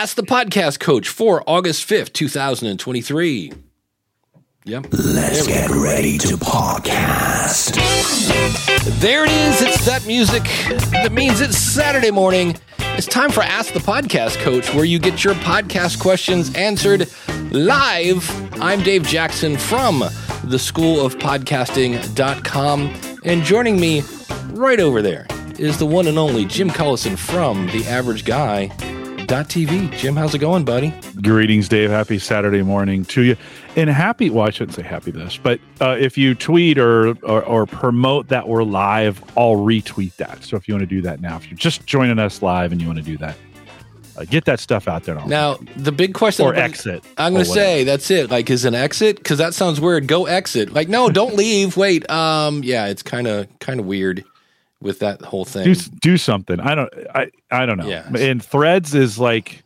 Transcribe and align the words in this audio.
Ask 0.00 0.16
the 0.16 0.22
Podcast 0.22 0.80
Coach 0.80 1.10
for 1.10 1.44
August 1.46 1.86
5th, 1.86 2.14
2023. 2.14 3.52
Yep. 4.64 4.86
Let's 4.92 5.46
get 5.46 5.68
ready 5.68 6.16
to 6.16 6.38
podcast. 6.38 7.74
There 8.98 9.26
it 9.26 9.30
is. 9.30 9.60
It's 9.60 9.84
that 9.84 10.06
music 10.06 10.44
that 10.92 11.12
means 11.12 11.42
it's 11.42 11.58
Saturday 11.58 12.10
morning. 12.10 12.56
It's 12.78 13.06
time 13.06 13.30
for 13.30 13.42
Ask 13.42 13.74
the 13.74 13.80
Podcast 13.80 14.38
Coach, 14.38 14.72
where 14.72 14.86
you 14.86 14.98
get 14.98 15.22
your 15.22 15.34
podcast 15.34 16.00
questions 16.00 16.54
answered 16.54 17.06
live. 17.50 18.26
I'm 18.58 18.82
Dave 18.82 19.02
Jackson 19.02 19.58
from 19.58 20.02
the 20.44 20.58
School 20.58 21.04
of 21.04 21.18
Podcasting.com. 21.18 22.94
And 23.26 23.42
joining 23.42 23.78
me 23.78 24.02
right 24.52 24.80
over 24.80 25.02
there 25.02 25.26
is 25.58 25.78
the 25.78 25.84
one 25.84 26.06
and 26.06 26.16
only 26.18 26.46
Jim 26.46 26.70
Collison 26.70 27.18
from 27.18 27.66
The 27.66 27.84
Average 27.84 28.24
Guy. 28.24 28.89
TV. 29.30 29.88
Jim, 29.96 30.16
how's 30.16 30.34
it 30.34 30.40
going, 30.40 30.64
buddy? 30.64 30.92
Greetings, 31.22 31.68
Dave. 31.68 31.88
Happy 31.88 32.18
Saturday 32.18 32.62
morning 32.62 33.04
to 33.04 33.22
you. 33.22 33.36
And 33.76 33.88
happy, 33.88 34.28
well, 34.28 34.48
I 34.48 34.50
shouldn't 34.50 34.74
say 34.74 34.82
happy 34.82 35.12
this, 35.12 35.36
but 35.36 35.60
uh, 35.80 35.96
if 35.98 36.18
you 36.18 36.34
tweet 36.34 36.78
or, 36.78 37.10
or, 37.22 37.40
or 37.44 37.66
promote 37.66 38.26
that 38.28 38.48
we're 38.48 38.64
live, 38.64 39.22
I'll 39.36 39.54
retweet 39.54 40.16
that. 40.16 40.42
So 40.42 40.56
if 40.56 40.66
you 40.66 40.74
want 40.74 40.82
to 40.82 40.86
do 40.86 41.00
that 41.02 41.20
now, 41.20 41.36
if 41.36 41.48
you're 41.48 41.56
just 41.56 41.86
joining 41.86 42.18
us 42.18 42.42
live 42.42 42.72
and 42.72 42.80
you 42.80 42.88
want 42.88 42.98
to 42.98 43.04
do 43.04 43.16
that, 43.18 43.36
uh, 44.16 44.24
get 44.24 44.46
that 44.46 44.58
stuff 44.58 44.88
out 44.88 45.04
there. 45.04 45.14
Now, 45.26 45.58
the 45.76 45.92
big 45.92 46.12
question 46.12 46.44
or 46.44 46.56
exit. 46.56 47.04
I'm 47.16 47.32
going 47.32 47.44
to 47.44 47.50
say 47.50 47.84
that's 47.84 48.10
it. 48.10 48.32
Like, 48.32 48.50
is 48.50 48.64
an 48.64 48.74
exit? 48.74 49.18
Because 49.18 49.38
that 49.38 49.54
sounds 49.54 49.80
weird. 49.80 50.08
Go 50.08 50.26
exit. 50.26 50.72
Like, 50.72 50.88
no, 50.88 51.08
don't 51.08 51.34
leave. 51.36 51.76
Wait. 51.76 52.10
Um, 52.10 52.64
yeah, 52.64 52.88
it's 52.88 53.04
kind 53.04 53.28
of 53.28 53.46
kind 53.60 53.78
of 53.78 53.86
weird 53.86 54.24
with 54.80 55.00
that 55.00 55.20
whole 55.22 55.44
thing. 55.44 55.64
Do, 55.64 55.74
do 55.74 56.16
something. 56.16 56.60
I 56.60 56.74
don't. 56.74 56.92
I 57.14 57.30
I 57.50 57.66
don't 57.66 57.78
know. 57.78 57.88
Yeah. 57.88 58.08
And 58.16 58.42
Threads 58.44 58.94
is 58.94 59.18
like. 59.18 59.62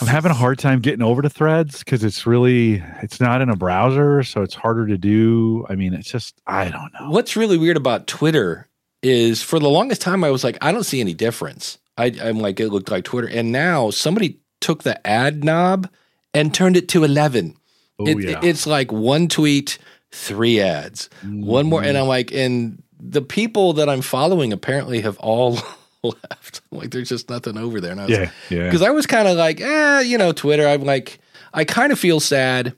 I'm 0.00 0.08
having 0.08 0.30
a 0.30 0.34
hard 0.34 0.58
time 0.58 0.80
getting 0.80 1.00
over 1.00 1.22
to 1.22 1.30
Threads 1.30 1.78
because 1.78 2.04
it's 2.04 2.26
really 2.26 2.82
it's 3.02 3.18
not 3.18 3.40
in 3.40 3.48
a 3.48 3.56
browser, 3.56 4.22
so 4.24 4.42
it's 4.42 4.54
harder 4.54 4.86
to 4.88 4.98
do. 4.98 5.64
I 5.70 5.74
mean, 5.74 5.94
it's 5.94 6.10
just 6.10 6.42
I 6.46 6.68
don't 6.68 6.92
know. 7.00 7.08
What's 7.10 7.36
really 7.36 7.56
weird 7.56 7.76
about 7.78 8.06
Twitter 8.06 8.68
is 9.02 9.42
for 9.42 9.58
the 9.58 9.70
longest 9.70 10.02
time 10.02 10.24
I 10.24 10.30
was 10.30 10.44
like, 10.44 10.58
I 10.60 10.72
don't 10.72 10.82
see 10.84 11.00
any 11.00 11.14
difference. 11.14 11.78
I, 11.96 12.12
I'm 12.20 12.40
like, 12.40 12.60
it 12.60 12.68
looked 12.70 12.90
like 12.90 13.04
Twitter, 13.04 13.28
and 13.28 13.52
now 13.52 13.90
somebody 13.90 14.40
took 14.60 14.82
the 14.82 15.06
ad 15.06 15.44
knob 15.44 15.88
and 16.34 16.52
turned 16.52 16.76
it 16.76 16.88
to 16.90 17.04
eleven. 17.04 17.56
Oh, 17.98 18.06
it, 18.06 18.22
yeah. 18.22 18.40
It's 18.42 18.66
like 18.66 18.92
one 18.92 19.28
tweet, 19.28 19.78
three 20.10 20.60
ads, 20.60 21.08
mm-hmm. 21.24 21.46
one 21.46 21.66
more, 21.66 21.82
and 21.82 21.96
I'm 21.96 22.08
like, 22.08 22.32
and 22.32 22.82
the 22.98 23.22
people 23.22 23.74
that 23.74 23.88
I'm 23.88 24.02
following 24.02 24.52
apparently 24.52 25.00
have 25.02 25.18
all 25.18 25.58
left. 26.02 26.60
Like 26.70 26.90
there's 26.90 27.08
just 27.08 27.28
nothing 27.28 27.58
over 27.58 27.80
there. 27.80 27.92
And 27.92 28.00
I 28.00 28.04
was, 28.04 28.18
yeah, 28.18 28.30
yeah. 28.50 28.64
Because 28.64 28.82
I 28.82 28.90
was 28.90 29.06
kind 29.06 29.28
of 29.28 29.36
like, 29.36 29.60
eh, 29.60 30.00
you 30.00 30.18
know, 30.18 30.32
Twitter. 30.32 30.66
I'm 30.66 30.84
like, 30.84 31.18
I 31.52 31.64
kind 31.64 31.92
of 31.92 31.98
feel 31.98 32.20
sad 32.20 32.74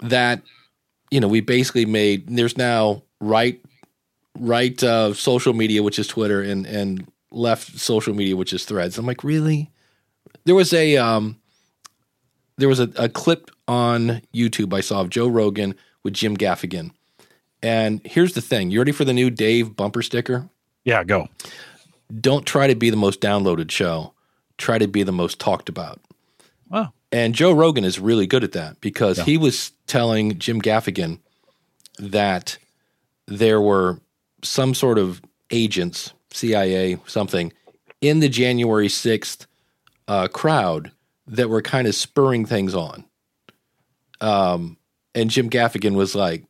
that 0.00 0.42
you 1.10 1.20
know 1.20 1.28
we 1.28 1.40
basically 1.40 1.84
made 1.86 2.26
there's 2.28 2.56
now 2.56 3.02
right 3.20 3.62
right 4.38 4.82
uh, 4.82 5.14
social 5.14 5.52
media 5.52 5.82
which 5.82 5.98
is 5.98 6.06
Twitter 6.08 6.42
and 6.42 6.66
and 6.66 7.06
left 7.30 7.78
social 7.78 8.14
media 8.14 8.36
which 8.36 8.52
is 8.52 8.64
Threads. 8.64 8.98
I'm 8.98 9.06
like, 9.06 9.24
really? 9.24 9.70
There 10.44 10.54
was 10.54 10.72
a 10.72 10.96
um 10.96 11.38
there 12.58 12.68
was 12.68 12.80
a, 12.80 12.90
a 12.96 13.08
clip 13.08 13.50
on 13.68 14.22
YouTube 14.34 14.74
I 14.74 14.80
saw 14.80 15.00
of 15.00 15.10
Joe 15.10 15.28
Rogan 15.28 15.74
with 16.02 16.14
Jim 16.14 16.36
Gaffigan 16.36 16.90
and 17.62 18.00
here's 18.04 18.34
the 18.34 18.40
thing 18.40 18.70
you 18.70 18.80
ready 18.80 18.92
for 18.92 19.04
the 19.04 19.12
new 19.12 19.30
Dave 19.30 19.76
bumper 19.76 20.02
sticker? 20.02 20.48
Yeah, 20.84 21.04
go. 21.04 21.28
Don't 22.20 22.44
try 22.44 22.66
to 22.66 22.74
be 22.74 22.90
the 22.90 22.96
most 22.96 23.20
downloaded 23.20 23.70
show, 23.70 24.12
try 24.58 24.78
to 24.78 24.88
be 24.88 25.02
the 25.02 25.12
most 25.12 25.38
talked 25.38 25.68
about. 25.68 26.00
Wow. 26.68 26.92
And 27.10 27.34
Joe 27.34 27.52
Rogan 27.52 27.84
is 27.84 28.00
really 28.00 28.26
good 28.26 28.42
at 28.42 28.52
that 28.52 28.80
because 28.80 29.18
yeah. 29.18 29.24
he 29.24 29.36
was 29.36 29.72
telling 29.86 30.38
Jim 30.38 30.60
Gaffigan 30.60 31.20
that 31.98 32.58
there 33.26 33.60
were 33.60 34.00
some 34.42 34.74
sort 34.74 34.98
of 34.98 35.22
agents, 35.50 36.12
CIA, 36.32 36.98
something, 37.06 37.52
in 38.00 38.20
the 38.20 38.28
January 38.28 38.88
6th 38.88 39.46
uh, 40.08 40.28
crowd 40.28 40.90
that 41.26 41.48
were 41.48 41.62
kind 41.62 41.86
of 41.86 41.94
spurring 41.94 42.44
things 42.44 42.74
on. 42.74 43.04
Um, 44.20 44.76
and 45.14 45.30
Jim 45.30 45.50
Gaffigan 45.50 45.94
was 45.94 46.14
like, 46.14 46.44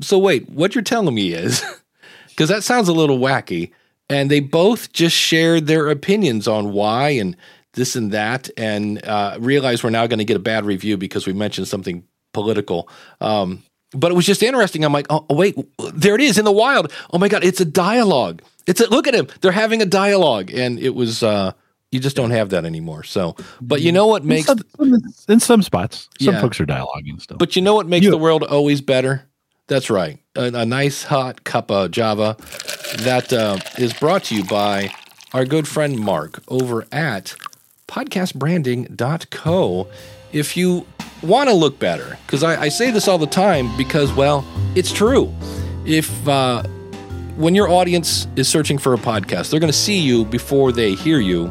so 0.00 0.18
wait, 0.18 0.48
what 0.48 0.74
you're 0.74 0.82
telling 0.82 1.14
me 1.14 1.32
is 1.32 1.62
because 2.28 2.48
that 2.48 2.64
sounds 2.64 2.88
a 2.88 2.92
little 2.92 3.18
wacky. 3.18 3.72
And 4.10 4.30
they 4.30 4.40
both 4.40 4.92
just 4.92 5.16
shared 5.16 5.66
their 5.66 5.88
opinions 5.88 6.46
on 6.46 6.72
why 6.72 7.10
and 7.10 7.36
this 7.72 7.96
and 7.96 8.12
that, 8.12 8.50
and 8.56 9.04
uh, 9.04 9.36
realize 9.40 9.82
we're 9.82 9.90
now 9.90 10.06
going 10.06 10.18
to 10.18 10.24
get 10.24 10.36
a 10.36 10.40
bad 10.40 10.64
review 10.64 10.96
because 10.96 11.26
we 11.26 11.32
mentioned 11.32 11.68
something 11.68 12.04
political. 12.32 12.88
Um, 13.20 13.62
but 13.92 14.10
it 14.10 14.14
was 14.14 14.26
just 14.26 14.42
interesting. 14.42 14.84
I'm 14.84 14.92
like, 14.92 15.06
oh, 15.10 15.24
wait, 15.30 15.56
there 15.92 16.14
it 16.14 16.20
is 16.20 16.38
in 16.38 16.44
the 16.44 16.52
wild. 16.52 16.92
Oh 17.12 17.18
my 17.18 17.28
god, 17.28 17.44
it's 17.44 17.60
a 17.60 17.64
dialogue. 17.64 18.42
It's 18.66 18.80
a 18.80 18.88
look 18.88 19.06
at 19.06 19.14
him. 19.14 19.28
They're 19.40 19.52
having 19.52 19.82
a 19.82 19.86
dialogue, 19.86 20.52
and 20.52 20.78
it 20.78 20.94
was. 20.94 21.22
Uh, 21.22 21.52
you 21.90 22.00
just 22.00 22.16
don't 22.16 22.32
have 22.32 22.50
that 22.50 22.64
anymore. 22.64 23.04
So, 23.04 23.36
but 23.60 23.80
you 23.80 23.92
know 23.92 24.08
what 24.08 24.24
makes 24.24 24.48
in 24.48 24.58
some, 24.76 25.02
in 25.28 25.38
some 25.38 25.62
spots, 25.62 26.08
some 26.20 26.34
yeah. 26.34 26.40
folks 26.40 26.60
are 26.60 26.66
dialoguing 26.66 27.20
still. 27.20 27.36
But 27.36 27.54
you 27.54 27.62
know 27.62 27.76
what 27.76 27.86
makes 27.86 28.06
the 28.06 28.18
world 28.18 28.42
always 28.42 28.80
better? 28.80 29.23
That's 29.66 29.88
right. 29.88 30.18
A, 30.36 30.44
a, 30.44 30.66
nice 30.66 31.04
hot 31.04 31.44
cup 31.44 31.70
of 31.70 31.90
Java 31.90 32.36
that 32.98 33.32
uh, 33.32 33.58
is 33.78 33.94
brought 33.94 34.24
to 34.24 34.34
you 34.34 34.44
by 34.44 34.90
our 35.32 35.46
good 35.46 35.66
friend 35.66 35.98
Mark 35.98 36.42
over 36.48 36.86
at 36.92 37.34
podcastbranding.co. 37.88 39.88
If 40.32 40.56
you 40.56 40.86
want 41.22 41.48
to 41.48 41.54
look 41.54 41.78
better, 41.78 42.18
because 42.26 42.42
I, 42.42 42.62
I, 42.62 42.68
say 42.68 42.90
this 42.90 43.08
all 43.08 43.18
the 43.18 43.26
time 43.26 43.74
because, 43.76 44.12
well, 44.12 44.44
it's 44.74 44.92
true. 44.92 45.32
If 45.86 46.28
uh, 46.28 46.62
when 47.36 47.54
your 47.54 47.70
audience 47.70 48.26
is 48.36 48.48
searching 48.48 48.76
for 48.76 48.92
a 48.92 48.98
podcast, 48.98 49.50
they're 49.50 49.60
going 49.60 49.72
to 49.72 49.78
see 49.78 49.98
you 49.98 50.26
before 50.26 50.72
they 50.72 50.94
hear 50.94 51.20
you. 51.20 51.50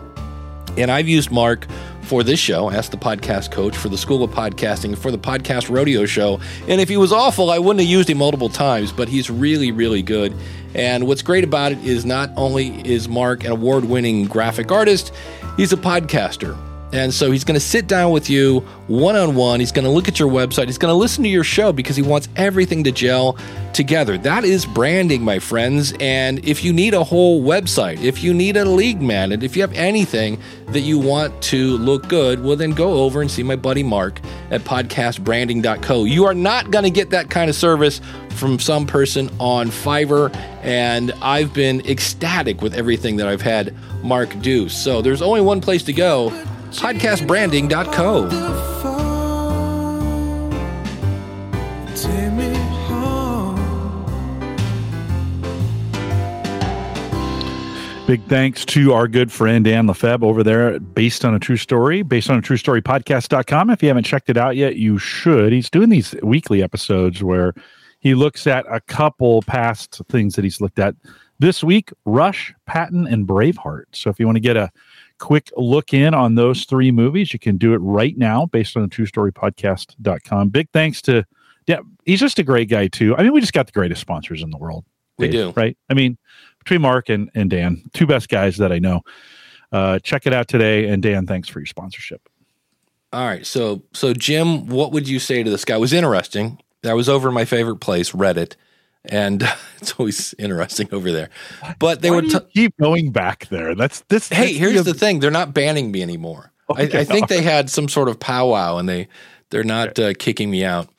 And 0.78 0.91
I've 0.91 1.07
used 1.07 1.31
Mark 1.31 1.66
for 2.03 2.24
this 2.24 2.40
show, 2.40 2.69
Ask 2.69 2.91
the 2.91 2.97
Podcast 2.97 3.52
Coach, 3.52 3.75
for 3.75 3.90
the 3.90 3.97
School 3.97 4.24
of 4.24 4.31
Podcasting, 4.31 4.97
for 4.97 5.12
the 5.12 5.18
Podcast 5.18 5.69
Rodeo 5.69 6.06
Show. 6.06 6.40
And 6.68 6.81
if 6.81 6.90
he 6.90 6.97
was 6.97 7.12
awful, 7.12 7.50
I 7.50 7.59
wouldn't 7.59 7.80
have 7.81 7.90
used 7.90 8.09
him 8.09 8.18
multiple 8.18 8.50
times, 8.50 8.91
but 8.91 9.08
he's 9.08 9.30
really, 9.30 9.72
really 9.72 10.02
good. 10.02 10.34
And 10.75 11.08
what's 11.08 11.22
great 11.22 11.44
about 11.44 11.72
it 11.72 11.84
is 11.84 12.06
not 12.06 12.30
only 12.36 12.88
is 12.88 13.08
Mark 13.08 13.44
an 13.44 13.52
award 13.52 13.86
winning 13.86 14.25
graphic 14.25 14.72
artist, 14.72 15.13
he's 15.58 15.72
a 15.74 15.78
podcaster. 15.78 16.58
And 16.94 17.12
so 17.12 17.31
he's 17.31 17.44
going 17.44 17.56
to 17.56 17.66
sit 17.66 17.88
down 17.88 18.12
with 18.12 18.30
you 18.30 18.59
one 18.86 19.16
on 19.16 19.34
one. 19.34 19.59
He's 19.59 19.72
going 19.72 19.86
to 19.86 19.90
look 19.90 20.08
at 20.08 20.20
your 20.20 20.30
website. 20.30 20.68
He's 20.68 20.78
going 20.78 20.92
to 20.92 20.96
listen 20.96 21.24
to 21.24 21.30
your 21.30 21.44
show 21.44 21.74
because 21.74 21.96
he 21.96 22.04
wants 22.04 22.30
everything 22.36 22.84
to 22.84 22.92
gel 22.92 23.36
together. 23.74 24.16
That 24.20 24.44
is 24.44 24.68
branding, 24.68 25.24
my 25.24 25.40
friends. 25.40 25.96
And 26.00 26.46
if 26.46 26.64
you 26.64 26.72
need 26.72 26.94
a 26.94 27.04
whole 27.04 27.44
website, 27.44 28.00
if 28.04 28.24
you 28.24 28.31
need 28.31 28.58
a 28.58 28.66
lead 28.66 29.02
magnet, 29.02 29.34
and 29.34 29.44
if 29.44 29.56
you 29.56 29.64
have 29.64 29.74
anything 29.74 30.40
that 30.68 30.81
you 30.81 31.00
want 31.00 31.42
to 31.44 31.78
look 31.78 32.08
good, 32.09 32.44
well, 32.44 32.56
then 32.56 32.72
go 32.72 33.00
over 33.00 33.22
and 33.22 33.31
see 33.31 33.42
my 33.42 33.56
buddy 33.56 33.81
Mark 33.81 34.22
at 34.52 34.62
podcastbranding.co. 34.62 36.04
You 36.04 36.25
are 36.25 36.36
not 36.36 36.70
going 36.70 36.84
to 36.84 36.92
get 36.92 37.10
that 37.10 37.31
kind 37.31 37.50
of 37.50 37.56
service 37.56 38.02
from 38.30 38.60
some 38.60 38.86
person 38.86 39.31
on 39.40 39.70
Fiverr. 39.70 40.31
And 40.62 41.12
I've 41.24 41.56
been 41.56 41.81
ecstatic 41.88 42.62
with 42.62 42.75
everything 42.75 43.16
that 43.16 43.28
I've 43.28 43.42
had 43.42 43.74
Mark 44.04 44.40
do. 44.42 44.70
So 44.70 45.02
there's 45.02 45.24
only 45.24 45.42
one 45.42 45.60
place 45.60 45.81
to 45.84 45.94
go 45.94 46.30
podcastbranding.co. 46.80 48.54
Big 58.06 58.22
thanks 58.26 58.66
to 58.66 58.92
our 58.92 59.08
good 59.08 59.32
friend 59.32 59.64
Dan 59.64 59.88
Lefebvre 59.88 60.26
over 60.26 60.44
there 60.44 60.78
Based 60.78 61.24
on 61.24 61.34
a 61.34 61.40
True 61.40 61.56
Story, 61.56 62.02
based 62.02 62.30
on 62.30 62.38
a 62.38 62.42
true 62.42 62.58
story 62.58 62.81
podcast.com. 62.81 63.69
If 63.69 63.81
you 63.81 63.88
haven't 63.88 64.04
checked 64.04 64.30
it 64.30 64.36
out 64.36 64.58
yet, 64.58 64.76
you 64.76 64.98
should. 64.98 65.54
He's 65.54 65.69
doing 65.69 65.88
these 65.88 66.14
weekly 66.22 66.62
episodes 66.62 67.24
where 67.24 67.54
he 68.02 68.14
looks 68.14 68.46
at 68.46 68.66
a 68.69 68.81
couple 68.81 69.42
past 69.44 70.02
things 70.10 70.36
that 70.36 70.44
he's 70.44 70.60
looked 70.60 70.80
at. 70.80 70.96
This 71.40 71.64
week, 71.64 71.92
Rush, 72.04 72.54
Patton, 72.66 73.08
and 73.08 73.26
Braveheart. 73.26 73.86
So 73.94 74.10
if 74.10 74.19
you 74.19 74.26
want 74.26 74.36
to 74.36 74.42
get 74.42 74.58
a 74.58 74.69
quick 75.24 75.50
look 75.56 75.94
in 75.94 76.14
on 76.14 76.36
those 76.36 76.66
three 76.66 76.92
movies, 76.92 77.31
you 77.31 77.40
can 77.40 77.56
do 77.56 77.74
it 77.74 77.78
right 77.78 78.18
now 78.18 78.46
based 78.48 78.75
on 78.75 78.84
the 78.84 78.90
true 78.90 79.06
story 79.06 79.31
podcast.com. 79.31 80.50
Big 80.50 80.68
thanks 80.74 81.02
to, 81.04 81.24
yeah, 81.66 81.80
he's 82.04 82.20
just 82.20 82.40
a 82.40 82.44
great 82.44 82.68
guy 82.68 82.88
too. 82.88 83.16
I 83.16 83.24
mean, 83.24 83.31
we 83.31 83.40
just 83.40 83.54
got 83.54 83.66
the 83.66 83.72
greatest 83.72 84.02
sponsors 84.02 84.44
in 84.44 84.50
the 84.50 84.58
world. 84.58 84.84
Dave, 85.18 85.30
we 85.30 85.31
do. 85.31 85.54
Right. 85.56 85.78
I 85.90 85.94
mean, 85.94 86.18
between 86.60 86.81
Mark 86.81 87.08
and, 87.08 87.31
and 87.36 87.50
Dan, 87.50 87.84
two 87.94 88.06
best 88.06 88.28
guys 88.28 88.58
that 88.58 88.74
I 88.74 88.80
know. 88.80 89.00
Uh, 89.72 89.98
check 90.00 90.28
it 90.28 90.34
out 90.34 90.50
today. 90.50 90.90
And 90.90 91.02
Dan, 91.02 91.26
thanks 91.26 91.48
for 91.48 91.62
your 91.62 91.68
sponsorship. 91.68 92.28
All 93.14 93.26
right. 93.26 93.46
So, 93.46 93.81
so 93.94 94.14
Jim, 94.14 94.68
what 94.68 94.92
would 94.92 95.08
you 95.08 95.19
say 95.19 95.42
to 95.42 95.50
this 95.50 95.64
guy? 95.64 95.78
It 95.78 95.80
was 95.80 95.94
interesting. 95.94 96.60
I 96.84 96.96
was 96.96 97.08
over 97.08 97.30
in 97.30 97.34
my 97.34 97.46
favorite 97.46 97.78
place, 97.78 98.12
Reddit 98.12 98.56
and 99.06 99.44
it's 99.80 99.94
always 99.98 100.34
interesting 100.38 100.90
over 100.92 101.12
there. 101.12 101.30
But 101.80 102.02
they 102.02 102.10
Why 102.10 102.18
would 102.18 102.30
t- 102.30 102.40
keep 102.54 102.78
going 102.78 103.12
back 103.12 103.48
there. 103.48 103.76
That's 103.76 104.02
this. 104.10 104.30
Hey, 104.30 104.54
here's 104.54 104.84
the 104.84 104.94
thing: 104.94 105.20
they're 105.20 105.32
not 105.32 105.54
banning 105.54 105.92
me 105.92 106.02
anymore. 106.02 106.52
I, 106.70 106.84
I 106.84 107.04
think 107.04 107.28
they 107.28 107.42
had 107.42 107.70
some 107.70 107.88
sort 107.88 108.10
of 108.10 108.20
powwow, 108.20 108.78
and 108.78 108.88
they 108.88 109.08
they're 109.50 109.64
not 109.64 110.00
uh, 110.00 110.14
kicking 110.18 110.50
me 110.50 110.64
out. 110.64 110.90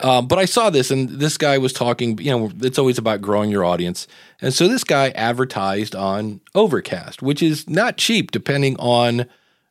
Um, 0.00 0.26
but 0.26 0.38
I 0.38 0.46
saw 0.46 0.68
this, 0.68 0.90
and 0.90 1.08
this 1.08 1.38
guy 1.38 1.58
was 1.58 1.72
talking. 1.72 2.18
You 2.18 2.30
know, 2.30 2.52
it's 2.60 2.78
always 2.78 2.98
about 2.98 3.20
growing 3.22 3.50
your 3.50 3.64
audience, 3.64 4.06
and 4.40 4.52
so 4.52 4.68
this 4.68 4.84
guy 4.84 5.10
advertised 5.10 5.94
on 5.94 6.40
Overcast, 6.54 7.22
which 7.22 7.42
is 7.42 7.68
not 7.70 7.96
cheap, 7.96 8.30
depending 8.32 8.76
on 8.78 9.26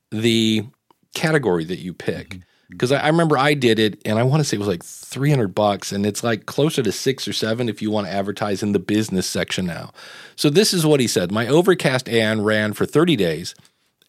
the 0.10 0.66
category 1.14 1.66
that 1.66 1.80
you 1.80 1.94
pick. 1.94 2.40
Because 2.71 2.91
I, 2.91 3.00
I 3.00 3.07
remember 3.07 3.38
I 3.38 3.53
did 3.53 3.77
it, 3.77 4.01
and 4.06 4.18
I 4.18 4.23
want 4.23 4.39
to 4.39 4.44
say 4.44 4.56
it 4.56 4.59
was 4.59 4.68
like 4.68 4.83
three 4.83 5.29
hundred 5.29 5.53
bucks, 5.53 5.91
and 5.91 6.06
it's 6.06 6.23
like 6.23 6.45
closer 6.45 6.81
to 6.81 6.91
six 6.91 7.27
or 7.27 7.33
seven 7.33 7.69
if 7.69 7.81
you 7.81 7.91
want 7.91 8.07
to 8.07 8.13
advertise 8.13 8.63
in 8.63 8.71
the 8.71 8.79
business 8.79 9.27
section 9.27 9.65
now. 9.65 9.91
So 10.35 10.50
this 10.50 10.73
is 10.73 10.85
what 10.85 11.00
he 11.00 11.07
said: 11.07 11.31
My 11.31 11.47
Overcast 11.47 12.09
ad 12.09 12.39
ran 12.39 12.73
for 12.73 12.85
thirty 12.85 13.15
days, 13.15 13.56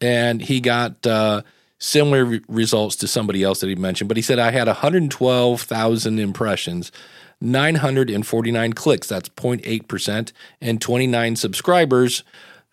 and 0.00 0.40
he 0.40 0.60
got. 0.60 1.06
Uh, 1.06 1.42
similar 1.82 2.24
re- 2.24 2.40
results 2.46 2.94
to 2.94 3.08
somebody 3.08 3.42
else 3.42 3.58
that 3.58 3.66
he 3.66 3.74
mentioned, 3.74 4.06
but 4.06 4.16
he 4.16 4.22
said 4.22 4.38
I 4.38 4.52
had 4.52 4.68
112,000 4.68 6.18
impressions, 6.20 6.92
949 7.40 8.72
clicks, 8.72 9.08
that's 9.08 9.28
0.8%, 9.30 10.32
and 10.60 10.80
29 10.80 11.36
subscribers, 11.36 12.22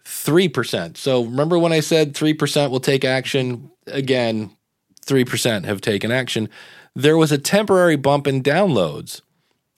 3%. 0.06 0.95
So 0.95 1.24
remember 1.24 1.57
when 1.57 1.74
I 1.74 1.80
said 1.80 2.13
3% 2.13 2.69
will 2.69 2.80
take 2.80 3.03
action? 3.03 3.71
Again, 3.88 4.51
3% 5.10 5.66
have 5.66 5.82
taken 5.82 6.12
action. 6.12 6.50
There 6.96 7.18
was 7.18 7.32
a 7.32 7.38
temporary 7.38 7.96
bump 7.96 8.28
in 8.28 8.44
downloads, 8.44 9.22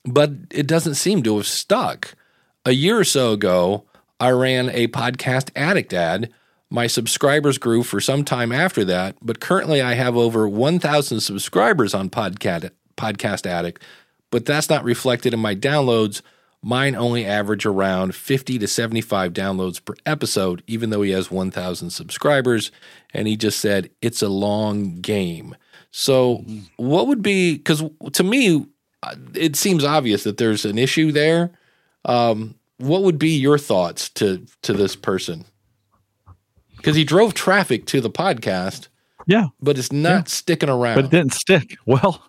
but 0.04 0.32
it 0.50 0.66
doesn't 0.66 0.94
seem 0.94 1.22
to 1.22 1.36
have 1.36 1.46
stuck. 1.46 2.14
A 2.64 2.72
year 2.72 2.98
or 2.98 3.04
so 3.04 3.32
ago, 3.32 3.84
I 4.20 4.30
ran 4.30 4.68
a 4.70 4.88
podcast 4.88 5.50
addict 5.56 5.92
ad 5.92 6.32
my 6.72 6.86
subscribers 6.86 7.58
grew 7.58 7.82
for 7.82 8.00
some 8.00 8.24
time 8.24 8.50
after 8.50 8.82
that, 8.86 9.16
but 9.20 9.40
currently 9.40 9.82
I 9.82 9.92
have 9.92 10.16
over 10.16 10.48
1,000 10.48 11.20
subscribers 11.20 11.92
on 11.92 12.08
Podcast, 12.08 12.70
Podcast 12.96 13.44
Addict, 13.44 13.82
but 14.30 14.46
that's 14.46 14.70
not 14.70 14.82
reflected 14.82 15.34
in 15.34 15.40
my 15.40 15.54
downloads. 15.54 16.22
Mine 16.62 16.94
only 16.94 17.26
average 17.26 17.66
around 17.66 18.14
50 18.14 18.58
to 18.58 18.68
75 18.68 19.32
downloads 19.32 19.84
per 19.84 19.94
episode, 20.06 20.62
even 20.66 20.90
though 20.90 21.02
he 21.02 21.10
has 21.10 21.30
1,000 21.30 21.90
subscribers. 21.90 22.70
And 23.12 23.26
he 23.26 23.36
just 23.36 23.58
said 23.58 23.90
it's 24.00 24.22
a 24.22 24.28
long 24.28 25.00
game. 25.00 25.56
So, 25.90 26.44
what 26.76 27.06
would 27.08 27.20
be, 27.20 27.56
because 27.56 27.82
to 28.12 28.22
me, 28.22 28.66
it 29.34 29.56
seems 29.56 29.84
obvious 29.84 30.24
that 30.24 30.38
there's 30.38 30.64
an 30.64 30.78
issue 30.78 31.12
there. 31.12 31.50
Um, 32.04 32.54
what 32.78 33.02
would 33.02 33.18
be 33.18 33.36
your 33.36 33.58
thoughts 33.58 34.08
to 34.10 34.46
to 34.62 34.72
this 34.72 34.96
person? 34.96 35.44
because 36.82 36.96
he 36.96 37.04
drove 37.04 37.32
traffic 37.32 37.86
to 37.86 38.00
the 38.00 38.10
podcast. 38.10 38.88
Yeah, 39.26 39.48
but 39.60 39.78
it's 39.78 39.92
not 39.92 40.08
yeah. 40.10 40.24
sticking 40.24 40.68
around. 40.68 40.96
But 40.96 41.04
it 41.06 41.10
didn't 41.10 41.32
stick. 41.32 41.76
Well, 41.86 42.24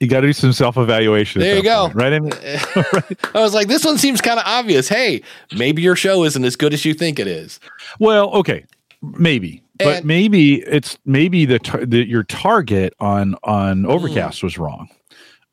you 0.00 0.08
got 0.08 0.20
to 0.20 0.26
do 0.26 0.32
some 0.32 0.52
self 0.52 0.76
evaluation. 0.76 1.40
There 1.40 1.56
you 1.56 1.62
go. 1.62 1.86
Point, 1.86 1.96
right? 1.96 2.12
I, 2.12 2.18
right. 2.18 3.26
I 3.34 3.40
was 3.40 3.54
like, 3.54 3.68
this 3.68 3.84
one 3.84 3.98
seems 3.98 4.20
kind 4.20 4.38
of 4.38 4.46
obvious. 4.46 4.88
Hey, 4.88 5.22
maybe 5.56 5.82
your 5.82 5.96
show 5.96 6.24
isn't 6.24 6.44
as 6.44 6.56
good 6.56 6.72
as 6.74 6.84
you 6.84 6.94
think 6.94 7.18
it 7.18 7.26
is. 7.26 7.60
Well, 8.00 8.30
okay, 8.32 8.64
maybe, 9.02 9.62
and, 9.78 9.88
but 9.88 10.04
maybe 10.04 10.62
it's 10.62 10.98
maybe 11.04 11.44
the, 11.44 11.58
tar- 11.58 11.86
the 11.86 12.06
your 12.06 12.24
target 12.24 12.94
on 13.00 13.36
on 13.44 13.86
Overcast 13.86 14.40
mm. 14.40 14.44
was 14.44 14.58
wrong 14.58 14.88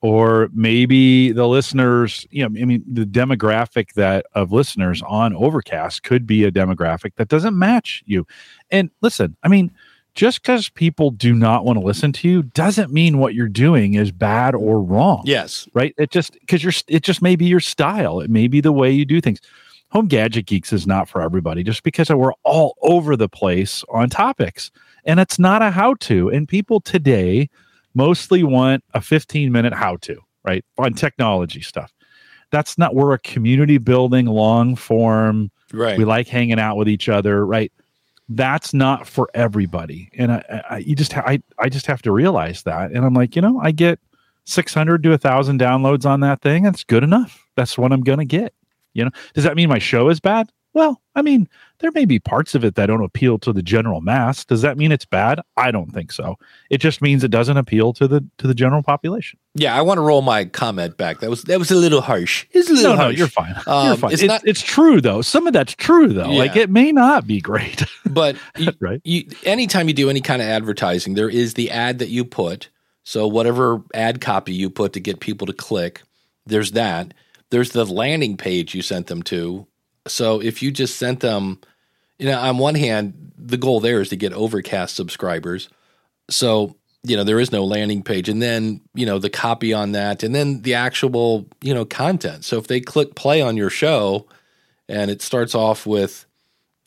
or 0.02 0.50
maybe 0.54 1.32
the 1.32 1.48
listeners 1.48 2.28
you 2.32 2.42
know 2.42 2.60
i 2.60 2.66
mean 2.66 2.84
the 2.92 3.06
demographic 3.06 3.94
that 3.94 4.26
of 4.34 4.52
listeners 4.52 5.02
on 5.04 5.34
overcast 5.36 6.04
could 6.04 6.26
be 6.26 6.44
a 6.44 6.52
demographic 6.52 7.14
that 7.16 7.28
doesn't 7.28 7.58
match 7.58 8.04
you 8.06 8.26
and 8.72 8.90
listen 9.02 9.38
i 9.44 9.48
mean 9.48 9.72
just 10.14 10.42
because 10.42 10.70
people 10.70 11.12
do 11.12 11.34
not 11.34 11.64
want 11.64 11.80
to 11.80 11.86
listen 11.86 12.12
to 12.12 12.28
you 12.28 12.44
doesn't 12.44 12.92
mean 12.92 13.18
what 13.18 13.34
you're 13.34 13.48
doing 13.48 13.94
is 13.94 14.12
bad 14.12 14.54
or 14.56 14.82
wrong 14.82 15.22
yes 15.26 15.68
right 15.74 15.94
it 15.98 16.12
just 16.12 16.34
because 16.40 16.64
you're 16.64 16.74
it 16.88 17.04
just 17.04 17.22
may 17.22 17.36
be 17.36 17.46
your 17.46 17.60
style 17.60 18.20
it 18.20 18.30
may 18.30 18.48
be 18.48 18.62
the 18.62 18.72
way 18.72 18.92
you 18.92 19.06
do 19.06 19.22
things 19.22 19.40
home 19.90 20.08
gadget 20.08 20.46
geeks 20.46 20.72
is 20.74 20.86
not 20.86 21.08
for 21.08 21.22
everybody 21.22 21.64
just 21.64 21.84
because 21.84 22.10
we're 22.10 22.34
all 22.44 22.76
over 22.82 23.16
the 23.16 23.30
place 23.30 23.84
on 23.90 24.10
topics 24.10 24.72
and 25.06 25.20
it's 25.20 25.40
not 25.40 25.62
a 25.62 25.72
how 25.72 25.94
to 25.96 26.30
and 26.30 26.48
people 26.48 26.80
today 26.80 27.50
mostly 27.94 28.44
want 28.44 28.84
a 28.94 29.02
15 29.02 29.52
minute 29.52 29.74
how 29.74 29.98
to, 29.98 30.20
right? 30.44 30.64
On 30.78 30.94
technology 30.94 31.62
stuff. 31.62 31.94
That's 32.52 32.78
not, 32.78 32.96
we're 32.96 33.14
a 33.14 33.20
community 33.20 33.78
building, 33.78 34.26
long 34.26 34.76
form. 34.76 35.52
Right. 35.74 35.98
We 35.98 36.06
like 36.06 36.28
hanging 36.28 36.60
out 36.60 36.76
with 36.76 36.90
each 36.90 37.08
other, 37.08 37.46
right? 37.46 37.72
That's 38.36 38.74
not 38.74 39.08
for 39.08 39.30
everybody. 39.34 40.10
And 40.18 40.32
I, 40.32 40.64
I 40.70 40.78
you 40.78 40.96
just, 40.96 41.14
ha- 41.14 41.24
I, 41.26 41.42
I 41.60 41.70
just 41.70 41.86
have 41.88 42.02
to 42.04 42.12
realize 42.12 42.64
that. 42.64 42.92
And 42.92 43.06
I'm 43.06 43.14
like, 43.14 43.36
you 43.36 43.42
know, 43.42 43.60
I 43.60 43.72
get 43.72 44.00
600 44.46 45.04
to 45.04 45.14
a 45.14 45.18
thousand 45.18 45.60
downloads 45.60 46.06
on 46.06 46.22
that 46.22 46.42
thing. 46.42 46.64
That's 46.64 46.84
good 46.84 47.04
enough. 47.04 47.46
That's 47.56 47.78
what 47.78 47.92
I'm 47.92 48.02
going 48.02 48.20
to 48.20 48.26
get. 48.26 48.54
You 48.94 49.06
know, 49.06 49.12
does 49.34 49.44
that 49.44 49.56
mean 49.56 49.70
my 49.70 49.80
show 49.80 50.10
is 50.10 50.20
bad? 50.20 50.52
Well, 50.74 51.02
I 51.16 51.22
mean, 51.22 51.50
there 51.80 51.92
may 51.92 52.06
be 52.06 52.20
parts 52.20 52.56
of 52.56 52.64
it 52.64 52.76
that 52.76 52.86
don't 52.86 53.04
appeal 53.04 53.38
to 53.40 53.52
the 53.52 53.62
general 53.62 54.00
mass. 54.00 54.46
Does 54.46 54.62
that 54.62 54.78
mean 54.78 54.92
it's 54.92 55.04
bad? 55.04 55.42
I 55.58 55.70
don't 55.72 55.92
think 55.92 56.12
so. 56.12 56.38
It 56.70 56.78
just 56.78 57.02
means 57.02 57.24
it 57.24 57.32
doesn't 57.32 57.58
appeal 57.58 57.92
to 57.94 58.08
the 58.08 58.26
to 58.38 58.48
the 58.48 58.54
general 58.54 58.82
population. 58.82 59.38
Yeah, 59.54 59.76
I 59.76 59.82
want 59.82 59.98
to 59.98 60.02
roll 60.02 60.22
my 60.22 60.46
comment 60.46 60.96
back. 60.96 61.20
That 61.20 61.30
was 61.30 61.44
that 61.44 61.60
was 61.60 61.72
a 61.72 61.76
little 61.76 62.00
harsh. 62.00 62.46
It's 62.52 62.70
a 62.70 62.74
little 62.74 62.92
no, 62.92 62.98
harsh. 62.98 63.14
No, 63.14 63.18
you're 63.18 63.28
fine. 63.28 63.56
Um, 63.68 63.88
you're 63.88 63.98
fine. 63.98 64.14
It's, 64.14 64.24
not, 64.24 64.48
it's 64.48 64.62
true 64.62 65.02
though. 65.02 65.22
Some 65.22 65.46
of 65.48 65.54
that's 65.54 65.76
true 65.76 66.14
though. 66.14 66.32
Yeah. 66.32 66.40
Like 66.40 66.56
it 66.56 66.70
may 66.70 66.94
not 66.94 67.28
be 67.28 67.42
great. 67.42 67.84
but 68.10 68.38
you, 68.58 68.72
right. 68.80 69.02
You, 69.04 69.26
anytime 69.44 69.90
you 69.90 69.94
do 69.94 70.10
any 70.10 70.22
kind 70.22 70.42
of 70.42 70.48
advertising, 70.48 71.16
there 71.16 71.30
is 71.30 71.56
the 71.56 71.70
ad 71.72 72.00
that 72.00 72.10
you 72.10 72.24
put. 72.24 72.70
So 73.04 73.28
whatever 73.28 73.82
ad 73.94 74.22
copy 74.22 74.54
you 74.54 74.70
put 74.70 74.94
to 74.94 75.00
get 75.00 75.20
people 75.20 75.48
to 75.48 75.54
click, 75.54 76.04
there's 76.46 76.72
that. 76.72 77.14
There's 77.50 77.72
the 77.72 77.86
landing 77.86 78.38
page 78.38 78.74
you 78.74 78.82
sent 78.82 79.08
them 79.08 79.22
to. 79.24 79.68
So 80.08 80.42
if 80.42 80.62
you 80.62 80.72
just 80.72 80.98
sent 80.98 81.20
them 81.20 81.60
you 82.22 82.28
know, 82.28 82.40
on 82.40 82.60
one 82.60 82.76
hand, 82.76 83.32
the 83.36 83.58
goal 83.58 83.80
there 83.80 84.00
is 84.00 84.10
to 84.10 84.16
get 84.16 84.32
Overcast 84.32 84.96
subscribers. 84.96 85.70
So, 86.30 86.76
you 87.02 87.18
know, 87.18 87.24
there 87.24 87.40
is 87.40 87.52
no 87.52 87.66
landing 87.66 88.04
page. 88.04 88.30
And 88.30 88.40
then, 88.40 88.82
you 88.94 89.08
know, 89.08 89.18
the 89.18 89.32
copy 89.32 89.74
on 89.74 89.94
that 89.94 90.22
and 90.22 90.36
then 90.36 90.62
the 90.62 90.76
actual, 90.76 91.48
you 91.62 91.74
know, 91.74 91.84
content. 91.84 92.46
So 92.46 92.60
if 92.60 92.68
they 92.68 92.80
click 92.80 93.16
play 93.16 93.42
on 93.42 93.58
your 93.58 93.72
show 93.72 94.28
and 94.88 95.10
it 95.10 95.24
starts 95.24 95.56
off 95.56 95.88
with, 95.88 96.28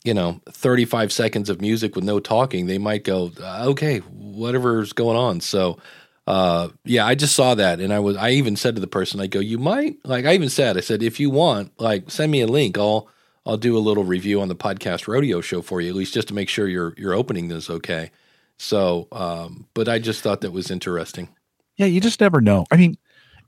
you 0.05 0.13
know, 0.13 0.39
35 0.51 1.11
seconds 1.11 1.49
of 1.49 1.59
music 1.59 1.95
with 1.97 2.05
no 2.05 2.21
talking, 2.21 2.67
they 2.67 2.77
might 2.77 3.03
go, 3.03 3.33
uh, 3.41 3.65
okay, 3.71 3.97
whatever's 3.99 4.93
going 4.93 5.17
on. 5.17 5.41
So, 5.41 5.79
uh, 6.27 6.69
yeah, 6.85 7.05
I 7.05 7.15
just 7.15 7.35
saw 7.35 7.55
that, 7.55 7.79
and 7.79 7.93
I 7.93 7.99
was, 7.99 8.15
I 8.15 8.31
even 8.31 8.55
said 8.55 8.75
to 8.75 8.81
the 8.81 8.87
person, 8.87 9.19
I 9.19 9.27
go, 9.27 9.39
you 9.39 9.59
might, 9.59 9.97
like, 10.03 10.25
I 10.25 10.33
even 10.33 10.49
said, 10.49 10.75
I 10.75 10.79
said, 10.79 11.03
if 11.03 11.19
you 11.19 11.29
want, 11.29 11.79
like, 11.79 12.09
send 12.09 12.31
me 12.31 12.41
a 12.41 12.47
link, 12.47 12.79
I'll, 12.79 13.09
I'll 13.45 13.57
do 13.57 13.77
a 13.77 13.79
little 13.79 14.03
review 14.03 14.41
on 14.41 14.47
the 14.47 14.55
podcast 14.55 15.07
rodeo 15.07 15.39
show 15.39 15.61
for 15.61 15.79
you, 15.79 15.89
at 15.89 15.95
least 15.95 16.13
just 16.13 16.27
to 16.29 16.33
make 16.33 16.49
sure 16.49 16.67
your 16.67 16.93
your 16.97 17.13
opening 17.13 17.51
is 17.51 17.69
okay. 17.69 18.11
So, 18.57 19.07
um, 19.11 19.67
but 19.73 19.87
I 19.87 19.99
just 19.99 20.21
thought 20.21 20.41
that 20.41 20.51
was 20.51 20.71
interesting. 20.71 21.29
Yeah, 21.77 21.85
you 21.87 22.01
just 22.01 22.21
never 22.21 22.41
know. 22.41 22.65
I 22.71 22.77
mean, 22.77 22.97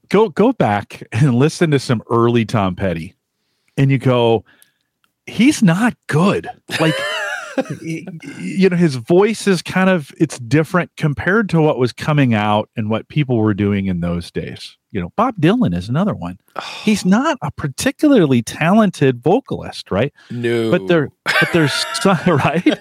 go 0.10 0.30
go 0.30 0.54
back 0.54 1.04
and 1.12 1.36
listen 1.36 1.72
to 1.72 1.80
some 1.80 2.04
early 2.10 2.46
Tom 2.46 2.76
Petty, 2.76 3.16
and 3.76 3.90
you 3.90 3.98
go, 3.98 4.46
he's 5.26 5.64
not 5.64 5.96
good. 6.08 6.50
Like. 6.80 6.96
you 7.82 8.70
know 8.70 8.78
his 8.78 8.98
voice 8.98 9.48
is 9.48 9.64
kind 9.64 9.90
of 9.90 10.12
it's 10.20 10.38
different 10.38 10.92
compared 10.96 11.50
to 11.50 11.60
what 11.60 11.80
was 11.80 11.92
coming 11.92 12.36
out 12.36 12.70
and 12.76 12.88
what 12.88 13.08
people 13.08 13.38
were 13.38 13.56
doing 13.56 13.88
in 13.88 14.00
those 14.00 14.30
days 14.30 14.78
you 14.92 15.02
know 15.02 15.12
bob 15.16 15.36
dylan 15.38 15.76
is 15.76 15.90
another 15.90 16.14
one. 16.14 16.40
Oh. 16.56 16.82
He's 16.84 17.06
not 17.06 17.38
a 17.42 17.52
particularly 17.52 18.42
talented 18.42 19.22
vocalist 19.22 19.92
right? 19.92 20.14
No. 20.30 20.72
But 20.72 20.88
there 20.88 21.10
but 21.24 21.50
there's 21.54 21.74
some, 22.02 22.18
right? 22.26 22.80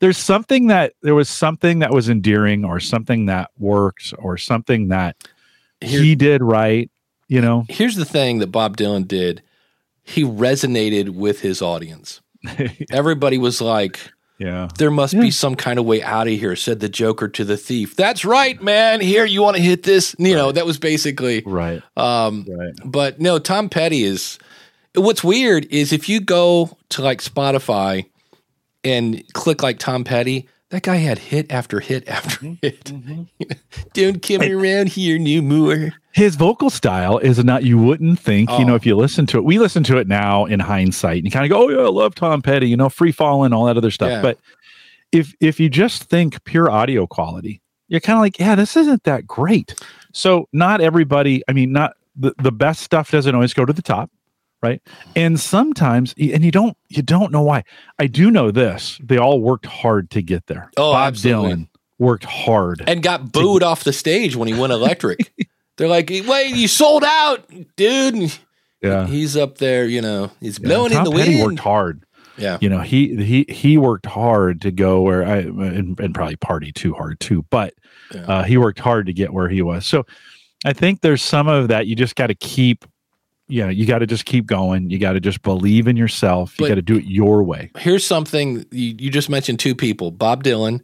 There's 0.00 0.18
something 0.18 0.68
that 0.68 0.94
there 1.02 1.14
was 1.14 1.28
something 1.28 1.80
that 1.80 1.92
was 1.92 2.08
endearing 2.08 2.64
or 2.64 2.80
something 2.80 3.26
that 3.26 3.50
works 3.58 4.12
or 4.18 4.36
something 4.36 4.88
that 4.88 5.16
Here, 5.80 6.00
he 6.00 6.14
did 6.14 6.42
right 6.42 6.90
you 7.28 7.40
know? 7.40 7.64
Here's 7.68 7.96
the 7.96 8.04
thing 8.04 8.38
that 8.38 8.48
bob 8.48 8.76
dylan 8.76 9.06
did. 9.06 9.42
He 10.02 10.24
resonated 10.24 11.10
with 11.10 11.40
his 11.40 11.62
audience. 11.62 12.20
Everybody 12.90 13.38
was 13.38 13.60
like 13.60 14.00
yeah. 14.38 14.68
There 14.78 14.90
must 14.90 15.14
yeah. 15.14 15.20
be 15.20 15.30
some 15.30 15.56
kind 15.56 15.78
of 15.78 15.84
way 15.84 16.02
out 16.02 16.28
of 16.28 16.32
here, 16.34 16.54
said 16.54 16.80
the 16.80 16.88
Joker 16.88 17.28
to 17.28 17.44
the 17.44 17.56
thief. 17.56 17.96
That's 17.96 18.24
right, 18.24 18.60
man. 18.62 19.00
Here, 19.00 19.24
you 19.24 19.42
want 19.42 19.56
to 19.56 19.62
hit 19.62 19.82
this? 19.82 20.14
You 20.18 20.34
know, 20.34 20.52
that 20.52 20.64
was 20.64 20.78
basically. 20.78 21.42
Right. 21.44 21.82
Um, 21.96 22.46
right. 22.48 22.72
But 22.84 23.20
no, 23.20 23.38
Tom 23.38 23.68
Petty 23.68 24.04
is. 24.04 24.38
What's 24.94 25.22
weird 25.22 25.66
is 25.66 25.92
if 25.92 26.08
you 26.08 26.20
go 26.20 26.76
to 26.90 27.02
like 27.02 27.20
Spotify 27.20 28.06
and 28.84 29.22
click 29.34 29.62
like 29.62 29.78
Tom 29.78 30.04
Petty, 30.04 30.48
that 30.70 30.82
guy 30.82 30.96
had 30.96 31.18
hit 31.18 31.50
after 31.50 31.80
hit 31.80 32.08
after 32.08 32.36
mm-hmm. 32.38 32.54
hit. 32.62 32.84
Mm-hmm. 32.84 33.22
Don't 33.92 34.22
come 34.22 34.42
around 34.42 34.88
here, 34.88 35.18
new 35.18 35.42
moor. 35.42 35.94
His 36.18 36.34
vocal 36.34 36.68
style 36.68 37.18
is 37.18 37.44
not 37.44 37.62
you 37.62 37.78
wouldn't 37.78 38.18
think, 38.18 38.50
oh. 38.50 38.58
you 38.58 38.64
know, 38.64 38.72
oh. 38.72 38.76
if 38.76 38.84
you 38.84 38.94
oh. 38.94 38.98
listen 38.98 39.24
to 39.26 39.36
it. 39.38 39.44
We 39.44 39.60
listen 39.60 39.84
to 39.84 39.98
it 39.98 40.08
now 40.08 40.46
in 40.46 40.58
hindsight 40.58 41.18
and 41.18 41.24
you 41.24 41.30
kind 41.30 41.44
of 41.44 41.48
go, 41.48 41.62
Oh 41.62 41.68
yeah, 41.68 41.86
I 41.86 41.90
love 41.90 42.16
Tom 42.16 42.42
Petty, 42.42 42.68
you 42.68 42.76
know, 42.76 42.88
free 42.88 43.12
falling, 43.12 43.52
all 43.52 43.66
that 43.66 43.76
other 43.76 43.92
stuff. 43.92 44.10
Yeah. 44.10 44.22
But 44.22 44.38
if 45.12 45.32
if 45.38 45.60
you 45.60 45.70
just 45.70 46.02
think 46.02 46.42
pure 46.42 46.68
audio 46.68 47.06
quality, 47.06 47.62
you're 47.86 48.00
kind 48.00 48.16
of 48.16 48.22
like, 48.22 48.40
yeah, 48.40 48.56
this 48.56 48.76
isn't 48.76 49.04
that 49.04 49.28
great. 49.28 49.76
So 50.12 50.48
not 50.52 50.80
everybody, 50.80 51.44
I 51.46 51.52
mean, 51.52 51.70
not 51.70 51.92
the, 52.16 52.34
the 52.42 52.50
best 52.50 52.82
stuff 52.82 53.12
doesn't 53.12 53.32
always 53.32 53.54
go 53.54 53.64
to 53.64 53.72
the 53.72 53.80
top, 53.80 54.10
right? 54.60 54.82
And 55.14 55.38
sometimes 55.38 56.16
and 56.18 56.44
you 56.44 56.50
don't 56.50 56.76
you 56.88 57.02
don't 57.02 57.30
know 57.30 57.42
why. 57.42 57.62
I 58.00 58.08
do 58.08 58.32
know 58.32 58.50
this. 58.50 59.00
They 59.04 59.18
all 59.18 59.40
worked 59.40 59.66
hard 59.66 60.10
to 60.10 60.22
get 60.22 60.48
there. 60.48 60.68
Oh, 60.76 60.94
Bob 60.94 61.12
absolutely. 61.12 61.50
Dylan 61.52 61.68
worked 62.00 62.24
hard. 62.24 62.82
and 62.88 63.04
got 63.04 63.30
booed 63.30 63.62
off 63.62 63.84
the 63.84 63.92
stage 63.92 64.34
when 64.34 64.48
he 64.48 64.58
went 64.58 64.72
electric. 64.72 65.32
They're 65.78 65.88
like, 65.88 66.10
"Wait, 66.10 66.54
you 66.54 66.68
sold 66.68 67.04
out, 67.04 67.48
dude." 67.76 68.32
yeah. 68.82 69.06
He's 69.06 69.36
up 69.36 69.58
there, 69.58 69.86
you 69.86 70.00
know. 70.02 70.30
He's 70.40 70.58
Yeah, 70.60 70.68
blowing 70.68 70.92
Tom 70.92 71.06
in 71.06 71.12
the 71.12 71.18
Petty 71.18 71.34
wind. 71.36 71.44
worked 71.46 71.60
hard. 71.60 72.04
Yeah. 72.36 72.58
You 72.60 72.68
know, 72.68 72.80
he 72.80 73.16
he 73.24 73.46
he 73.52 73.78
worked 73.78 74.06
hard 74.06 74.60
to 74.60 74.70
go 74.70 75.00
where 75.02 75.24
I 75.26 75.38
and, 75.38 75.98
and 75.98 76.14
probably 76.14 76.36
party 76.36 76.70
too 76.72 76.92
hard 76.94 77.18
too, 77.20 77.44
but 77.50 77.74
Yeah. 78.14 78.20
uh, 78.22 78.42
he 78.44 78.56
worked 78.58 78.78
hard 78.78 79.06
to 79.06 79.12
get 79.12 79.32
where 79.32 79.48
he 79.48 79.62
was. 79.62 79.86
So 79.86 80.04
I 80.64 80.72
think 80.72 81.00
there's 81.00 81.22
some 81.22 81.48
of 81.48 81.68
that 81.68 81.86
you 81.88 81.96
just 81.96 82.14
got 82.16 82.28
to 82.28 82.34
keep. 82.34 82.84
You 83.50 83.62
know, 83.62 83.70
you 83.70 83.86
got 83.86 84.00
to 84.00 84.06
just 84.06 84.26
keep 84.26 84.44
going. 84.46 84.90
You 84.90 84.98
got 84.98 85.14
to 85.14 85.20
just 85.20 85.40
believe 85.40 85.88
in 85.88 85.96
yourself. 85.96 86.54
You 86.60 86.68
got 86.68 86.74
to 86.74 86.82
do 86.82 86.98
it 86.98 87.04
your 87.04 87.42
way. 87.42 87.70
Here's 87.78 88.04
something 88.06 88.66
you, 88.70 88.94
you 88.98 89.10
just 89.10 89.30
mentioned 89.30 89.58
two 89.58 89.74
people, 89.74 90.10
Bob 90.10 90.44
Dylan, 90.44 90.80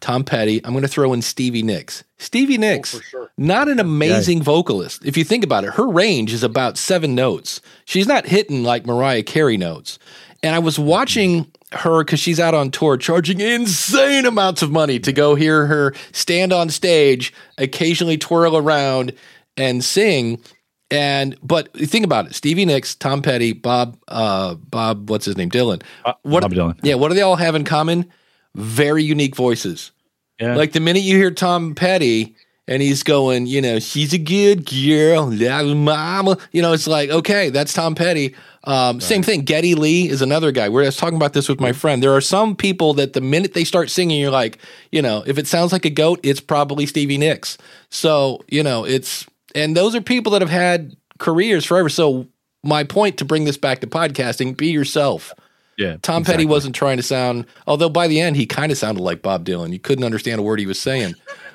Tom 0.00 0.24
Petty. 0.24 0.60
I'm 0.64 0.72
going 0.72 0.82
to 0.82 0.88
throw 0.88 1.12
in 1.12 1.22
Stevie 1.22 1.62
Nicks. 1.62 2.04
Stevie 2.18 2.58
Nicks, 2.58 3.00
not 3.38 3.68
an 3.68 3.78
amazing 3.78 4.42
vocalist. 4.42 5.04
If 5.04 5.16
you 5.16 5.24
think 5.24 5.44
about 5.44 5.64
it, 5.64 5.74
her 5.74 5.88
range 5.88 6.32
is 6.32 6.42
about 6.42 6.76
seven 6.76 7.14
notes. 7.14 7.60
She's 7.84 8.06
not 8.06 8.26
hitting 8.26 8.62
like 8.62 8.86
Mariah 8.86 9.22
Carey 9.22 9.56
notes. 9.56 9.98
And 10.42 10.54
I 10.54 10.58
was 10.58 10.78
watching 10.78 11.50
her 11.72 12.04
because 12.04 12.20
she's 12.20 12.40
out 12.40 12.54
on 12.54 12.70
tour, 12.70 12.96
charging 12.96 13.40
insane 13.40 14.26
amounts 14.26 14.62
of 14.62 14.70
money 14.70 14.98
to 15.00 15.12
go 15.12 15.34
hear 15.34 15.66
her 15.66 15.94
stand 16.12 16.52
on 16.52 16.70
stage, 16.70 17.32
occasionally 17.58 18.18
twirl 18.18 18.56
around 18.56 19.12
and 19.56 19.84
sing. 19.84 20.42
And 20.90 21.36
but 21.42 21.72
think 21.74 22.04
about 22.04 22.26
it: 22.26 22.34
Stevie 22.34 22.64
Nicks, 22.64 22.94
Tom 22.96 23.22
Petty, 23.22 23.52
Bob, 23.52 23.96
uh, 24.08 24.54
Bob, 24.54 25.08
what's 25.08 25.24
his 25.24 25.36
name, 25.36 25.50
Dylan. 25.50 25.82
what? 26.22 26.40
Bob 26.42 26.52
Dylan. 26.52 26.78
Yeah, 26.82 26.94
what 26.94 27.08
do 27.08 27.14
they 27.14 27.22
all 27.22 27.36
have 27.36 27.54
in 27.54 27.64
common? 27.64 28.10
Very 28.54 29.02
unique 29.04 29.36
voices. 29.36 29.92
Yeah. 30.40 30.56
Like 30.56 30.72
the 30.72 30.80
minute 30.80 31.02
you 31.02 31.16
hear 31.16 31.30
Tom 31.30 31.74
Petty 31.74 32.34
and 32.70 32.80
he's 32.80 33.02
going, 33.02 33.46
you 33.46 33.60
know, 33.60 33.80
she's 33.80 34.12
a 34.12 34.18
good 34.18 34.64
girl, 34.64 35.30
mama. 35.74 36.38
You 36.52 36.62
know, 36.62 36.72
it's 36.72 36.86
like, 36.86 37.10
okay, 37.10 37.50
that's 37.50 37.72
Tom 37.72 37.94
Petty. 37.96 38.34
Um, 38.64 39.00
Same 39.00 39.22
thing. 39.22 39.42
Geddy 39.42 39.74
Lee 39.74 40.08
is 40.08 40.22
another 40.22 40.52
guy. 40.52 40.68
We're 40.68 40.82
I 40.82 40.86
was 40.86 40.96
talking 40.96 41.16
about 41.16 41.32
this 41.32 41.48
with 41.48 41.60
my 41.60 41.72
friend. 41.72 42.02
There 42.02 42.14
are 42.14 42.20
some 42.20 42.54
people 42.54 42.94
that 42.94 43.12
the 43.12 43.20
minute 43.20 43.54
they 43.54 43.64
start 43.64 43.90
singing, 43.90 44.20
you're 44.20 44.30
like, 44.30 44.58
you 44.92 45.02
know, 45.02 45.24
if 45.26 45.36
it 45.36 45.48
sounds 45.48 45.72
like 45.72 45.84
a 45.84 45.90
goat, 45.90 46.20
it's 46.22 46.40
probably 46.40 46.86
Stevie 46.86 47.18
Nicks. 47.18 47.58
So, 47.90 48.40
you 48.48 48.62
know, 48.62 48.84
it's, 48.84 49.26
and 49.54 49.76
those 49.76 49.96
are 49.96 50.00
people 50.00 50.32
that 50.32 50.42
have 50.42 50.50
had 50.50 50.96
careers 51.18 51.64
forever. 51.64 51.88
So, 51.88 52.28
my 52.62 52.84
point 52.84 53.16
to 53.18 53.24
bring 53.24 53.46
this 53.46 53.56
back 53.56 53.80
to 53.80 53.86
podcasting 53.86 54.56
be 54.56 54.68
yourself. 54.68 55.32
Yeah. 55.80 55.96
Tom 56.02 56.24
Petty 56.24 56.44
wasn't 56.44 56.74
trying 56.74 56.98
to 56.98 57.02
sound, 57.02 57.46
although 57.66 57.88
by 57.88 58.06
the 58.06 58.20
end 58.20 58.36
he 58.36 58.44
kind 58.44 58.70
of 58.70 58.76
sounded 58.76 59.00
like 59.02 59.22
Bob 59.22 59.46
Dylan. 59.46 59.72
You 59.72 59.78
couldn't 59.78 60.04
understand 60.04 60.38
a 60.38 60.42
word 60.42 60.60
he 60.60 60.66
was 60.66 60.78
saying. 60.78 61.14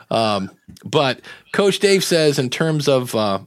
Um, 0.10 0.50
but 0.84 1.22
Coach 1.54 1.78
Dave 1.78 2.04
says, 2.04 2.40
in 2.40 2.50
terms 2.50 2.88
of 2.88 3.14
uh, 3.14 3.40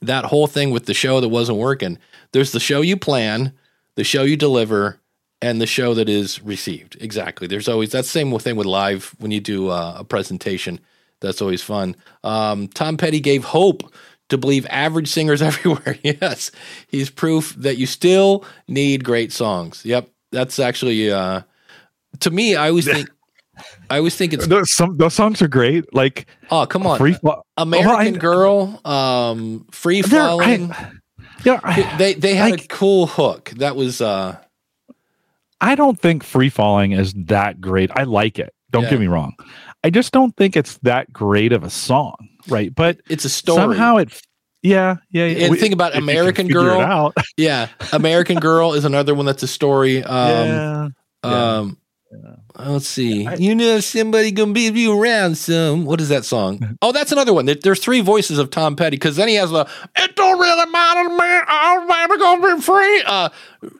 that 0.00 0.24
whole 0.24 0.46
thing 0.46 0.70
with 0.70 0.86
the 0.86 0.94
show 0.94 1.20
that 1.20 1.28
wasn't 1.28 1.58
working, 1.58 1.98
there's 2.30 2.52
the 2.52 2.60
show 2.60 2.80
you 2.80 2.96
plan, 2.96 3.52
the 3.96 4.04
show 4.04 4.22
you 4.22 4.36
deliver, 4.36 5.00
and 5.42 5.60
the 5.60 5.66
show 5.66 5.94
that 5.94 6.08
is 6.08 6.40
received. 6.42 6.96
Exactly. 7.00 7.48
There's 7.48 7.68
always 7.68 7.90
that 7.90 8.04
same 8.04 8.36
thing 8.38 8.54
with 8.54 8.66
live 8.66 9.16
when 9.18 9.32
you 9.32 9.40
do 9.40 9.68
uh, 9.68 9.96
a 9.98 10.04
presentation. 10.04 10.78
That's 11.20 11.42
always 11.42 11.62
fun. 11.62 11.96
Um, 12.22 12.68
Tom 12.68 12.96
Petty 12.96 13.18
gave 13.18 13.42
hope 13.42 13.92
to 14.28 14.38
believe 14.38 14.66
average 14.70 15.08
singers 15.08 15.40
everywhere. 15.50 15.98
yes, 16.02 16.50
he's 16.88 17.10
proof 17.10 17.54
that 17.58 17.76
you 17.78 17.86
still 17.86 18.44
need 18.66 19.04
great 19.04 19.32
songs. 19.32 19.84
Yep, 19.84 20.08
that's 20.32 20.58
actually 20.58 21.10
uh, 21.10 21.42
to 22.20 22.30
me. 22.30 22.56
I 22.56 22.68
always 22.68 22.86
think, 22.86 23.08
I 23.90 23.98
always 23.98 24.14
think 24.16 24.32
it's 24.32 24.46
Those, 24.46 24.70
some, 24.72 24.96
those 24.96 25.14
songs 25.14 25.40
are 25.42 25.48
great. 25.48 25.92
Like 25.94 26.26
oh 26.50 26.66
come 26.66 26.86
on, 26.86 26.98
Free 26.98 27.14
Fall. 27.14 27.44
American 27.56 27.90
Oh, 27.90 27.96
I- 27.96 28.10
Girl, 28.10 28.80
um, 28.84 29.66
Free 29.70 30.00
I- 30.00 30.02
Falling. 30.02 30.74
Yeah, 31.44 31.60
I, 31.62 31.96
they 31.98 32.14
they 32.14 32.34
had 32.34 32.50
like- 32.52 32.64
a 32.64 32.68
cool 32.68 33.06
hook. 33.06 33.50
That 33.56 33.76
was 33.76 34.00
uh, 34.00 34.36
I 35.60 35.74
don't 35.74 35.98
think 35.98 36.22
free 36.22 36.50
falling 36.50 36.92
is 36.92 37.12
that 37.14 37.60
great. 37.60 37.90
I 37.94 38.04
like 38.04 38.38
it. 38.38 38.54
Don't 38.70 38.84
Yeah. 38.84 38.90
get 38.90 39.00
me 39.00 39.06
wrong. 39.06 39.34
I 39.82 39.90
just 39.90 40.12
don't 40.12 40.36
think 40.36 40.56
it's 40.56 40.78
that 40.78 41.12
great 41.12 41.52
of 41.52 41.62
a 41.64 41.70
song, 41.70 42.16
right? 42.48 42.74
But 42.74 43.00
it's 43.08 43.24
a 43.24 43.28
story. 43.28 43.58
somehow 43.58 43.96
it, 43.98 44.20
yeah, 44.62 44.96
yeah. 45.10 45.26
yeah. 45.26 45.44
And 45.44 45.50
We- 45.52 45.58
think 45.58 45.72
about 45.74 45.92
if 45.94 46.00
you 46.00 46.06
can 46.06 46.10
American 46.10 46.48
Girl. 46.48 46.80
out. 46.80 47.14
yeah, 47.36 47.68
American 47.92 48.38
Girl 48.38 48.74
is 48.74 48.84
another 48.84 49.14
one 49.14 49.26
that's 49.26 49.42
a 49.42 49.48
story. 49.48 50.02
Um, 50.02 50.28
yeah, 50.28 50.88
yeah. 51.24 51.54
Um, 51.58 51.78
let's 52.58 52.86
see. 52.88 53.28
you 53.38 53.54
know, 53.54 53.80
somebody 53.80 54.30
gonna 54.32 54.52
be 54.52 54.62
you 54.70 55.00
around 55.00 55.36
some. 55.36 55.84
What 55.84 56.00
is 56.00 56.08
that 56.08 56.24
song? 56.24 56.76
Oh, 56.82 56.92
that's 56.92 57.12
another 57.12 57.34
one. 57.34 57.44
There- 57.46 57.54
There's 57.54 57.80
three 57.80 58.00
voices 58.00 58.38
of 58.38 58.50
Tom 58.50 58.76
Petty 58.76 58.96
because 58.96 59.16
then 59.16 59.28
he 59.28 59.34
has 59.34 59.50
the. 59.50 59.68
It 59.96 60.16
don't 60.16 60.38
really 60.38 60.70
matter 60.70 61.04
to 61.04 61.10
me. 61.10 61.40
I'm 61.48 61.86
never 61.86 62.16
gonna 62.18 62.56
be 62.56 62.62
free. 62.62 63.02
Uh, 63.06 63.28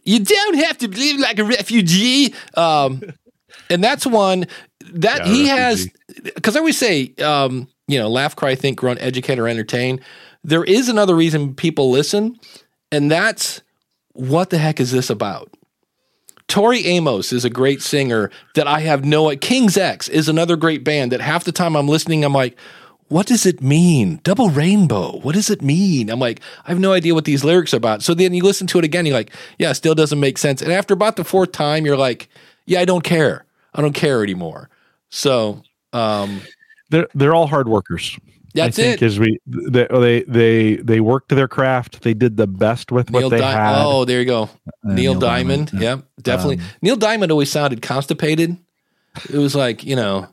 you 0.05 0.21
don't 0.21 0.57
have 0.59 0.79
to 0.79 0.89
live 0.89 1.21
like 1.21 1.39
a 1.39 1.45
refugee. 1.45 2.35
Um, 2.55 3.03
and 3.71 3.83
that's 3.83 4.07
one 4.07 4.47
that 4.93 5.27
Yeah, 5.27 5.33
he 5.33 5.47
has. 5.49 5.89
Because 6.23 6.57
I 6.57 6.61
always 6.61 6.79
say, 6.79 7.15
um, 7.23 7.69
you 7.89 7.99
know, 7.99 8.09
laugh, 8.09 8.37
cry, 8.37 8.55
think, 8.55 8.79
groan, 8.79 8.99
educate, 8.99 9.39
or 9.39 9.49
entertain. 9.49 10.01
There 10.45 10.63
is 10.63 10.89
another 10.89 11.17
reason 11.17 11.55
people 11.55 11.91
listen, 11.91 12.39
and 12.93 13.11
that's 13.11 13.63
what 14.13 14.51
the 14.51 14.59
heck 14.59 14.79
is 14.79 14.93
this 14.93 15.11
about? 15.11 15.53
Tori 16.47 16.87
Amos 16.87 17.33
is 17.33 17.45
a 17.45 17.51
great 17.51 17.83
singer 17.83 18.31
that 18.55 18.67
I 18.67 18.81
have 18.81 19.05
no. 19.05 19.35
King's 19.37 19.77
X 19.77 20.09
is 20.09 20.29
another 20.29 20.57
great 20.57 20.83
band 20.85 21.13
that 21.13 21.21
half 21.21 21.45
the 21.45 21.53
time 21.53 21.77
I'm 21.77 21.89
listening, 21.89 22.25
I'm 22.25 22.33
like, 22.33 22.59
what 23.09 23.27
does 23.27 23.47
it 23.47 23.63
mean? 23.63 24.21
Double 24.23 24.51
rainbow. 24.51 25.19
What 25.21 25.35
does 25.35 25.51
it 25.51 25.63
mean? 25.63 26.11
I'm 26.11 26.21
like, 26.21 26.41
I 26.67 26.71
have 26.71 26.79
no 26.79 26.93
idea 26.93 27.15
what 27.15 27.25
these 27.25 27.45
lyrics 27.45 27.73
are 27.75 27.79
about. 27.79 28.03
So 28.03 28.15
then 28.15 28.35
you 28.35 28.43
listen 28.43 28.67
to 28.69 28.79
it 28.79 28.85
again, 28.85 29.07
you're 29.07 29.15
like, 29.15 29.33
yeah, 29.59 29.73
still 29.73 29.95
doesn't 29.95 30.21
make 30.21 30.39
sense. 30.39 30.63
And 30.63 30.73
after 30.73 30.95
about 30.95 31.17
the 31.17 31.25
fourth 31.25 31.53
time, 31.53 31.87
you're 31.87 31.97
like, 31.97 32.29
yeah, 32.67 32.81
I 32.81 32.85
don't 32.85 33.05
care. 33.05 33.45
I 33.75 33.81
don't 33.81 33.95
care 33.95 34.23
anymore. 34.23 34.69
So 35.11 35.63
um, 35.93 36.43
they're 36.91 37.09
they're 37.15 37.35
all 37.35 37.47
hard 37.47 37.69
workers. 37.69 38.19
that's 38.55 38.79
I 38.79 38.83
think 38.83 39.03
it. 39.03 39.07
Is 39.07 39.19
we 39.19 39.39
they, 39.47 39.87
they 39.91 40.23
they 40.23 40.77
they 40.77 41.01
worked 41.01 41.29
their 41.31 41.49
craft. 41.49 42.03
They 42.03 42.15
did 42.15 42.37
the 42.37 42.47
best 42.47 42.91
with 42.93 43.11
what 43.11 43.29
they 43.31 43.39
Di- 43.39 43.51
had. 43.53 43.83
Oh, 43.85 44.05
there 44.05 44.21
you 44.21 44.27
go. 44.27 44.43
Uh, 44.45 44.49
Neil, 44.85 45.15
Diamond. 45.19 45.71
yeah. 45.75 45.81
Yeah, 45.81 46.01
definitely. 46.23 46.59
Um, 46.59 46.65
Neil 46.83 46.97
Diamond 46.97 47.31
always 47.33 47.51
sounded 47.51 47.83
constipated. 47.83 48.57
It 49.33 49.39
was 49.39 49.55
like, 49.55 49.85
you 49.85 49.97
know, 49.97 50.29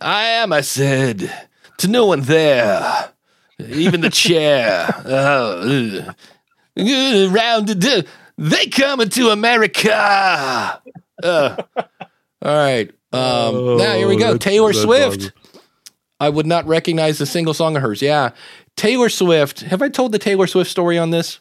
I 0.00 0.24
am, 0.24 0.52
I 0.52 0.62
said, 0.62 1.30
to 1.78 1.88
no 1.88 2.06
one 2.06 2.22
there, 2.22 3.10
even 3.58 4.00
the 4.00 4.10
chair. 4.10 4.88
Oh, 5.06 5.98
ugh. 6.06 6.14
Uh, 6.76 7.28
round 7.30 7.68
the 7.68 8.06
they 8.36 8.66
coming 8.66 9.08
to 9.10 9.28
America. 9.30 10.80
Uh, 11.22 11.56
all 12.42 12.56
right. 12.56 12.90
Um, 13.12 13.76
now 13.76 13.94
here 13.94 14.08
we 14.08 14.16
Oh, 14.16 14.18
go. 14.32 14.36
Taylor 14.38 14.72
Swift. 14.72 15.18
awesome. 15.18 15.32
I 16.20 16.28
would 16.28 16.46
not 16.46 16.66
recognize 16.66 17.20
a 17.20 17.26
single 17.26 17.54
song 17.54 17.76
of 17.76 17.82
hers. 17.82 18.00
Yeah. 18.00 18.30
Taylor 18.76 19.08
Swift. 19.08 19.60
Have 19.60 19.82
I 19.82 19.88
told 19.88 20.12
the 20.12 20.18
Taylor 20.18 20.46
Swift 20.46 20.70
story 20.70 20.98
on 20.98 21.10
this? 21.10 21.40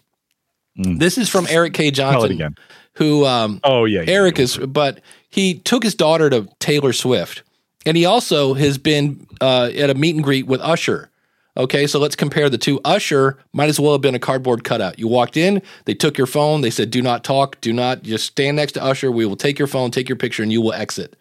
Mm. 0.78 1.00
This 1.00 1.18
is 1.18 1.30
from 1.30 1.48
Eric 1.50 1.74
K. 1.74 1.92
Tell 1.92 2.10
it 2.10 2.14
Johnson, 2.14 2.32
again. 2.32 2.56
who 2.96 3.26
um, 3.26 3.60
Oh 3.64 3.86
yeah, 3.86 4.02
yeah, 4.02 4.12
Eric 4.12 4.40
is, 4.40 4.58
but 4.58 5.02
he 5.30 5.56
took 5.56 5.84
his 5.84 5.94
daughter 5.94 6.30
to 6.32 6.48
Taylor 6.60 6.94
Swift, 6.94 7.44
and 7.86 7.96
he 7.96 8.06
also 8.06 8.56
has 8.56 8.78
been 8.80 9.28
uh, 9.40 9.70
at 9.76 9.90
a 9.90 9.94
meet 9.94 10.16
and 10.16 10.24
greet 10.24 10.48
with 10.48 10.62
Usher. 10.62 11.10
Okay, 11.56 11.86
so 11.86 12.00
let's 12.00 12.16
compare 12.16 12.50
the 12.50 12.58
two. 12.58 12.82
Usher 12.84 13.38
might 13.54 13.70
as 13.70 13.80
well 13.80 13.92
have 13.92 14.02
been 14.02 14.16
a 14.16 14.20
cardboard 14.20 14.64
cutout. 14.64 14.98
You 14.98 15.08
walked 15.08 15.38
in, 15.38 15.62
they 15.86 15.94
took 15.94 16.18
your 16.18 16.26
phone, 16.26 16.62
they 16.62 16.72
said, 16.72 16.90
"Do 16.90 17.04
not 17.04 17.24
talk, 17.24 17.62
do 17.62 17.72
not 17.72 18.02
just 18.02 18.26
stand 18.26 18.58
next 18.58 18.72
to 18.72 18.84
Usher. 18.84 19.12
We 19.12 19.28
will 19.28 19.36
take 19.36 19.60
your 19.60 19.68
phone, 19.68 19.92
take 19.92 20.10
your 20.10 20.16
picture, 20.16 20.42
and 20.42 20.52
you 20.52 20.62
will 20.62 20.74
exit." 20.74 21.16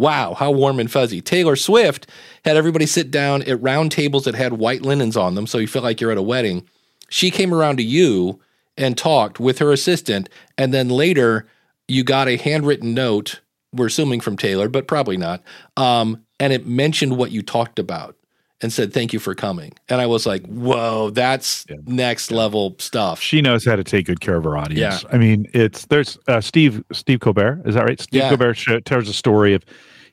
Wow, 0.00 0.32
how 0.32 0.50
warm 0.50 0.80
and 0.80 0.90
fuzzy. 0.90 1.20
Taylor 1.20 1.56
Swift 1.56 2.06
had 2.46 2.56
everybody 2.56 2.86
sit 2.86 3.10
down 3.10 3.42
at 3.42 3.60
round 3.60 3.92
tables 3.92 4.24
that 4.24 4.34
had 4.34 4.54
white 4.54 4.80
linens 4.80 5.14
on 5.14 5.34
them, 5.34 5.46
so 5.46 5.58
you 5.58 5.66
feel 5.66 5.82
like 5.82 6.00
you're 6.00 6.10
at 6.10 6.16
a 6.16 6.22
wedding. 6.22 6.66
She 7.10 7.30
came 7.30 7.52
around 7.52 7.76
to 7.76 7.82
you 7.82 8.40
and 8.78 8.96
talked 8.96 9.38
with 9.38 9.58
her 9.58 9.72
assistant, 9.72 10.30
and 10.56 10.72
then 10.72 10.88
later 10.88 11.46
you 11.86 12.02
got 12.02 12.28
a 12.28 12.38
handwritten 12.38 12.94
note. 12.94 13.40
We're 13.74 13.88
assuming 13.88 14.20
from 14.20 14.38
Taylor, 14.38 14.70
but 14.70 14.88
probably 14.88 15.18
not. 15.18 15.42
Um, 15.76 16.24
and 16.40 16.52
it 16.54 16.66
mentioned 16.66 17.18
what 17.18 17.30
you 17.30 17.42
talked 17.42 17.78
about. 17.78 18.16
and 18.62 18.70
said 18.70 18.92
thank 18.92 19.14
you 19.14 19.18
for 19.18 19.34
coming. 19.34 19.72
And 19.88 20.02
I 20.02 20.06
was 20.06 20.26
like, 20.26 20.44
whoa, 20.46 21.08
that's 21.08 21.64
Yeah. 21.70 21.76
next 21.86 22.30
level 22.30 22.76
stuff. 22.78 23.18
She 23.18 23.40
knows 23.40 23.64
how 23.64 23.74
to 23.74 23.82
take 23.82 24.04
good 24.04 24.20
care 24.20 24.36
of 24.36 24.44
her 24.44 24.54
audience. 24.54 25.02
Yeah. 25.02 25.08
I 25.10 25.16
mean, 25.16 25.46
it's 25.54 25.86
there's 25.86 26.18
uh, 26.28 26.42
Steve 26.42 26.84
Steve 26.92 27.20
Colbert. 27.20 27.62
Is 27.64 27.74
that 27.74 27.84
right? 27.86 27.98
Steve 27.98 28.20
Yeah. 28.20 28.28
Colbert 28.28 28.58
tells 28.84 29.08
a 29.08 29.14
story 29.14 29.54
of 29.54 29.64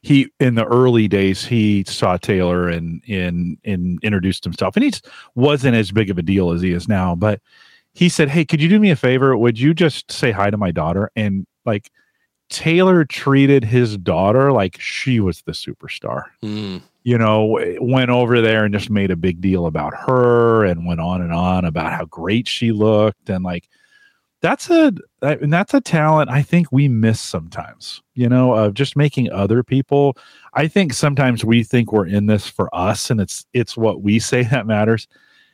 he 0.08 0.32
in 0.40 0.56
the 0.56 0.64
early 0.64 1.10
days 1.10 1.44
he 1.44 1.84
saw 1.86 2.16
Taylor 2.16 2.70
and 2.70 3.04
in 3.06 3.58
in 3.66 4.00
introduced 4.02 4.46
himself, 4.46 4.78
and 4.78 4.86
he 4.86 4.94
wasn't 5.36 5.76
as 5.76 5.92
big 5.92 6.10
of 6.10 6.18
a 6.18 6.22
deal 6.22 6.52
as 6.52 6.62
he 6.62 6.72
is 6.72 6.88
now. 6.88 7.14
But 7.14 7.42
he 7.94 8.08
said, 8.08 8.30
"Hey, 8.30 8.46
could 8.46 8.62
you 8.62 8.70
do 8.70 8.80
me 8.80 8.90
a 8.90 8.96
favor? 8.96 9.36
Would 9.36 9.60
you 9.60 9.74
just 9.74 10.10
say 10.10 10.32
hi 10.32 10.50
to 10.50 10.56
my 10.56 10.72
daughter?" 10.72 11.12
And 11.18 11.46
like 11.66 11.92
Taylor 12.50 13.04
treated 13.04 13.66
his 13.66 13.98
daughter 13.98 14.54
like 14.54 14.80
she 14.80 15.20
was 15.20 15.42
the 15.42 15.52
superstar 15.52 16.24
Mm, 16.42 16.82
you 17.04 17.18
know, 17.18 17.60
went 17.82 18.10
over 18.10 18.40
there 18.40 18.64
and 18.64 18.74
just 18.74 18.90
made 18.90 19.12
a 19.12 19.18
big 19.18 19.42
deal 19.42 19.66
about 19.66 19.94
her 19.94 20.64
and 20.64 20.86
went 20.86 21.02
on 21.02 21.22
and 21.22 21.34
on 21.34 21.66
about 21.66 21.92
how 21.92 22.06
great 22.06 22.48
she 22.48 22.72
looked 22.72 23.30
and 23.30 23.44
like 23.44 23.68
that's 24.41 24.70
a 24.70 24.94
and 25.22 25.51
that's 25.51 25.74
a 25.74 25.82
talent 25.82 26.29
I 26.29 26.41
think 26.41 26.72
we 26.72 26.88
miss 26.88 27.20
sometimes, 27.20 28.01
you 28.13 28.29
know, 28.29 28.53
of 28.53 28.74
just 28.74 28.96
making 28.96 29.32
other 29.32 29.63
people. 29.63 30.17
I 30.53 30.67
think 30.67 30.94
sometimes 30.94 31.44
we 31.44 31.63
think 31.63 31.91
we're 31.91 32.06
in 32.08 32.27
this 32.27 32.48
for 32.48 32.74
us 32.75 33.10
and 33.10 33.20
it's 33.20 33.46
it's 33.53 33.75
what 33.75 34.01
we 34.01 34.20
say 34.20 34.44
that 34.44 34.67
matters. 34.67 35.08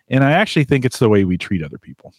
And 0.10 0.24
I 0.24 0.32
actually 0.34 0.66
think 0.66 0.84
it's 0.86 1.00
the 1.00 1.10
way 1.10 1.24
we 1.24 1.38
treat 1.38 1.64
other 1.64 1.78
people. 1.78 2.14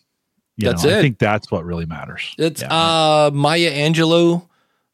You 0.56 0.68
That's 0.68 0.84
know, 0.84 0.90
it. 0.90 0.98
I 0.98 1.02
think 1.02 1.18
that's 1.18 1.50
what 1.50 1.64
really 1.64 1.84
matters. 1.86 2.34
It's 2.38 2.62
Yeah. 2.62 2.68
uh 2.72 3.30
Maya 3.34 3.70
Angelou. 3.72 4.46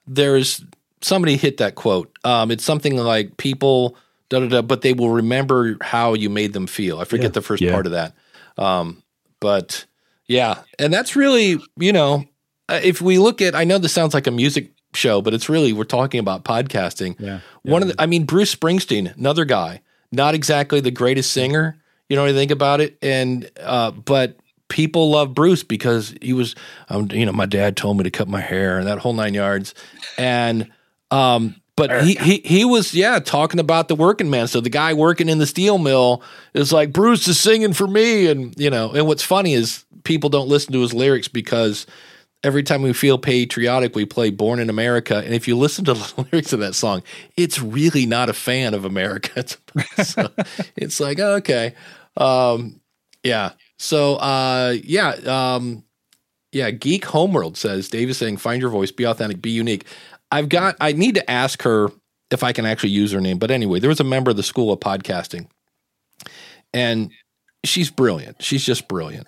There's 0.06 0.64
somebody 1.02 1.36
hit 1.36 1.58
that 1.58 1.76
quote. 1.76 2.10
Um, 2.24 2.50
it's 2.50 2.64
something 2.64 2.96
like 2.96 3.36
people 3.36 3.96
da 4.28 4.40
da 4.40 4.48
da, 4.48 4.62
but 4.62 4.82
they 4.82 4.92
will 4.92 5.10
remember 5.10 5.76
how 5.82 6.14
you 6.14 6.30
made 6.30 6.52
them 6.52 6.66
feel. 6.66 6.98
I 6.98 7.04
forget 7.04 7.26
Yeah. 7.26 7.30
the 7.30 7.42
first 7.42 7.62
Yeah. 7.62 7.72
part 7.72 7.86
of 7.86 7.92
that. 7.92 8.14
Um, 8.58 9.02
but 9.38 9.84
yeah, 10.30 10.62
and 10.78 10.92
that's 10.92 11.16
really 11.16 11.60
you 11.76 11.92
know, 11.92 12.24
uh, 12.68 12.80
if 12.82 13.00
we 13.00 13.18
look 13.18 13.42
at, 13.42 13.56
I 13.56 13.64
know 13.64 13.78
this 13.78 13.92
sounds 13.92 14.14
like 14.14 14.28
a 14.28 14.30
music 14.30 14.70
show, 14.94 15.20
but 15.20 15.34
it's 15.34 15.48
really 15.48 15.72
we're 15.72 15.82
talking 15.82 16.20
about 16.20 16.44
podcasting. 16.44 17.16
Yeah. 17.18 17.40
One 17.62 17.82
of 17.82 17.88
the, 17.88 17.94
I 17.98 18.06
mean, 18.06 18.26
Bruce 18.26 18.54
Springsteen, 18.54 19.16
another 19.16 19.44
guy, 19.44 19.82
not 20.12 20.34
exactly 20.34 20.80
the 20.80 20.92
greatest 20.92 21.32
singer. 21.32 21.82
You 22.08 22.14
know, 22.14 22.22
when 22.22 22.32
you 22.32 22.38
think 22.38 22.52
about 22.52 22.80
it, 22.80 22.96
and 23.02 23.50
uh, 23.60 23.90
but 23.90 24.36
people 24.68 25.10
love 25.10 25.34
Bruce 25.34 25.64
because 25.64 26.14
he 26.22 26.32
was, 26.32 26.54
um, 26.88 27.08
you 27.10 27.26
know, 27.26 27.32
my 27.32 27.46
dad 27.46 27.76
told 27.76 27.98
me 27.98 28.04
to 28.04 28.10
cut 28.10 28.28
my 28.28 28.40
hair 28.40 28.78
and 28.78 28.86
that 28.86 28.98
whole 28.98 29.14
nine 29.14 29.34
yards, 29.34 29.74
and 30.16 30.70
um, 31.10 31.59
but 31.80 32.04
he, 32.04 32.14
he 32.16 32.42
he 32.44 32.64
was 32.66 32.92
yeah 32.94 33.18
talking 33.20 33.58
about 33.58 33.88
the 33.88 33.94
working 33.94 34.28
man. 34.28 34.48
So 34.48 34.60
the 34.60 34.68
guy 34.68 34.92
working 34.92 35.30
in 35.30 35.38
the 35.38 35.46
steel 35.46 35.78
mill 35.78 36.22
is 36.52 36.74
like 36.74 36.92
Bruce 36.92 37.26
is 37.26 37.40
singing 37.40 37.72
for 37.72 37.86
me, 37.86 38.26
and 38.26 38.54
you 38.58 38.68
know, 38.68 38.90
and 38.90 39.06
what's 39.06 39.22
funny 39.22 39.54
is 39.54 39.86
people 40.04 40.28
don't 40.28 40.48
listen 40.48 40.74
to 40.74 40.80
his 40.80 40.92
lyrics 40.92 41.28
because 41.28 41.86
every 42.44 42.62
time 42.62 42.82
we 42.82 42.92
feel 42.92 43.16
patriotic, 43.16 43.94
we 43.94 44.04
play 44.04 44.28
Born 44.28 44.58
in 44.58 44.68
America. 44.68 45.22
And 45.24 45.32
if 45.32 45.48
you 45.48 45.56
listen 45.56 45.86
to 45.86 45.94
the 45.94 46.26
lyrics 46.30 46.52
of 46.52 46.60
that 46.60 46.74
song, 46.74 47.02
it's 47.38 47.60
really 47.62 48.04
not 48.04 48.28
a 48.28 48.34
fan 48.34 48.74
of 48.74 48.84
America. 48.84 49.30
It's, 49.96 50.10
so 50.12 50.30
it's 50.76 51.00
like, 51.00 51.18
okay. 51.18 51.74
Um, 52.16 52.80
yeah. 53.22 53.52
So, 53.78 54.16
uh, 54.16 54.74
yeah. 54.82 55.10
Um, 55.10 55.84
yeah. 56.52 56.70
Geek 56.70 57.06
Homeworld 57.06 57.56
says, 57.56 57.88
Dave 57.88 58.10
is 58.10 58.18
saying, 58.18 58.38
find 58.38 58.60
your 58.60 58.70
voice, 58.70 58.90
be 58.90 59.04
authentic, 59.04 59.40
be 59.40 59.50
unique. 59.50 59.86
I've 60.32 60.48
got, 60.48 60.76
I 60.80 60.92
need 60.92 61.16
to 61.16 61.30
ask 61.30 61.62
her 61.62 61.90
if 62.30 62.42
I 62.42 62.52
can 62.52 62.66
actually 62.66 62.90
use 62.90 63.12
her 63.12 63.20
name. 63.20 63.38
But 63.38 63.50
anyway, 63.50 63.80
there 63.80 63.88
was 63.88 64.00
a 64.00 64.04
member 64.04 64.30
of 64.30 64.36
the 64.36 64.42
School 64.42 64.72
of 64.72 64.80
Podcasting 64.80 65.48
and 66.72 67.10
she's 67.64 67.90
brilliant. 67.90 68.42
She's 68.42 68.64
just 68.64 68.88
brilliant. 68.88 69.26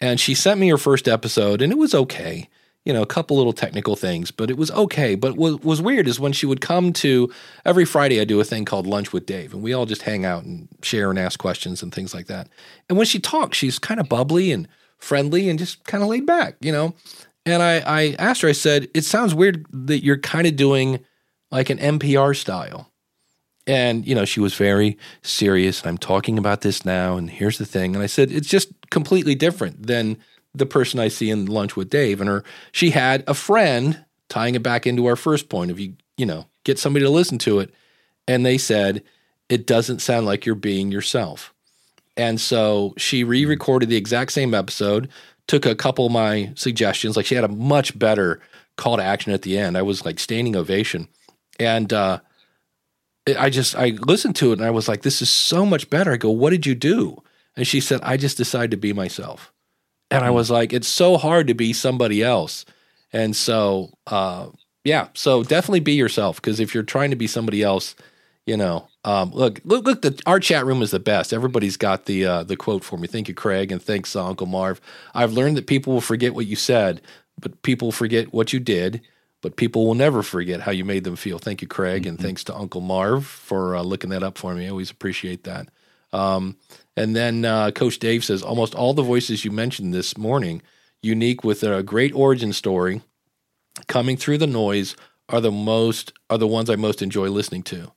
And 0.00 0.18
she 0.18 0.34
sent 0.34 0.60
me 0.60 0.68
her 0.68 0.78
first 0.78 1.08
episode, 1.08 1.62
and 1.62 1.72
it 1.72 1.78
was 1.78 1.94
okay. 1.94 2.48
You 2.84 2.92
know, 2.92 3.00
a 3.00 3.06
couple 3.06 3.38
little 3.38 3.54
technical 3.54 3.96
things, 3.96 4.30
but 4.30 4.50
it 4.50 4.58
was 4.58 4.70
okay. 4.72 5.14
But 5.14 5.36
what 5.36 5.64
was 5.64 5.80
weird 5.80 6.06
is 6.06 6.20
when 6.20 6.32
she 6.32 6.44
would 6.44 6.60
come 6.60 6.92
to 6.94 7.32
every 7.64 7.86
Friday, 7.86 8.20
I 8.20 8.24
do 8.24 8.40
a 8.40 8.44
thing 8.44 8.66
called 8.66 8.86
Lunch 8.86 9.12
with 9.12 9.24
Dave, 9.24 9.54
and 9.54 9.62
we 9.62 9.72
all 9.72 9.86
just 9.86 10.02
hang 10.02 10.26
out 10.26 10.44
and 10.44 10.68
share 10.82 11.08
and 11.08 11.18
ask 11.18 11.38
questions 11.38 11.82
and 11.82 11.94
things 11.94 12.12
like 12.12 12.26
that. 12.26 12.48
And 12.88 12.98
when 12.98 13.06
she 13.06 13.18
talks, 13.18 13.56
she's 13.56 13.78
kind 13.78 14.00
of 14.00 14.08
bubbly 14.08 14.52
and 14.52 14.68
friendly 14.98 15.48
and 15.48 15.58
just 15.58 15.84
kind 15.84 16.02
of 16.02 16.10
laid 16.10 16.26
back, 16.26 16.56
you 16.60 16.72
know. 16.72 16.94
And 17.46 17.62
I, 17.62 17.78
I 17.80 18.16
asked 18.18 18.42
her, 18.42 18.48
I 18.48 18.52
said, 18.52 18.88
it 18.94 19.04
sounds 19.04 19.34
weird 19.34 19.66
that 19.70 20.02
you're 20.02 20.18
kind 20.18 20.46
of 20.46 20.56
doing 20.56 21.00
like 21.50 21.70
an 21.70 21.78
NPR 21.78 22.36
style. 22.36 22.90
And, 23.66 24.06
you 24.06 24.14
know, 24.14 24.24
she 24.24 24.40
was 24.40 24.54
very 24.54 24.98
serious. 25.22 25.84
I'm 25.86 25.98
talking 25.98 26.38
about 26.38 26.60
this 26.60 26.84
now, 26.84 27.16
and 27.16 27.30
here's 27.30 27.58
the 27.58 27.64
thing. 27.64 27.94
And 27.94 28.02
I 28.02 28.06
said, 28.06 28.30
it's 28.30 28.48
just 28.48 28.68
completely 28.90 29.34
different 29.34 29.86
than 29.86 30.18
the 30.54 30.66
person 30.66 31.00
I 31.00 31.08
see 31.08 31.30
in 31.30 31.46
lunch 31.46 31.74
with 31.76 31.90
Dave. 31.90 32.20
And 32.20 32.28
her, 32.28 32.44
she 32.72 32.90
had 32.90 33.24
a 33.26 33.34
friend 33.34 34.04
tying 34.28 34.54
it 34.54 34.62
back 34.62 34.86
into 34.86 35.06
our 35.06 35.16
first 35.16 35.48
point 35.48 35.70
of 35.70 35.80
you, 35.80 35.94
you 36.16 36.26
know, 36.26 36.46
get 36.64 36.78
somebody 36.78 37.04
to 37.04 37.10
listen 37.10 37.38
to 37.38 37.60
it. 37.60 37.74
And 38.28 38.44
they 38.44 38.58
said, 38.58 39.02
it 39.48 39.66
doesn't 39.66 40.00
sound 40.00 40.26
like 40.26 40.46
you're 40.46 40.54
being 40.54 40.90
yourself. 40.90 41.52
And 42.16 42.40
so 42.40 42.94
she 42.96 43.24
re 43.24 43.44
recorded 43.44 43.88
the 43.88 43.96
exact 43.96 44.32
same 44.32 44.54
episode, 44.54 45.08
took 45.46 45.66
a 45.66 45.74
couple 45.74 46.06
of 46.06 46.12
my 46.12 46.52
suggestions. 46.54 47.16
Like 47.16 47.26
she 47.26 47.34
had 47.34 47.44
a 47.44 47.48
much 47.48 47.98
better 47.98 48.40
call 48.76 48.96
to 48.96 49.02
action 49.02 49.32
at 49.32 49.42
the 49.42 49.58
end. 49.58 49.76
I 49.76 49.82
was 49.82 50.04
like 50.04 50.18
standing 50.18 50.56
ovation. 50.56 51.08
And, 51.58 51.92
uh, 51.92 52.20
I 53.26 53.48
just 53.48 53.74
I 53.74 53.90
listened 54.06 54.36
to 54.36 54.52
it 54.52 54.58
and 54.58 54.66
I 54.66 54.70
was 54.70 54.86
like, 54.86 55.02
this 55.02 55.22
is 55.22 55.30
so 55.30 55.64
much 55.64 55.88
better. 55.88 56.12
I 56.12 56.16
go, 56.16 56.30
what 56.30 56.50
did 56.50 56.66
you 56.66 56.74
do? 56.74 57.22
And 57.56 57.66
she 57.66 57.80
said, 57.80 58.00
I 58.02 58.16
just 58.16 58.36
decided 58.36 58.70
to 58.72 58.76
be 58.76 58.92
myself. 58.92 59.52
And 60.10 60.24
I 60.24 60.30
was 60.30 60.50
like, 60.50 60.72
it's 60.72 60.88
so 60.88 61.16
hard 61.16 61.46
to 61.46 61.54
be 61.54 61.72
somebody 61.72 62.22
else. 62.22 62.64
And 63.12 63.34
so, 63.34 63.90
uh, 64.06 64.48
yeah, 64.84 65.08
so 65.14 65.42
definitely 65.42 65.80
be 65.80 65.94
yourself 65.94 66.36
because 66.36 66.60
if 66.60 66.74
you're 66.74 66.82
trying 66.82 67.10
to 67.10 67.16
be 67.16 67.26
somebody 67.26 67.62
else, 67.62 67.94
you 68.44 68.56
know, 68.56 68.88
um, 69.04 69.30
look, 69.32 69.60
look, 69.64 69.84
look. 69.84 70.02
The, 70.02 70.20
our 70.26 70.40
chat 70.40 70.66
room 70.66 70.82
is 70.82 70.90
the 70.90 71.00
best. 71.00 71.32
Everybody's 71.32 71.76
got 71.76 72.06
the 72.06 72.24
uh, 72.24 72.42
the 72.42 72.56
quote 72.56 72.84
for 72.84 72.96
me. 72.96 73.06
Thank 73.06 73.28
you, 73.28 73.34
Craig, 73.34 73.70
and 73.70 73.82
thanks, 73.82 74.16
uh, 74.16 74.26
Uncle 74.26 74.46
Marv. 74.46 74.80
I've 75.14 75.32
learned 75.32 75.56
that 75.56 75.66
people 75.66 75.92
will 75.92 76.00
forget 76.00 76.34
what 76.34 76.46
you 76.46 76.56
said, 76.56 77.00
but 77.40 77.62
people 77.62 77.92
forget 77.92 78.32
what 78.32 78.52
you 78.52 78.60
did 78.60 79.02
but 79.44 79.56
people 79.56 79.84
will 79.84 79.94
never 79.94 80.22
forget 80.22 80.62
how 80.62 80.72
you 80.72 80.86
made 80.86 81.04
them 81.04 81.16
feel. 81.16 81.38
Thank 81.38 81.60
you, 81.60 81.68
Craig, 81.68 82.06
and 82.06 82.18
thanks 82.18 82.42
to 82.44 82.56
Uncle 82.56 82.80
Marv 82.80 83.26
for 83.26 83.76
uh, 83.76 83.82
looking 83.82 84.08
that 84.08 84.22
up 84.22 84.38
for 84.38 84.54
me. 84.54 84.64
I 84.64 84.70
always 84.70 84.90
appreciate 84.90 85.44
that. 85.44 85.68
Um, 86.14 86.56
and 86.96 87.14
then 87.14 87.44
uh, 87.44 87.70
Coach 87.72 87.98
Dave 87.98 88.24
says 88.24 88.42
almost 88.42 88.74
all 88.74 88.94
the 88.94 89.02
voices 89.02 89.44
you 89.44 89.50
mentioned 89.50 89.92
this 89.92 90.16
morning, 90.16 90.62
unique 91.02 91.44
with 91.44 91.62
a 91.62 91.82
great 91.82 92.14
origin 92.14 92.54
story, 92.54 93.02
coming 93.86 94.16
through 94.16 94.38
the 94.38 94.46
noise, 94.46 94.96
are 95.28 95.42
the 95.42 95.52
most 95.52 96.14
are 96.30 96.38
the 96.38 96.46
ones 96.46 96.70
I 96.70 96.76
most 96.76 97.02
enjoy 97.02 97.28
listening 97.28 97.64
to. 97.64 97.92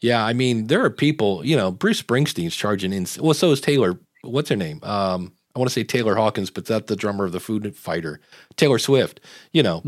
Yeah, 0.00 0.24
I 0.24 0.32
mean 0.32 0.66
there 0.66 0.84
are 0.84 0.90
people. 0.90 1.44
You 1.44 1.56
know, 1.56 1.70
Bruce 1.70 2.02
Springsteen's 2.02 2.56
charging 2.56 2.92
in. 2.92 3.06
Well, 3.20 3.34
so 3.34 3.50
is 3.50 3.60
Taylor. 3.60 3.98
What's 4.22 4.48
her 4.50 4.56
name? 4.56 4.80
Um, 4.82 5.32
I 5.54 5.58
want 5.58 5.70
to 5.70 5.72
say 5.72 5.84
Taylor 5.84 6.14
Hawkins, 6.14 6.50
but 6.50 6.66
that's 6.66 6.86
the 6.86 6.96
drummer 6.96 7.24
of 7.24 7.32
the 7.32 7.40
Foo 7.40 7.60
Fighter, 7.72 8.20
Taylor 8.56 8.78
Swift. 8.78 9.20
You 9.52 9.62
know, 9.62 9.82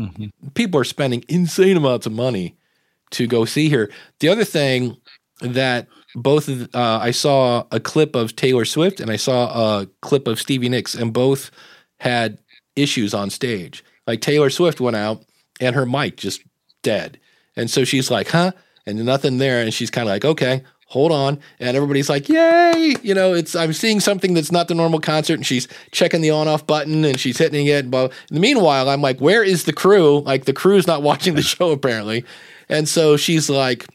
people 0.55 0.79
are 0.79 0.85
spending 0.85 1.23
insane 1.27 1.77
amounts 1.77 2.07
of 2.07 2.11
money 2.11 2.57
to 3.11 3.27
go 3.27 3.45
see 3.45 3.69
her. 3.69 3.89
The 4.19 4.29
other 4.29 4.45
thing 4.45 4.97
that 5.41 5.87
both 6.15 6.47
of, 6.47 6.63
uh, 6.73 6.99
I 7.01 7.11
saw 7.11 7.65
a 7.71 7.79
clip 7.79 8.15
of 8.15 8.35
Taylor 8.35 8.65
Swift 8.65 8.99
and 8.99 9.11
I 9.11 9.15
saw 9.15 9.81
a 9.81 9.87
clip 10.01 10.27
of 10.27 10.39
Stevie 10.39 10.69
Nicks, 10.69 10.95
and 10.95 11.13
both 11.13 11.51
had 11.99 12.39
issues 12.75 13.13
on 13.13 13.29
stage. 13.29 13.83
Like 14.07 14.21
Taylor 14.21 14.49
Swift 14.49 14.81
went 14.81 14.95
out 14.95 15.23
and 15.59 15.75
her 15.75 15.85
mic 15.85 16.17
just 16.17 16.41
dead, 16.81 17.19
and 17.55 17.69
so 17.69 17.83
she's 17.83 18.09
like, 18.09 18.29
"Huh," 18.29 18.53
and 18.85 19.03
nothing 19.05 19.37
there, 19.37 19.61
and 19.61 19.73
she's 19.73 19.89
kind 19.89 20.07
of 20.07 20.13
like, 20.13 20.25
"Okay." 20.25 20.63
hold 20.89 21.11
on 21.11 21.39
and 21.59 21.77
everybody's 21.77 22.09
like 22.09 22.27
yay! 22.27 22.95
You 23.03 23.13
know 23.13 23.33
it's 23.33 23.55
i'm 23.55 23.73
seeing 23.73 23.99
something 23.99 24.33
that's 24.33 24.51
not 24.51 24.67
the 24.67 24.75
normal 24.75 24.99
concert 24.99 25.35
and 25.35 25.45
she's 25.45 25.67
checking 25.91 26.21
the 26.21 26.31
on 26.31 26.47
off 26.47 26.65
button 26.65 27.05
and 27.05 27.19
she's 27.19 27.37
hitting 27.37 27.67
it 27.67 27.89
but 27.89 28.11
meanwhile 28.31 28.89
i'm 28.89 29.01
like 29.01 29.19
where 29.19 29.43
is 29.43 29.63
the 29.63 29.73
crew? 29.73 30.19
Like 30.21 30.45
the 30.45 30.53
crew's 30.53 30.87
not 30.87 31.01
watching 31.03 31.35
the 31.35 31.41
show 31.53 31.71
apparently. 31.71 32.25
And 32.67 32.89
so 32.89 33.17
she's 33.17 33.49
like 33.49 33.85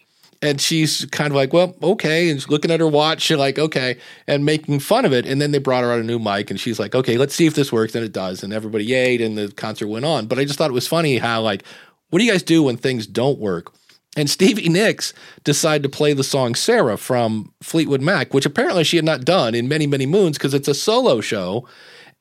and 0.40 0.60
she's 0.60 1.04
kind 1.06 1.30
of 1.30 1.36
like 1.36 1.52
well 1.52 1.74
okay 1.82 2.30
and 2.30 2.40
she's 2.40 2.48
looking 2.48 2.70
at 2.70 2.80
her 2.80 2.88
watch 2.88 3.22
she's 3.22 3.38
like 3.38 3.58
okay 3.58 3.96
and 4.26 4.44
making 4.44 4.78
fun 4.78 5.04
of 5.04 5.12
it 5.12 5.26
and 5.26 5.40
then 5.40 5.50
they 5.50 5.58
brought 5.58 5.82
her 5.82 5.92
out 5.92 6.00
a 6.00 6.04
new 6.04 6.18
mic 6.18 6.50
and 6.50 6.60
she's 6.60 6.78
like 6.78 6.94
okay 6.94 7.16
let's 7.16 7.34
see 7.34 7.46
if 7.46 7.54
this 7.54 7.72
works 7.72 7.94
and 7.94 8.04
it 8.04 8.12
does 8.12 8.42
and 8.44 8.52
everybody 8.52 8.86
yayed 8.86 9.24
and 9.24 9.36
the 9.36 9.50
concert 9.52 9.88
went 9.88 10.04
on. 10.04 10.26
But 10.26 10.38
i 10.38 10.44
just 10.44 10.58
thought 10.58 10.70
it 10.70 10.74
was 10.74 10.86
funny 10.86 11.18
how 11.18 11.40
like 11.40 11.64
what 12.10 12.20
do 12.20 12.24
you 12.24 12.30
guys 12.30 12.44
do 12.44 12.62
when 12.62 12.76
things 12.76 13.06
don't 13.06 13.40
work 13.40 13.72
and 14.16 14.30
Stevie 14.30 14.68
Nicks 14.68 15.12
decided 15.42 15.82
to 15.82 15.88
play 15.88 16.12
the 16.12 16.24
song 16.24 16.54
Sara 16.54 16.96
from 16.96 17.52
Fleetwood 17.62 18.02
Mac, 18.02 18.32
which 18.32 18.46
apparently 18.46 18.84
she 18.84 18.96
had 18.96 19.04
not 19.04 19.24
done 19.24 19.54
in 19.54 19.68
many, 19.68 19.86
many 19.86 20.06
moons 20.06 20.38
because 20.38 20.54
it's 20.54 20.68
a 20.68 20.74
solo 20.74 21.20
show. 21.20 21.66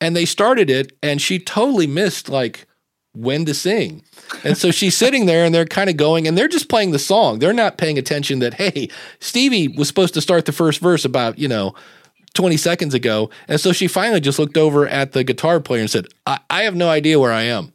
And 0.01 0.15
they 0.15 0.25
started 0.25 0.69
it, 0.69 0.97
and 1.01 1.21
she 1.21 1.39
totally 1.39 1.87
missed 1.87 2.27
like 2.27 2.65
when 3.13 3.45
to 3.45 3.53
sing. 3.53 4.03
And 4.43 4.57
so 4.57 4.71
she's 4.71 4.97
sitting 4.97 5.27
there 5.27 5.45
and 5.45 5.53
they're 5.53 5.65
kind 5.65 5.89
of 5.89 5.97
going 5.97 6.27
and 6.27 6.37
they're 6.37 6.47
just 6.47 6.67
playing 6.67 6.91
the 6.91 6.99
song. 6.99 7.39
They're 7.39 7.53
not 7.53 7.77
paying 7.77 7.97
attention 7.97 8.39
that, 8.39 8.55
hey, 8.55 8.89
Stevie 9.19 9.67
was 9.67 9.87
supposed 9.87 10.15
to 10.15 10.21
start 10.21 10.45
the 10.45 10.51
first 10.51 10.79
verse 10.79 11.05
about, 11.05 11.37
you 11.37 11.47
know, 11.47 11.75
20 12.33 12.57
seconds 12.57 12.95
ago. 12.95 13.29
And 13.47 13.61
so 13.61 13.71
she 13.71 13.87
finally 13.87 14.19
just 14.19 14.39
looked 14.39 14.57
over 14.57 14.87
at 14.87 15.11
the 15.11 15.23
guitar 15.23 15.59
player 15.59 15.81
and 15.81 15.89
said, 15.89 16.07
I, 16.25 16.39
I 16.49 16.63
have 16.63 16.75
no 16.75 16.89
idea 16.89 17.19
where 17.19 17.31
I 17.31 17.43
am. 17.43 17.71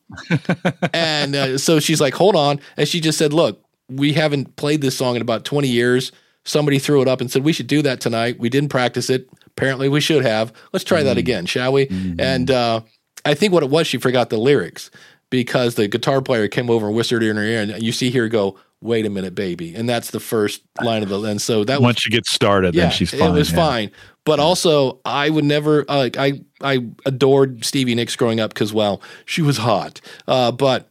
and 0.93 1.37
uh, 1.37 1.59
so 1.59 1.79
she's 1.79 2.01
like, 2.01 2.15
hold 2.15 2.35
on. 2.35 2.59
And 2.77 2.89
she 2.89 3.01
just 3.01 3.19
said, 3.19 3.33
look, 3.33 3.65
we 3.89 4.13
haven't 4.13 4.57
played 4.57 4.81
this 4.81 4.97
song 4.97 5.17
in 5.17 5.23
about 5.23 5.45
20 5.45 5.69
years. 5.69 6.13
Somebody 6.45 6.79
threw 6.79 7.03
it 7.03 7.09
up 7.09 7.21
and 7.21 7.31
said, 7.31 7.45
we 7.45 7.53
should 7.53 7.67
do 7.67 7.83
that 7.83 8.01
tonight. 8.01 8.39
We 8.39 8.49
didn't 8.49 8.71
practice 8.71 9.11
it. 9.11 9.29
Apparently, 9.47 9.89
we 9.89 10.01
should 10.01 10.25
have. 10.25 10.53
Let's 10.73 10.85
try 10.85 11.03
that 11.03 11.19
again, 11.19 11.47
shall 11.47 11.73
we? 11.73 11.89
And 12.19 12.51
uh, 12.51 12.83
I 13.25 13.35
think 13.35 13.53
what 13.53 13.63
it 13.63 13.71
was, 13.71 13.87
she 13.87 13.99
forgot 13.99 14.31
the 14.31 14.39
lyrics 14.39 14.91
because 15.31 15.75
the 15.75 15.89
guitar 15.89 16.23
player 16.23 16.49
came 16.49 16.71
over 16.71 16.87
and 16.87 16.97
whispered 16.97 17.23
in 17.23 17.37
her 17.37 17.43
ear, 17.43 17.63
and 17.63 17.83
you 17.83 17.93
see 17.93 18.11
her 18.13 18.29
go, 18.29 18.59
"Wait 18.81 19.05
a 19.05 19.11
minute, 19.11 19.35
baby," 19.35 19.75
and 19.75 19.89
that's 19.89 20.11
the 20.11 20.21
first 20.21 20.63
line 20.83 21.03
of 21.03 21.09
the. 21.09 21.21
And 21.23 21.41
so 21.41 21.65
that 21.65 21.81
was 21.81 21.85
Once 21.85 22.07
you 22.07 22.11
get 22.11 22.27
started, 22.27 22.75
yeah, 22.75 22.85
then 22.85 22.93
she's 22.93 23.11
fine. 23.11 23.31
it 23.31 23.33
was 23.33 23.51
yeah. 23.51 23.57
fine. 23.57 23.91
But 24.25 24.41
also, 24.41 25.01
I 25.05 25.31
would 25.31 25.45
never 25.45 25.85
uh, 25.89 26.11
I 26.17 26.41
I 26.61 26.87
adored 27.05 27.65
Stevie 27.65 27.95
Nicks 27.95 28.17
growing 28.17 28.41
up 28.41 28.55
because 28.55 28.73
well, 28.73 29.03
she 29.25 29.43
was 29.43 29.59
hot. 29.59 30.01
Uh, 30.27 30.53
but 30.53 30.91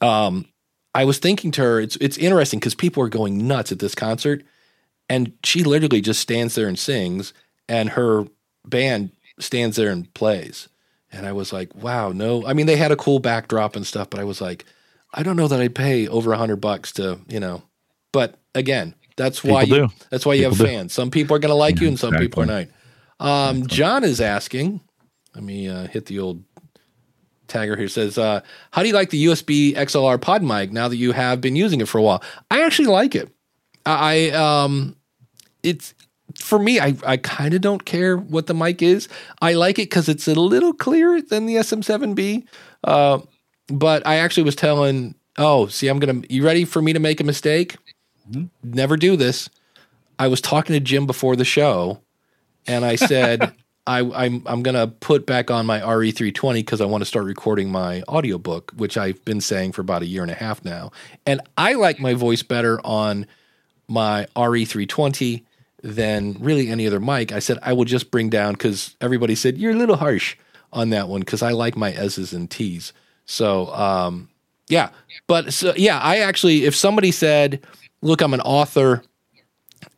um, 0.00 0.46
I 0.94 1.04
was 1.04 1.18
thinking 1.18 1.50
to 1.52 1.62
her, 1.62 1.80
it's 1.80 1.96
it's 1.96 2.18
interesting 2.18 2.58
because 2.60 2.74
people 2.74 3.02
are 3.02 3.08
going 3.08 3.46
nuts 3.46 3.72
at 3.72 3.78
this 3.78 3.94
concert, 3.94 4.44
and 5.08 5.32
she 5.42 5.62
literally 5.64 6.00
just 6.00 6.20
stands 6.20 6.54
there 6.54 6.68
and 6.68 6.78
sings, 6.78 7.32
and 7.68 7.90
her 7.90 8.26
band 8.64 9.10
stands 9.38 9.76
there 9.76 9.90
and 9.90 10.12
plays. 10.14 10.68
And 11.10 11.26
I 11.26 11.32
was 11.32 11.52
like, 11.52 11.74
wow, 11.74 12.10
no. 12.10 12.46
I 12.46 12.54
mean, 12.54 12.66
they 12.66 12.76
had 12.76 12.92
a 12.92 12.96
cool 12.96 13.18
backdrop 13.18 13.76
and 13.76 13.86
stuff, 13.86 14.08
but 14.08 14.18
I 14.20 14.24
was 14.24 14.40
like, 14.40 14.64
I 15.12 15.22
don't 15.22 15.36
know 15.36 15.48
that 15.48 15.60
I'd 15.60 15.74
pay 15.74 16.08
over 16.08 16.32
a 16.32 16.38
hundred 16.38 16.56
bucks 16.56 16.92
to, 16.92 17.20
you 17.28 17.38
know. 17.38 17.62
But 18.12 18.38
again, 18.54 18.94
that's 19.16 19.44
why 19.44 19.64
People 19.64 19.78
you, 19.78 19.88
do. 19.88 19.94
that's 20.10 20.24
why 20.24 20.34
you 20.34 20.44
have 20.44 20.56
do. 20.56 20.64
fans. 20.64 20.92
Some 20.92 21.10
people 21.10 21.36
are 21.36 21.38
going 21.38 21.50
to 21.50 21.54
like 21.56 21.80
you, 21.80 21.88
and 21.88 21.98
some 21.98 22.14
people 22.14 22.42
are 22.42 22.46
not. 22.46 22.66
Um, 23.20 23.66
John 23.66 24.04
is 24.04 24.20
asking. 24.20 24.80
Let 25.34 25.44
me 25.44 25.68
uh, 25.68 25.86
hit 25.86 26.06
the 26.06 26.18
old 26.18 26.42
tagger 27.52 27.76
here. 27.76 27.88
Says, 27.88 28.18
uh, 28.18 28.40
"How 28.70 28.82
do 28.82 28.88
you 28.88 28.94
like 28.94 29.10
the 29.10 29.26
USB 29.26 29.74
XLR 29.74 30.20
pod 30.20 30.42
mic 30.42 30.72
now 30.72 30.88
that 30.88 30.96
you 30.96 31.12
have 31.12 31.40
been 31.40 31.56
using 31.56 31.80
it 31.80 31.88
for 31.88 31.98
a 31.98 32.02
while?" 32.02 32.22
I 32.50 32.62
actually 32.62 32.88
like 32.88 33.14
it. 33.14 33.30
I 33.86 34.30
um, 34.30 34.96
it's 35.62 35.94
for 36.38 36.58
me. 36.58 36.80
I 36.80 36.96
I 37.06 37.16
kind 37.16 37.54
of 37.54 37.60
don't 37.60 37.84
care 37.84 38.16
what 38.16 38.46
the 38.46 38.54
mic 38.54 38.82
is. 38.82 39.08
I 39.40 39.54
like 39.54 39.78
it 39.78 39.90
because 39.90 40.08
it's 40.08 40.28
a 40.28 40.34
little 40.34 40.72
clearer 40.72 41.20
than 41.20 41.46
the 41.46 41.56
SM7B. 41.56 42.44
Uh, 42.84 43.20
but 43.68 44.06
I 44.06 44.16
actually 44.16 44.44
was 44.44 44.56
telling. 44.56 45.14
Oh, 45.38 45.66
see, 45.66 45.88
I'm 45.88 45.98
gonna. 45.98 46.22
You 46.28 46.44
ready 46.44 46.64
for 46.64 46.82
me 46.82 46.92
to 46.92 47.00
make 47.00 47.20
a 47.20 47.24
mistake? 47.24 47.76
Never 48.62 48.96
do 48.96 49.16
this. 49.16 49.48
I 50.18 50.28
was 50.28 50.40
talking 50.40 50.74
to 50.74 50.80
Jim 50.80 51.06
before 51.06 51.36
the 51.36 51.44
show, 51.44 52.00
and 52.66 52.84
I 52.84 52.96
said 52.96 53.52
I, 53.86 54.00
I'm 54.00 54.42
I'm 54.46 54.62
gonna 54.62 54.86
put 54.86 55.26
back 55.26 55.50
on 55.50 55.66
my 55.66 55.80
RE320 55.80 56.54
because 56.54 56.80
I 56.80 56.84
want 56.84 57.02
to 57.02 57.06
start 57.06 57.24
recording 57.24 57.70
my 57.70 58.02
audiobook, 58.08 58.72
which 58.76 58.96
I've 58.96 59.24
been 59.24 59.40
saying 59.40 59.72
for 59.72 59.80
about 59.80 60.02
a 60.02 60.06
year 60.06 60.22
and 60.22 60.30
a 60.30 60.36
half 60.36 60.64
now. 60.64 60.92
And 61.26 61.40
I 61.58 61.72
like 61.74 61.98
my 61.98 62.14
voice 62.14 62.42
better 62.42 62.80
on 62.84 63.26
my 63.88 64.26
RE320 64.36 65.42
than 65.82 66.36
really 66.38 66.68
any 66.68 66.86
other 66.86 67.00
mic. 67.00 67.32
I 67.32 67.40
said 67.40 67.58
I 67.62 67.72
will 67.72 67.84
just 67.84 68.12
bring 68.12 68.30
down 68.30 68.52
because 68.52 68.96
everybody 69.00 69.34
said 69.34 69.58
you're 69.58 69.72
a 69.72 69.76
little 69.76 69.96
harsh 69.96 70.36
on 70.72 70.90
that 70.90 71.08
one 71.08 71.20
because 71.20 71.42
I 71.42 71.50
like 71.50 71.76
my 71.76 71.92
S's 71.92 72.32
and 72.32 72.48
T's. 72.48 72.92
So 73.26 73.66
um, 73.74 74.28
yeah, 74.68 74.90
but 75.26 75.52
so 75.52 75.74
yeah, 75.76 75.98
I 75.98 76.18
actually 76.18 76.66
if 76.66 76.76
somebody 76.76 77.10
said, 77.10 77.66
"Look, 78.00 78.20
I'm 78.20 78.34
an 78.34 78.40
author." 78.42 79.02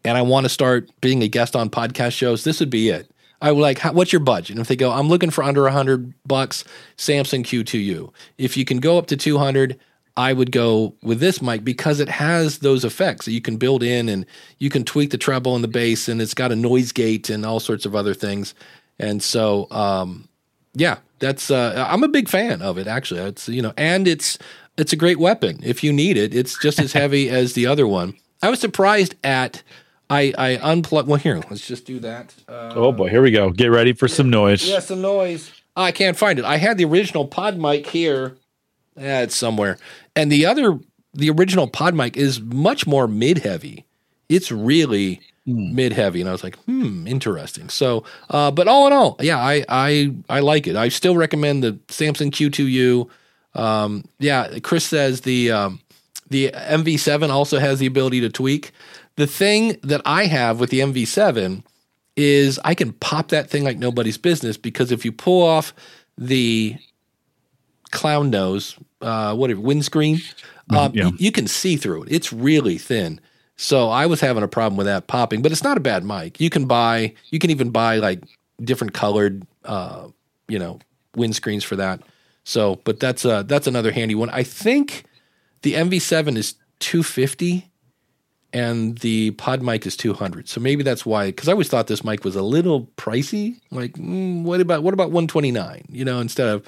and 0.04 0.18
I 0.18 0.22
want 0.22 0.44
to 0.44 0.50
start 0.50 0.90
being 1.00 1.22
a 1.22 1.28
guest 1.28 1.56
on 1.56 1.70
podcast 1.70 2.12
shows, 2.12 2.44
this 2.44 2.60
would 2.60 2.70
be 2.70 2.90
it. 2.90 3.10
I 3.44 3.52
would 3.52 3.60
like, 3.60 3.82
what's 3.82 4.10
your 4.10 4.20
budget? 4.20 4.52
And 4.52 4.60
if 4.60 4.68
they 4.68 4.74
go, 4.74 4.90
I'm 4.90 5.08
looking 5.08 5.28
for 5.28 5.44
under 5.44 5.66
a 5.66 5.72
hundred 5.72 6.14
bucks, 6.26 6.64
Samsung 6.96 7.44
Q2U. 7.44 8.10
If 8.38 8.56
you 8.56 8.64
can 8.64 8.78
go 8.78 8.96
up 8.96 9.06
to 9.08 9.18
200, 9.18 9.78
I 10.16 10.32
would 10.32 10.50
go 10.50 10.94
with 11.02 11.20
this 11.20 11.42
mic 11.42 11.62
because 11.62 12.00
it 12.00 12.08
has 12.08 12.60
those 12.60 12.86
effects 12.86 13.26
that 13.26 13.32
you 13.32 13.42
can 13.42 13.58
build 13.58 13.82
in 13.82 14.08
and 14.08 14.24
you 14.60 14.70
can 14.70 14.82
tweak 14.82 15.10
the 15.10 15.18
treble 15.18 15.54
and 15.54 15.62
the 15.62 15.68
bass 15.68 16.08
and 16.08 16.22
it's 16.22 16.32
got 16.32 16.52
a 16.52 16.56
noise 16.56 16.90
gate 16.90 17.28
and 17.28 17.44
all 17.44 17.60
sorts 17.60 17.84
of 17.84 17.94
other 17.94 18.14
things. 18.14 18.54
And 18.98 19.22
so, 19.22 19.70
um, 19.70 20.26
yeah, 20.72 21.00
that's, 21.18 21.50
uh, 21.50 21.86
I'm 21.86 22.02
a 22.02 22.08
big 22.08 22.30
fan 22.30 22.62
of 22.62 22.78
it 22.78 22.86
actually. 22.86 23.20
It's, 23.20 23.46
you 23.46 23.60
know, 23.60 23.74
and 23.76 24.08
it's, 24.08 24.38
it's 24.78 24.94
a 24.94 24.96
great 24.96 25.18
weapon. 25.18 25.60
If 25.62 25.84
you 25.84 25.92
need 25.92 26.16
it, 26.16 26.34
it's 26.34 26.58
just 26.58 26.78
as 26.78 26.92
heavy 26.94 27.28
as 27.28 27.52
the 27.52 27.66
other 27.66 27.86
one. 27.86 28.14
I 28.42 28.48
was 28.48 28.60
surprised 28.60 29.16
at, 29.22 29.62
I, 30.10 30.32
I 30.36 30.56
unplugged. 30.62 31.08
Well, 31.08 31.18
here, 31.18 31.40
let's 31.50 31.66
just 31.66 31.86
do 31.86 31.98
that. 32.00 32.34
Uh, 32.48 32.72
Oh 32.74 32.92
boy, 32.92 33.08
here 33.08 33.22
we 33.22 33.30
go. 33.30 33.50
Get 33.50 33.68
ready 33.70 33.92
for 33.92 34.06
some 34.08 34.30
noise. 34.30 34.68
yeah, 34.68 34.80
some 34.80 35.00
noise. 35.00 35.50
I 35.76 35.92
can't 35.92 36.16
find 36.16 36.38
it. 36.38 36.44
I 36.44 36.56
had 36.58 36.78
the 36.78 36.84
original 36.84 37.26
pod 37.26 37.58
mic 37.58 37.86
here. 37.88 38.36
Yeah, 38.96 39.22
it's 39.22 39.34
somewhere. 39.34 39.76
And 40.14 40.30
the 40.30 40.46
other, 40.46 40.78
the 41.14 41.30
original 41.30 41.66
pod 41.66 41.94
mic 41.94 42.16
is 42.16 42.40
much 42.40 42.86
more 42.86 43.08
mid 43.08 43.38
heavy. 43.38 43.84
It's 44.28 44.52
really 44.52 45.20
mid 45.46 45.92
heavy. 45.92 46.20
And 46.20 46.28
I 46.28 46.32
was 46.32 46.44
like, 46.44 46.56
hmm, 46.60 47.06
interesting. 47.08 47.68
So, 47.70 48.04
uh, 48.30 48.50
but 48.50 48.68
all 48.68 48.86
in 48.86 48.92
all, 48.92 49.16
yeah, 49.20 49.38
I, 49.38 49.64
I, 49.68 50.14
I 50.28 50.40
like 50.40 50.66
it. 50.66 50.76
I 50.76 50.88
still 50.90 51.16
recommend 51.16 51.62
the 51.64 51.72
Samsung 51.88 52.30
Q2U. 52.30 53.08
Um, 53.60 54.04
yeah, 54.18 54.58
Chris 54.60 54.84
says 54.84 55.22
the, 55.22 55.50
um, 55.50 55.80
the 56.30 56.50
MV7 56.52 57.30
also 57.30 57.58
has 57.58 57.78
the 57.80 57.86
ability 57.86 58.20
to 58.20 58.28
tweak. 58.30 58.70
The 59.16 59.26
thing 59.26 59.76
that 59.82 60.00
I 60.04 60.26
have 60.26 60.60
with 60.60 60.70
the 60.70 60.80
MV7 60.80 61.62
is 62.16 62.60
I 62.64 62.74
can 62.74 62.92
pop 62.92 63.28
that 63.28 63.50
thing 63.50 63.64
like 63.64 63.78
nobody's 63.78 64.18
business 64.18 64.56
because 64.56 64.92
if 64.92 65.04
you 65.04 65.12
pull 65.12 65.42
off 65.42 65.74
the 66.16 66.76
clown 67.90 68.30
nose, 68.30 68.76
uh, 69.00 69.34
whatever 69.34 69.60
windscreen, 69.60 70.20
um, 70.70 70.92
yeah. 70.94 71.06
y- 71.06 71.12
you 71.16 71.32
can 71.32 71.46
see 71.46 71.76
through 71.76 72.04
it. 72.04 72.12
It's 72.12 72.32
really 72.32 72.78
thin. 72.78 73.20
So 73.56 73.88
I 73.88 74.06
was 74.06 74.20
having 74.20 74.42
a 74.42 74.48
problem 74.48 74.76
with 74.76 74.86
that 74.86 75.06
popping, 75.06 75.42
but 75.42 75.52
it's 75.52 75.62
not 75.62 75.76
a 75.76 75.80
bad 75.80 76.04
mic. 76.04 76.40
You 76.40 76.50
can 76.50 76.66
buy, 76.66 77.14
you 77.30 77.38
can 77.38 77.50
even 77.50 77.70
buy 77.70 77.98
like 77.98 78.24
different 78.62 78.94
colored, 78.94 79.46
uh, 79.64 80.08
you 80.48 80.58
know, 80.58 80.80
windscreens 81.16 81.64
for 81.64 81.76
that. 81.76 82.00
So, 82.44 82.80
but 82.84 83.00
that's 83.00 83.24
uh, 83.24 83.42
that's 83.44 83.66
another 83.66 83.92
handy 83.92 84.14
one. 84.14 84.28
I 84.30 84.42
think 84.42 85.04
the 85.62 85.74
MV7 85.74 86.36
is 86.36 86.54
250 86.80 87.70
and 88.54 88.96
the 88.98 89.32
pod 89.32 89.62
mic 89.62 89.84
is 89.86 89.96
200 89.96 90.48
so 90.48 90.60
maybe 90.60 90.82
that's 90.82 91.04
why 91.04 91.26
because 91.26 91.48
i 91.48 91.52
always 91.52 91.68
thought 91.68 91.86
this 91.88 92.02
mic 92.04 92.24
was 92.24 92.36
a 92.36 92.42
little 92.42 92.86
pricey. 92.96 93.56
Like 93.70 93.92
mm, 93.94 94.42
what 94.44 94.60
about 94.62 94.82
what 94.82 94.94
about 94.94 95.10
129 95.10 95.84
you 95.90 96.04
know 96.06 96.20
instead 96.20 96.48
of 96.48 96.66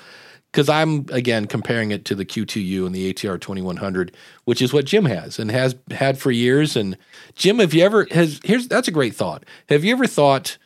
because 0.52 0.68
i'm 0.68 1.06
again 1.12 1.46
comparing 1.46 1.90
it 1.92 2.04
to 2.06 2.14
the 2.14 2.24
q2u 2.24 2.84
and 2.84 2.94
the 2.94 3.12
atr 3.14 3.40
2100 3.40 4.14
which 4.44 4.60
is 4.60 4.72
what 4.72 4.84
jim 4.84 5.04
has 5.06 5.38
and 5.38 5.50
has 5.50 5.74
had 5.92 6.18
for 6.18 6.30
years. 6.30 6.76
And 6.76 6.98
jim 7.36 7.58
have 7.60 7.72
you 7.72 7.82
ever 7.84 8.06
has 8.10 8.40
here's 8.44 8.68
that's 8.68 8.88
a 8.88 8.92
great 8.92 9.14
thought. 9.14 9.44
Have 9.68 9.84
you 9.84 9.92
ever 9.92 10.06
thought 10.06 10.58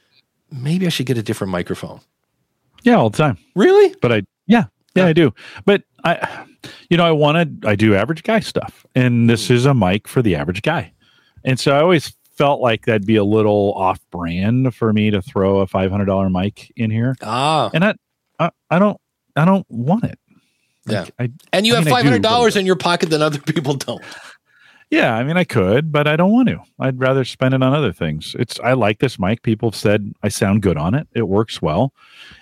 maybe 0.51 0.87
i 0.87 0.89
should 0.91 1.07
get 1.07 1.19
a 1.19 1.23
different 1.23 1.51
microphone? 1.53 2.01
Yeah, 2.83 2.95
all 2.97 3.11
the 3.11 3.19
time. 3.19 3.37
really? 3.55 3.95
But 4.01 4.11
I, 4.11 4.23
yeah, 4.47 4.65
yeah, 4.95 5.05
I 5.07 5.13
do. 5.13 5.35
But 5.67 5.83
I, 6.03 6.47
you 6.89 6.97
know, 6.97 7.05
I 7.05 7.11
wanted, 7.13 7.63
I 7.67 7.77
do 7.77 7.95
average 7.95 8.23
guy 8.23 8.41
stuff, 8.41 8.87
and 8.95 9.29
this 9.29 9.49
Hmm. 9.49 9.55
is 9.55 9.67
a 9.67 9.75
mic 9.75 10.09
for 10.09 10.23
the 10.23 10.35
average 10.35 10.63
guy, 10.63 10.91
and 11.45 11.59
so 11.59 11.75
I 11.77 11.81
always 11.81 12.13
felt 12.37 12.61
like 12.61 12.87
that'd 12.87 13.07
be 13.07 13.17
a 13.17 13.25
little 13.25 13.73
off 13.75 14.01
brand 14.11 14.75
for 14.75 14.93
me 14.93 15.11
to 15.11 15.21
throw 15.23 15.59
a 15.61 15.67
five 15.67 15.91
hundred 15.91 16.07
dollar 16.07 16.31
mic 16.31 16.73
in 16.77 16.91
here, 16.91 17.17
ah 17.23 17.71
and 17.75 17.85
I, 17.85 17.95
I, 18.39 18.51
I 18.71 18.79
don't, 18.79 18.99
I 19.37 19.45
don't 19.45 19.67
want 19.69 20.05
it. 20.05 20.19
Like, 20.87 21.11
I, 21.19 21.31
and 21.53 21.67
you 21.67 21.75
I 21.75 21.77
have 21.77 21.85
mean, 21.85 21.95
$500 21.95 22.23
but- 22.23 22.57
in 22.57 22.65
your 22.67 22.77
pocket 22.77 23.11
than 23.11 23.21
other 23.21 23.39
people 23.39 23.75
don't 23.75 24.03
Yeah, 24.91 25.15
I 25.15 25.23
mean, 25.23 25.37
I 25.37 25.45
could, 25.45 25.93
but 25.93 26.09
I 26.09 26.17
don't 26.17 26.33
want 26.33 26.49
to. 26.49 26.59
I'd 26.81 26.99
rather 26.99 27.25
spend 27.25 27.55
it 27.55 27.63
on 27.63 27.75
other 27.75 27.93
things. 27.93 28.35
It's 28.39 28.59
I 28.61 28.73
like 28.73 28.99
this 28.99 29.19
mic. 29.19 29.43
People 29.43 29.71
have 29.71 29.77
said 29.77 30.13
I 30.23 30.29
sound 30.31 30.63
good 30.63 30.79
on 30.79 30.95
it. 30.95 31.07
It 31.15 31.29
works 31.29 31.61
well. 31.61 31.93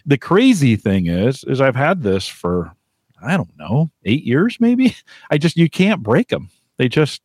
The 0.06 0.16
crazy 0.16 0.76
thing 0.76 1.08
is, 1.08 1.42
is 1.44 1.60
I've 1.60 1.76
had 1.76 2.02
this 2.04 2.26
for 2.28 2.72
I 3.20 3.36
don't 3.36 3.50
know 3.58 3.90
eight 4.04 4.22
years, 4.22 4.56
maybe. 4.60 4.96
I 5.30 5.36
just 5.38 5.56
you 5.56 5.68
can't 5.68 6.02
break 6.02 6.28
them. 6.28 6.48
They 6.76 6.88
just 6.88 7.20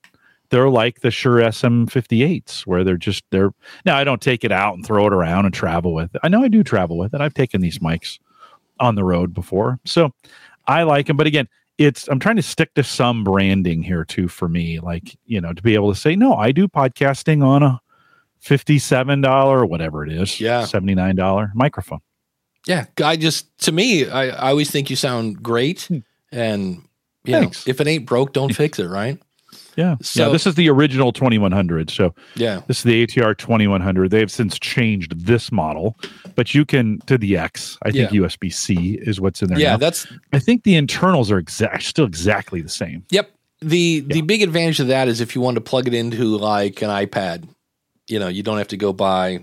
they're 0.54 0.70
like 0.70 1.02
the 1.02 1.10
Shure 1.10 1.40
SM58s, 1.40 2.62
where 2.68 2.84
they're 2.84 2.96
just 2.96 3.24
they're 3.32 3.52
now. 3.86 3.98
I 3.98 4.04
don't 4.04 4.22
take 4.22 4.44
it 4.44 4.52
out 4.52 4.76
and 4.76 4.86
throw 4.86 5.08
it 5.08 5.14
around 5.14 5.46
and 5.46 5.54
travel 5.54 5.96
with 5.96 6.14
it. 6.14 6.22
I 6.24 6.28
know 6.30 6.44
I 6.44 6.48
do 6.48 6.64
travel 6.64 6.96
with 6.96 7.16
it. 7.16 7.22
I've 7.22 7.34
taken 7.34 7.60
these 7.60 7.80
mics 7.80 8.20
on 8.80 8.94
the 8.94 9.04
road 9.04 9.34
before, 9.34 9.80
so 9.84 10.12
I 10.68 10.84
like 10.84 11.08
them. 11.08 11.18
But 11.18 11.26
again, 11.26 11.48
it's 11.80 12.08
I'm 12.08 12.20
trying 12.20 12.36
to 12.36 12.44
stick 12.44 12.72
to 12.76 12.84
some 12.84 13.24
branding 13.24 13.82
here 13.82 14.06
too 14.06 14.28
for 14.28 14.48
me, 14.48 14.80
like 14.80 15.18
you 15.26 15.42
know, 15.42 15.54
to 15.54 15.62
be 15.64 15.74
able 15.74 15.92
to 15.92 16.00
say 16.00 16.16
no, 16.16 16.36
I 16.36 16.52
do 16.52 16.68
podcasting 16.68 17.44
on 17.44 17.64
a 17.64 17.82
fifty-seven 18.40 19.22
dollar 19.22 19.60
or 19.62 19.66
whatever 19.66 20.06
it 20.06 20.12
is, 20.12 20.40
Yeah. 20.40 20.66
seventy-nine 20.66 21.16
dollar 21.16 21.52
microphone. 21.56 22.02
Yeah, 22.68 22.86
I 23.04 23.16
just 23.18 23.58
to 23.66 23.72
me, 23.72 24.08
I, 24.08 24.28
I 24.28 24.50
always 24.52 24.70
think 24.70 24.92
you 24.92 24.96
sound 24.96 25.42
great, 25.42 25.82
hmm. 25.86 25.98
And 26.32 26.88
you 27.24 27.34
know, 27.34 27.52
if 27.66 27.82
it 27.82 27.88
ain't 27.88 28.06
broke, 28.06 28.34
don't 28.34 28.56
fix 28.56 28.78
it, 28.80 28.88
right? 28.88 29.20
Yeah. 29.76 29.96
So- 30.02 30.28
yeah. 30.28 30.32
This 30.32 30.46
is 30.46 30.56
the 30.56 30.70
original 30.70 31.12
2100. 31.12 31.90
So 31.90 32.14
Yeah. 32.36 32.62
this 32.68 32.78
is 32.80 32.84
the 32.84 33.04
ATR 33.06 33.34
2100. 33.38 34.12
They 34.12 34.20
have 34.20 34.32
since 34.32 34.58
changed 34.60 35.26
this 35.26 35.52
model, 35.52 35.98
but 36.36 36.54
you 36.54 36.66
can 36.66 37.00
to 37.08 37.18
the 37.18 37.38
X. 37.38 37.78
I 37.84 37.92
think 37.92 38.12
Yeah. 38.12 38.22
USB 38.22 38.50
C 38.52 39.00
is 39.02 39.20
what's 39.20 39.42
in 39.42 39.50
there. 39.50 39.60
Yeah, 39.60 39.72
now. 39.72 39.78
that's 39.78 40.08
I 40.32 40.40
think 40.40 40.64
the 40.64 40.76
internals 40.76 41.32
are 41.32 41.38
exact 41.38 41.84
still 41.84 42.06
exactly 42.06 42.62
the 42.62 42.70
same. 42.70 43.04
Yep. 43.12 43.32
The 43.62 44.02
the 44.02 44.22
big 44.22 44.42
advantage 44.42 44.80
of 44.80 44.88
that 44.88 45.08
is 45.08 45.22
if 45.22 45.36
you 45.36 45.42
want 45.42 45.56
to 45.56 45.62
plug 45.62 45.88
it 45.88 45.94
into 45.94 46.24
like 46.38 46.82
an 46.82 46.90
iPad, 46.90 47.48
you 48.08 48.20
know, 48.20 48.28
you 48.28 48.44
don't 48.44 48.58
have 48.58 48.68
to 48.70 48.78
go 48.78 48.92
buy 48.94 49.40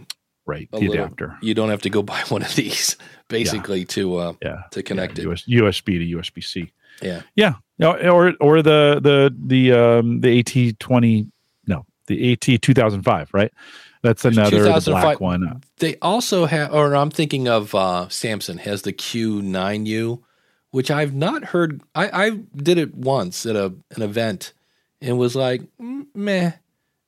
Right. 0.46 0.68
the 0.70 0.78
little- 0.78 0.94
adapter. 0.94 1.36
You 1.42 1.54
don't 1.54 1.70
have 1.70 1.82
to 1.82 1.90
go 1.90 2.02
buy 2.02 2.20
one 2.28 2.42
of 2.42 2.54
these 2.54 2.96
basically 3.28 3.84
to 3.86 4.16
uh 4.16 4.32
Yeah. 4.42 4.62
to 4.72 4.82
connect 4.82 5.18
yeah, 5.18 5.24
it. 5.24 5.30
US, 5.30 5.44
USB 5.48 5.98
to 5.98 6.04
USB 6.18 6.40
C. 6.42 6.70
Yeah. 7.02 7.22
Yeah. 7.34 7.54
Or 7.82 8.34
or 8.40 8.62
the 8.62 9.00
the 9.02 9.34
the 9.46 9.72
um 9.72 10.20
the 10.20 10.40
AT 10.40 10.78
twenty 10.78 11.26
no 11.66 11.86
the 12.06 12.32
AT 12.32 12.62
two 12.62 12.74
thousand 12.74 13.02
five 13.02 13.32
right. 13.32 13.52
That's 14.02 14.24
another 14.24 14.62
the 14.62 14.66
2005 14.68 15.02
black 15.02 15.20
one. 15.20 15.62
They 15.78 15.96
also 15.96 16.46
have 16.46 16.72
or 16.72 16.94
I'm 16.96 17.10
thinking 17.10 17.48
of 17.48 17.74
uh 17.74 18.06
Samsung 18.08 18.58
has 18.60 18.82
the 18.82 18.92
Q9U, 18.92 20.22
which 20.70 20.90
I've 20.90 21.14
not 21.14 21.44
heard 21.44 21.82
I, 21.94 22.26
I 22.26 22.30
did 22.56 22.78
it 22.78 22.94
once 22.94 23.44
at 23.46 23.56
a 23.56 23.74
an 23.90 24.02
event 24.02 24.52
and 25.00 25.18
was 25.18 25.36
like 25.36 25.62
mm, 25.80 26.06
meh. 26.14 26.52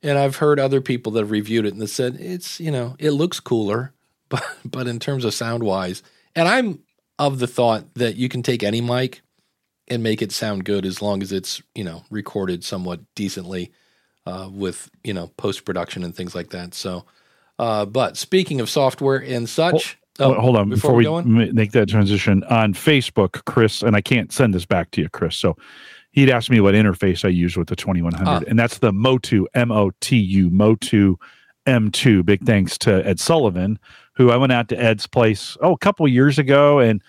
And 0.04 0.18
I've 0.18 0.36
heard 0.36 0.58
other 0.58 0.80
people 0.80 1.12
that 1.12 1.20
have 1.20 1.30
reviewed 1.30 1.64
it 1.64 1.72
and 1.72 1.80
that 1.80 1.88
said 1.88 2.16
it's, 2.18 2.58
you 2.58 2.72
know, 2.72 2.96
it 2.98 3.12
looks 3.12 3.38
cooler, 3.38 3.92
but 4.28 4.44
but 4.64 4.86
in 4.86 4.98
terms 4.98 5.24
of 5.24 5.34
sound 5.34 5.62
wise, 5.62 6.02
and 6.34 6.48
I'm 6.48 6.80
of 7.18 7.38
the 7.38 7.46
thought 7.46 7.94
that 7.94 8.16
you 8.16 8.28
can 8.28 8.42
take 8.42 8.62
any 8.62 8.80
mic 8.80 9.22
and 9.88 10.02
make 10.02 10.22
it 10.22 10.32
sound 10.32 10.64
good 10.64 10.86
as 10.86 11.02
long 11.02 11.22
as 11.22 11.32
it's, 11.32 11.62
you 11.74 11.84
know, 11.84 12.04
recorded 12.10 12.64
somewhat 12.64 13.00
decently 13.14 13.72
uh, 14.26 14.48
with, 14.52 14.90
you 15.04 15.12
know, 15.12 15.28
post 15.36 15.64
production 15.64 16.04
and 16.04 16.14
things 16.14 16.34
like 16.34 16.50
that. 16.50 16.74
So 16.74 17.04
uh, 17.58 17.84
but 17.84 18.16
speaking 18.16 18.60
of 18.60 18.68
software 18.70 19.22
and 19.22 19.48
such, 19.48 19.98
Oh, 20.18 20.34
hold 20.34 20.56
on 20.56 20.68
before, 20.68 20.94
we 20.94 21.04
go 21.04 21.14
on? 21.14 21.54
make 21.54 21.72
that 21.72 21.88
transition 21.88 22.44
on 22.44 22.74
Facebook, 22.74 23.44
Chris, 23.46 23.82
and 23.82 23.96
I 23.96 24.00
can't 24.02 24.30
send 24.30 24.52
this 24.54 24.66
back 24.66 24.90
to 24.92 25.00
you, 25.00 25.08
Chris. 25.08 25.36
So 25.36 25.56
he'd 26.10 26.28
asked 26.28 26.50
me 26.50 26.60
what 26.60 26.74
interface 26.74 27.24
I 27.24 27.28
use 27.28 27.56
with 27.56 27.68
the 27.68 27.76
2100, 27.76 28.26
Ah. 28.28 28.40
and 28.46 28.58
that's 28.58 28.78
the 28.78 28.92
Motu 28.92 29.46
M 29.54 29.72
O 29.72 29.90
T 30.00 30.16
U 30.18 30.50
Motu 30.50 31.16
M2. 31.66 32.24
Big 32.26 32.44
thanks 32.44 32.76
to 32.78 33.06
Ed 33.06 33.20
Sullivan, 33.20 33.78
who 34.14 34.30
I 34.30 34.36
went 34.36 34.52
out 34.52 34.68
to 34.68 34.76
Ed's 34.80 35.06
place 35.06 35.56
oh 35.62 35.72
a 35.72 35.78
couple 35.78 36.06
years 36.08 36.38
ago, 36.38 36.78
and 36.78 37.02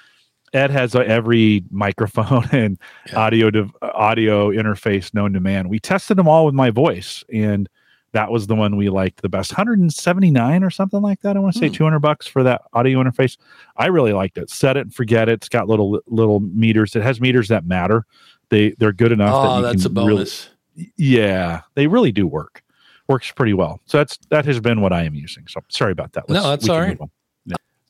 Ed 0.54 0.70
has 0.72 0.96
uh, 0.96 1.00
every 1.00 1.64
microphone 1.72 2.48
and 2.52 2.78
Yeah. 3.08 3.20
audio 3.20 3.50
dev- 3.52 3.76
audio 3.82 4.52
interface 4.52 5.14
known 5.14 5.34
to 5.34 5.40
man. 5.40 5.70
We 5.70 5.80
tested 5.80 6.18
them 6.18 6.28
all 6.28 6.46
with 6.46 6.54
my 6.56 6.70
voice, 6.70 7.24
and 7.34 7.68
that 8.12 8.30
was 8.32 8.46
the 8.46 8.54
one 8.56 8.76
we 8.76 8.90
liked 8.90 9.24
the 9.24 9.30
best. 9.30 9.52
179 9.54 10.64
or 10.64 10.70
something 10.70 11.02
like 11.02 11.22
that 11.22 11.36
i 11.36 11.40
want 11.40 11.54
to 11.54 11.60
say 11.60 11.68
Hmm. 11.70 11.74
200 11.74 12.00
bucks 12.00 12.28
for 12.28 12.44
that 12.44 12.62
audio 12.74 13.02
interface. 13.04 13.38
I 13.78 13.88
really 13.88 14.14
liked 14.14 14.38
it. 14.38 14.52
Set 14.52 14.78
it 14.78 14.82
and 14.82 14.94
forget 14.94 15.28
it. 15.30 15.34
It's 15.34 15.50
got 15.50 15.68
little 15.68 16.00
little 16.08 16.40
meters. 16.42 16.96
It 16.96 17.02
has 17.02 17.20
meters 17.20 17.48
that 17.48 17.66
matter. 17.66 18.06
They 18.50 18.76
they're 18.78 18.94
good 18.94 19.12
enough 19.12 19.32
that 19.44 19.50
Oh, 19.50 19.58
you 19.58 19.64
that's 19.64 19.86
a 19.86 19.90
can 19.90 19.96
really- 20.06 20.14
bonus. 20.16 20.50
yeah 20.98 21.62
they 21.76 21.88
really 21.88 22.12
do 22.12 22.28
work. 22.28 22.62
Works 23.08 23.32
pretty 23.32 23.54
well. 23.54 23.82
So 23.86 23.98
that's 23.98 24.18
that 24.30 24.46
has 24.46 24.60
been 24.60 24.80
what 24.82 24.94
i 24.94 25.04
am 25.04 25.16
using. 25.16 25.46
So 25.48 25.62
sorry 25.70 25.92
about 25.92 26.14
that. 26.14 26.30
No, 26.30 26.42
that's 26.50 26.70
all 26.70 26.80
right. 26.80 26.98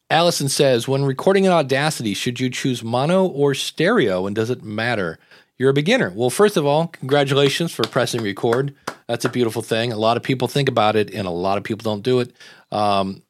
Allison 0.10 0.50
says, 0.50 0.88
when 0.88 1.04
recording 1.06 1.46
in 1.46 1.52
Audacity, 1.52 2.14
should 2.14 2.40
you 2.40 2.50
choose 2.50 2.84
mono 2.84 3.26
or 3.26 3.54
stereo 3.54 4.28
and 4.28 4.36
does 4.36 4.50
it 4.50 4.64
matter? 4.64 5.18
You're 5.58 5.70
a 5.70 5.74
beginner. 5.74 6.12
Well, 6.14 6.30
first 6.30 6.58
of 6.58 6.66
all, 6.66 6.88
congratulations 6.88 7.72
for 7.72 7.84
pressing 7.84 8.22
record. 8.22 8.76
That's 9.08 9.26
a 9.26 9.30
beautiful 9.30 9.62
thing. 9.62 9.92
A 9.92 9.98
lot 9.98 10.18
of 10.18 10.24
people 10.24 10.48
think 10.48 10.70
about 10.70 10.96
it 10.96 11.14
and 11.14 11.28
a 11.28 11.32
lot 11.32 11.58
of 11.58 11.64
people 11.64 11.84
don't 11.84 12.04
do 12.04 12.20
it. 12.20 12.36
Um, 12.72 13.24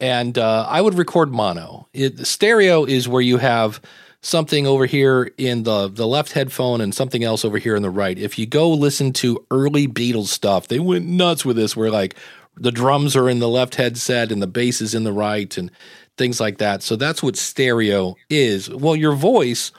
and 0.00 0.38
uh, 0.38 0.66
I 0.68 0.80
would 0.80 0.94
record 0.94 1.32
mono. 1.32 1.88
It, 1.92 2.26
stereo 2.26 2.84
is 2.84 3.08
where 3.08 3.22
you 3.22 3.38
have 3.38 3.80
something 4.20 4.66
over 4.66 4.86
here 4.86 5.32
in 5.38 5.62
the, 5.62 5.88
the 5.88 6.06
left 6.06 6.32
headphone 6.32 6.80
and 6.80 6.94
something 6.94 7.22
else 7.22 7.44
over 7.44 7.58
here 7.58 7.76
in 7.76 7.82
the 7.82 7.90
right. 7.90 8.18
If 8.18 8.38
you 8.38 8.46
go 8.46 8.70
listen 8.70 9.12
to 9.14 9.44
early 9.50 9.86
Beatles 9.86 10.26
stuff, 10.26 10.68
they 10.68 10.80
went 10.80 11.06
nuts 11.06 11.44
with 11.44 11.56
this, 11.56 11.76
where 11.76 11.90
like 11.90 12.16
the 12.56 12.72
drums 12.72 13.14
are 13.16 13.28
in 13.28 13.38
the 13.38 13.48
left 13.48 13.76
headset 13.76 14.32
and 14.32 14.42
the 14.42 14.48
bass 14.48 14.80
is 14.80 14.94
in 14.94 15.04
the 15.04 15.12
right 15.12 15.56
and 15.56 15.70
things 16.18 16.40
like 16.40 16.58
that. 16.58 16.82
So 16.82 16.96
that's 16.96 17.22
what 17.22 17.36
stereo 17.36 18.16
is. 18.28 18.68
Well, 18.68 18.96
your 18.96 19.14
voice, 19.14 19.72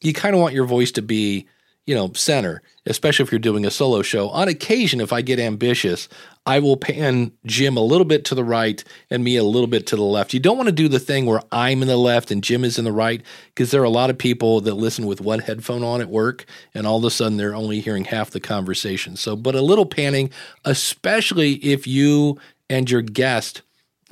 you 0.00 0.12
kind 0.12 0.34
of 0.34 0.40
want 0.40 0.54
your 0.54 0.66
voice 0.66 0.92
to 0.92 1.02
be, 1.02 1.46
you 1.86 1.94
know, 1.94 2.12
center, 2.12 2.62
especially 2.84 3.24
if 3.24 3.32
you're 3.32 3.38
doing 3.38 3.64
a 3.64 3.70
solo 3.70 4.02
show. 4.02 4.28
On 4.30 4.48
occasion, 4.48 5.00
if 5.00 5.12
I 5.12 5.22
get 5.22 5.38
ambitious, 5.38 6.08
I 6.44 6.60
will 6.60 6.76
pan 6.76 7.32
Jim 7.44 7.76
a 7.76 7.80
little 7.80 8.04
bit 8.04 8.24
to 8.26 8.34
the 8.36 8.44
right 8.44 8.82
and 9.10 9.24
me 9.24 9.36
a 9.36 9.42
little 9.42 9.66
bit 9.66 9.86
to 9.88 9.96
the 9.96 10.02
left. 10.02 10.32
You 10.32 10.40
don't 10.40 10.56
want 10.56 10.68
to 10.68 10.72
do 10.72 10.88
the 10.88 11.00
thing 11.00 11.26
where 11.26 11.42
I'm 11.50 11.82
in 11.82 11.88
the 11.88 11.96
left 11.96 12.30
and 12.30 12.42
Jim 12.42 12.64
is 12.64 12.78
in 12.78 12.84
the 12.84 12.92
right 12.92 13.22
because 13.48 13.72
there 13.72 13.80
are 13.80 13.84
a 13.84 13.90
lot 13.90 14.10
of 14.10 14.18
people 14.18 14.60
that 14.60 14.74
listen 14.74 15.06
with 15.06 15.20
one 15.20 15.40
headphone 15.40 15.82
on 15.82 16.00
at 16.00 16.08
work 16.08 16.44
and 16.72 16.86
all 16.86 16.98
of 16.98 17.04
a 17.04 17.10
sudden 17.10 17.36
they're 17.36 17.54
only 17.54 17.80
hearing 17.80 18.04
half 18.04 18.30
the 18.30 18.40
conversation. 18.40 19.16
So, 19.16 19.34
but 19.34 19.56
a 19.56 19.60
little 19.60 19.86
panning, 19.86 20.30
especially 20.64 21.54
if 21.54 21.86
you 21.86 22.38
and 22.70 22.88
your 22.88 23.02
guest 23.02 23.62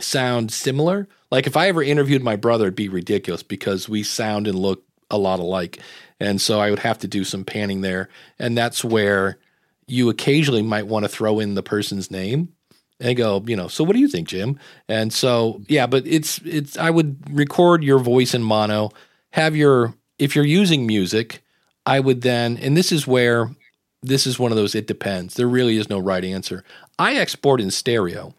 sound 0.01 0.53
similar. 0.53 1.09
Like 1.35 1.49
if 1.49 1.57
I 1.57 1.67
ever 1.67 1.83
interviewed 1.83 2.23
my 2.23 2.37
brother, 2.37 2.67
it'd 2.67 2.77
be 2.77 2.89
ridiculous 2.89 3.43
because 3.43 3.89
we 3.89 4.05
sound 4.05 4.47
and 4.47 4.57
look 4.57 4.85
a 5.11 5.19
lot 5.19 5.41
alike. 5.41 5.81
And 6.21 6.41
so 6.41 6.61
I 6.61 6.71
would 6.71 6.79
have 6.79 7.01
to 7.01 7.09
do 7.09 7.25
some 7.25 7.45
panning 7.45 7.81
there. 7.81 8.09
And 8.39 8.57
that's 8.57 8.85
where 8.85 9.41
you 9.89 10.11
occasionally 10.11 10.63
might 10.63 10.87
want 10.87 11.05
to 11.05 11.09
throw 11.09 11.41
in 11.41 11.57
the 11.57 11.63
person's 11.63 12.09
name 12.09 12.51
and 13.01 13.17
go, 13.17 13.43
you 13.49 13.57
know, 13.57 13.67
so 13.67 13.83
what 13.83 13.95
do 13.95 13.99
you 13.99 14.07
think, 14.07 14.29
Jim? 14.29 14.61
And 14.89 15.13
so, 15.13 15.61
yeah, 15.67 15.89
but 15.89 16.07
it's, 16.07 16.39
it's, 16.45 16.79
I 16.79 16.91
would 16.91 17.17
record 17.29 17.83
your 17.83 17.99
voice 17.99 18.33
in 18.33 18.45
mono, 18.45 18.91
have 19.33 19.57
your, 19.57 19.93
if 20.21 20.37
you're 20.37 20.45
using 20.45 20.87
music, 20.87 21.43
I 21.85 21.99
would 21.99 22.21
then, 22.21 22.59
and 22.59 22.77
this 22.77 22.93
is 22.93 23.09
where, 23.09 23.51
this 24.05 24.25
is 24.25 24.39
one 24.39 24.53
of 24.53 24.57
those, 24.57 24.77
it 24.77 24.87
depends. 24.87 25.35
There 25.35 25.49
really 25.49 25.79
is 25.79 25.91
no 25.91 25.99
right 25.99 26.25
answer. 26.25 26.63
I 26.97 27.17
export 27.17 27.61
in 27.61 27.73
stereo 27.73 28.35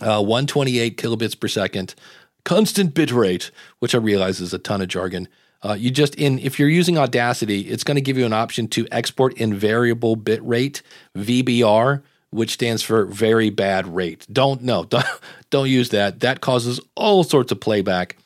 uh, 0.00 0.22
128 0.22 0.96
kilobits 0.96 1.38
per 1.38 1.48
second, 1.48 1.94
constant 2.44 2.94
bit 2.94 3.10
rate, 3.10 3.50
which 3.78 3.94
I 3.94 3.98
realize 3.98 4.40
is 4.40 4.54
a 4.54 4.58
ton 4.58 4.80
of 4.80 4.88
jargon. 4.88 5.28
Uh, 5.62 5.76
you 5.78 5.90
just 5.90 6.14
in 6.14 6.38
if 6.38 6.58
you're 6.58 6.68
using 6.68 6.96
Audacity, 6.98 7.62
it's 7.62 7.84
going 7.84 7.96
to 7.96 8.00
give 8.00 8.16
you 8.16 8.26
an 8.26 8.32
option 8.32 8.68
to 8.68 8.86
export 8.92 9.34
in 9.34 9.54
variable 9.54 10.14
bit 10.14 10.42
rate 10.44 10.82
(VBR), 11.16 12.02
which 12.30 12.52
stands 12.52 12.82
for 12.82 13.04
very 13.06 13.50
bad 13.50 13.86
rate. 13.86 14.26
Don't 14.32 14.62
no, 14.62 14.84
don't, 14.84 15.04
don't 15.50 15.68
use 15.68 15.88
that. 15.90 16.20
That 16.20 16.40
causes 16.40 16.80
all 16.94 17.24
sorts 17.24 17.50
of 17.50 17.60
playback 17.60 18.16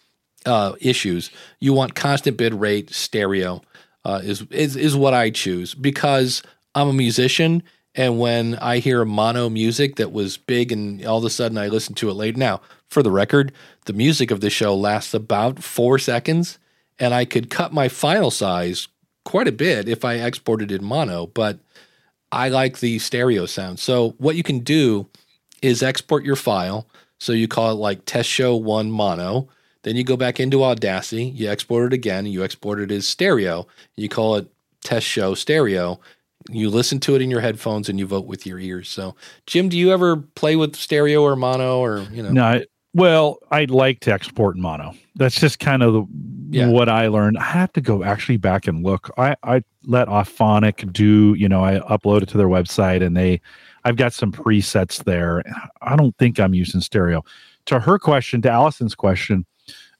uh, 0.45 0.75
issues. 0.81 1.31
You 1.59 1.73
want 1.73 1.95
constant 1.95 2.37
bit 2.37 2.53
rate 2.55 2.91
stereo 2.91 3.63
uh, 4.05 4.21
is 4.23 4.43
is 4.51 4.77
is 4.77 4.97
what 4.97 5.15
I 5.15 5.31
choose 5.31 5.75
because 5.75 6.43
I'm 6.75 6.89
a 6.89 6.93
musician, 6.93 7.63
and 7.95 8.19
when 8.19 8.57
I 8.57 8.79
hear 8.79 9.05
mono 9.05 9.49
music 9.49 9.97
that 9.97 10.13
was 10.13 10.37
big, 10.37 10.73
and 10.73 11.05
all 11.05 11.19
of 11.19 11.25
a 11.25 11.31
sudden 11.31 11.59
I 11.59 11.69
listen 11.69 11.95
to 11.97 12.11
it 12.11 12.15
late. 12.15 12.37
Now, 12.37 12.61
for 12.89 13.03
the 13.03 13.11
record, 13.11 13.53
the 13.85 13.93
music 13.93 14.31
of 14.31 14.41
this 14.41 14.53
show 14.53 14.75
lasts 14.75 15.15
about 15.15 15.63
four 15.63 15.99
seconds, 15.99 16.59
and 16.99 17.13
I 17.15 17.25
could 17.25 17.51
cut 17.51 17.73
my 17.73 17.89
file 17.89 18.31
size 18.31 18.89
quite 19.25 19.49
a 19.49 19.53
bit 19.53 19.89
if 19.89 20.05
I 20.05 20.15
exported 20.15 20.73
in 20.73 20.85
mono, 20.85 21.27
but 21.27 21.59
I 22.31 22.49
like 22.49 22.81
the 22.81 22.99
stereo 22.99 23.47
sound. 23.47 23.79
So 23.79 24.15
what 24.19 24.37
you 24.37 24.43
can 24.43 24.61
do 24.61 25.09
is 25.61 25.83
export 25.83 26.25
your 26.25 26.37
file. 26.37 26.87
So 27.19 27.33
you 27.33 27.47
call 27.47 27.71
it 27.71 27.75
like 27.75 28.05
test 28.05 28.29
show 28.29 28.57
one 28.57 28.91
mono. 28.91 29.49
Then 29.83 29.97
you 29.97 30.05
go 30.05 30.17
back 30.17 30.41
into 30.41 30.65
Audacity, 30.65 31.25
you 31.25 31.49
export 31.49 31.93
it 31.93 31.95
again, 31.95 32.27
you 32.27 32.43
export 32.43 32.81
it 32.81 32.91
as 32.91 33.07
stereo. 33.07 33.67
You 33.97 34.09
call 34.09 34.37
it 34.37 34.49
test 34.83 35.07
show 35.07 35.35
stereo. 35.35 36.01
You 36.51 36.71
listen 36.71 37.01
to 37.01 37.15
it 37.15 37.23
in 37.23 37.31
your 37.31 37.41
headphones 37.41 37.89
and 37.89 37.99
you 37.99 38.07
vote 38.07 38.27
with 38.27 38.47
your 38.47 38.59
ears. 38.59 38.89
So, 38.89 39.15
Jim, 39.47 39.69
do 39.69 39.79
you 39.79 39.93
ever 39.93 40.17
play 40.17 40.57
with 40.57 40.77
stereo 40.77 41.23
or 41.23 41.37
mono 41.37 41.79
or, 41.81 42.01
you 42.13 42.23
know? 42.23 42.31
No, 42.31 42.45
I, 42.45 42.67
well, 42.95 43.39
I'd 43.51 43.71
like 43.71 44.01
to 44.01 44.13
export 44.13 44.57
mono. 44.57 44.95
That's 45.15 45.39
just 45.41 45.59
kind 45.59 45.83
of 45.83 45.93
the, 45.93 46.07
Yeah. 46.51 46.69
what 46.69 46.89
I 46.89 47.09
learned. 47.09 47.39
I 47.39 47.45
have 47.45 47.73
to 47.75 47.81
go 47.81 48.03
actually 48.05 48.37
back 48.39 48.67
and 48.67 48.85
look. 48.85 49.11
I, 49.17 49.37
I 49.43 49.63
let 49.85 50.09
Auphonic 50.09 50.93
do, 50.93 51.35
you 51.35 51.49
know, 51.49 51.65
I 51.65 51.81
upload 51.81 52.23
it 52.23 52.29
to 52.31 52.39
their 52.39 52.49
website 52.49 53.03
and 53.03 53.17
they, 53.17 53.41
I've 53.85 53.97
got 53.97 54.13
some 54.13 54.31
presets 54.31 55.05
there. 55.05 55.43
I 55.81 55.97
don't 55.97 56.17
think 56.19 56.39
I'm 56.39 56.55
using 56.55 56.81
stereo. 56.81 57.25
To 57.67 57.81
her 57.81 57.99
question, 57.99 58.43
to 58.43 58.51
Allison's 58.51 58.95
question, 58.95 59.47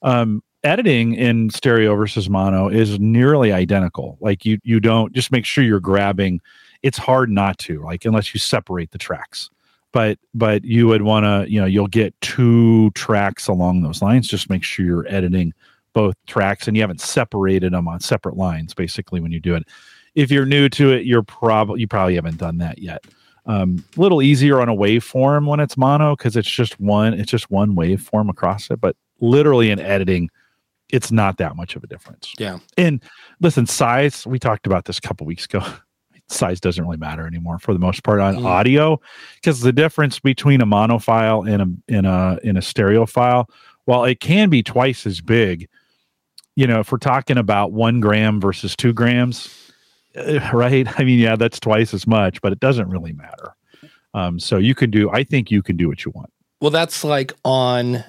um, 0.01 0.43
editing 0.63 1.13
in 1.13 1.49
stereo 1.49 1.95
versus 1.95 2.29
mono 2.29 2.67
is 2.69 2.99
nearly 2.99 3.51
identical. 3.51 4.17
Like 4.21 4.45
you, 4.45 4.59
you 4.63 4.79
don't 4.79 5.13
just 5.13 5.31
make 5.31 5.45
sure 5.45 5.63
you're 5.63 5.79
grabbing. 5.79 6.41
It's 6.81 6.97
hard 6.97 7.29
not 7.29 7.57
to 7.59 7.81
like 7.81 8.05
unless 8.05 8.33
you 8.33 8.39
separate 8.39 8.91
the 8.91 8.97
tracks 8.97 9.49
but 9.93 10.17
but 10.33 10.65
you 10.65 10.87
would 10.87 11.03
want 11.03 11.23
to 11.23 11.49
you 11.49 11.61
know 11.61 11.65
you'll 11.65 11.87
get 11.87 12.19
two 12.19 12.91
tracks 12.91 13.47
along 13.47 13.81
those 13.81 14.01
lines 14.01 14.27
just 14.27 14.49
make 14.49 14.63
sure 14.63 14.85
you're 14.85 15.07
editing 15.07 15.53
both 15.93 16.15
tracks 16.25 16.67
and 16.67 16.75
you 16.75 16.83
haven't 16.83 16.99
separated 16.99 17.71
them 17.71 17.87
on 17.87 18.01
separate 18.01 18.35
lines 18.35 18.73
basically 18.73 19.21
when 19.21 19.31
you 19.31 19.39
do 19.39 19.55
it 19.55 19.63
if 20.15 20.29
you're 20.29 20.45
new 20.45 20.67
to 20.67 20.91
it 20.91 21.05
you're 21.05 21.23
probably 21.23 21.79
you 21.79 21.87
probably 21.87 22.15
haven't 22.15 22.37
done 22.37 22.57
that 22.57 22.79
yet 22.79 23.05
um, 23.45 23.83
a 23.97 24.01
little 24.01 24.21
easier 24.21 24.61
on 24.61 24.69
a 24.69 24.75
waveform 24.75 25.47
when 25.47 25.59
it's 25.59 25.77
mono 25.77 26.15
because 26.15 26.35
it's 26.35 26.49
just 26.49 26.79
one 26.79 27.13
it's 27.13 27.31
just 27.31 27.49
one 27.49 27.75
waveform 27.75 28.29
across 28.29 28.69
it 28.69 28.81
but 28.81 28.97
literally 29.21 29.69
in 29.69 29.79
editing 29.79 30.29
it's 30.93 31.11
not 31.11 31.37
that 31.37 31.55
much 31.57 31.75
of 31.75 31.83
a 31.83 31.87
difference. 31.87 32.33
Yeah. 32.39 32.59
and 32.77 33.03
listen 33.41 33.65
size 33.65 34.25
we 34.25 34.39
talked 34.39 34.65
about 34.65 34.85
this 34.85 34.97
a 34.97 35.01
couple 35.01 35.25
weeks 35.27 35.45
ago. 35.45 35.61
Size 36.29 36.61
doesn't 36.61 36.81
really 36.85 36.97
matter 36.97 37.27
anymore 37.27 37.59
for 37.59 37.73
the 37.73 37.79
most 37.79 38.01
part 38.03 38.21
on 38.21 38.35
Mm. 38.35 38.45
audio 38.45 38.99
because 39.35 39.59
the 39.59 39.73
difference 39.73 40.19
between 40.21 40.61
a 40.61 40.65
mono 40.65 40.97
file 40.97 41.41
and 41.43 41.61
a 41.61 41.93
in 41.97 42.05
a 42.05 42.39
in 42.43 42.55
a 42.55 42.61
stereo 42.61 43.05
file 43.05 43.49
while 43.85 44.05
it 44.05 44.21
can 44.21 44.49
be 44.49 44.63
twice 44.63 45.05
as 45.05 45.19
big 45.19 45.67
you 46.55 46.65
know 46.65 46.79
if 46.79 46.91
we're 46.93 46.97
talking 46.97 47.37
about 47.37 47.73
one 47.73 47.99
gram 47.99 48.39
versus 48.39 48.73
two 48.73 48.93
grams 48.93 49.49
uh, 50.15 50.39
right? 50.53 50.87
I 50.97 51.03
mean 51.03 51.19
yeah 51.19 51.35
that's 51.35 51.59
twice 51.59 51.93
as 51.93 52.07
much 52.07 52.39
but 52.41 52.53
it 52.53 52.59
doesn't 52.61 52.87
really 52.89 53.11
matter. 53.13 53.53
Um, 54.13 54.39
so 54.39 54.57
you 54.57 54.75
can 54.75 54.89
do 54.91 55.09
i 55.11 55.23
think 55.25 55.51
you 55.51 55.61
can 55.61 55.75
do 55.75 55.89
what 55.89 56.05
you 56.05 56.11
want. 56.15 56.31
Well, 56.61 56.71
that's 56.71 57.03
like 57.03 57.33
on 57.43 58.03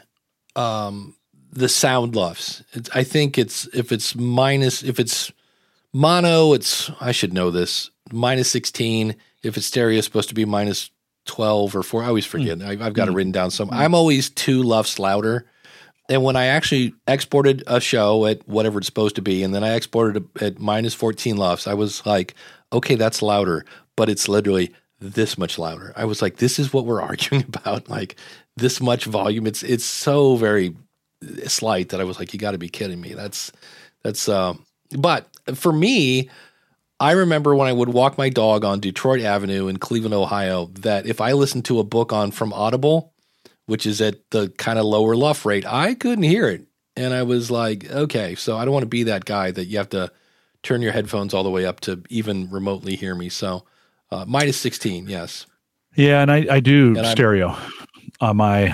um, 0.55 1.17
the 1.55 1.69
sound 1.69 2.15
LUFS. 2.15 2.63
It's, 2.73 2.91
I 2.95 3.05
think 3.05 3.39
it's 3.39 3.67
if 3.73 3.93
it's 3.93 4.15
minus 4.15 4.83
if 4.83 4.99
it's 4.99 5.33
mono, 5.93 6.53
it's 6.53 6.91
I 7.01 7.13
should 7.13 7.33
know 7.33 7.51
this 7.51 7.91
minus 8.13 8.51
sixteen. 8.51 9.17
If 9.43 9.57
it's 9.57 9.67
stereo, 9.67 9.99
it's 9.99 10.07
supposed 10.07 10.29
to 10.31 10.35
be 10.35 10.45
minus 10.45 10.91
twelve 11.25 11.75
or 11.77 11.83
four. 11.83 12.03
I 12.03 12.09
always 12.09 12.27
forget. 12.27 12.59
Hmm. 12.59 12.67
I, 12.67 12.87
I've 12.87 12.95
got 12.95 13.09
it 13.09 13.13
hmm. 13.13 13.17
written 13.17 13.33
down. 13.33 13.51
some. 13.51 13.69
Hmm. 13.69 13.75
I'm 13.75 13.95
always 13.95 14.31
two 14.31 14.63
LUFS 14.63 14.99
louder. 14.99 15.47
And 16.11 16.23
when 16.23 16.37
I 16.37 16.47
actually 16.47 16.93
exported 17.09 17.63
a 17.67 17.81
show 17.81 18.27
at 18.27 18.47
whatever 18.47 18.77
it's 18.77 18.87
supposed 18.87 19.17
to 19.17 19.23
be, 19.23 19.43
and 19.43 19.55
then 19.55 19.65
I 19.65 19.75
exported 19.75 20.23
it 20.37 20.43
at 20.43 20.59
minus 20.59 20.93
14 20.93 21.39
LUFS, 21.39 21.67
I 21.67 21.73
was 21.73 22.05
like, 22.05 22.35
okay, 22.75 22.95
that's 22.95 23.23
louder, 23.23 23.65
but 23.97 24.11
it's 24.11 24.29
literally 24.29 24.71
this 25.01 25.39
much 25.39 25.59
louder. 25.59 25.95
I 25.97 26.05
was 26.05 26.21
like, 26.21 26.37
this 26.37 26.59
is 26.59 26.75
what 26.75 26.85
we're 26.85 27.01
arguing 27.11 27.45
about, 27.49 27.89
like 27.89 28.17
this 28.57 28.81
much 28.81 29.07
volume. 29.07 29.47
It's 29.47 29.63
it's 29.63 29.85
so 29.85 30.37
very 30.37 30.77
slight 31.47 31.91
that 31.91 32.01
I 32.01 32.05
was 32.05 32.19
like, 32.19 32.33
you 32.33 32.39
got 32.39 32.53
to 32.53 32.59
be 32.59 32.69
kidding 32.69 33.01
me. 33.01 33.15
That's 33.15 33.53
that's. 34.03 34.29
Uh, 34.29 34.55
but 34.97 35.29
for 35.55 35.73
me, 35.73 36.31
I 37.01 37.13
remember 37.13 37.55
when 37.55 37.69
I 37.69 37.73
would 37.73 37.89
walk 37.89 38.17
my 38.19 38.29
dog 38.29 38.65
on 38.65 38.81
Detroit 38.81 39.21
Avenue 39.23 39.69
in 39.69 39.79
Cleveland, 39.79 40.15
Ohio, 40.15 40.67
that 40.81 41.07
if 41.07 41.21
I 41.21 41.33
listened 41.33 41.65
to 41.67 41.79
a 41.81 41.85
book 41.85 42.13
on 42.13 42.31
from 42.31 42.53
Audible, 42.53 43.13
which 43.67 43.87
is 43.87 44.01
at 44.01 44.17
the 44.31 44.49
kind 44.57 44.79
of 44.79 44.85
lower 44.85 45.17
luff 45.17 45.45
rate, 45.45 45.67
I 45.67 45.95
couldn't 45.95 46.25
hear 46.25 46.49
it. 46.49 46.67
And 46.97 47.13
I 47.13 47.25
was 47.25 47.51
like, 47.51 47.91
okay, 47.91 48.37
so 48.37 48.57
I 48.57 48.65
don't 48.65 48.73
want 48.73 48.85
to 48.85 48.89
be 48.89 49.03
that 49.05 49.25
guy 49.25 49.51
that 49.51 49.65
you 49.65 49.79
have 49.79 49.89
to 49.91 50.13
turn 50.63 50.81
your 50.81 50.93
headphones 50.93 51.35
all 51.35 51.43
the 51.43 51.51
way 51.51 51.67
up 51.67 51.81
to 51.81 52.03
even 52.09 52.49
remotely 52.51 52.95
hear 52.95 53.15
me. 53.17 53.29
So 53.29 53.65
uh, 54.13 54.25
minus 54.29 54.57
16, 54.59 55.09
yes. 55.09 55.47
yeah 55.97 56.23
and 56.23 56.31
i, 56.31 56.47
I 56.49 56.61
do 56.61 56.89
And 56.89 56.99
I'm- 56.99 57.17
stereo 57.17 57.57
on 58.21 58.37
my 58.37 58.69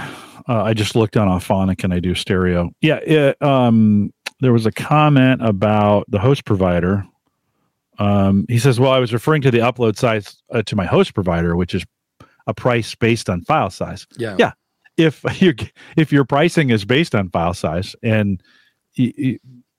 uh, 0.50 0.62
i 0.64 0.74
just 0.74 0.94
looked 0.96 1.16
on 1.16 1.28
Auphonic 1.28 1.82
and 1.84 1.94
i 1.94 2.00
do 2.00 2.14
stereo. 2.14 2.70
Yeah 2.82 2.96
it, 2.96 3.40
um, 3.42 4.12
there 4.40 4.52
was 4.52 4.66
a 4.66 4.72
comment 4.72 5.40
about 5.46 6.04
the 6.10 6.18
host 6.18 6.44
provider. 6.44 7.06
Um, 7.98 8.44
he 8.48 8.58
says 8.58 8.78
well 8.80 8.92
i 8.92 8.98
was 8.98 9.12
referring 9.12 9.42
to 9.42 9.50
the 9.50 9.58
upload 9.58 9.96
size 9.96 10.42
uh, 10.52 10.62
to 10.62 10.74
my 10.76 10.86
host 10.86 11.14
provider 11.14 11.56
which 11.56 11.74
is 11.74 11.84
a 12.46 12.54
price 12.54 12.94
based 12.94 13.28
on 13.30 13.42
file 13.42 13.70
size. 13.70 14.06
Yeah. 14.18 14.36
Yeah. 14.38 14.52
if 14.96 15.22
your 15.42 15.54
if 15.96 16.10
your 16.12 16.24
pricing 16.24 16.70
is 16.70 16.84
based 16.84 17.14
on 17.14 17.30
file 17.30 17.54
size 17.54 17.94
and 18.02 18.42
y- 18.98 19.12
y- 19.18 19.38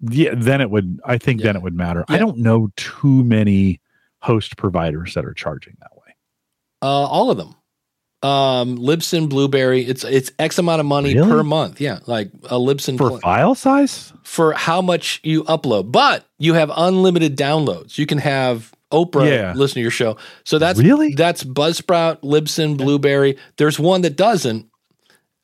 yeah, 0.10 0.34
then 0.36 0.62
it 0.62 0.70
would 0.72 1.00
i 1.06 1.18
think 1.18 1.42
then 1.42 1.56
it 1.56 1.62
would 1.62 1.76
matter. 1.76 2.06
I 2.08 2.18
don't 2.18 2.38
know 2.38 2.70
too 2.76 3.24
many 3.24 3.80
host 4.22 4.58
providers 4.58 5.14
that 5.16 5.26
are 5.26 5.34
charging 5.34 5.76
that 5.80 5.92
way. 5.96 6.16
Uh, 6.84 6.86
all 6.86 7.30
of 7.32 7.38
them. 7.38 7.56
Um, 8.24 8.78
Libsyn, 8.78 9.30
Blubrry. 9.30 9.84
It's 9.84 10.04
it's 10.04 10.32
X 10.38 10.60
amount 10.60 10.80
of 10.80 10.86
money 10.86 11.16
Really? 11.16 11.28
per 11.30 11.44
month. 11.44 11.82
Yeah, 11.82 12.00
like 12.06 12.30
a 12.46 12.58
Libsyn 12.60 12.98
for 12.98 13.10
pl- 13.10 13.20
file 13.20 13.56
size 13.56 14.14
for 14.24 14.54
how 14.54 14.82
much 14.82 15.20
you 15.24 15.44
upload, 15.46 15.92
but 15.92 16.26
you 16.38 16.54
have 16.54 16.72
unlimited 16.76 17.36
downloads. 17.36 17.98
You 17.98 18.06
can 18.06 18.20
have 18.20 18.72
Oprah 18.92 19.28
Yeah. 19.28 19.54
listen 19.56 19.76
to 19.76 19.82
your 19.82 19.90
show. 19.90 20.18
So 20.44 20.60
that's 20.60 20.80
Really? 20.80 21.16
that's 21.16 21.44
Buzzsprout, 21.44 22.22
Libsyn, 22.22 22.78
Blubrry. 22.78 23.38
There's 23.58 23.80
one 23.80 24.02
that 24.02 24.16
doesn't. 24.18 24.68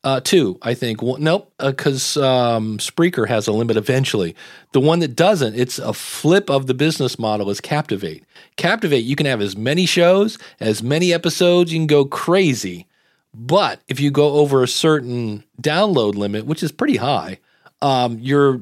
Uh, 0.08 0.22
two, 0.22 0.58
I 0.62 0.74
think. 0.74 1.02
One, 1.02 1.22
nope, 1.22 1.52
because 1.60 2.16
um, 2.16 2.78
Spreaker 2.78 3.28
has 3.28 3.46
a 3.46 3.52
limit 3.52 3.76
eventually. 3.76 4.38
The 4.72 4.80
one 4.80 5.00
that 5.00 5.18
doesn't, 5.18 5.56
it's 5.56 5.80
a 5.80 5.92
flip 5.92 6.50
of 6.50 6.66
the 6.66 6.74
business 6.74 7.20
model 7.20 7.50
is 7.50 7.60
Captivate. 7.60 8.24
Captivate, 8.56 9.04
you 9.04 9.18
can 9.18 9.26
have 9.26 9.42
as 9.42 9.58
many 9.58 9.86
shows, 9.86 10.38
as 10.62 10.82
many 10.82 11.14
episodes, 11.14 11.74
you 11.74 11.80
can 11.80 11.88
go 11.88 12.06
crazy. 12.06 12.88
But 13.34 13.82
if 13.90 14.00
you 14.00 14.10
go 14.10 14.36
over 14.36 14.64
a 14.64 14.68
certain 14.70 15.44
download 15.62 16.16
limit, 16.16 16.46
which 16.46 16.64
is 16.64 16.72
pretty 16.72 16.96
high, 16.96 17.40
um, 17.82 18.18
your 18.20 18.62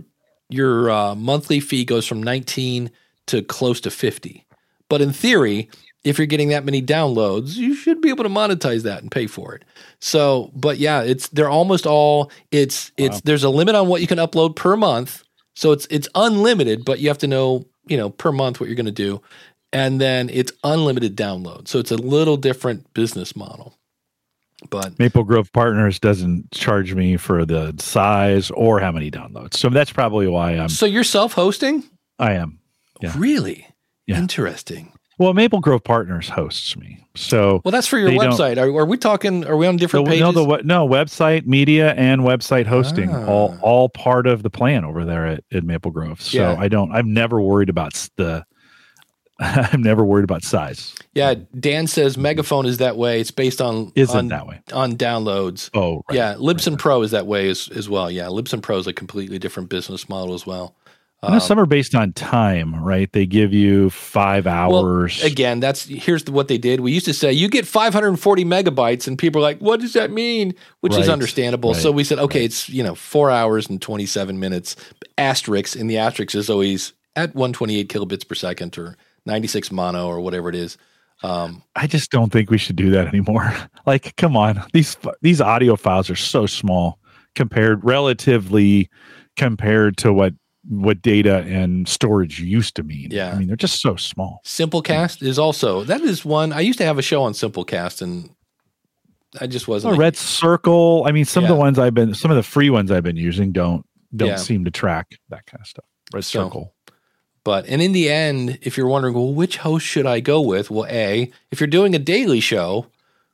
your 0.49 0.89
uh, 0.89 1.13
monthly 1.13 1.59
fee 1.59 1.85
goes 1.85 2.07
from 2.07 2.23
19 2.23 2.89
to 3.27 3.43
close 3.43 3.79
to 3.81 3.91
50. 3.91 4.47
But 4.89 5.01
in 5.01 5.13
theory, 5.13 5.69
if 6.05 6.17
you're 6.19 6.27
getting 6.27 6.49
that 6.49 6.63
many 6.63 6.81
downloads, 6.81 7.55
you 7.55 7.73
should 7.75 7.99
be 7.99 8.09
able 8.09 8.23
to 8.23 8.29
monetize 8.29 8.83
that 8.83 9.01
and 9.01 9.11
pay 9.11 9.27
for 9.27 9.55
it. 9.55 9.65
So, 9.99 10.51
but 10.53 10.77
yeah, 10.77 11.01
it's 11.01 11.27
they're 11.29 11.49
almost 11.49 11.85
all 11.85 12.31
it's 12.51 12.91
it's 12.95 13.19
there's 13.21 13.43
a 13.43 13.49
limit 13.49 13.75
on 13.75 13.87
what 13.87 14.01
you 14.01 14.07
can 14.07 14.19
upload 14.19 14.55
per 14.55 14.77
month. 14.77 15.23
So 15.55 15.71
it's 15.71 15.87
it's 15.89 16.07
unlimited, 16.15 16.85
but 16.85 16.99
you 16.99 17.07
have 17.09 17.17
to 17.19 17.27
know, 17.27 17.65
you 17.87 17.97
know, 17.97 18.11
per 18.11 18.31
month 18.31 18.59
what 18.59 18.69
you're 18.69 18.75
going 18.75 18.85
to 18.85 18.91
do. 18.91 19.21
And 19.73 19.99
then 19.99 20.29
it's 20.29 20.51
unlimited 20.63 21.17
download. 21.17 21.67
So 21.67 21.79
it's 21.79 21.91
a 21.91 21.97
little 21.97 22.37
different 22.37 22.93
business 22.93 23.35
model. 23.35 23.73
But 24.69 24.97
maple 24.99 25.23
grove 25.23 25.51
partners 25.51 25.99
doesn't 25.99 26.51
charge 26.51 26.93
me 26.93 27.17
for 27.17 27.45
the 27.45 27.73
size 27.79 28.51
or 28.51 28.79
how 28.79 28.91
many 28.91 29.11
downloads 29.11 29.55
so 29.55 29.69
that's 29.69 29.91
probably 29.91 30.27
why 30.27 30.53
i'm 30.53 30.69
so 30.69 30.85
you're 30.85 31.03
self-hosting? 31.03 31.83
i 32.19 32.33
am 32.33 32.57
Yeah. 33.01 33.13
Really? 33.17 33.67
Yeah. 34.07 34.17
Interesting. 34.17 34.93
Well 35.17 35.33
maple 35.33 35.59
grove 35.59 35.83
partners 35.83 36.29
hosts 36.29 36.75
me 36.77 37.01
so 37.15 37.61
Well, 37.63 37.71
that's 37.71 37.87
for 37.87 37.97
your 37.97 38.09
website. 38.09 38.57
Are, 38.57 38.67
are 38.77 38.85
we 38.85 38.97
talking? 38.97 39.45
Are 39.45 39.55
we 39.55 39.67
on 39.67 39.75
the, 39.77 39.79
different 39.79 40.05
no, 40.07 40.11
pages? 40.11 40.33
the 40.35 40.61
no 40.65 40.85
website 40.85 41.45
media 41.45 41.93
and 41.93 42.21
website 42.23 42.65
hosting 42.65 43.09
Ah. 43.09 43.25
all 43.25 43.57
all 43.61 43.87
part 43.89 44.27
of 44.27 44.43
the 44.43 44.49
plan 44.49 44.83
over 44.83 45.05
there 45.05 45.25
at, 45.25 45.43
at 45.53 45.63
maple 45.63 45.91
grove 45.91 46.21
so 46.21 46.37
Yeah. 46.37 46.55
i 46.59 46.67
don't 46.67 46.91
i'm 46.91 47.13
never 47.13 47.39
worried 47.41 47.69
about 47.69 47.93
the 48.17 48.45
i'm 49.39 49.81
never 49.81 50.03
worried 50.03 50.23
about 50.25 50.43
size 50.43 50.93
yeah, 51.13 51.35
Dan 51.57 51.87
says 51.87 52.17
Megaphone 52.17 52.65
is 52.65 52.79
that 52.79 52.97
way. 52.97 53.21
It's 53.21 53.31
based 53.31 53.61
on 53.61 53.93
isn't 53.95 54.17
on, 54.17 54.27
that 54.27 54.47
way 54.47 54.59
on 54.73 54.97
downloads. 54.97 55.69
oh 55.73 56.03
right. 56.09 56.15
yeah, 56.17 56.33
Libsyn 56.33 56.77
Pro 56.77 57.01
is 57.03 57.11
that 57.11 57.25
way 57.25 57.47
as, 57.47 57.69
as 57.69 57.87
well. 57.87 58.11
Yeah, 58.11 58.25
Libsyn 58.25 58.61
Pro 58.61 58.77
is 58.79 58.85
a 58.85 58.91
completely 58.91 59.39
different 59.39 59.69
business 59.69 60.09
model 60.09 60.33
as 60.33 60.45
well. 60.45 60.75
I 61.23 61.31
know 61.31 61.39
some 61.39 61.59
are 61.59 61.65
based 61.65 61.95
on 61.95 62.13
time 62.13 62.83
right 62.83 63.11
they 63.11 63.25
give 63.25 63.51
you 63.51 63.89
five 63.89 64.45
hours 64.45 65.23
Again, 65.23 65.59
that's 65.59 65.85
here's 65.85 66.25
the, 66.25 66.31
what 66.31 66.47
they 66.47 66.57
did. 66.57 66.81
We 66.81 66.91
used 66.91 67.05
to 67.05 67.13
say 67.13 67.31
you 67.31 67.49
get 67.49 67.65
540 67.65 68.45
megabytes, 68.45 69.07
and 69.07 69.17
people 69.17 69.41
are 69.41 69.43
like, 69.43 69.59
"What 69.59 69.79
does 69.79 69.93
that 69.93 70.11
mean?" 70.11 70.53
Which 70.81 70.93
is 70.93 71.07
Right, 71.07 71.09
understandable. 71.09 71.73
So 71.73 71.91
we 71.91 72.03
said, 72.03 72.19
"Okay, 72.19 72.45
it's 72.45 72.69
you 72.69 72.83
know 72.83 72.95
four 72.95 73.31
hours 73.31 73.69
and 73.69 73.81
27 73.81 74.39
minutes." 74.39 74.75
Asterisk, 75.17 75.79
and 75.79 75.89
the 75.89 75.97
asterisk 75.97 76.35
is 76.35 76.49
always 76.49 76.93
at 77.15 77.33
128 77.33 77.89
kilobits 77.89 78.27
per 78.27 78.35
second 78.35 78.77
or 78.77 78.97
96 79.25 79.71
mono 79.71 80.07
or 80.07 80.19
whatever 80.19 80.49
it 80.49 80.55
is. 80.55 80.77
Um, 81.23 81.63
I 81.75 81.87
just 81.87 82.11
don't 82.11 82.31
think 82.31 82.49
we 82.49 82.57
should 82.57 82.75
do 82.75 82.91
that 82.91 83.07
anymore. 83.07 83.53
like, 83.85 84.15
come 84.17 84.35
on, 84.35 84.63
these 84.73 84.97
these 85.21 85.41
audio 85.41 85.75
files 85.75 86.09
are 86.09 86.15
so 86.15 86.45
small 86.45 86.99
compared, 87.35 87.83
relatively 87.83 88.89
compared 89.37 89.97
to 89.97 90.13
what 90.13 90.33
what 90.67 91.01
data 91.01 91.39
and 91.41 91.87
storage 91.87 92.39
used 92.39 92.75
to 92.75 92.83
mean. 92.83 93.09
Yeah. 93.11 93.31
I 93.31 93.37
mean 93.37 93.47
they're 93.47 93.55
just 93.55 93.81
so 93.81 93.95
small. 93.95 94.41
Simplecast 94.45 95.21
is 95.21 95.37
also 95.37 95.83
that 95.83 96.01
is 96.01 96.25
one. 96.25 96.51
I 96.53 96.61
used 96.61 96.79
to 96.79 96.85
have 96.85 96.97
a 96.97 97.01
show 97.03 97.23
on 97.23 97.33
Simplecast, 97.33 98.01
and 98.01 98.29
I 99.39 99.47
just 99.47 99.67
wasn't. 99.67 99.93
Oh, 99.95 99.97
Red 99.97 100.15
Circle. 100.15 101.03
I 101.07 101.11
mean, 101.11 101.25
some 101.25 101.43
of 101.43 101.49
the 101.49 101.55
ones 101.55 101.77
I've 101.77 101.93
been, 101.93 102.13
some 102.13 102.31
of 102.31 102.37
the 102.37 102.43
free 102.43 102.69
ones 102.69 102.89
I've 102.91 103.03
been 103.03 103.17
using 103.17 103.51
don't 103.51 103.85
don't 104.15 104.29
Yeah. 104.29 104.35
seem 104.37 104.63
to 104.65 104.71
track 104.71 105.19
that 105.29 105.45
kind 105.45 105.61
of 105.61 105.67
stuff. 105.67 105.85
Red 106.13 106.23
So- 106.23 106.45
Circle. 106.45 106.71
But 107.43 107.65
and 107.67 107.79
in 107.79 107.91
the 107.91 108.09
end, 108.09 108.57
if 108.63 108.75
you're 108.75 108.87
wondering, 108.87 109.13
well, 109.13 109.31
which 109.31 109.57
host 109.57 109.85
should 109.85 110.07
I 110.07 110.19
go 110.19 110.41
with? 110.41 110.71
Well, 110.71 110.87
a 110.89 111.31
if 111.51 111.59
you're 111.59 111.67
doing 111.67 111.93
a 111.93 111.99
daily 111.99 112.39
show, 112.39 112.87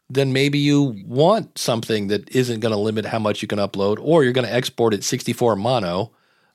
then 0.09 0.33
maybe 0.33 0.59
you 0.59 1.01
want 1.07 1.57
something 1.57 2.07
that 2.07 2.29
isn't 2.35 2.59
going 2.59 2.73
to 2.73 2.77
limit 2.77 3.05
how 3.05 3.19
much 3.19 3.41
you 3.41 3.47
can 3.47 3.57
upload, 3.59 3.99
or 4.01 4.25
you're 4.25 4.33
going 4.33 4.45
to 4.47 4.53
export 4.53 4.93
at 4.93 5.05
64 5.05 5.55
mono, 5.55 6.11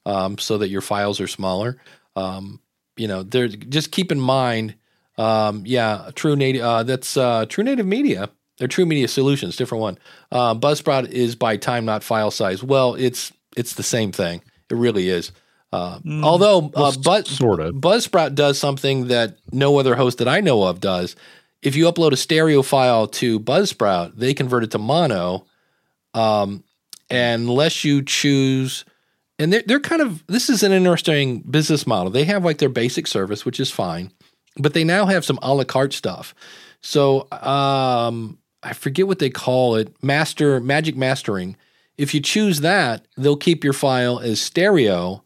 um, 0.07 0.39
so 0.39 0.57
that 0.57 0.69
your 0.69 0.81
files 0.81 1.21
are 1.21 1.27
smaller. 1.27 1.77
Um, 2.15 2.61
you 2.97 3.09
know, 3.09 3.23
there. 3.23 3.49
Just 3.49 3.91
keep 3.91 4.11
in 4.11 4.21
mind, 4.21 4.75
um, 5.19 5.65
yeah, 5.67 6.11
True 6.15 6.37
Native. 6.37 6.63
Uh, 6.63 6.83
that's 6.85 7.19
uh, 7.19 7.45
True 7.47 7.65
Native 7.65 7.85
Media. 7.85 8.31
They're 8.57 8.69
True 8.69 8.87
Media 8.87 9.09
Solutions, 9.09 9.57
different 9.57 9.83
one. 9.83 9.99
Uh, 10.33 10.55
Buzzsprout 10.55 11.11
is 11.11 11.37
by 11.37 11.59
time, 11.59 11.85
not 11.85 12.03
file 12.03 12.31
size. 12.31 12.63
Well, 12.63 12.95
it's 12.95 13.33
it's 13.55 13.75
the 13.75 13.83
same 13.83 14.13
thing. 14.13 14.41
It 14.71 14.77
really 14.77 15.11
is. 15.11 15.33
Uh, 15.73 15.99
although 16.23 16.71
uh, 16.75 16.93
Buzz, 16.97 17.29
sort 17.29 17.61
of. 17.61 17.75
Buzzsprout 17.75 18.35
does 18.35 18.59
something 18.59 19.09
that 19.09 19.37
no 19.53 19.79
other 19.79 19.95
host 19.95 20.19
that 20.19 20.29
I 20.29 20.41
know 20.41 20.63
of 20.63 20.81
does. 20.81 21.17
If 21.61 21.77
you 21.77 21.85
upload 21.87 22.13
a 22.13 22.17
stereo 22.17 22.63
file 22.63 23.09
to 23.09 23.41
Buzzsprout, 23.41 24.17
they 24.17 24.33
convert 24.33 24.65
it 24.65 24.71
to 24.71 24.79
mono. 24.79 25.45
Um, 26.15 26.65
unless 27.11 27.85
you 27.85 28.03
choose, 28.03 28.85
and 29.39 29.53
they're, 29.53 29.63
they're 29.67 29.81
kind 29.81 30.03
of, 30.03 30.27
this 30.27 30.49
is 30.49 30.63
an 30.63 30.73
interesting 30.73 31.41
business 31.41 31.87
model. 31.87 32.11
They 32.11 32.25
have 32.25 32.45
like 32.45 32.59
their 32.59 32.69
basic 32.69 33.07
service, 33.07 33.45
which 33.45 33.61
is 33.61 33.71
fine, 33.71 34.13
but 34.57 34.75
they 34.75 34.85
now 34.85 35.07
have 35.07 35.25
some 35.25 35.39
a 35.43 35.55
la 35.55 35.65
carte 35.65 35.93
stuff. 35.93 36.35
So 36.81 37.31
um, 37.33 38.39
I 38.63 38.73
forget 38.73 39.07
what 39.07 39.19
they 39.19 39.31
call 39.31 39.77
it, 39.77 40.03
master, 40.03 40.61
magic 40.61 40.97
mastering. 40.97 41.57
If 41.99 42.15
you 42.15 42.21
choose 42.21 42.61
that, 42.61 43.07
they'll 43.17 43.37
keep 43.37 43.65
your 43.65 43.73
file 43.73 44.21
as 44.21 44.41
stereo 44.41 45.23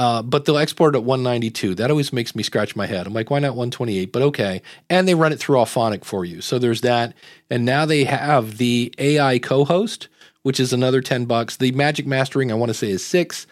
uh, 0.00 0.22
but 0.22 0.46
they'll 0.46 0.56
export 0.56 0.94
it 0.94 0.98
at 0.98 1.04
192. 1.04 1.74
That 1.74 1.90
always 1.90 2.10
makes 2.10 2.34
me 2.34 2.42
scratch 2.42 2.74
my 2.74 2.86
head. 2.86 3.06
I'm 3.06 3.12
like, 3.12 3.28
why 3.28 3.38
not 3.38 3.50
128? 3.50 4.10
But 4.10 4.22
okay. 4.22 4.62
And 4.88 5.06
they 5.06 5.14
run 5.14 5.30
it 5.30 5.38
through 5.38 5.56
Auphonic 5.56 6.04
for 6.06 6.24
you. 6.24 6.40
So 6.40 6.58
there's 6.58 6.80
that. 6.80 7.12
And 7.50 7.66
now 7.66 7.84
they 7.84 8.04
have 8.04 8.56
the 8.56 8.94
AI 8.96 9.38
co-host, 9.38 10.08
which 10.42 10.60
is 10.60 10.72
another 10.72 11.00
10 11.00 11.26
bucks. 11.26 11.56
The 11.56 11.72
Magic 11.72 12.06
Mastering, 12.06 12.50
I 12.50 12.54
want 12.54 12.70
to 12.70 12.74
say, 12.74 12.90
is 12.90 13.04
six. 13.04 13.46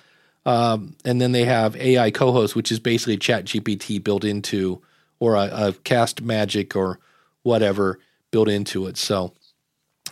Um, 0.47 0.97
and 1.05 1.21
then 1.21 1.33
they 1.33 1.45
have 1.45 1.77
AI 1.77 2.11
co-host, 2.11 2.57
which 2.57 2.73
is 2.73 2.79
basically 2.81 3.19
Chat 3.19 3.45
GPT 3.45 4.03
built 4.03 4.25
into, 4.25 4.81
or 5.19 5.35
a, 5.35 5.51
a 5.53 5.73
Cast 5.85 6.23
Magic 6.23 6.75
or 6.75 6.99
whatever 7.43 7.99
built 8.31 8.49
into 8.49 8.87
it. 8.87 8.97
So 8.97 9.33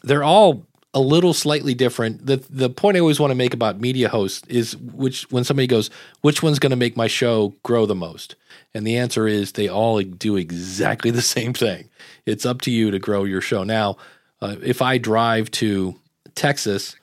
they're 0.03 0.25
all 0.25 0.67
a 0.93 1.01
little 1.01 1.35
slightly 1.35 1.75
different. 1.75 2.25
The 2.25 2.43
the 2.49 2.71
point 2.71 2.97
I 2.97 3.01
always 3.01 3.21
want 3.21 3.31
to 3.31 3.35
make 3.35 3.53
about 3.53 3.81
media 3.81 4.09
hosts 4.09 4.47
is 4.49 4.77
which 4.77 5.31
when 5.31 5.45
somebody 5.45 5.67
goes, 5.67 5.91
which 6.23 6.43
one's 6.43 6.59
going 6.59 6.71
to 6.71 6.77
make 6.77 6.97
my 6.97 7.07
show 7.07 7.55
grow 7.63 7.85
the 7.87 7.95
most? 7.95 8.35
And 8.73 8.87
the 8.87 8.97
answer 8.97 9.29
is 9.29 9.53
they 9.53 9.69
all 9.69 10.01
do 10.03 10.37
exactly 10.37 11.11
the 11.13 11.23
same 11.23 11.53
thing. 11.53 11.91
It's 12.25 12.47
up 12.47 12.63
to 12.63 12.71
you 12.71 12.91
to 12.91 12.99
grow 12.99 13.25
your 13.25 13.43
show. 13.43 13.63
Now, 13.63 13.99
uh, 14.41 14.57
if 14.63 14.81
I 14.81 14.99
drive 14.99 15.51
to 15.53 16.01
Texas, 16.37 16.95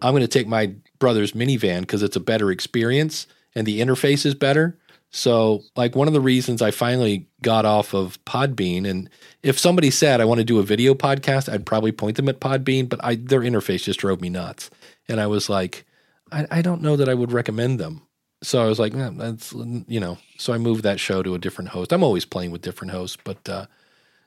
I'm 0.00 0.12
going 0.12 0.22
to 0.22 0.28
take 0.28 0.46
my 0.48 0.74
brother's 0.98 1.32
minivan 1.32 1.80
because 1.80 2.02
it's 2.02 2.16
a 2.16 2.20
better 2.20 2.50
experience 2.50 3.26
and 3.54 3.66
the 3.66 3.80
interface 3.80 4.24
is 4.24 4.34
better. 4.34 4.78
So, 5.10 5.62
like 5.76 5.96
one 5.96 6.08
of 6.08 6.14
the 6.14 6.20
reasons 6.20 6.60
I 6.60 6.70
finally 6.70 7.26
got 7.42 7.64
off 7.64 7.94
of 7.94 8.22
Podbean, 8.24 8.86
and 8.86 9.08
if 9.42 9.58
somebody 9.58 9.90
said 9.90 10.20
I 10.20 10.24
want 10.26 10.38
to 10.40 10.44
do 10.44 10.58
a 10.58 10.64
video 10.64 10.94
podcast, 10.94 11.50
I'd 11.50 11.64
probably 11.64 11.92
point 11.92 12.16
them 12.16 12.28
at 12.28 12.40
Podbean, 12.40 12.88
but 12.88 13.02
I, 13.02 13.14
their 13.14 13.40
interface 13.40 13.84
just 13.84 14.00
drove 14.00 14.20
me 14.20 14.28
nuts, 14.28 14.68
and 15.08 15.20
I 15.20 15.26
was 15.26 15.48
like, 15.48 15.86
I, 16.32 16.46
I 16.50 16.60
don't 16.60 16.82
know 16.82 16.96
that 16.96 17.08
I 17.08 17.14
would 17.14 17.32
recommend 17.32 17.80
them. 17.80 18.02
So 18.42 18.62
I 18.62 18.66
was 18.66 18.78
like, 18.78 18.94
eh, 18.94 19.10
that's 19.14 19.54
you 19.54 20.00
know, 20.00 20.18
so 20.38 20.52
I 20.52 20.58
moved 20.58 20.82
that 20.82 21.00
show 21.00 21.22
to 21.22 21.34
a 21.34 21.38
different 21.38 21.70
host. 21.70 21.92
I'm 21.92 22.02
always 22.02 22.26
playing 22.26 22.50
with 22.50 22.60
different 22.60 22.90
hosts, 22.90 23.16
but 23.22 23.48
uh, 23.48 23.66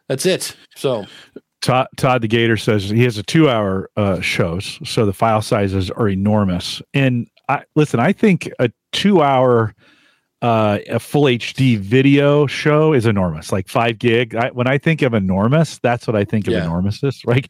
that's 0.07 0.25
it. 0.25 0.55
So 0.75 1.05
Todd, 1.61 1.87
Todd 1.97 2.21
the 2.21 2.27
Gator 2.27 2.57
says 2.57 2.89
he 2.89 3.03
has 3.03 3.17
a 3.17 3.23
two-hour 3.23 3.89
uh, 3.97 4.21
shows, 4.21 4.79
so 4.85 5.05
the 5.05 5.13
file 5.13 5.41
sizes 5.41 5.91
are 5.91 6.07
enormous. 6.07 6.81
And 6.93 7.27
I 7.49 7.63
listen, 7.75 7.99
I 7.99 8.13
think 8.13 8.49
a 8.59 8.71
two-hour 8.93 9.75
uh, 10.41 10.79
a 10.87 10.99
full 10.99 11.23
HD 11.23 11.77
video 11.77 12.47
show 12.47 12.93
is 12.93 13.05
enormous, 13.05 13.51
like 13.51 13.67
five 13.67 13.99
gig. 13.99 14.35
I, 14.35 14.49
when 14.51 14.67
I 14.67 14.77
think 14.77 15.01
of 15.01 15.13
enormous, 15.13 15.79
that's 15.79 16.07
what 16.07 16.15
I 16.15 16.23
think 16.23 16.47
of 16.47 16.53
Yeah. 16.53 16.63
enormous 16.63 17.03
is. 17.03 17.21
Like, 17.25 17.49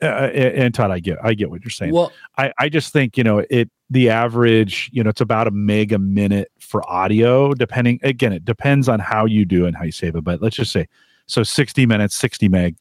uh, 0.00 0.06
and 0.06 0.72
Todd, 0.72 0.92
I 0.92 1.00
get, 1.00 1.18
I 1.24 1.34
get 1.34 1.50
what 1.50 1.64
you're 1.64 1.70
saying. 1.72 1.92
well, 1.92 2.12
I, 2.36 2.52
I 2.60 2.68
just 2.68 2.92
think 2.92 3.16
you 3.16 3.24
know 3.24 3.44
it. 3.50 3.68
The 3.90 4.10
average, 4.10 4.90
you 4.92 5.02
know, 5.02 5.08
it's 5.10 5.20
about 5.22 5.48
a 5.48 5.50
meg 5.50 5.92
a 5.92 5.98
minute 5.98 6.52
for 6.60 6.88
audio. 6.88 7.54
Depending, 7.54 7.98
again, 8.04 8.32
it 8.34 8.44
depends 8.44 8.88
on 8.88 9.00
how 9.00 9.24
you 9.24 9.44
do 9.46 9.64
and 9.66 9.74
how 9.74 9.82
you 9.84 9.90
save 9.92 10.14
it. 10.14 10.22
But 10.22 10.40
let's 10.42 10.54
just 10.56 10.70
say, 10.72 10.86
so 11.26 11.42
60 11.42 11.86
minutes, 11.86 12.14
60 12.14 12.48
meg, 12.50 12.76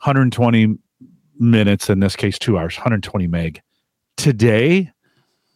120 0.00 0.76
minutes. 1.38 1.88
In 1.90 2.00
this 2.00 2.16
case, 2.16 2.38
two 2.38 2.58
hours, 2.58 2.76
120 2.76 3.26
meg. 3.26 3.60
Today, 4.16 4.90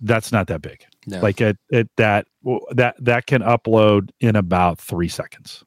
that's 0.02 0.32
not 0.32 0.48
that 0.48 0.60
big 0.62 0.84
no. 1.06 1.20
like 1.20 1.40
it, 1.40 1.56
it 1.70 1.88
that 1.96 2.26
that 2.72 2.96
that 2.98 3.26
can 3.26 3.40
upload 3.42 4.10
in 4.20 4.34
about 4.36 4.78
three 4.80 5.06
seconds 5.08 5.64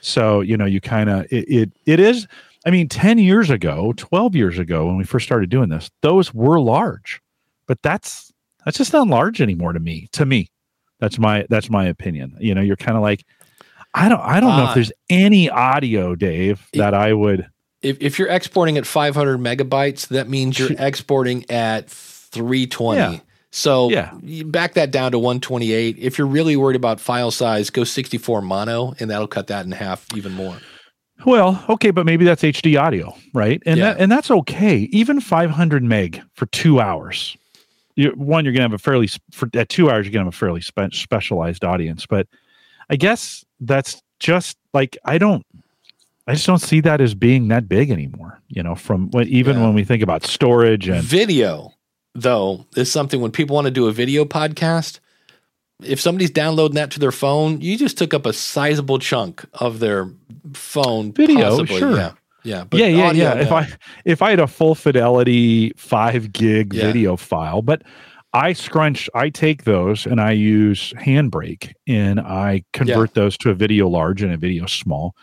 so 0.00 0.40
you 0.40 0.56
know 0.56 0.64
you 0.64 0.80
kind 0.80 1.10
of 1.10 1.26
it, 1.30 1.44
it 1.48 1.72
it 1.84 2.00
is 2.00 2.26
i 2.64 2.70
mean 2.70 2.88
10 2.88 3.18
years 3.18 3.50
ago 3.50 3.92
12 3.98 4.34
years 4.34 4.58
ago 4.58 4.86
when 4.86 4.96
we 4.96 5.04
first 5.04 5.26
started 5.26 5.50
doing 5.50 5.68
this 5.68 5.90
those 6.00 6.32
were 6.32 6.58
large 6.58 7.20
but 7.66 7.80
that's 7.82 8.32
that's 8.64 8.78
just 8.78 8.92
not 8.94 9.06
large 9.06 9.42
anymore 9.42 9.74
to 9.74 9.80
me 9.80 10.08
to 10.12 10.24
me 10.24 10.48
that's 10.98 11.18
my 11.18 11.44
that's 11.50 11.68
my 11.68 11.84
opinion 11.84 12.34
you 12.40 12.54
know 12.54 12.62
you're 12.62 12.76
kind 12.76 12.96
of 12.96 13.02
like 13.02 13.24
i 13.92 14.08
don't 14.08 14.20
i 14.22 14.40
don't 14.40 14.56
know 14.56 14.64
Ah. 14.64 14.68
if 14.70 14.74
there's 14.74 14.92
any 15.10 15.50
audio 15.50 16.14
dave 16.14 16.66
It- 16.72 16.78
that 16.78 16.94
i 16.94 17.12
would 17.12 17.46
if, 17.84 17.96
if 18.00 18.18
you're 18.18 18.28
exporting 18.28 18.76
at 18.78 18.86
500 18.86 19.38
megabytes, 19.38 20.08
that 20.08 20.28
means 20.28 20.58
you're 20.58 20.70
exporting 20.78 21.48
at 21.50 21.88
320. 21.90 22.98
Yeah. 23.00 23.20
So 23.50 23.88
Yeah. 23.90 24.12
you 24.22 24.44
back 24.44 24.74
that 24.74 24.90
down 24.90 25.12
to 25.12 25.18
128. 25.18 25.96
If 25.98 26.18
you're 26.18 26.26
really 26.26 26.56
worried 26.56 26.76
about 26.76 27.00
file 27.00 27.30
size, 27.30 27.70
go 27.70 27.84
64 27.84 28.42
mono, 28.42 28.94
and 28.98 29.10
that'll 29.10 29.28
cut 29.28 29.46
that 29.46 29.64
in 29.64 29.72
half 29.72 30.06
even 30.16 30.32
more. 30.32 30.56
Well, 31.24 31.64
okay, 31.68 31.92
but 31.92 32.04
maybe 32.04 32.24
that's 32.24 32.42
HD 32.42 32.80
audio, 32.80 33.14
right? 33.32 33.62
And 33.64 33.78
Yeah. 33.78 33.92
that 33.92 34.00
and 34.00 34.10
that's 34.10 34.30
okay. 34.30 34.78
Even 34.90 35.20
500 35.20 35.84
meg 35.84 36.20
for 36.34 36.46
two 36.46 36.80
hours. 36.80 37.36
You, 37.94 38.10
one, 38.16 38.44
you're 38.44 38.52
gonna 38.52 38.64
have 38.64 38.72
a 38.72 38.78
fairly 38.78 39.08
for 39.30 39.48
at 39.54 39.68
two 39.68 39.88
hours, 39.88 40.04
you're 40.06 40.12
gonna 40.12 40.24
have 40.24 40.34
a 40.34 40.36
fairly 40.36 40.60
spe- 40.60 40.92
specialized 40.92 41.64
audience. 41.64 42.04
But 42.06 42.26
I 42.90 42.96
guess 42.96 43.44
that's 43.60 44.02
just 44.18 44.56
like 44.74 44.98
I 45.04 45.18
don't. 45.18 45.46
I 46.26 46.32
just 46.34 46.46
don't 46.46 46.58
see 46.58 46.80
that 46.80 47.00
as 47.00 47.14
being 47.14 47.48
that 47.48 47.68
big 47.68 47.90
anymore. 47.90 48.40
You 48.48 48.62
know, 48.62 48.74
from 48.74 49.10
when 49.10 49.28
even 49.28 49.56
Yeah. 49.58 49.64
when 49.64 49.74
we 49.74 49.84
think 49.84 50.02
about 50.02 50.24
storage 50.24 50.88
and 50.88 51.02
Video, 51.02 51.72
though, 52.14 52.66
is 52.76 52.90
something 52.90 53.20
when 53.20 53.30
people 53.30 53.54
want 53.54 53.66
to 53.66 53.70
do 53.70 53.86
a 53.88 53.92
video 53.92 54.24
podcast. 54.24 55.00
If 55.82 56.00
somebody's 56.00 56.30
downloading 56.30 56.76
that 56.76 56.90
to 56.92 57.00
their 57.00 57.12
phone, 57.12 57.60
you 57.60 57.76
just 57.76 57.98
took 57.98 58.14
up 58.14 58.26
a 58.26 58.32
sizable 58.32 58.98
chunk 58.98 59.44
of 59.54 59.80
their 59.80 60.08
phone. 60.54 61.12
Video, 61.12 61.50
possibly. 61.50 61.78
sure. 61.78 61.96
Yeah. 61.96 62.12
Yeah. 62.44 62.64
But 62.64 62.80
yeah, 62.80 62.86
yeah, 62.86 63.04
audio, 63.08 63.24
yeah. 63.24 63.34
If. 63.40 63.52
I 63.52 63.68
if 64.04 64.22
I 64.22 64.30
had 64.30 64.40
a 64.40 64.46
full 64.46 64.74
fidelity 64.74 65.72
five 65.76 66.32
gig 66.32 66.72
Yeah. 66.74 66.86
video 66.86 67.16
file, 67.16 67.60
but 67.62 67.82
I 68.32 68.52
scrunch, 68.52 69.08
I 69.14 69.30
take 69.30 69.64
those 69.64 70.06
and 70.06 70.20
I 70.20 70.32
use 70.32 70.92
Handbrake 70.98 71.72
and 71.86 72.18
I 72.20 72.64
convert 72.72 73.14
those 73.14 73.36
to 73.38 73.50
a 73.50 73.54
video 73.54 73.88
large 73.88 74.22
and 74.22 74.32
a 74.32 74.36
video 74.36 74.66
small, 74.66 75.14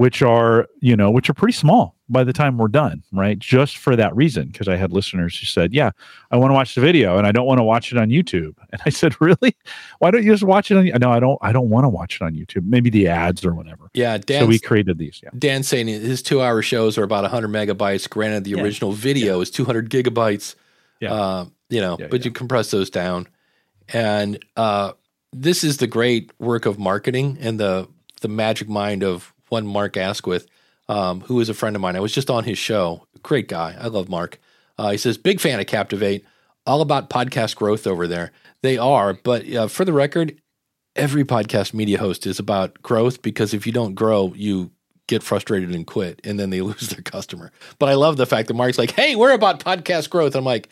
which 0.00 0.22
are 0.22 0.66
you 0.80 0.96
know 0.96 1.10
which 1.10 1.28
are 1.28 1.34
pretty 1.34 1.52
small 1.52 1.94
by 2.08 2.24
the 2.24 2.32
time 2.32 2.56
we're 2.56 2.68
done, 2.68 3.02
right? 3.12 3.38
Just 3.38 3.76
for 3.76 3.94
that 3.96 4.16
reason, 4.16 4.46
because 4.48 4.66
I 4.66 4.76
had 4.76 4.92
listeners 4.94 5.38
who 5.38 5.44
said, 5.44 5.74
"Yeah, 5.74 5.90
I 6.30 6.38
want 6.38 6.48
to 6.50 6.54
watch 6.54 6.74
the 6.74 6.80
video 6.80 7.18
and 7.18 7.26
I 7.26 7.32
don't 7.32 7.44
want 7.44 7.58
to 7.58 7.62
watch 7.64 7.92
it 7.92 7.98
on 7.98 8.08
YouTube," 8.08 8.54
and 8.72 8.80
I 8.86 8.88
said, 8.88 9.14
"Really? 9.20 9.54
Why 9.98 10.10
don't 10.10 10.24
you 10.24 10.32
just 10.32 10.42
watch 10.42 10.70
it 10.70 10.78
on?" 10.78 10.86
No, 10.98 11.10
I 11.12 11.20
don't. 11.20 11.38
I 11.42 11.52
don't 11.52 11.68
want 11.68 11.84
to 11.84 11.90
watch 11.90 12.16
it 12.16 12.22
on 12.24 12.32
YouTube. 12.34 12.64
Maybe 12.64 12.88
the 12.88 13.08
ads 13.08 13.44
or 13.44 13.52
whatever. 13.54 13.90
yeah, 13.92 14.16
so 14.26 14.46
we 14.46 14.58
created 14.58 14.96
these. 14.96 15.20
Yeah. 15.22 15.28
Dan's 15.38 15.68
saying 15.68 15.88
his 15.88 16.22
two 16.22 16.40
hour 16.40 16.62
shows 16.62 16.96
are 16.96 17.02
about 17.04 17.24
100 17.24 17.48
megabytes. 17.48 18.08
Granted, 18.08 18.44
the 18.44 18.52
Yeah. 18.52 18.62
original 18.62 18.92
video 18.92 19.42
is 19.42 19.50
200 19.50 19.90
gigabytes. 19.90 20.54
Yeah. 21.00 21.12
Uh, 21.12 21.44
you 21.68 21.82
know, 21.82 21.98
Yeah, 22.00 22.06
but 22.10 22.20
yeah. 22.20 22.24
you 22.24 22.30
compress 22.30 22.70
those 22.70 22.88
down. 22.88 23.26
And 23.92 24.42
uh, 24.56 24.92
this 25.34 25.62
is 25.62 25.76
the 25.76 25.86
great 25.86 26.32
work 26.38 26.64
of 26.64 26.78
marketing 26.78 27.36
and 27.40 27.60
the 27.60 27.86
the 28.22 28.28
magic 28.28 28.68
mind 28.68 29.02
of 29.04 29.32
one 29.50 29.66
Mark 29.66 29.96
Asquith, 29.96 30.46
um, 30.88 31.20
who 31.22 31.38
is 31.40 31.48
a 31.48 31.54
friend 31.54 31.76
of 31.76 31.82
mine. 31.82 31.96
I 31.96 32.00
was 32.00 32.12
just 32.12 32.30
on 32.30 32.44
his 32.44 32.58
show. 32.58 33.06
Great 33.22 33.48
guy. 33.48 33.76
I 33.78 33.88
love 33.88 34.08
Mark. 34.08 34.40
Uh, 34.78 34.90
he 34.90 34.96
says, 34.96 35.18
big 35.18 35.40
fan 35.40 35.60
of 35.60 35.66
Captivate, 35.66 36.24
all 36.66 36.80
about 36.80 37.10
podcast 37.10 37.56
growth 37.56 37.86
over 37.86 38.06
there. 38.06 38.32
They 38.62 38.78
are, 38.78 39.14
but 39.14 39.50
uh, 39.52 39.68
for 39.68 39.84
the 39.84 39.92
record, 39.92 40.40
every 40.96 41.24
podcast 41.24 41.74
media 41.74 41.98
host 41.98 42.26
is 42.26 42.38
about 42.38 42.80
growth 42.82 43.22
because 43.22 43.54
if 43.54 43.66
you 43.66 43.72
don't 43.72 43.94
grow, 43.94 44.32
you 44.34 44.70
get 45.06 45.22
frustrated 45.22 45.74
and 45.74 45.86
quit, 45.86 46.20
and 46.24 46.38
then 46.38 46.50
they 46.50 46.60
lose 46.62 46.88
their 46.88 47.02
customer. 47.02 47.52
But 47.78 47.88
I 47.88 47.94
love 47.94 48.16
the 48.16 48.26
fact 48.26 48.48
that 48.48 48.54
Mark's 48.54 48.78
like, 48.78 48.92
"Hey, 48.92 49.16
we're 49.16 49.32
about 49.32 49.60
podcast 49.60 50.08
growth." 50.10 50.34
I'm 50.34 50.44
like, 50.44 50.68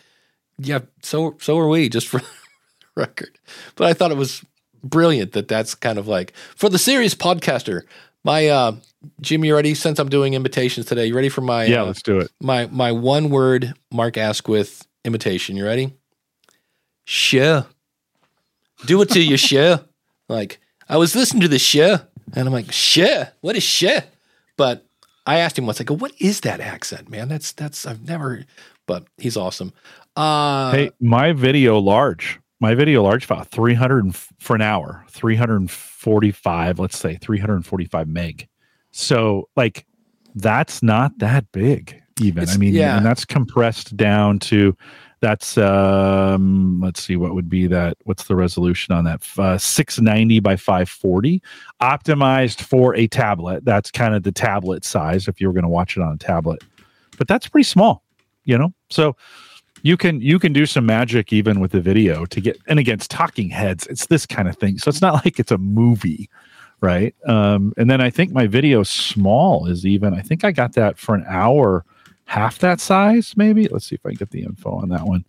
"Yeah, 0.59 0.81
so 1.03 1.37
so 1.41 1.59
are 1.59 1.69
we." 1.69 1.89
Just 1.89 2.07
for 2.07 2.23
record, 2.95 3.39
but 3.77 3.87
I 3.87 3.93
thought 3.93 4.13
it 4.13 4.17
was 4.17 4.45
brilliant 4.85 5.33
that 5.33 5.49
that's 5.49 5.75
kind 5.75 5.99
of 5.99 6.07
like 6.07 6.33
for 6.57 6.69
the 6.69 6.79
serious 6.79 7.15
podcaster. 7.15 7.83
My 8.25 8.49
uh, 8.49 8.73
Jim, 9.21 9.45
you 9.45 9.55
ready? 9.55 9.75
Since 9.75 9.99
I'm 9.99 10.09
doing 10.09 10.35
invitations 10.35 10.87
today, 10.87 11.07
you 11.07 11.15
ready 11.15 11.29
for 11.29 11.41
my 11.41 11.65
Yeah, 11.65 11.83
uh, 11.83 11.87
let's 11.87 12.03
do 12.03 12.19
it. 12.19 12.31
my 12.41 12.67
my 12.67 12.93
one 12.93 13.31
word 13.31 13.75
Mark 13.93 14.17
Asquith 14.17 14.87
imitation. 15.05 15.57
You 15.57 15.65
ready? 15.65 15.95
Sure. 17.05 17.67
Do 18.87 19.01
it 19.03 19.11
to 19.11 19.21
you, 19.21 19.37
sure. 19.37 19.81
Like 20.31 20.61
I 20.91 20.99
was 20.99 21.17
listening 21.17 21.41
to 21.41 21.49
the 21.49 21.59
show, 21.59 22.01
and 22.35 22.47
I'm 22.47 22.53
like, 22.53 22.71
sure. 22.71 23.29
What 23.41 23.57
is 23.57 23.63
sure? 23.63 24.03
But 24.59 24.85
I 25.25 25.39
asked 25.39 25.57
him 25.59 25.65
once. 25.65 25.81
I 25.81 25.85
go, 25.85 25.95
what 25.95 26.13
is 26.19 26.41
that 26.41 26.61
accent, 26.61 27.09
man? 27.09 27.29
That's 27.29 27.53
that's 27.53 27.87
I've 27.87 28.07
never. 28.07 28.45
But 28.87 29.07
he's 29.17 29.39
awesome. 29.39 29.73
Uh, 30.17 30.73
Hey, 30.73 30.91
my 31.01 31.33
video 31.33 31.79
large 31.79 32.39
my 32.61 32.75
video 32.75 33.03
large 33.03 33.25
file 33.25 33.45
300 33.45 34.15
for 34.15 34.57
an 34.57 34.63
hour 34.63 35.05
345 35.09 36.79
let's 36.79 36.99
say 36.99 37.17
345 37.17 38.09
meg. 38.09 38.49
So 38.91 39.49
like 39.57 39.87
that's 40.35 40.83
not 40.83 41.19
that 41.19 41.51
big 41.53 42.01
even. 42.21 42.43
It's- 42.43 42.57
i 42.57 42.59
mean 42.59 42.75
yeah. 42.75 42.97
and 42.97 43.07
that's 43.07 43.25
compressed 43.25 43.97
down 43.97 44.39
to 44.41 44.77
that's 45.21 45.59
um 45.59 46.81
let's 46.81 47.03
see 47.03 47.17
what 47.17 47.35
would 47.35 47.49
be 47.49 47.67
that 47.67 47.97
what's 48.05 48.25
the 48.25 48.37
resolution 48.37 48.95
on 48.95 49.05
that? 49.05 49.23
Uh, 49.37 49.59
690 49.59 50.41
by 50.41 50.55
540 50.55 51.43
optimized 51.83 52.61
for 52.61 52.95
a 52.95 53.09
tablet. 53.09 53.65
That's 53.65 53.91
kind 53.91 54.15
of 54.15 54.23
the 54.23 54.31
tablet 54.31 54.85
size 54.85 55.27
if 55.27 55.41
you 55.41 55.49
were 55.49 55.53
going 55.53 55.65
to 55.65 55.69
watch 55.69 55.97
it 55.97 56.03
on 56.03 56.13
a 56.13 56.19
tablet. 56.19 56.63
But 57.17 57.27
that's 57.27 57.49
pretty 57.49 57.65
small 57.65 58.05
you 58.49 58.57
know? 58.57 58.73
So 58.91 59.15
you 59.83 59.97
can 59.97 60.21
you 60.21 60.39
can 60.39 60.53
do 60.53 60.67
some 60.67 60.87
magic 60.87 61.33
even 61.33 61.61
with 61.61 61.73
the 61.73 61.81
video 61.81 62.25
to 62.27 62.41
get 62.41 62.59
and 62.67 62.79
against 62.79 63.11
talking 63.11 63.51
heads 63.51 63.87
it's 63.87 64.07
this 64.07 64.27
kind 64.27 64.49
of 64.49 64.57
thing. 64.57 64.79
So 64.79 64.89
it's 64.89 65.01
not 65.03 65.15
like 65.25 65.39
it's 65.39 65.53
a 65.53 65.59
movie 65.59 66.29
right? 66.81 67.15
Um 67.27 67.73
and 67.77 67.91
then 67.91 68.01
i 68.01 68.11
think 68.11 68.33
my 68.33 68.47
video 68.47 68.83
small 68.83 69.67
is 69.67 69.85
even 69.85 70.15
i 70.15 70.21
think 70.21 70.45
i 70.45 70.53
got 70.53 70.75
that 70.75 70.99
for 70.99 71.15
an 71.15 71.25
hour 71.29 71.85
half 72.27 72.59
that 72.61 72.81
size 72.81 73.35
maybe? 73.37 73.69
Let's 73.69 73.87
see 73.87 73.97
if 73.97 74.07
i 74.07 74.11
can 74.11 74.17
get 74.17 74.31
the 74.31 74.43
info 74.43 74.73
on 74.73 74.89
that 74.91 75.07
one. 75.07 75.25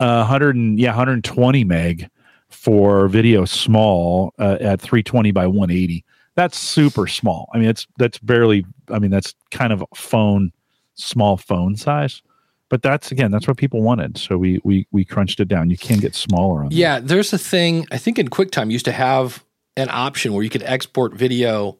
Uh 0.00 0.24
100 0.24 0.56
and 0.56 0.78
yeah 0.78 0.90
120 0.90 1.64
meg 1.64 2.10
for 2.48 3.06
video 3.06 3.44
small 3.44 4.34
uh, 4.40 4.58
at 4.60 4.80
320 4.80 5.30
by 5.30 5.46
180 5.46 6.04
that's 6.36 6.58
super 6.58 7.06
small. 7.06 7.48
I 7.52 7.58
mean 7.58 7.68
it's 7.68 7.86
that's 7.98 8.18
barely 8.18 8.64
i 8.90 8.98
mean 8.98 9.10
that's 9.10 9.34
kind 9.50 9.72
of 9.72 9.84
phone 9.94 10.52
small 10.94 11.36
phone 11.36 11.76
size 11.76 12.22
but 12.70 12.80
that's 12.80 13.12
again 13.12 13.30
that's 13.30 13.46
what 13.46 13.58
people 13.58 13.82
wanted 13.82 14.16
so 14.16 14.38
we 14.38 14.60
we 14.64 14.86
we 14.90 15.04
crunched 15.04 15.40
it 15.40 15.48
down 15.48 15.68
you 15.68 15.76
can 15.76 15.98
get 15.98 16.14
smaller 16.14 16.62
on 16.62 16.70
that. 16.70 16.74
Yeah, 16.74 17.00
there's 17.00 17.32
a 17.32 17.38
thing. 17.38 17.86
I 17.90 17.98
think 17.98 18.18
in 18.18 18.28
QuickTime 18.28 18.70
used 18.70 18.86
to 18.86 18.92
have 18.92 19.44
an 19.76 19.88
option 19.90 20.32
where 20.32 20.42
you 20.42 20.50
could 20.50 20.62
export 20.62 21.12
video 21.12 21.78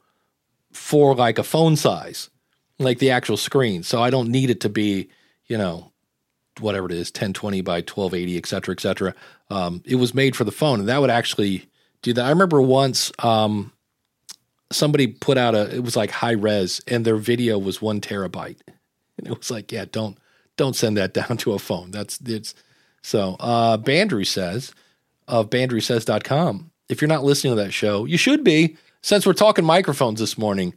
for 0.72 1.14
like 1.14 1.38
a 1.38 1.42
phone 1.42 1.76
size, 1.76 2.30
like 2.78 2.98
the 2.98 3.10
actual 3.10 3.36
screen. 3.36 3.82
So 3.82 4.02
I 4.02 4.10
don't 4.10 4.30
need 4.30 4.50
it 4.50 4.60
to 4.60 4.68
be, 4.68 5.08
you 5.46 5.58
know, 5.58 5.92
whatever 6.60 6.86
it 6.86 6.92
is, 6.92 7.08
1020 7.08 7.60
by 7.62 7.78
1280, 7.78 8.36
et 8.36 8.46
cetera, 8.46 8.72
et 8.72 8.80
cetera. 8.80 9.14
Um, 9.48 9.82
it 9.84 9.96
was 9.96 10.14
made 10.14 10.36
for 10.36 10.44
the 10.44 10.52
phone, 10.52 10.80
and 10.80 10.88
that 10.88 11.00
would 11.00 11.10
actually 11.10 11.68
do 12.02 12.12
that. 12.12 12.24
I 12.24 12.30
remember 12.30 12.62
once 12.62 13.10
um, 13.18 13.72
somebody 14.70 15.08
put 15.08 15.36
out 15.38 15.54
a, 15.54 15.74
it 15.74 15.82
was 15.82 15.96
like 15.96 16.10
high 16.10 16.32
res, 16.32 16.80
and 16.86 17.04
their 17.04 17.16
video 17.16 17.58
was 17.58 17.82
one 17.82 18.00
terabyte, 18.00 18.60
and 19.18 19.26
it 19.26 19.36
was 19.36 19.50
like, 19.50 19.72
yeah, 19.72 19.84
don't 19.90 20.18
don't 20.60 20.76
send 20.76 20.98
that 20.98 21.14
down 21.20 21.36
to 21.38 21.54
a 21.54 21.58
phone. 21.58 21.90
That's 21.90 22.20
it's 22.24 22.54
so. 23.02 23.36
Uh, 23.40 23.78
Bandrew 23.78 24.26
says 24.26 24.72
of 25.26 25.50
bandrewsays.com. 25.50 26.70
If 26.88 27.00
you're 27.00 27.08
not 27.08 27.24
listening 27.24 27.56
to 27.56 27.62
that 27.62 27.72
show, 27.72 28.04
you 28.04 28.18
should 28.18 28.44
be. 28.44 28.76
Since 29.02 29.24
we're 29.24 29.32
talking 29.32 29.64
microphones 29.64 30.20
this 30.20 30.36
morning, 30.36 30.74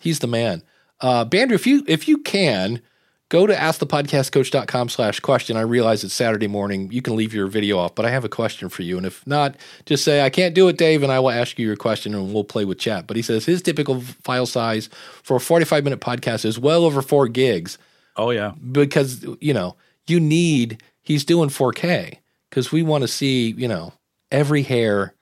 he's 0.00 0.20
the 0.20 0.26
man. 0.26 0.62
Uh, 1.00 1.26
Bandrew, 1.26 1.52
if 1.52 1.66
you 1.66 1.84
if 1.86 2.08
you 2.08 2.18
can 2.18 2.80
go 3.28 3.44
to 3.44 3.52
askthepodcastcoach.com 3.52 4.88
slash 4.88 5.18
question. 5.18 5.56
I 5.56 5.62
realize 5.62 6.04
it's 6.04 6.14
Saturday 6.14 6.46
morning. 6.46 6.92
You 6.92 7.02
can 7.02 7.16
leave 7.16 7.34
your 7.34 7.48
video 7.48 7.76
off, 7.76 7.96
but 7.96 8.06
I 8.06 8.10
have 8.10 8.24
a 8.24 8.28
question 8.28 8.68
for 8.68 8.82
you. 8.82 8.96
And 8.96 9.04
if 9.04 9.26
not, 9.26 9.56
just 9.84 10.04
say, 10.04 10.24
I 10.24 10.30
can't 10.30 10.54
do 10.54 10.68
it, 10.68 10.78
Dave, 10.78 11.02
and 11.02 11.10
I 11.10 11.18
will 11.18 11.30
ask 11.30 11.58
you 11.58 11.66
your 11.66 11.74
question 11.74 12.14
and 12.14 12.32
we'll 12.32 12.44
play 12.44 12.64
with 12.64 12.78
chat. 12.78 13.08
But 13.08 13.16
he 13.16 13.22
says 13.22 13.44
his 13.44 13.62
typical 13.62 14.00
file 14.00 14.46
size 14.46 14.88
for 15.24 15.38
a 15.38 15.40
45 15.40 15.82
minute 15.82 16.00
podcast 16.00 16.44
is 16.44 16.56
well 16.56 16.84
over 16.84 17.02
four 17.02 17.26
gigs 17.26 17.78
oh 18.16 18.30
yeah 18.30 18.52
because, 18.72 19.24
you 19.40 19.54
know, 19.54 19.76
you 20.06 20.20
need, 20.20 20.82
he's 21.02 21.24
doing 21.24 21.48
4K 21.48 22.18
because 22.50 22.72
we 22.72 22.82
want 22.82 23.02
to 23.02 23.08
see, 23.08 23.50
you 23.50 23.68
know, 23.68 23.92
every 24.30 24.62
hair 24.62 25.14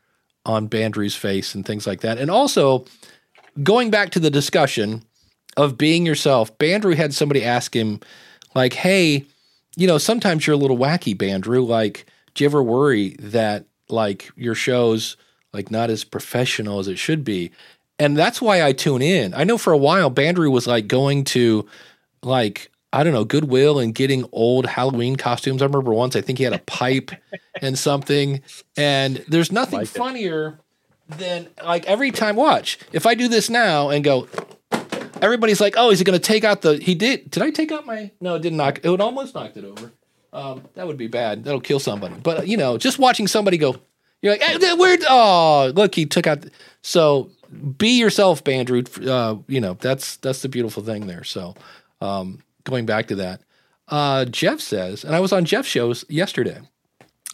on 0.47 0.69
Bandrew's 0.69 1.17
face 1.17 1.55
and 1.55 1.65
things 1.65 1.87
like 1.87 2.01
that. 2.01 2.19
And 2.19 2.31
also, 2.31 2.85
going 3.63 3.91
back 3.91 4.11
to 4.11 4.21
the 4.21 4.31
discussion 4.31 5.03
of 5.57 5.79
being 5.79 6.05
yourself, 6.05 6.57
Bandrew 6.59 6.95
had 6.95 7.15
somebody 7.15 7.45
ask 7.45 7.75
him, 7.75 8.01
like, 8.55 8.75
hey, 8.75 9.25
you 9.77 9.87
know, 9.87 9.99
sometimes 9.99 10.47
you're 10.47 10.55
a 10.55 10.59
little 10.59 10.79
wacky, 10.79 11.17
Bandrew. 11.17 11.67
Like, 11.67 12.07
do 12.35 12.45
you 12.45 12.49
ever 12.49 12.63
worry 12.63 13.17
that 13.19 13.67
like 13.89 14.31
your 14.37 14.55
show's 14.55 15.17
like 15.53 15.71
not 15.71 15.91
as 15.91 16.05
professional 16.05 16.79
as 16.79 16.89
it 16.89 16.99
should 16.99 17.25
be? 17.25 17.51
And 17.99 18.17
that's 18.17 18.43
why 18.43 18.63
I 18.63 18.73
tune 18.73 19.03
in. 19.03 19.35
I 19.35 19.45
know 19.45 19.59
for 19.59 19.73
a 19.73 19.79
while 19.79 20.11
Bandrew 20.11 20.51
was 20.51 20.67
like 20.67 20.89
going 20.89 21.25
to 21.25 21.67
like 22.23 22.71
I 22.95 23.03
don't 23.03 23.13
know 23.13 23.25
Goodwill 23.25 23.79
and 23.79 23.95
getting 23.95 24.25
old 24.33 24.67
Halloween 24.67 25.17
costumes. 25.17 25.63
I 25.63 25.67
remember 25.67 25.93
once 25.93 26.15
I 26.17 26.21
think 26.21 26.39
he 26.39 26.45
had 26.45 26.53
a 26.53 26.59
pipe 26.67 27.11
and 27.61 27.79
something. 27.79 28.41
And 28.77 29.25
there's 29.29 29.51
nothing 29.51 29.81
Like 29.81 29.89
it. 29.89 29.99
funnier 29.99 30.61
than 31.09 31.49
like 31.65 31.87
every 31.87 32.11
time. 32.11 32.37
Watch 32.37 32.79
if 32.93 33.05
I 33.07 33.15
do 33.15 33.29
this 33.29 33.51
now 33.51 33.91
and 33.91 34.05
go. 34.05 34.29
Everybody's 35.23 35.61
like, 35.61 35.75
"Oh, 35.77 35.91
is 35.91 35.99
he 35.99 36.05
going 36.05 36.19
to 36.19 36.25
take 36.25 36.45
out 36.45 36.63
the?" 36.63 36.77
He 36.77 36.95
did. 36.95 37.31
Did 37.31 37.43
I 37.43 37.51
take 37.51 37.73
out 37.73 37.87
my? 37.87 38.11
No, 38.21 38.35
it 38.35 38.43
didn't 38.43 38.59
knock. 38.59 38.81
It 38.83 38.89
would 38.91 39.01
almost 39.01 39.35
knocked 39.35 39.57
it 39.57 39.65
over. 39.65 39.91
Um, 40.33 40.63
that 40.75 40.87
would 40.87 40.99
be 40.99 41.07
bad. 41.07 41.45
That'll 41.45 41.61
kill 41.61 41.79
somebody. 41.79 42.15
But 42.23 42.47
you 42.49 42.57
know, 42.57 42.77
just 42.77 42.99
watching 42.99 43.27
somebody 43.27 43.57
go, 43.57 43.77
you're 44.21 44.33
like, 44.33 44.43
hey, 44.43 44.75
where? 44.75 44.99
Oh, 45.09 45.73
look, 45.75 45.95
he 45.95 46.05
took 46.07 46.27
out. 46.27 46.43
the-" 46.43 46.51
So 46.83 47.31
be 47.79 47.99
yourself, 47.99 48.45
Bandrew. 48.45 49.07
Uh, 49.07 49.39
you 49.47 49.61
know, 49.61 49.75
that's 49.75 50.17
that's 50.17 50.43
the 50.43 50.49
beautiful 50.49 50.83
thing 50.83 51.07
there. 51.07 51.25
So 51.25 51.55
um, 52.01 52.43
going 52.65 52.87
back 52.87 53.07
to 53.09 53.15
that, 53.17 53.43
uh, 53.89 54.25
Jeff 54.25 54.61
says, 54.61 55.05
and 55.05 55.15
I 55.15 55.21
was 55.21 55.33
on 55.33 55.45
Jeff's 55.45 55.69
shows 55.69 56.05
yesterday. 56.09 56.61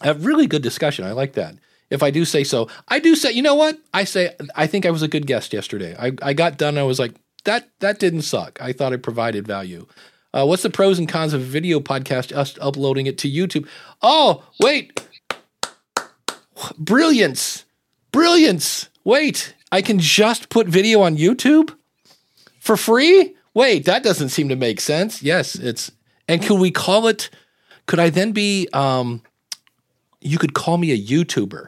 A 0.01 0.13
really 0.13 0.47
good 0.47 0.61
discussion. 0.61 1.05
I 1.05 1.11
like 1.11 1.33
that. 1.33 1.55
If 1.89 2.01
I 2.03 2.09
do 2.09 2.23
say 2.23 2.43
so, 2.43 2.69
I 2.87 2.99
do 2.99 3.15
say, 3.15 3.31
you 3.31 3.41
know 3.41 3.55
what? 3.55 3.77
I 3.93 4.05
say, 4.05 4.35
I 4.55 4.65
think 4.65 4.85
I 4.85 4.91
was 4.91 5.01
a 5.01 5.07
good 5.07 5.27
guest 5.27 5.53
yesterday. 5.53 5.95
I, 5.99 6.13
I 6.21 6.33
got 6.33 6.57
done. 6.57 6.77
I 6.77 6.83
was 6.83 6.99
like, 6.99 7.13
that 7.43 7.69
that 7.79 7.99
didn't 7.99 8.21
suck. 8.21 8.61
I 8.61 8.71
thought 8.71 8.93
it 8.93 9.03
provided 9.03 9.47
value. 9.47 9.87
Uh, 10.33 10.45
what's 10.45 10.63
the 10.63 10.69
pros 10.69 10.99
and 10.99 11.09
cons 11.09 11.33
of 11.33 11.41
video 11.41 11.79
podcast? 11.79 12.35
Us 12.35 12.57
uploading 12.61 13.07
it 13.07 13.17
to 13.19 13.29
YouTube. 13.29 13.67
Oh, 14.01 14.43
wait, 14.59 15.05
brilliance, 16.77 17.65
brilliance. 18.11 18.89
Wait, 19.03 19.55
I 19.71 19.81
can 19.81 19.99
just 19.99 20.49
put 20.49 20.67
video 20.67 21.01
on 21.01 21.17
YouTube 21.17 21.75
for 22.59 22.77
free. 22.77 23.35
Wait, 23.53 23.85
that 23.85 24.03
doesn't 24.03 24.29
seem 24.29 24.49
to 24.49 24.55
make 24.55 24.79
sense. 24.81 25.21
Yes, 25.21 25.55
it's. 25.55 25.91
And 26.27 26.41
could 26.41 26.59
we 26.59 26.71
call 26.71 27.07
it? 27.07 27.29
Could 27.87 27.99
I 27.99 28.09
then 28.09 28.31
be? 28.31 28.67
Um, 28.73 29.21
you 30.21 30.37
could 30.37 30.53
call 30.53 30.77
me 30.77 30.91
a 30.91 30.97
YouTuber. 30.97 31.67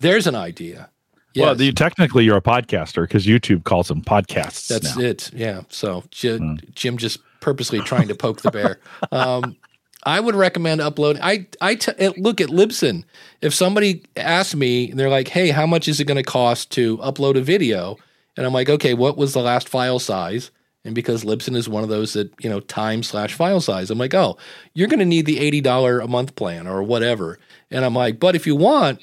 There's 0.00 0.26
an 0.26 0.34
idea. 0.34 0.90
well 1.36 1.60
you, 1.60 1.72
technically 1.72 2.24
you're 2.24 2.36
a 2.36 2.42
podcaster 2.42 3.02
because 3.02 3.26
youtube 3.26 3.64
calls 3.64 3.88
them 3.88 4.02
podcasts 4.02 4.68
That's 4.68 4.96
now. 4.96 5.02
it. 5.02 5.30
Yeah. 5.32 5.62
So 5.68 6.04
Jim, 6.10 6.58
Jim 6.74 6.96
just 6.96 7.18
purposely 7.40 7.80
trying 7.80 8.08
to 8.08 8.14
poke 8.14 8.42
the 8.42 8.50
bear. 8.50 8.80
Um, 9.12 9.56
I 10.04 10.20
would 10.20 10.34
recommend 10.36 10.80
upload. 10.80 11.18
I 11.20 11.46
I 11.60 11.74
t- 11.74 11.92
look 12.16 12.40
at 12.40 12.48
Libsyn. 12.48 13.02
If 13.42 13.52
somebody 13.52 14.04
asks 14.16 14.54
me, 14.54 14.88
and 14.90 14.98
they're 15.00 15.08
like, 15.10 15.26
"Hey, 15.28 15.48
how 15.50 15.66
much 15.66 15.88
is 15.88 15.98
it 15.98 16.04
going 16.04 16.16
to 16.16 16.22
cost 16.22 16.70
to 16.72 16.96
upload 16.98 17.36
a 17.36 17.40
video?" 17.40 17.96
and 18.36 18.46
I'm 18.46 18.52
like, 18.52 18.68
"Okay, 18.68 18.94
what 18.94 19.16
was 19.16 19.32
the 19.32 19.40
last 19.42 19.68
file 19.68 19.98
size?" 19.98 20.50
And 20.86 20.94
because 20.94 21.24
Libsyn 21.24 21.56
is 21.56 21.68
one 21.68 21.82
of 21.82 21.88
those 21.88 22.12
that 22.12 22.32
you 22.40 22.48
know 22.48 22.60
time 22.60 23.02
slash 23.02 23.34
file 23.34 23.60
size, 23.60 23.90
I'm 23.90 23.98
like, 23.98 24.14
"Oh, 24.14 24.38
you're 24.72 24.88
going 24.88 25.00
to 25.00 25.04
need 25.04 25.26
the 25.26 25.40
eighty 25.40 25.60
dollar 25.60 26.00
a 26.00 26.08
month 26.08 26.36
plan 26.36 26.66
or 26.66 26.82
whatever." 26.82 27.38
And 27.70 27.84
I'm 27.84 27.94
like, 27.94 28.20
"But 28.20 28.36
if 28.36 28.46
you 28.46 28.54
want, 28.54 29.00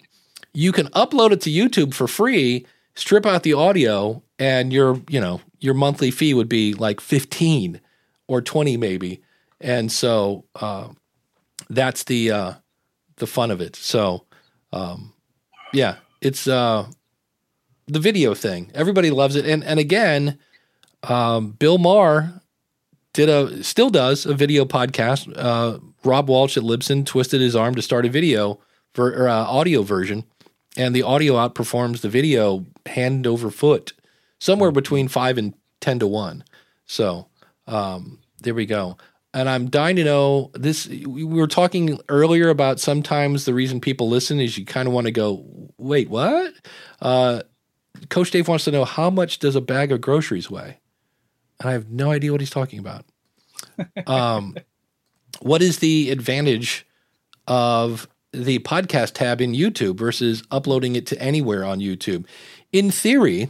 you 0.53 0.71
can 0.71 0.87
upload 0.87 1.31
it 1.31 1.41
to 1.41 1.49
YouTube 1.49 1.93
for 1.93 2.07
free, 2.07 2.65
strip 2.95 3.25
out 3.25 3.43
the 3.43 3.53
audio, 3.53 4.23
and 4.39 4.71
your 4.71 5.01
you 5.09 5.19
know 5.19 5.41
your 5.59 5.73
monthly 5.73 6.09
fee 6.09 6.33
would 6.33 6.49
be 6.49 6.73
like 6.73 7.01
fifteen 7.01 7.81
or 8.27 8.41
twenty 8.41 8.77
maybe. 8.77 9.21
And 9.59 9.91
so 9.91 10.45
uh, 10.55 10.89
that's 11.69 12.05
the 12.05 12.31
uh, 12.31 12.53
the 13.17 13.27
fun 13.27 13.51
of 13.51 13.61
it. 13.61 13.75
So 13.75 14.25
um, 14.71 15.13
yeah, 15.73 15.97
it's 16.21 16.47
uh, 16.47 16.87
the 17.87 17.99
video 17.99 18.33
thing. 18.33 18.71
Everybody 18.73 19.11
loves 19.11 19.35
it, 19.35 19.45
and 19.45 19.63
and 19.63 19.79
again, 19.79 20.39
um, 21.03 21.51
Bill 21.51 21.77
Maher 21.77 22.41
did 23.13 23.29
a 23.29 23.63
still 23.63 23.89
does 23.89 24.25
a 24.25 24.33
video 24.33 24.65
podcast. 24.65 25.31
Uh, 25.35 25.79
Rob 26.03 26.29
Walsh 26.29 26.57
at 26.57 26.63
Libsyn 26.63 27.05
twisted 27.05 27.41
his 27.41 27.55
arm 27.55 27.75
to 27.75 27.81
start 27.81 28.05
a 28.05 28.09
video 28.09 28.59
for 28.93 29.13
or, 29.13 29.27
uh, 29.27 29.45
audio 29.45 29.83
version, 29.83 30.23
and 30.75 30.95
the 30.95 31.03
audio 31.03 31.35
outperforms 31.35 32.01
the 32.01 32.09
video 32.09 32.65
hand 32.85 33.27
over 33.27 33.49
foot, 33.49 33.93
somewhere 34.39 34.71
between 34.71 35.07
five 35.07 35.37
and 35.37 35.53
ten 35.79 35.99
to 35.99 36.07
one. 36.07 36.43
So 36.85 37.27
um, 37.67 38.19
there 38.41 38.53
we 38.53 38.65
go. 38.65 38.97
And 39.35 39.49
I'm 39.49 39.69
dying 39.69 39.95
to 39.95 40.03
know 40.03 40.51
this. 40.53 40.87
We 40.87 41.23
were 41.23 41.47
talking 41.47 41.99
earlier 42.07 42.49
about 42.49 42.79
sometimes 42.79 43.45
the 43.45 43.53
reason 43.53 43.81
people 43.81 44.07
listen 44.07 44.39
is 44.39 44.57
you 44.59 44.65
kind 44.65 44.87
of 44.87 44.93
want 44.93 45.05
to 45.05 45.11
go, 45.11 45.43
wait, 45.77 46.07
what? 46.07 46.53
Uh, 47.01 47.41
Coach 48.09 48.29
Dave 48.29 48.47
wants 48.47 48.65
to 48.65 48.71
know 48.71 48.85
how 48.85 49.09
much 49.09 49.39
does 49.39 49.55
a 49.55 49.61
bag 49.61 49.91
of 49.91 50.01
groceries 50.01 50.51
weigh? 50.51 50.79
And 51.63 51.69
I 51.69 51.73
have 51.73 51.89
no 51.89 52.11
idea 52.11 52.31
what 52.31 52.41
he's 52.41 52.49
talking 52.49 52.79
about. 52.79 53.05
Um, 54.05 54.55
what 55.41 55.61
is 55.61 55.79
the 55.79 56.11
advantage 56.11 56.85
of 57.47 58.07
the 58.33 58.59
podcast 58.59 59.13
tab 59.13 59.39
in 59.41 59.53
YouTube 59.53 59.97
versus 59.97 60.43
uploading 60.51 60.95
it 60.95 61.05
to 61.07 61.21
anywhere 61.21 61.63
on 61.63 61.79
YouTube. 61.79 62.25
In 62.71 62.89
theory, 62.91 63.49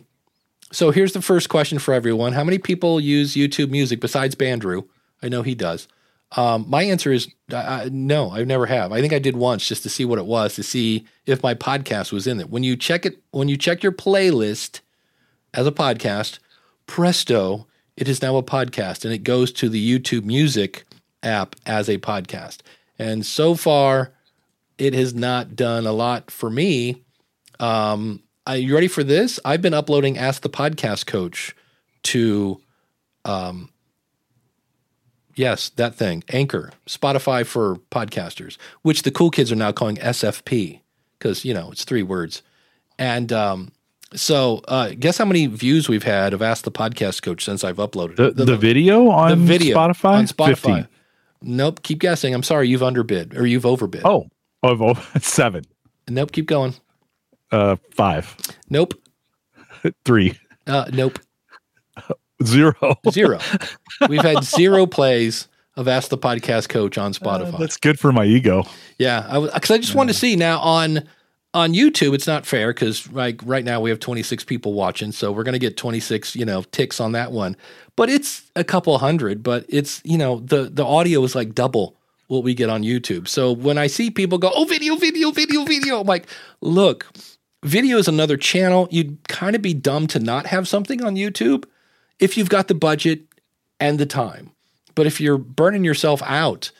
so 0.71 0.91
here's 0.91 1.13
the 1.13 1.21
first 1.21 1.49
question 1.49 1.79
for 1.79 1.93
everyone: 1.93 2.33
How 2.33 2.43
many 2.43 2.57
people 2.57 2.99
use 2.99 3.35
YouTube 3.35 3.69
Music 3.69 4.01
besides 4.01 4.35
Bandrew? 4.35 4.85
I 5.21 5.29
know 5.29 5.41
he 5.41 5.55
does. 5.55 5.87
Um, 6.35 6.65
my 6.67 6.83
answer 6.83 7.11
is 7.11 7.29
uh, 7.51 7.87
no, 7.91 8.31
I 8.31 8.43
never 8.43 8.65
have. 8.65 8.91
I 8.91 8.99
think 8.99 9.13
I 9.13 9.19
did 9.19 9.37
once 9.37 9.67
just 9.67 9.83
to 9.83 9.89
see 9.89 10.03
what 10.03 10.19
it 10.19 10.25
was, 10.25 10.55
to 10.55 10.63
see 10.63 11.05
if 11.25 11.43
my 11.43 11.53
podcast 11.53 12.11
was 12.11 12.27
in 12.27 12.39
it. 12.39 12.49
When 12.49 12.63
you 12.63 12.75
check 12.75 13.05
it, 13.05 13.21
when 13.31 13.47
you 13.47 13.55
check 13.55 13.83
your 13.83 13.91
playlist 13.91 14.81
as 15.53 15.65
a 15.67 15.71
podcast, 15.71 16.39
presto, 16.87 17.67
it 17.97 18.07
is 18.07 18.21
now 18.21 18.37
a 18.37 18.43
podcast 18.43 19.05
and 19.05 19.13
it 19.13 19.23
goes 19.23 19.51
to 19.53 19.69
the 19.69 19.99
YouTube 19.99 20.23
Music 20.23 20.85
app 21.21 21.55
as 21.65 21.89
a 21.89 21.97
podcast. 21.97 22.59
And 22.99 23.25
so 23.25 23.55
far, 23.55 24.13
it 24.77 24.93
has 24.93 25.13
not 25.13 25.55
done 25.55 25.85
a 25.85 25.93
lot 25.93 26.31
for 26.31 26.49
me. 26.49 27.03
Um, 27.59 28.21
are 28.45 28.57
you 28.57 28.73
ready 28.73 28.87
for 28.87 29.03
this? 29.03 29.39
I've 29.45 29.61
been 29.61 29.73
uploading 29.73 30.17
Ask 30.17 30.41
the 30.41 30.49
Podcast 30.49 31.05
Coach 31.05 31.55
to 32.03 32.59
um, 33.25 33.69
Yes, 35.35 35.69
that 35.69 35.95
thing. 35.95 36.23
Anchor, 36.29 36.71
Spotify 36.87 37.45
for 37.45 37.77
podcasters, 37.91 38.57
which 38.83 39.01
the 39.01 39.11
cool 39.11 39.31
kids 39.31 39.51
are 39.51 39.55
now 39.55 39.71
calling 39.71 39.95
SFP 39.97 40.81
because, 41.17 41.43
you 41.43 41.53
know, 41.53 41.71
it's 41.71 41.85
three 41.85 42.03
words. 42.03 42.43
And 42.99 43.33
um, 43.33 43.71
so, 44.15 44.61
uh, 44.67 44.91
guess 44.99 45.17
how 45.17 45.25
many 45.25 45.47
views 45.47 45.89
we've 45.89 46.03
had 46.03 46.33
of 46.33 46.41
Ask 46.41 46.63
the 46.63 46.71
Podcast 46.71 47.21
Coach 47.21 47.43
since 47.43 47.63
I've 47.63 47.77
uploaded 47.77 48.15
the, 48.15 48.31
the, 48.31 48.45
the 48.45 48.57
video 48.57 49.09
on 49.09 49.29
the 49.29 49.35
video 49.35 49.77
Spotify? 49.77 50.13
On 50.13 50.25
Spotify. 50.25 50.75
50. 50.81 50.87
Nope. 51.41 51.83
Keep 51.83 51.99
guessing. 51.99 52.33
I'm 52.33 52.43
sorry. 52.43 52.69
You've 52.69 52.83
underbid 52.83 53.35
or 53.35 53.45
you've 53.45 53.65
overbid. 53.65 54.01
Oh, 54.05 54.29
oh, 54.63 54.77
oh 54.79 55.19
seven. 55.19 55.65
Nope. 56.07 56.31
Keep 56.31 56.47
going. 56.47 56.75
Uh, 57.51 57.75
five. 57.91 58.35
Nope. 58.69 58.93
Three. 60.05 60.37
Uh, 60.65 60.85
nope. 60.91 61.19
Zero. 62.43 62.73
Zero. 63.11 63.39
We've 64.09 64.21
had 64.21 64.43
zero 64.43 64.85
plays 64.85 65.47
of 65.75 65.87
Ask 65.87 66.09
the 66.09 66.17
Podcast 66.17 66.69
Coach 66.69 66.97
on 66.97 67.13
Spotify. 67.13 67.53
Uh, 67.53 67.57
that's 67.57 67.77
good 67.77 67.99
for 67.99 68.11
my 68.11 68.25
ego. 68.25 68.63
Yeah, 68.97 69.21
because 69.53 69.71
I, 69.71 69.75
I, 69.75 69.77
just 69.77 69.95
wanted 69.95 70.13
to 70.13 70.19
see 70.19 70.35
now 70.35 70.59
on 70.59 71.07
on 71.53 71.73
YouTube. 71.73 72.13
It's 72.13 72.27
not 72.27 72.45
fair 72.45 72.73
because 72.73 73.11
like 73.11 73.41
right 73.45 73.63
now 73.63 73.79
we 73.79 73.89
have 73.89 73.99
26 73.99 74.43
people 74.45 74.73
watching, 74.73 75.11
so 75.11 75.31
we're 75.31 75.43
to 75.43 75.59
get 75.59 75.77
26 75.77 76.35
you 76.35 76.45
know 76.45 76.63
ticks 76.71 76.99
on 76.99 77.11
that 77.13 77.31
one. 77.31 77.55
But 77.95 78.09
it's 78.09 78.49
a 78.55 78.63
couple 78.63 78.97
hundred. 78.97 79.43
But 79.43 79.65
it's 79.69 80.01
you 80.03 80.17
know 80.17 80.39
the 80.39 80.69
the 80.71 80.85
audio 80.85 81.23
is 81.23 81.35
like 81.35 81.53
double 81.53 81.95
what 82.27 82.43
we 82.43 82.53
get 82.53 82.69
on 82.69 82.83
YouTube. 82.83 83.27
So 83.27 83.51
when 83.51 83.77
I 83.77 83.87
see 83.87 84.09
people 84.09 84.37
go, 84.37 84.51
oh, 84.55 84.65
video, 84.65 84.95
video, 84.95 85.31
video, 85.31 85.65
video, 85.65 86.01
I'm 86.01 86.07
like, 86.07 86.27
look, 86.61 87.07
video 87.63 87.97
is 87.97 88.07
another 88.07 88.37
channel. 88.37 88.87
You'd 88.91 89.27
kind 89.27 89.55
of 89.55 89.61
be 89.61 89.73
dumb 89.73 90.07
to 90.07 90.19
not 90.19 90.47
have 90.47 90.67
something 90.67 91.03
on 91.03 91.15
YouTube 91.15 91.65
if 92.19 92.37
you've 92.37 92.49
got 92.49 92.67
the 92.67 92.75
budget 92.75 93.21
and 93.79 93.99
the 93.99 94.05
time. 94.05 94.51
But 94.95 95.05
if 95.05 95.19
you're 95.19 95.37
burning 95.37 95.83
yourself 95.83 96.21
out, 96.23 96.71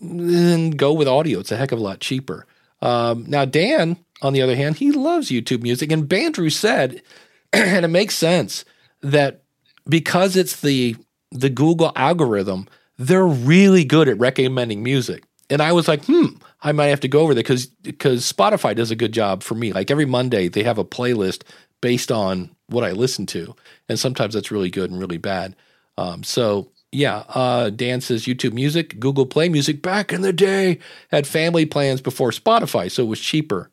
then 0.00 0.70
go 0.70 0.92
with 0.92 1.08
audio. 1.08 1.40
It's 1.40 1.52
a 1.52 1.56
heck 1.56 1.72
of 1.72 1.78
a 1.78 1.82
lot 1.82 2.00
cheaper. 2.00 2.46
Um, 2.86 3.24
now, 3.26 3.44
Dan, 3.44 3.96
on 4.22 4.32
the 4.32 4.42
other 4.42 4.54
hand, 4.54 4.76
he 4.76 4.92
loves 4.92 5.28
YouTube 5.28 5.60
music. 5.60 5.90
And 5.90 6.08
Bandrew 6.08 6.52
said, 6.52 7.02
and 7.52 7.84
it 7.84 7.88
makes 7.88 8.14
sense, 8.14 8.64
that 9.02 9.42
because 9.88 10.36
it's 10.36 10.60
the 10.60 10.96
the 11.32 11.50
Google 11.50 11.92
algorithm, 11.96 12.68
they're 12.96 13.26
really 13.26 13.84
good 13.84 14.08
at 14.08 14.18
recommending 14.18 14.84
music. 14.84 15.24
And 15.50 15.60
I 15.60 15.72
was 15.72 15.88
like, 15.88 16.04
hmm, 16.04 16.26
I 16.62 16.70
might 16.70 16.86
have 16.86 17.00
to 17.00 17.08
go 17.08 17.20
over 17.20 17.34
there 17.34 17.42
because 17.42 17.66
because 17.66 18.32
Spotify 18.32 18.74
does 18.74 18.92
a 18.92 18.96
good 18.96 19.12
job 19.12 19.42
for 19.42 19.56
me. 19.56 19.72
Like 19.72 19.90
every 19.90 20.06
Monday, 20.06 20.46
they 20.48 20.62
have 20.62 20.78
a 20.78 20.84
playlist 20.84 21.42
based 21.80 22.12
on 22.12 22.54
what 22.68 22.84
I 22.84 22.92
listen 22.92 23.26
to, 23.26 23.54
and 23.88 23.98
sometimes 23.98 24.34
that's 24.34 24.52
really 24.52 24.70
good 24.70 24.92
and 24.92 25.00
really 25.00 25.18
bad. 25.18 25.56
Um, 25.98 26.22
so 26.22 26.70
yeah, 26.96 27.24
uh, 27.28 27.68
Dan 27.68 28.00
says 28.00 28.24
YouTube 28.24 28.54
Music, 28.54 28.98
Google 28.98 29.26
Play 29.26 29.50
Music 29.50 29.82
back 29.82 30.14
in 30.14 30.22
the 30.22 30.32
day 30.32 30.78
had 31.10 31.26
family 31.26 31.66
plans 31.66 32.00
before 32.00 32.30
Spotify, 32.30 32.90
so 32.90 33.02
it 33.02 33.08
was 33.08 33.20
cheaper. 33.20 33.70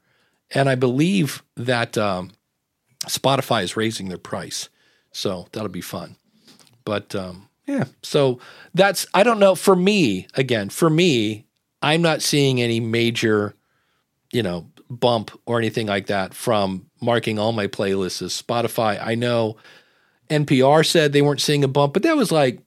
And 0.51 0.67
I 0.67 0.75
believe 0.75 1.41
that 1.55 1.97
um, 1.97 2.31
Spotify 3.05 3.63
is 3.63 3.77
raising 3.77 4.09
their 4.09 4.17
price, 4.17 4.67
so 5.13 5.47
that'll 5.53 5.69
be 5.69 5.79
fun. 5.79 6.17
But 6.83 7.15
um, 7.15 7.47
yeah, 7.65 7.85
so 8.01 8.39
that's 8.73 9.07
I 9.13 9.23
don't 9.23 9.39
know. 9.39 9.55
For 9.55 9.75
me, 9.77 10.27
again, 10.33 10.67
for 10.67 10.89
me, 10.89 11.45
I'm 11.81 12.01
not 12.01 12.21
seeing 12.21 12.61
any 12.61 12.81
major, 12.81 13.55
you 14.33 14.43
know, 14.43 14.67
bump 14.89 15.31
or 15.45 15.59
anything 15.59 15.87
like 15.87 16.07
that 16.07 16.33
from 16.33 16.87
marking 17.01 17.39
all 17.39 17.53
my 17.53 17.67
playlists 17.67 18.21
as 18.21 18.41
Spotify. 18.41 19.01
I 19.01 19.15
know 19.15 19.55
NPR 20.29 20.85
said 20.85 21.13
they 21.13 21.21
weren't 21.21 21.39
seeing 21.39 21.63
a 21.63 21.69
bump, 21.69 21.93
but 21.93 22.03
that 22.03 22.17
was 22.17 22.29
like 22.29 22.59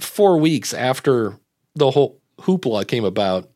four 0.00 0.38
weeks 0.38 0.74
after 0.74 1.38
the 1.74 1.90
whole 1.90 2.20
hoopla 2.40 2.86
came 2.86 3.04
about. 3.04 3.48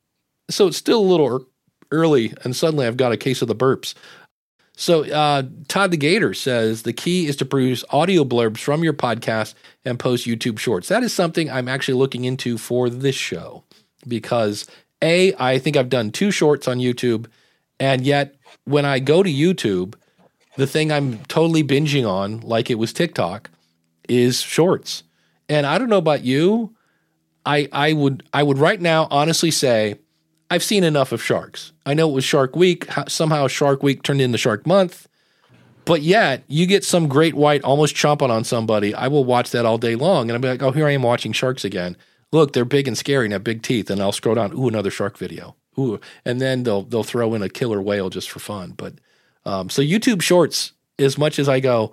So 0.49 0.67
it's 0.67 0.77
still 0.77 1.01
a 1.01 1.03
little 1.03 1.47
early, 1.91 2.33
and 2.45 2.55
suddenly 2.55 2.87
I've 2.87 2.97
got 2.97 3.13
a 3.13 3.17
case 3.17 3.43
of 3.43 3.49
the 3.49 3.55
burps. 3.55 3.95
So 4.77 5.05
uh, 5.05 5.43
Todd 5.69 5.91
the 5.91 5.99
Gator 5.99 6.33
says 6.33 6.83
the 6.83 6.93
key 6.93 7.27
is 7.27 7.37
to 7.37 7.45
produce 7.45 7.85
audio 7.91 8.25
blurbs 8.25 8.59
from 8.59 8.83
your 8.83 8.95
podcast 8.95 9.55
and 9.85 9.99
post 9.99 10.27
YouTube 10.27 10.59
shorts. 10.59 10.89
That 10.89 11.03
is 11.03 11.13
something 11.13 11.51
I'm 11.51 11.69
actually 11.69 11.99
looking 11.99 12.25
into 12.25 12.57
for 12.57 12.89
this 12.89 13.15
show 13.15 13.65
because 14.09 14.67
a 15.03 15.35
I 15.35 15.59
think 15.59 15.77
I've 15.77 15.91
done 15.91 16.11
two 16.11 16.31
shorts 16.31 16.67
on 16.67 16.79
YouTube, 16.79 17.27
and 17.79 18.07
yet 18.07 18.37
when 18.65 18.87
I 18.87 19.01
go 19.01 19.23
to 19.23 19.31
YouTube, 19.31 19.97
the 20.57 20.67
thing 20.67 20.91
I'm 20.91 21.19
totally 21.25 21.63
binging 21.63 22.09
on, 22.09 22.41
like 22.41 22.71
it 22.71 22.77
was 22.77 22.93
TikTok, 22.93 23.51
is 24.09 24.41
shorts. 24.41 25.03
And 25.51 25.67
I 25.67 25.77
don't 25.79 25.91
know 25.91 25.99
about 25.99 26.25
you, 26.25 26.75
I 27.45 27.69
I 27.73 27.93
would 27.93 28.23
I 28.33 28.43
would 28.43 28.57
right 28.57 28.81
now 28.81 29.09
honestly 29.11 29.51
say 29.51 29.97
I've 30.49 30.63
seen 30.63 30.85
enough 30.85 31.13
of 31.13 31.23
sharks. 31.23 31.73
I 31.85 31.95
know 31.95 32.09
it 32.09 32.15
was 32.15 32.25
Shark 32.25 32.57
Week. 32.57 32.87
Somehow 33.09 33.49
Shark 33.49 33.83
Week 33.83 34.03
turned 34.03 34.21
into 34.21 34.39
Shark 34.39 34.67
Month. 34.67 35.09
But 35.85 36.03
yet, 36.03 36.45
you 36.47 36.67
get 36.67 36.85
some 36.85 37.09
great 37.09 37.35
white 37.35 37.63
almost 37.65 37.97
chomping 37.97 38.31
on 38.31 38.45
somebody. 38.45 38.95
I 38.95 39.09
will 39.09 39.25
watch 39.25 39.51
that 39.51 39.67
all 39.67 39.79
day 39.79 39.97
long. 39.97 40.29
And 40.29 40.33
I'll 40.33 40.41
be 40.41 40.49
like, 40.49 40.63
oh, 40.63 40.73
here 40.73 40.87
I 40.87 40.93
am 40.93 41.03
watching 41.03 41.33
sharks 41.33 41.65
again. 41.65 41.97
Look, 42.33 42.53
they're 42.53 42.65
big 42.65 42.87
and 42.87 42.97
scary 42.97 43.27
and 43.27 43.33
have 43.33 43.43
big 43.43 43.63
teeth. 43.63 43.91
And 43.91 44.01
I'll 44.01 44.13
scroll 44.13 44.35
down, 44.37 44.53
ooh, 44.53 44.69
another 44.69 44.91
shark 44.91 45.19
video. 45.19 45.57
Ooh. 45.79 46.01
And 46.25 46.41
then 46.41 46.65
they'll 46.65 46.83
they'll 46.83 47.03
throw 47.03 47.35
in 47.35 47.43
a 47.43 47.49
killer 47.49 47.81
whale 47.81 48.11
just 48.11 48.31
for 48.31 48.39
fun. 48.39 48.75
But 48.77 48.95
um, 49.45 49.71
so 49.71 49.83
YouTube 49.83 50.23
Shorts, 50.23 50.73
as 50.99 51.17
much 51.17 51.39
as 51.39 51.49
I 51.49 51.61
go, 51.61 51.93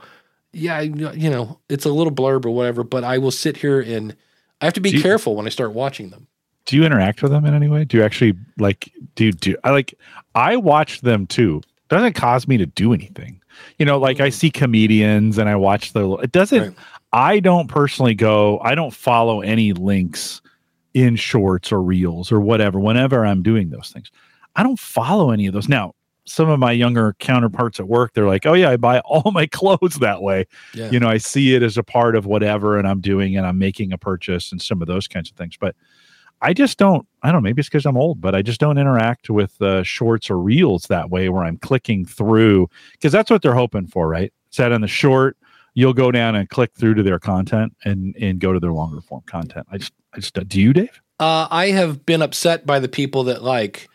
yeah, 0.57 0.81
you 0.81 1.29
know, 1.29 1.59
it's 1.69 1.85
a 1.85 1.91
little 1.91 2.11
blurb 2.11 2.45
or 2.45 2.49
whatever, 2.49 2.83
but 2.83 3.03
I 3.03 3.17
will 3.19 3.31
sit 3.31 3.57
here 3.57 3.79
and 3.79 4.15
I 4.59 4.65
have 4.65 4.73
to 4.73 4.81
be 4.81 4.89
you, 4.89 5.01
careful 5.01 5.35
when 5.35 5.45
I 5.45 5.49
start 5.49 5.73
watching 5.73 6.09
them. 6.09 6.27
Do 6.65 6.75
you 6.75 6.83
interact 6.83 7.21
with 7.21 7.31
them 7.31 7.45
in 7.45 7.53
any 7.53 7.67
way? 7.67 7.85
Do 7.85 7.97
you 7.97 8.03
actually 8.03 8.33
like 8.57 8.91
do 9.15 9.25
you 9.25 9.31
do 9.31 9.55
I 9.63 9.71
like 9.71 9.93
I 10.35 10.57
watch 10.57 11.01
them 11.01 11.27
too. 11.27 11.61
Doesn't 11.89 12.13
cause 12.13 12.47
me 12.47 12.57
to 12.57 12.65
do 12.65 12.93
anything. 12.93 13.41
You 13.77 13.85
know, 13.85 13.97
like 13.97 14.19
I 14.19 14.29
mm. 14.29 14.33
see 14.33 14.49
comedians 14.49 15.37
and 15.37 15.47
I 15.47 15.55
watch 15.55 15.93
the 15.93 16.09
it 16.17 16.31
doesn't 16.31 16.61
right. 16.61 16.75
I 17.13 17.39
don't 17.39 17.67
personally 17.67 18.15
go, 18.15 18.59
I 18.59 18.75
don't 18.75 18.93
follow 18.93 19.41
any 19.41 19.73
links 19.73 20.41
in 20.93 21.15
shorts 21.15 21.71
or 21.71 21.81
reels 21.81 22.31
or 22.31 22.41
whatever 22.41 22.79
whenever 22.79 23.25
I'm 23.25 23.43
doing 23.43 23.69
those 23.69 23.91
things. 23.93 24.11
I 24.55 24.63
don't 24.63 24.79
follow 24.79 25.29
any 25.29 25.45
of 25.45 25.53
those. 25.53 25.69
Now, 25.69 25.93
some 26.27 26.49
of 26.49 26.59
my 26.59 26.71
younger 26.71 27.15
counterparts 27.19 27.79
at 27.79 27.87
work, 27.87 28.13
they're 28.13 28.27
like, 28.27 28.45
"Oh 28.45 28.53
yeah, 28.53 28.69
I 28.69 28.77
buy 28.77 28.99
all 29.05 29.31
my 29.31 29.45
clothes 29.47 29.95
that 29.95 30.21
way." 30.21 30.45
Yeah. 30.73 30.91
You 30.91 30.99
know, 30.99 31.07
I 31.07 31.17
see 31.17 31.55
it 31.55 31.63
as 31.63 31.77
a 31.77 31.83
part 31.83 32.15
of 32.15 32.25
whatever, 32.25 32.77
and 32.77 32.87
I'm 32.87 33.01
doing, 33.01 33.35
and 33.35 33.45
I'm 33.45 33.57
making 33.57 33.93
a 33.93 33.97
purchase, 33.97 34.51
and 34.51 34.61
some 34.61 34.81
of 34.81 34.87
those 34.87 35.07
kinds 35.07 35.29
of 35.29 35.37
things. 35.37 35.57
But 35.57 35.75
I 36.41 36.53
just 36.53 36.77
don't. 36.77 37.07
I 37.23 37.31
don't 37.31 37.41
know. 37.41 37.49
Maybe 37.49 37.61
it's 37.61 37.69
because 37.69 37.85
I'm 37.85 37.97
old, 37.97 38.21
but 38.21 38.35
I 38.35 38.41
just 38.41 38.59
don't 38.59 38.77
interact 38.77 39.29
with 39.29 39.59
uh, 39.61 39.83
shorts 39.83 40.29
or 40.29 40.37
reels 40.37 40.83
that 40.83 41.09
way, 41.09 41.29
where 41.29 41.43
I'm 41.43 41.57
clicking 41.57 42.05
through 42.05 42.69
because 42.91 43.11
that's 43.11 43.31
what 43.31 43.41
they're 43.41 43.55
hoping 43.55 43.87
for, 43.87 44.07
right? 44.07 44.31
Set 44.49 44.71
on 44.71 44.81
the 44.81 44.87
short, 44.87 45.37
you'll 45.73 45.93
go 45.93 46.11
down 46.11 46.35
and 46.35 46.49
click 46.49 46.73
through 46.75 46.95
to 46.95 47.03
their 47.03 47.19
content 47.19 47.75
and 47.85 48.15
and 48.19 48.39
go 48.39 48.53
to 48.53 48.59
their 48.59 48.73
longer 48.73 49.01
form 49.01 49.23
content. 49.25 49.67
I 49.71 49.77
just, 49.77 49.93
I 50.13 50.19
just 50.19 50.47
do 50.47 50.61
you, 50.61 50.73
Dave? 50.73 51.01
Uh, 51.19 51.47
I 51.49 51.67
have 51.67 52.05
been 52.05 52.21
upset 52.21 52.65
by 52.65 52.79
the 52.79 52.87
people 52.87 53.23
that 53.23 53.43
like 53.43 53.89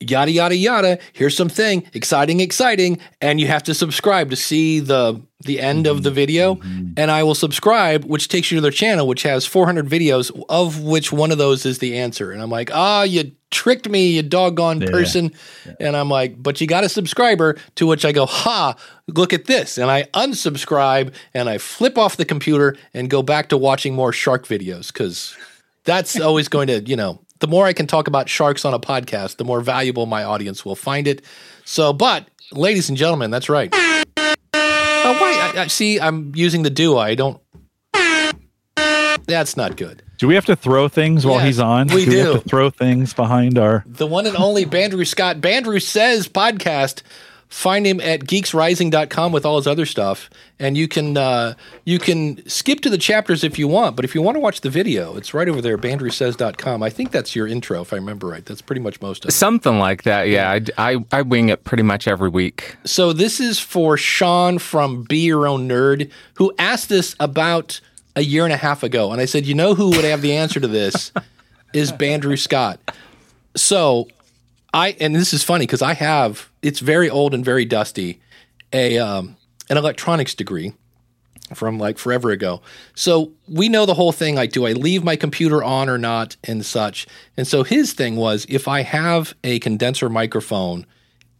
yada 0.00 0.30
yada 0.30 0.54
yada 0.54 0.98
here's 1.12 1.36
something 1.36 1.84
exciting 1.92 2.38
exciting 2.38 2.98
and 3.20 3.40
you 3.40 3.48
have 3.48 3.64
to 3.64 3.74
subscribe 3.74 4.30
to 4.30 4.36
see 4.36 4.78
the 4.78 5.20
the 5.40 5.60
end 5.60 5.86
mm-hmm. 5.86 5.96
of 5.96 6.04
the 6.04 6.10
video 6.10 6.54
mm-hmm. 6.54 6.92
and 6.96 7.10
i 7.10 7.22
will 7.22 7.34
subscribe 7.34 8.04
which 8.04 8.28
takes 8.28 8.50
you 8.50 8.56
to 8.56 8.60
their 8.60 8.70
channel 8.70 9.08
which 9.08 9.24
has 9.24 9.44
400 9.44 9.88
videos 9.88 10.30
of 10.48 10.82
which 10.82 11.12
one 11.12 11.32
of 11.32 11.38
those 11.38 11.66
is 11.66 11.80
the 11.80 11.98
answer 11.98 12.30
and 12.30 12.40
i'm 12.40 12.50
like 12.50 12.70
ah 12.72 13.00
oh, 13.00 13.02
you 13.02 13.32
tricked 13.50 13.88
me 13.88 14.12
you 14.12 14.22
doggone 14.22 14.80
yeah. 14.80 14.90
person 14.90 15.32
yeah. 15.66 15.74
and 15.80 15.96
i'm 15.96 16.08
like 16.08 16.40
but 16.40 16.60
you 16.60 16.68
got 16.68 16.84
a 16.84 16.88
subscriber 16.88 17.56
to 17.74 17.86
which 17.86 18.04
i 18.04 18.12
go 18.12 18.24
ha 18.24 18.76
look 19.08 19.32
at 19.32 19.46
this 19.46 19.78
and 19.78 19.90
i 19.90 20.04
unsubscribe 20.14 21.12
and 21.34 21.48
i 21.48 21.58
flip 21.58 21.98
off 21.98 22.16
the 22.16 22.24
computer 22.24 22.76
and 22.94 23.10
go 23.10 23.20
back 23.20 23.48
to 23.48 23.56
watching 23.56 23.94
more 23.94 24.12
shark 24.12 24.46
videos 24.46 24.92
because 24.92 25.36
that's 25.82 26.20
always 26.20 26.46
going 26.46 26.68
to 26.68 26.80
you 26.82 26.94
know 26.94 27.20
the 27.40 27.46
more 27.46 27.66
I 27.66 27.72
can 27.72 27.86
talk 27.86 28.08
about 28.08 28.28
sharks 28.28 28.64
on 28.64 28.74
a 28.74 28.80
podcast, 28.80 29.36
the 29.36 29.44
more 29.44 29.60
valuable 29.60 30.06
my 30.06 30.24
audience 30.24 30.64
will 30.64 30.76
find 30.76 31.06
it. 31.06 31.22
So, 31.64 31.92
but 31.92 32.28
ladies 32.52 32.88
and 32.88 32.98
gentlemen, 32.98 33.30
that's 33.30 33.48
right. 33.48 33.70
Oh, 33.74 35.16
why? 35.20 35.52
I, 35.54 35.62
I, 35.62 35.66
see, 35.68 36.00
I'm 36.00 36.32
using 36.34 36.62
the 36.62 36.70
do. 36.70 36.98
I 36.98 37.14
don't. 37.14 37.40
That's 39.26 39.56
not 39.56 39.76
good. 39.76 40.02
Do 40.18 40.26
we 40.26 40.34
have 40.34 40.46
to 40.46 40.56
throw 40.56 40.88
things 40.88 41.24
while 41.24 41.38
he's 41.38 41.60
on? 41.60 41.86
we 41.88 42.04
do. 42.04 42.10
We 42.10 42.16
do. 42.16 42.32
have 42.32 42.42
to 42.42 42.48
throw 42.48 42.70
things 42.70 43.14
behind 43.14 43.58
our. 43.58 43.84
The 43.86 44.06
one 44.06 44.26
and 44.26 44.36
only 44.36 44.66
Bandrew 44.66 45.06
Scott. 45.06 45.40
Bandrew 45.40 45.80
says 45.80 46.26
podcast. 46.26 47.02
Find 47.48 47.86
him 47.86 47.98
at 48.00 48.20
geeksrising.com 48.20 49.32
with 49.32 49.46
all 49.46 49.56
his 49.56 49.66
other 49.66 49.86
stuff. 49.86 50.28
And 50.58 50.76
you 50.76 50.86
can 50.86 51.16
uh, 51.16 51.54
you 51.84 51.98
can 51.98 52.46
skip 52.48 52.80
to 52.80 52.90
the 52.90 52.98
chapters 52.98 53.42
if 53.42 53.58
you 53.58 53.66
want, 53.66 53.96
but 53.96 54.04
if 54.04 54.14
you 54.14 54.20
want 54.20 54.36
to 54.36 54.40
watch 54.40 54.60
the 54.60 54.70
video, 54.70 55.16
it's 55.16 55.32
right 55.32 55.48
over 55.48 55.62
there, 55.62 55.78
bandrewsays.com. 55.78 56.82
I 56.82 56.90
think 56.90 57.10
that's 57.10 57.34
your 57.34 57.46
intro, 57.46 57.80
if 57.80 57.92
I 57.92 57.96
remember 57.96 58.26
right. 58.26 58.44
That's 58.44 58.60
pretty 58.60 58.80
much 58.80 59.00
most 59.00 59.24
of 59.24 59.30
it. 59.30 59.32
Something 59.32 59.78
like 59.78 60.02
that. 60.02 60.28
Yeah, 60.28 60.50
I, 60.50 60.92
I, 60.92 61.04
I 61.10 61.22
wing 61.22 61.48
it 61.48 61.64
pretty 61.64 61.82
much 61.82 62.06
every 62.06 62.28
week. 62.28 62.76
So 62.84 63.12
this 63.12 63.40
is 63.40 63.58
for 63.58 63.96
Sean 63.96 64.58
from 64.58 65.04
Be 65.04 65.20
Your 65.20 65.46
Own 65.46 65.68
Nerd, 65.68 66.10
who 66.34 66.52
asked 66.58 66.90
this 66.90 67.16
about 67.18 67.80
a 68.14 68.22
year 68.22 68.44
and 68.44 68.52
a 68.52 68.56
half 68.58 68.82
ago, 68.82 69.12
and 69.12 69.20
I 69.20 69.24
said, 69.24 69.46
you 69.46 69.54
know 69.54 69.74
who 69.74 69.90
would 69.90 70.04
have 70.04 70.22
the 70.22 70.34
answer 70.34 70.58
to 70.60 70.68
this 70.68 71.12
is 71.72 71.92
Bandrew 71.92 72.38
Scott. 72.38 72.80
So 73.54 74.08
I 74.72 74.96
and 75.00 75.14
this 75.14 75.32
is 75.32 75.42
funny 75.42 75.66
because 75.66 75.82
I 75.82 75.94
have 75.94 76.50
it's 76.62 76.80
very 76.80 77.08
old 77.08 77.34
and 77.34 77.44
very 77.44 77.64
dusty, 77.64 78.20
a 78.72 78.98
um, 78.98 79.36
an 79.70 79.76
electronics 79.76 80.34
degree 80.34 80.74
from 81.54 81.78
like 81.78 81.98
forever 81.98 82.30
ago. 82.30 82.60
So 82.94 83.32
we 83.48 83.68
know 83.68 83.86
the 83.86 83.94
whole 83.94 84.12
thing. 84.12 84.34
Like, 84.34 84.52
do 84.52 84.66
I 84.66 84.72
leave 84.72 85.02
my 85.02 85.16
computer 85.16 85.62
on 85.62 85.88
or 85.88 85.98
not, 85.98 86.36
and 86.44 86.64
such. 86.64 87.06
And 87.36 87.46
so 87.46 87.62
his 87.62 87.92
thing 87.92 88.16
was, 88.16 88.46
if 88.48 88.68
I 88.68 88.82
have 88.82 89.34
a 89.42 89.58
condenser 89.60 90.08
microphone 90.08 90.86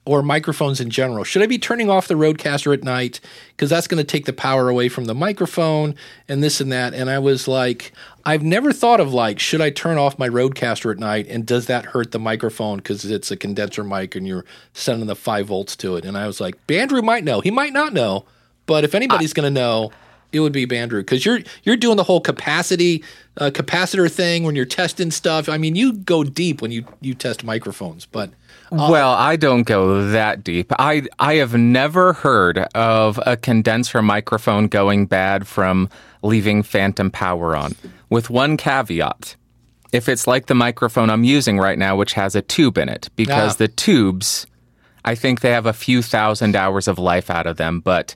or 0.09 0.23
microphones 0.23 0.81
in 0.81 0.89
general, 0.89 1.23
should 1.23 1.43
I 1.43 1.47
be 1.47 1.59
turning 1.59 1.91
off 1.91 2.09
the 2.09 2.15
RODECaster 2.15 2.73
at 2.73 2.83
night 2.83 3.21
because 3.51 3.69
that's 3.69 3.87
going 3.87 3.99
to 3.99 4.11
take 4.11 4.25
the 4.25 4.33
power 4.33 4.71
away 4.71 4.89
from 4.89 5.05
the 5.05 5.15
microphone 5.15 5.95
and 6.27 6.43
this 6.43 6.63
and 6.63 6.73
that? 6.73 6.95
And 6.95 7.11
I 7.11 7.19
was 7.19 7.47
like, 7.47 7.93
I've 8.25 8.43
never 8.43 8.73
thought 8.73 9.01
of 9.01 9.13
like, 9.13 9.39
should 9.39 9.61
I 9.61 9.69
turn 9.69 9.99
off 9.99 10.19
my 10.19 10.27
RODECaster 10.27 10.91
at 10.91 10.99
night 10.99 11.27
and 11.29 11.45
does 11.45 11.67
that 11.67 11.85
hurt 11.85 12.13
the 12.13 12.19
microphone 12.19 12.79
because 12.79 13.05
it's 13.05 13.31
a 13.31 13.37
condenser 13.37 13.85
mic 13.85 14.17
and 14.17 14.27
you're 14.27 14.47
sending 14.73 15.09
the 15.09 15.15
five 15.15 15.49
volts 15.49 15.77
to 15.77 15.97
it? 15.97 16.07
And 16.07 16.17
I 16.17 16.27
was 16.27 16.41
like, 16.41 16.67
Bandrew 16.67 17.05
might 17.05 17.23
know. 17.23 17.43
He 17.43 17.51
might 17.51 17.75
not 17.75 17.93
know, 17.93 18.25
but 18.65 18.85
if 18.85 18.95
anybody's 18.95 19.35
going 19.35 19.53
to 19.53 19.61
know, 19.61 19.93
it 20.33 20.41
would 20.41 20.53
be 20.53 20.67
Bandrew 20.67 21.01
because 21.01 21.27
you're 21.27 21.41
you're 21.65 21.77
doing 21.77 21.97
the 21.97 22.05
whole 22.05 22.21
capacity 22.21 23.03
uh, 23.37 23.51
capacitor 23.51 24.11
thing 24.11 24.45
when 24.45 24.57
you're 24.57 24.65
testing 24.65 25.11
stuff. 25.11 25.49
I 25.49 25.59
mean, 25.59 25.75
you 25.75 25.93
go 25.93 26.25
deep 26.25 26.61
when 26.61 26.71
you 26.71 26.85
you 27.01 27.15
test 27.15 27.45
microphones, 27.45 28.05
but 28.05 28.31
Well, 28.71 29.13
I 29.13 29.37
don't 29.37 29.63
go 29.63 30.11
that 30.11 30.45
deep. 30.45 30.73
I 30.79 31.03
I 31.19 31.35
have 31.37 31.55
never 31.55 32.13
heard 32.13 32.59
of 32.75 33.19
a 33.27 33.37
condenser 33.37 34.03
microphone 34.03 34.67
going 34.69 35.07
bad 35.07 35.47
from 35.47 35.89
leaving 36.23 36.63
phantom 36.63 37.11
power 37.11 37.57
on. 37.57 37.73
With 38.11 38.31
one 38.31 38.57
caveat. 38.57 39.37
If 39.93 40.09
it's 40.09 40.27
like 40.27 40.47
the 40.47 40.55
microphone 40.55 41.09
I'm 41.09 41.25
using 41.25 41.59
right 41.59 41.79
now 41.79 41.97
which 41.97 42.13
has 42.13 42.35
a 42.35 42.43
tube 42.43 42.77
in 42.77 42.89
it 42.89 43.09
because 43.17 43.53
Ah. 43.55 43.57
the 43.59 43.69
tubes 43.69 44.47
I 45.05 45.15
think 45.15 45.41
they 45.41 45.51
have 45.53 45.65
a 45.67 45.73
few 45.73 46.03
thousand 46.03 46.55
hours 46.57 46.89
of 46.89 46.99
life 46.99 47.31
out 47.31 47.47
of 47.47 47.57
them, 47.57 47.81
but 47.81 48.15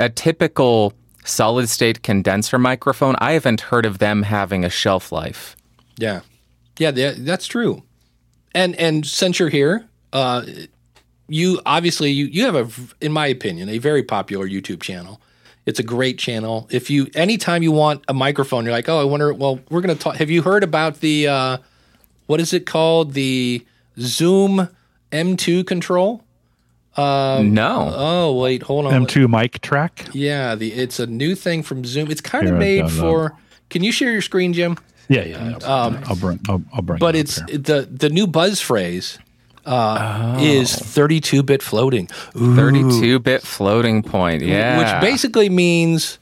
a 0.00 0.08
typical 0.08 0.94
solid 1.24 1.68
state 1.68 2.02
condenser 2.02 2.58
microphone, 2.58 3.16
I 3.18 3.32
haven't 3.32 3.60
heard 3.62 3.84
of 3.84 3.98
them 3.98 4.22
having 4.22 4.64
a 4.64 4.70
shelf 4.70 5.12
life. 5.12 5.56
Yeah, 6.78 6.92
yeah, 6.94 7.12
that's 7.18 7.46
true. 7.46 7.82
And 8.58 8.74
and 8.74 9.06
since 9.06 9.38
you're 9.38 9.50
here, 9.50 9.86
uh, 10.12 10.44
you 11.28 11.60
obviously 11.64 12.10
you 12.10 12.24
you 12.26 12.44
have 12.44 12.56
a, 12.56 13.04
in 13.04 13.12
my 13.12 13.28
opinion, 13.28 13.68
a 13.68 13.78
very 13.78 14.02
popular 14.02 14.48
YouTube 14.48 14.82
channel. 14.82 15.20
It's 15.64 15.78
a 15.78 15.84
great 15.84 16.18
channel. 16.18 16.66
If 16.68 16.90
you 16.90 17.06
anytime 17.14 17.62
you 17.62 17.70
want 17.70 18.02
a 18.08 18.14
microphone, 18.14 18.64
you're 18.64 18.72
like, 18.72 18.88
oh, 18.88 19.00
I 19.00 19.04
wonder. 19.04 19.32
Well, 19.32 19.60
we're 19.70 19.80
gonna 19.80 19.94
talk. 19.94 20.16
Have 20.16 20.28
you 20.28 20.42
heard 20.42 20.64
about 20.64 20.98
the 20.98 21.28
uh, 21.28 21.58
what 22.26 22.40
is 22.40 22.52
it 22.52 22.66
called? 22.66 23.12
The 23.12 23.64
Zoom 24.00 24.68
M2 25.12 25.64
control. 25.64 26.24
no. 26.96 27.92
Oh 27.94 28.40
wait, 28.40 28.64
hold 28.64 28.86
on. 28.86 29.06
M2 29.06 29.26
MicTrak. 29.26 30.10
Yeah, 30.14 30.56
the 30.56 30.72
it's 30.72 30.98
a 30.98 31.06
new 31.06 31.36
thing 31.36 31.62
from 31.62 31.84
Zoom. 31.84 32.10
It's 32.10 32.20
kind 32.20 32.46
Here, 32.46 32.54
of 32.54 32.58
made 32.58 32.80
got 32.80 32.90
it 32.90 32.94
for. 32.94 33.36
Can 33.70 33.84
you 33.84 33.92
share 33.92 34.10
your 34.10 34.22
screen, 34.22 34.52
Jim? 34.52 34.78
Yeah, 35.08 35.24
yeah. 35.24 35.58
I'll, 35.64 35.96
I'll 36.06 36.16
bring. 36.16 36.40
I'll, 36.48 36.62
I'll 36.72 36.82
bring. 36.82 36.96
Um, 36.96 37.00
but 37.00 37.14
it 37.14 37.18
up 37.18 37.24
it's 37.24 37.50
here. 37.50 37.58
the 37.58 37.88
the 37.90 38.08
new 38.10 38.26
buzz 38.26 38.60
phrase 38.60 39.18
uh, 39.66 40.38
is 40.40 40.74
32 40.74 41.42
bit 41.42 41.62
floating, 41.62 42.08
Ooh. 42.36 42.56
32 42.56 43.18
bit 43.18 43.42
floating 43.42 44.02
point. 44.02 44.42
Yeah. 44.42 44.78
which 44.78 45.02
basically 45.02 45.48
means 45.48 46.18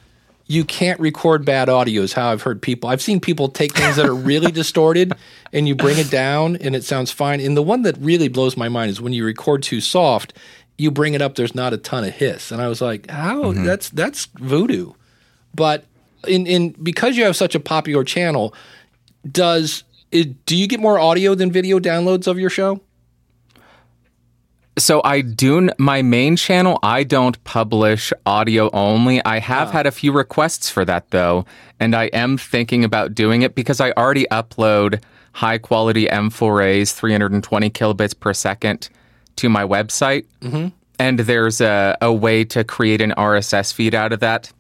you 0.47 0.65
can't 0.65 0.99
record 1.01 1.45
bad 1.45 1.69
audio. 1.69 2.03
Is 2.03 2.13
how 2.13 2.31
I've 2.31 2.43
heard 2.43 2.61
people. 2.63 2.89
I've 2.91 3.03
seen 3.03 3.21
people 3.21 3.49
take 3.49 3.75
things 3.75 3.97
that 3.97 4.07
are 4.07 4.15
really 4.15 4.53
distorted 4.53 5.13
and 5.53 5.67
you 5.67 5.75
bring 5.75 5.99
it 5.99 6.11
down 6.11 6.57
and 6.57 6.75
it 6.77 6.85
sounds 6.85 7.11
fine. 7.11 7.41
And 7.41 7.57
the 7.57 7.63
one 7.63 7.83
that 7.83 7.97
really 7.99 8.29
blows 8.29 8.57
my 8.57 8.69
mind 8.69 8.91
is 8.91 9.01
when 9.01 9.13
you 9.13 9.25
record 9.25 9.63
too 9.63 9.81
soft, 9.81 10.33
you 10.79 10.91
bring 10.91 11.15
it 11.15 11.23
up. 11.23 11.35
There's 11.35 11.55
not 11.55 11.73
a 11.73 11.79
ton 11.79 12.05
of 12.05 12.15
hiss, 12.15 12.51
and 12.51 12.61
I 12.61 12.69
was 12.69 12.81
like, 12.81 13.11
how? 13.11 13.53
That's 13.53 13.89
that's 13.91 14.27
voodoo. 14.27 14.93
But 15.55 15.85
in 16.27 16.47
in 16.47 16.71
because 16.83 17.17
you 17.17 17.25
have 17.25 17.37
such 17.37 17.55
a 17.55 17.61
popular 17.61 18.05
channel, 18.05 18.55
does 19.33 19.85
it, 20.13 20.47
do 20.47 20.57
you 20.57 20.67
get 20.67 20.81
more 20.81 20.99
audio 20.99 21.35
than 21.35 21.51
video 21.51 21.79
downloads 21.79 22.27
of 22.27 22.39
your 22.39 22.51
show? 22.51 22.81
So 24.79 25.01
I 25.05 25.23
do 25.23 25.71
my 25.79 26.03
main 26.03 26.37
channel. 26.37 26.79
I 26.83 27.03
don't 27.03 27.43
publish 27.45 28.13
audio 28.27 28.69
only. 28.73 29.25
I 29.25 29.39
have 29.39 29.71
had 29.71 29.87
a 29.87 29.91
few 29.91 30.13
requests 30.13 30.69
for 30.69 30.85
that 30.85 31.11
though, 31.11 31.47
and 31.81 31.95
I 31.95 32.05
am 32.07 32.37
thinking 32.37 32.85
about 32.85 33.15
doing 33.15 33.41
it 33.41 33.55
because 33.55 33.81
I 33.81 33.93
already 33.93 34.27
upload 34.31 35.03
high 35.33 35.57
quality 35.59 36.07
M4As, 36.07 36.93
320 36.93 37.71
kilobits 37.71 38.19
per 38.19 38.35
second, 38.35 38.91
to 39.37 39.49
my 39.49 39.65
website, 39.65 40.27
mm-hmm. 40.41 40.69
and 40.99 41.21
there's 41.21 41.61
a, 41.61 41.97
a 42.01 42.13
way 42.13 42.45
to 42.45 42.65
create 42.65 43.01
an 43.01 43.13
RSS 43.17 43.73
feed 43.73 43.95
out 43.95 44.13
of 44.13 44.21
that. 44.21 44.53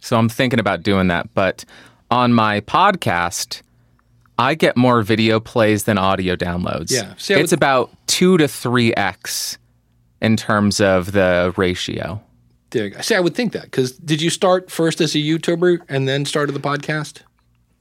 So 0.00 0.16
I'm 0.16 0.28
thinking 0.28 0.60
about 0.60 0.82
doing 0.82 1.08
that. 1.08 1.32
But 1.34 1.64
on 2.10 2.32
my 2.32 2.60
podcast, 2.60 3.62
I 4.38 4.54
get 4.54 4.76
more 4.76 5.02
video 5.02 5.40
plays 5.40 5.84
than 5.84 5.96
audio 5.98 6.36
downloads. 6.36 6.90
Yeah. 6.90 7.14
See, 7.16 7.34
it's 7.34 7.52
would- 7.52 7.58
about 7.58 7.90
two 8.06 8.36
to 8.38 8.48
three 8.48 8.92
x 8.94 9.58
in 10.20 10.36
terms 10.36 10.80
of 10.80 11.12
the 11.12 11.54
ratio. 11.56 12.20
There, 12.70 12.84
you 12.86 12.90
go. 12.90 13.00
see, 13.00 13.14
I 13.14 13.20
would 13.20 13.34
think 13.34 13.52
that 13.52 13.62
because 13.64 13.92
did 13.92 14.20
you 14.20 14.28
start 14.28 14.70
first 14.70 15.00
as 15.00 15.14
a 15.14 15.18
YouTuber 15.18 15.78
and 15.88 16.06
then 16.08 16.24
started 16.24 16.52
the 16.52 16.60
podcast? 16.60 17.22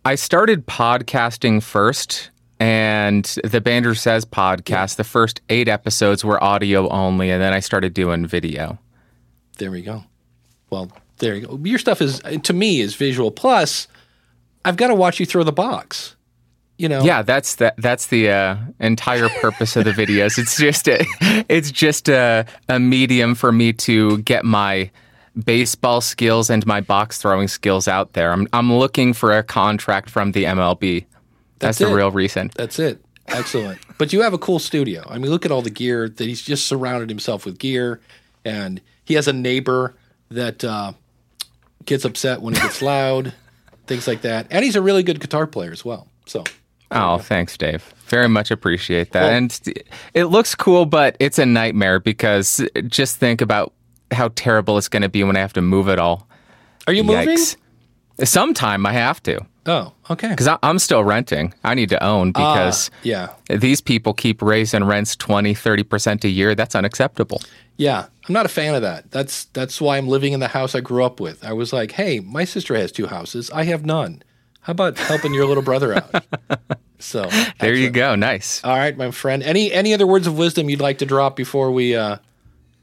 I 0.05 0.15
started 0.15 0.67
podcasting 0.67 1.63
first, 1.63 2.29
and 2.59 3.25
the 3.43 3.59
Bandrew 3.59 3.97
Says 3.97 4.23
podcast, 4.23 4.97
the 4.97 5.03
first 5.03 5.41
eight 5.49 5.67
episodes 5.67 6.23
were 6.23 6.41
audio 6.41 6.87
only, 6.89 7.31
and 7.31 7.41
then 7.41 7.51
I 7.53 7.59
started 7.59 7.93
doing 7.95 8.27
video. 8.27 8.77
There 9.57 9.71
we 9.71 9.81
go. 9.81 10.03
Well, 10.69 10.91
there 11.17 11.35
you 11.35 11.47
go. 11.47 11.59
Your 11.63 11.79
stuff 11.79 12.01
is 12.01 12.19
to 12.43 12.53
me 12.53 12.79
is 12.81 12.95
visual. 12.95 13.31
Plus, 13.31 13.87
I've 14.63 14.77
got 14.77 14.87
to 14.89 14.95
watch 14.95 15.19
you 15.19 15.25
throw 15.25 15.43
the 15.43 15.51
box. 15.51 16.14
You 16.77 16.89
know. 16.89 17.03
Yeah, 17.03 17.21
that's 17.21 17.55
the 17.55 17.73
that's 17.77 18.07
the 18.07 18.29
uh, 18.29 18.57
entire 18.79 19.29
purpose 19.29 19.75
of 19.75 19.85
the 19.85 19.91
videos. 19.91 20.37
It's 20.37 20.57
just 20.57 20.87
a, 20.87 21.05
it's 21.47 21.71
just 21.71 22.09
a, 22.09 22.45
a 22.67 22.79
medium 22.79 23.35
for 23.35 23.51
me 23.51 23.71
to 23.73 24.17
get 24.19 24.43
my 24.43 24.91
baseball 25.43 26.01
skills 26.01 26.49
and 26.49 26.65
my 26.65 26.81
box 26.81 27.17
throwing 27.17 27.47
skills 27.47 27.87
out 27.87 28.13
there. 28.13 28.31
I'm 28.31 28.47
I'm 28.51 28.73
looking 28.73 29.13
for 29.13 29.37
a 29.37 29.43
contract 29.43 30.09
from 30.09 30.33
the 30.33 30.43
MLB. 30.45 31.05
That's 31.59 31.77
That's, 31.77 31.89
the 31.89 31.95
real 31.95 32.11
reason. 32.11 32.51
That's 32.55 32.79
it. 32.79 33.01
Excellent. 33.27 33.79
but 33.97 34.13
you 34.13 34.21
have 34.21 34.33
a 34.33 34.37
cool 34.37 34.59
studio. 34.59 35.03
I 35.09 35.17
mean, 35.17 35.31
look 35.31 35.45
at 35.45 35.51
all 35.51 35.63
the 35.63 35.71
gear 35.71 36.07
that 36.07 36.23
he's 36.27 36.41
just 36.41 36.67
surrounded 36.67 37.09
himself 37.09 37.43
with 37.45 37.57
gear, 37.57 37.99
and 38.43 38.81
he 39.03 39.15
has 39.15 39.27
a 39.27 39.33
neighbor 39.33 39.95
that 40.29 40.63
uh, 40.63 40.93
gets 41.85 42.05
upset 42.05 42.41
when 42.41 42.53
it 42.53 42.61
gets 42.61 42.81
loud, 42.81 43.33
things 43.87 44.07
like 44.07 44.21
that. 44.21 44.45
And 44.51 44.63
he's 44.63 44.75
a 44.75 44.81
really 44.81 45.01
good 45.01 45.19
guitar 45.19 45.47
player 45.47 45.71
as 45.71 45.83
well. 45.83 46.07
So. 46.25 46.43
Oh, 46.91 47.17
thanks, 47.17 47.57
Dave. 47.57 47.83
Very 48.07 48.29
much 48.29 48.51
appreciate 48.51 49.11
that. 49.13 49.23
Well- 49.23 49.31
and 49.33 49.59
it 50.13 50.25
looks 50.25 50.53
cool, 50.55 50.85
but 50.85 51.17
it's 51.19 51.39
a 51.39 51.45
nightmare 51.45 51.99
because 51.99 52.61
just 52.87 53.17
think 53.17 53.41
about 53.41 53.73
how 54.11 54.29
terrible 54.35 54.77
it's 54.77 54.87
going 54.87 55.01
to 55.01 55.09
be 55.09 55.23
when 55.23 55.35
I 55.35 55.39
have 55.39 55.53
to 55.53 55.61
move 55.61 55.89
it 55.89 55.99
all. 55.99 56.27
Are 56.87 56.93
you 56.93 57.03
moving? 57.03 57.37
Sometime 58.23 58.85
I 58.85 58.93
have 58.93 59.21
to 59.23 59.39
Oh, 59.65 59.91
okay. 60.09 60.29
because 60.29 60.47
I'm 60.63 60.79
still 60.79 61.03
renting. 61.03 61.53
I 61.65 61.73
need 61.73 61.89
to 61.89 62.01
own 62.01 62.31
because 62.31 62.89
Ah, 62.93 62.97
yeah, 63.03 63.29
these 63.49 63.81
people 63.81 64.13
keep 64.13 64.41
raising 64.41 64.83
rents 64.85 65.15
20, 65.17 65.53
30% 65.53 66.23
a 66.23 66.29
year. 66.29 66.55
That's 66.55 66.75
unacceptable. 66.75 67.41
yeah. 67.77 68.05
I'm 68.27 68.33
not 68.33 68.45
a 68.47 68.49
fan 68.49 68.73
of 68.73 68.81
that. 68.81 69.11
That's 69.11 69.45
that's 69.53 69.79
why 69.79 69.97
I'm 69.97 70.07
living 70.07 70.33
in 70.33 70.39
the 70.39 70.47
house 70.47 70.73
I 70.73 70.79
grew 70.81 71.03
up 71.03 71.19
with. 71.19 71.43
I 71.45 71.53
was 71.53 71.71
like, 71.73 71.91
hey, 71.91 72.19
my 72.21 72.43
sister 72.43 72.73
has 72.75 72.91
two 72.91 73.05
houses. 73.05 73.51
I 73.51 73.65
have 73.65 73.85
none. 73.85 74.23
How 74.65 74.71
about 74.71 74.97
helping 74.97 75.31
your 75.31 75.45
little 75.45 75.63
brother 75.63 75.93
out? 75.93 76.25
So 76.97 77.29
There 77.59 77.75
you 77.75 77.91
go. 77.91 78.15
Nice. 78.15 78.63
All 78.63 78.75
right, 78.75 78.97
my 78.97 79.11
friend. 79.11 79.43
Any 79.43 79.71
any 79.71 79.93
other 79.93 80.07
words 80.07 80.25
of 80.25 80.37
wisdom 80.37 80.69
you'd 80.69 80.79
like 80.79 80.97
to 80.99 81.05
drop 81.05 81.35
before 81.35 81.69
we 81.69 81.93
uh, 81.93 82.17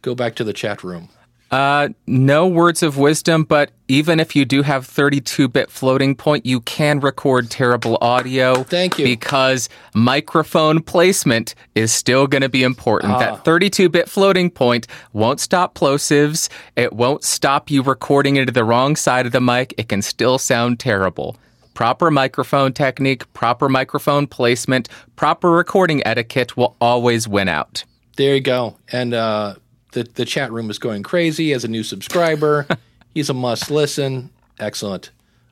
go 0.03 0.15
back 0.15 0.37
to 0.37 0.45
the 0.45 0.53
chat 0.53 0.85
room? 0.85 1.09
Uh, 1.51 1.89
no 2.07 2.47
words 2.47 2.83
of 2.83 2.99
wisdom, 2.99 3.43
but 3.43 3.73
even 3.89 4.21
if 4.21 4.37
you 4.37 4.45
do 4.45 4.63
have 4.63 4.87
32 4.87 5.49
bit 5.49 5.71
floating 5.71 6.15
point, 6.15 6.47
you 6.47 6.61
can 6.61 7.01
record 7.01 7.51
terrible 7.51 7.99
audio. 8.01 8.63
Thank 8.63 8.99
you. 8.99 9.05
Because 9.05 9.69
microphone 9.95 10.83
placement 10.83 11.55
is 11.75 11.93
still 11.93 12.27
going 12.27 12.43
to 12.43 12.49
be 12.49 12.63
important. 12.63 13.15
Ah. 13.15 13.19
That 13.19 13.45
32 13.45 13.89
bit 13.89 14.09
floating 14.09 14.51
point 14.51 14.87
won't 15.13 15.41
stop 15.41 15.75
plosives. 15.75 16.49
It 16.77 16.93
won't 16.93 17.25
stop 17.25 17.71
you 17.71 17.83
recording 17.83 18.37
into 18.37 18.53
the 18.53 18.65
wrong 18.65 18.95
side 18.95 19.27
of 19.27 19.33
the 19.33 19.41
mic. 19.41 19.75
It 19.77 19.89
can 19.89 20.01
still 20.01 20.39
sound 20.39 20.79
terrible. 20.79 21.37
Proper 21.75 22.11
microphone 22.11 22.73
technique, 22.73 23.31
proper 23.33 23.69
microphone 23.69 24.27
placement, 24.27 24.89
proper 25.17 25.51
recording 25.51 26.07
etiquette 26.07 26.57
will 26.57 26.77
always 26.81 27.27
win 27.27 27.49
out. 27.49 27.85
There 28.17 28.35
you 28.35 28.41
go. 28.43 28.77
And 28.91 29.15
uh, 29.15 29.55
the 29.93 30.05
the 30.05 30.25
chat 30.25 30.53
room 30.53 30.71
is 30.71 30.79
going 30.79 31.03
crazy 31.03 31.53
as 31.53 31.65
a 31.65 31.69
new 31.69 31.83
subscriber. 31.83 32.67
He's 33.15 33.31
a 33.31 33.35
must 33.35 33.71
listen. 33.71 34.31
Excellent. 34.59 35.11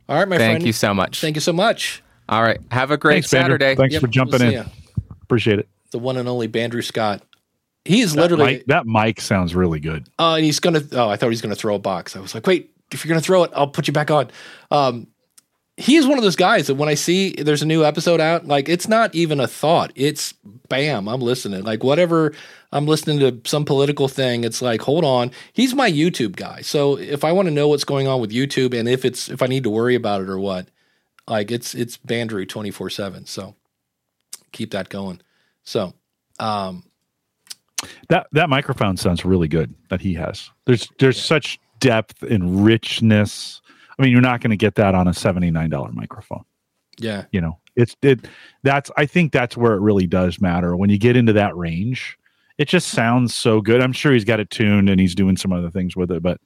All 0.08 0.18
right, 0.18 0.28
my 0.28 0.36
Thank 0.38 0.48
friend. 0.48 0.58
Thank 0.62 0.66
you 0.66 0.72
so 0.72 0.92
much. 0.92 1.20
Thank 1.20 1.36
you 1.36 1.40
so 1.40 1.52
much. 1.52 2.02
All 2.28 2.42
right. 2.42 2.58
Have 2.70 2.90
a 2.90 2.96
great 2.96 3.24
Thanks, 3.24 3.28
Bandrew. 3.28 3.30
Saturday. 3.30 3.74
Thanks 3.76 3.92
Yep, 3.94 4.00
for 4.02 4.08
jumping 4.08 4.40
we'll 4.40 4.48
in. 4.48 4.54
ya. 4.54 4.64
Appreciate 5.22 5.58
it. 5.58 5.68
The 5.90 5.98
one 5.98 6.16
and 6.16 6.28
only 6.28 6.48
Bandrew 6.48 6.84
Scott. 6.84 7.22
He's 7.84 8.14
That 8.14 8.20
literally. 8.22 8.44
mic, 8.56 8.66
that 8.66 8.86
mic 8.86 9.20
sounds 9.20 9.54
really 9.54 9.80
good. 9.80 10.06
Uh, 10.18 10.34
and 10.36 10.44
he's 10.44 10.60
gonna. 10.60 10.82
Oh, 10.92 11.08
I 11.08 11.16
thought 11.16 11.26
he 11.26 11.30
was 11.30 11.40
gonna 11.42 11.54
throw 11.54 11.74
a 11.74 11.78
box. 11.78 12.14
I 12.14 12.20
was 12.20 12.34
like, 12.34 12.46
wait, 12.46 12.74
if 12.92 13.04
you're 13.04 13.08
gonna 13.08 13.22
throw 13.22 13.42
it, 13.44 13.50
I'll 13.54 13.66
put 13.68 13.86
you 13.86 13.92
back 13.92 14.10
on. 14.10 14.30
Um, 14.70 15.06
he 15.80 15.96
is 15.96 16.06
one 16.06 16.18
of 16.18 16.24
those 16.24 16.36
guys 16.36 16.66
that 16.66 16.74
when 16.74 16.88
I 16.88 16.94
see 16.94 17.32
there's 17.32 17.62
a 17.62 17.66
new 17.66 17.84
episode 17.84 18.20
out, 18.20 18.46
like 18.46 18.68
it's 18.68 18.86
not 18.86 19.14
even 19.14 19.40
a 19.40 19.46
thought. 19.46 19.92
It's 19.94 20.34
bam, 20.68 21.08
I'm 21.08 21.20
listening. 21.20 21.62
Like 21.64 21.82
whatever 21.82 22.34
I'm 22.70 22.86
listening 22.86 23.18
to 23.20 23.40
some 23.48 23.64
political 23.64 24.06
thing, 24.06 24.44
it's 24.44 24.60
like, 24.60 24.82
hold 24.82 25.04
on. 25.04 25.30
He's 25.52 25.74
my 25.74 25.90
YouTube 25.90 26.36
guy. 26.36 26.60
So 26.60 26.98
if 26.98 27.24
I 27.24 27.32
want 27.32 27.48
to 27.48 27.54
know 27.54 27.68
what's 27.68 27.84
going 27.84 28.06
on 28.06 28.20
with 28.20 28.30
YouTube 28.30 28.78
and 28.78 28.88
if 28.88 29.04
it's 29.04 29.28
if 29.30 29.42
I 29.42 29.46
need 29.46 29.64
to 29.64 29.70
worry 29.70 29.94
about 29.94 30.20
it 30.20 30.28
or 30.28 30.38
what, 30.38 30.68
like 31.26 31.50
it's 31.50 31.74
it's 31.74 31.96
Bandrew 31.96 32.48
24 32.48 32.90
seven. 32.90 33.24
So 33.24 33.54
keep 34.52 34.72
that 34.72 34.90
going. 34.90 35.20
So 35.64 35.94
um, 36.38 36.84
That 38.08 38.26
that 38.32 38.50
microphone 38.50 38.96
sounds 38.96 39.24
really 39.24 39.48
good 39.48 39.74
that 39.88 40.00
he 40.00 40.14
has. 40.14 40.50
There's 40.66 40.88
there's 40.98 41.20
such 41.22 41.58
depth 41.78 42.22
and 42.22 42.64
richness. 42.64 43.62
I 44.00 44.04
mean, 44.04 44.12
you're 44.12 44.22
not 44.22 44.40
going 44.40 44.50
to 44.50 44.56
get 44.56 44.76
that 44.76 44.94
on 44.94 45.06
a 45.06 45.12
seventy 45.12 45.50
nine 45.50 45.68
dollar 45.68 45.92
microphone. 45.92 46.44
yeah, 46.98 47.24
You 47.32 47.42
know, 47.42 47.58
it's 47.76 47.94
it. 48.00 48.26
That's 48.62 48.90
I 48.96 49.04
think 49.04 49.32
that's 49.32 49.58
where 49.58 49.74
it 49.74 49.80
really 49.80 50.06
does 50.06 50.40
matter 50.40 50.74
when 50.74 50.88
you 50.88 50.96
get 50.98 51.16
into 51.16 51.34
that 51.34 51.54
range. 51.54 52.16
It 52.56 52.66
just 52.66 52.88
sounds 52.88 53.34
so 53.34 53.60
good. 53.60 53.82
I'm 53.82 53.92
sure 53.92 54.12
he's 54.12 54.24
got 54.24 54.40
it 54.40 54.50
tuned 54.50 54.88
and 54.88 54.98
he's 54.98 55.14
doing 55.14 55.36
some 55.36 55.52
other 55.52 55.70
things 55.70 55.96
with 55.96 56.10
it, 56.10 56.22
but 56.22 56.40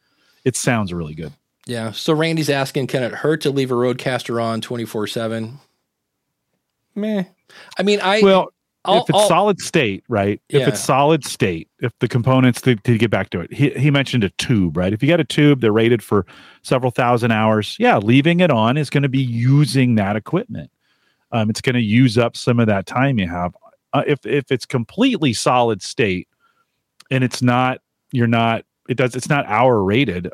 it 0.45 0.57
sounds 0.57 0.93
really 0.93 1.15
good. 1.15 1.33
Yeah. 1.67 1.93
So 1.93 2.13
Randy's 2.13 2.51
asking, 2.51 2.89
can 2.89 3.03
it 3.03 3.13
hurt 3.13 3.41
to 3.43 3.51
leave 3.51 3.71
a 3.71 3.75
RODECaster 3.75 4.43
on 4.43 4.61
24 4.61 5.07
7? 5.07 5.59
Meh. 6.95 7.25
I 7.79 7.83
mean, 7.83 8.01
I, 8.01 8.21
Well, 8.23 8.53
I'll- 8.85 9.03
if 9.03 9.11
it's 9.11 9.19
I'll- 9.19 9.29
solid 9.29 9.61
state, 9.61 10.05
right? 10.09 10.41
If 10.49 10.69
it's 10.69 10.81
solid 10.81 11.25
state, 11.25 11.69
if 11.81 11.93
the 12.01 12.09
components 12.09 12.61
to, 12.63 12.77
to 12.77 12.99
get 12.99 13.11
back 13.11 13.31
to 13.31 13.41
it, 13.41 13.53
he, 13.53 13.71
he 13.71 13.91
mentioned 13.91 14.25
a 14.25 14.31
tube, 14.31 14.77
right? 14.77 14.93
If 14.93 15.03
you 15.03 15.09
got 15.09 15.21
a 15.21 15.25
tube, 15.25 15.61
they're 15.61 15.73
rated 15.73 16.03
for 16.03 16.27
several 16.63 16.91
thousand 16.91 17.31
hours. 17.33 17.77
Yeah, 17.79 17.99
leaving 17.99 18.41
it 18.41 18.51
on 18.51 18.77
is 18.77 18.91
going 18.91 19.03
to 19.03 19.09
be 19.09 19.23
using 19.23 19.95
that 19.97 20.17
equipment. 20.17 20.71
Um, 21.33 21.51
it's 21.51 21.61
going 21.61 21.75
to 21.75 21.83
use 21.83 22.17
up 22.19 22.37
some 22.37 22.61
of 22.61 22.67
that 22.67 22.87
time 22.87 23.19
you 23.19 23.29
have. 23.29 23.55
Uh, 23.93 24.03
if 24.07 24.25
if 24.27 24.51
it's 24.51 24.67
completely 24.67 25.33
solid 25.33 25.83
state 25.83 26.29
and 27.11 27.25
it's 27.25 27.43
not, 27.43 27.79
you're 28.13 28.27
not. 28.27 28.65
It 28.89 28.97
does. 28.97 29.15
It's 29.17 29.29
not 29.29 29.47
hour 29.47 29.83
rated. 29.83 30.31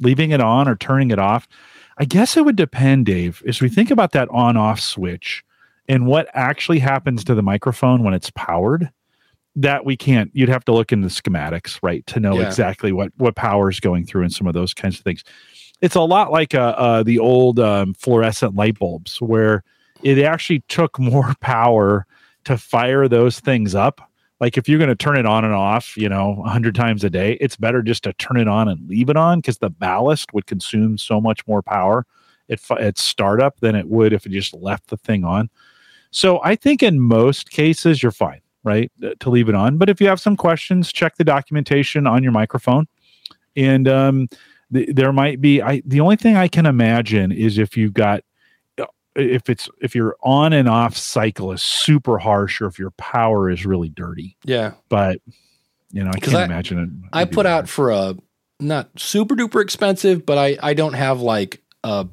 Leaving 0.00 0.30
it 0.30 0.40
on 0.40 0.68
or 0.68 0.76
turning 0.76 1.10
it 1.10 1.18
off. 1.18 1.46
I 1.98 2.06
guess 2.06 2.36
it 2.36 2.44
would 2.46 2.56
depend, 2.56 3.04
Dave. 3.06 3.42
As 3.46 3.60
we 3.60 3.68
think 3.68 3.90
about 3.90 4.12
that 4.12 4.28
on-off 4.30 4.80
switch 4.80 5.44
and 5.90 6.06
what 6.06 6.28
actually 6.34 6.78
happens 6.78 7.24
to 7.24 7.34
the 7.34 7.42
microphone 7.42 8.04
when 8.04 8.14
it's 8.14 8.30
powered 8.30 8.88
that 9.56 9.84
we 9.84 9.96
can't 9.96 10.30
you'd 10.32 10.48
have 10.48 10.64
to 10.64 10.72
look 10.72 10.92
in 10.92 11.00
the 11.00 11.08
schematics 11.08 11.78
right 11.82 12.06
to 12.06 12.20
know 12.20 12.38
Yeah. 12.38 12.46
exactly 12.46 12.92
what 12.92 13.10
what 13.16 13.34
power 13.34 13.68
is 13.68 13.80
going 13.80 14.06
through 14.06 14.22
and 14.22 14.32
some 14.32 14.46
of 14.46 14.54
those 14.54 14.72
kinds 14.72 14.96
of 14.98 15.04
things. 15.04 15.24
It's 15.80 15.96
a 15.96 16.02
lot 16.02 16.30
like 16.30 16.54
uh, 16.54 16.74
uh, 16.76 17.02
the 17.02 17.18
old 17.18 17.58
um, 17.58 17.94
fluorescent 17.94 18.54
light 18.54 18.78
bulbs 18.78 19.20
where 19.20 19.64
it 20.02 20.18
actually 20.18 20.60
took 20.68 20.98
more 20.98 21.34
power 21.40 22.06
to 22.44 22.56
fire 22.56 23.08
those 23.08 23.40
things 23.40 23.74
up. 23.74 24.00
Like 24.40 24.56
if 24.56 24.68
you're 24.68 24.78
going 24.78 24.88
to 24.88 24.94
turn 24.96 25.16
it 25.16 25.26
on 25.26 25.44
and 25.44 25.52
off 25.54 25.96
you 25.96 26.08
know 26.08 26.34
100 26.38 26.74
times 26.76 27.02
a 27.02 27.10
day 27.10 27.32
it's 27.40 27.56
better 27.56 27.82
just 27.82 28.04
to 28.04 28.12
turn 28.14 28.36
it 28.38 28.46
on 28.46 28.68
and 28.68 28.88
leave 28.88 29.10
it 29.10 29.16
on 29.16 29.40
because 29.40 29.58
the 29.58 29.70
ballast 29.70 30.32
would 30.32 30.46
consume 30.46 30.96
so 30.96 31.20
much 31.20 31.44
more 31.48 31.62
power 31.62 32.06
at, 32.48 32.60
at 32.78 32.96
startup 32.98 33.58
than 33.60 33.74
it 33.74 33.88
would 33.88 34.12
if 34.12 34.24
it 34.26 34.30
just 34.32 34.54
left 34.54 34.86
the 34.88 34.96
thing 34.96 35.24
on 35.24 35.50
so 36.10 36.40
I 36.42 36.56
think 36.56 36.82
in 36.82 37.00
most 37.00 37.50
cases 37.50 38.02
you're 38.02 38.12
fine, 38.12 38.40
right, 38.64 38.90
uh, 39.02 39.10
to 39.20 39.30
leave 39.30 39.48
it 39.48 39.54
on. 39.54 39.78
But 39.78 39.88
if 39.88 40.00
you 40.00 40.08
have 40.08 40.20
some 40.20 40.36
questions, 40.36 40.92
check 40.92 41.16
the 41.16 41.24
documentation 41.24 42.06
on 42.06 42.22
your 42.22 42.32
microphone, 42.32 42.86
and 43.56 43.86
um, 43.88 44.28
th- 44.72 44.90
there 44.92 45.12
might 45.12 45.40
be. 45.40 45.62
I 45.62 45.82
the 45.84 46.00
only 46.00 46.16
thing 46.16 46.36
I 46.36 46.48
can 46.48 46.66
imagine 46.66 47.32
is 47.32 47.58
if 47.58 47.76
you've 47.76 47.94
got 47.94 48.22
uh, 48.78 48.86
if 49.14 49.48
it's 49.48 49.68
if 49.80 49.94
your 49.94 50.16
on 50.22 50.52
and 50.52 50.68
off 50.68 50.96
cycle 50.96 51.52
is 51.52 51.62
super 51.62 52.18
harsh 52.18 52.60
or 52.60 52.66
if 52.66 52.78
your 52.78 52.90
power 52.92 53.50
is 53.50 53.64
really 53.64 53.88
dirty. 53.88 54.36
yeah. 54.44 54.72
But 54.88 55.20
you 55.92 56.04
know, 56.04 56.10
i 56.14 56.18
can't 56.20 56.36
I- 56.36 56.44
imagine 56.44 56.78
it. 56.78 57.08
I 57.12 57.24
put 57.24 57.46
out 57.46 57.68
for 57.68 57.90
a 57.90 58.16
not 58.60 58.90
super 58.96 59.34
duper 59.34 59.62
expensive, 59.62 60.24
but 60.26 60.38
I, 60.38 60.56
I 60.62 60.74
don't 60.74 60.92
have 60.92 61.20
like 61.20 61.62
a, 61.82 62.06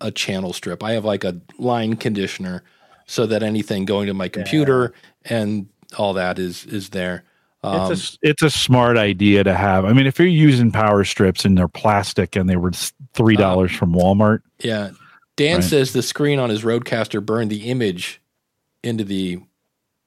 a 0.00 0.10
channel 0.10 0.52
strip. 0.52 0.82
I 0.82 0.92
have 0.92 1.04
like 1.04 1.24
a 1.24 1.40
line 1.58 1.96
conditioner 1.96 2.62
so 3.10 3.26
that 3.26 3.42
anything 3.42 3.84
going 3.84 4.06
to 4.06 4.14
my 4.14 4.28
computer 4.28 4.92
and 5.24 5.68
all 5.98 6.12
that 6.12 6.38
is, 6.38 6.64
is 6.66 6.90
there. 6.90 7.24
Um, 7.64 7.90
it's 7.90 8.14
a 8.14 8.18
it's 8.22 8.42
a 8.42 8.50
smart 8.50 8.96
idea 8.96 9.42
to 9.42 9.52
have. 9.52 9.84
I 9.84 9.92
mean, 9.92 10.06
if 10.06 10.18
you're 10.20 10.28
using 10.28 10.70
power 10.70 11.02
strips 11.02 11.44
and 11.44 11.58
they're 11.58 11.66
plastic 11.66 12.36
and 12.36 12.48
they 12.48 12.56
were 12.56 12.70
three 13.12 13.34
dollars 13.34 13.72
from 13.72 13.92
Walmart, 13.92 14.42
Yeah. 14.62 14.92
Dan 15.36 15.56
Right. 15.56 15.64
says 15.64 15.92
the 15.92 16.02
screen 16.02 16.38
on 16.38 16.50
his 16.50 16.62
RODECaster 16.62 17.24
burned 17.24 17.50
the 17.50 17.68
image 17.68 18.20
into 18.84 19.04
the 19.04 19.40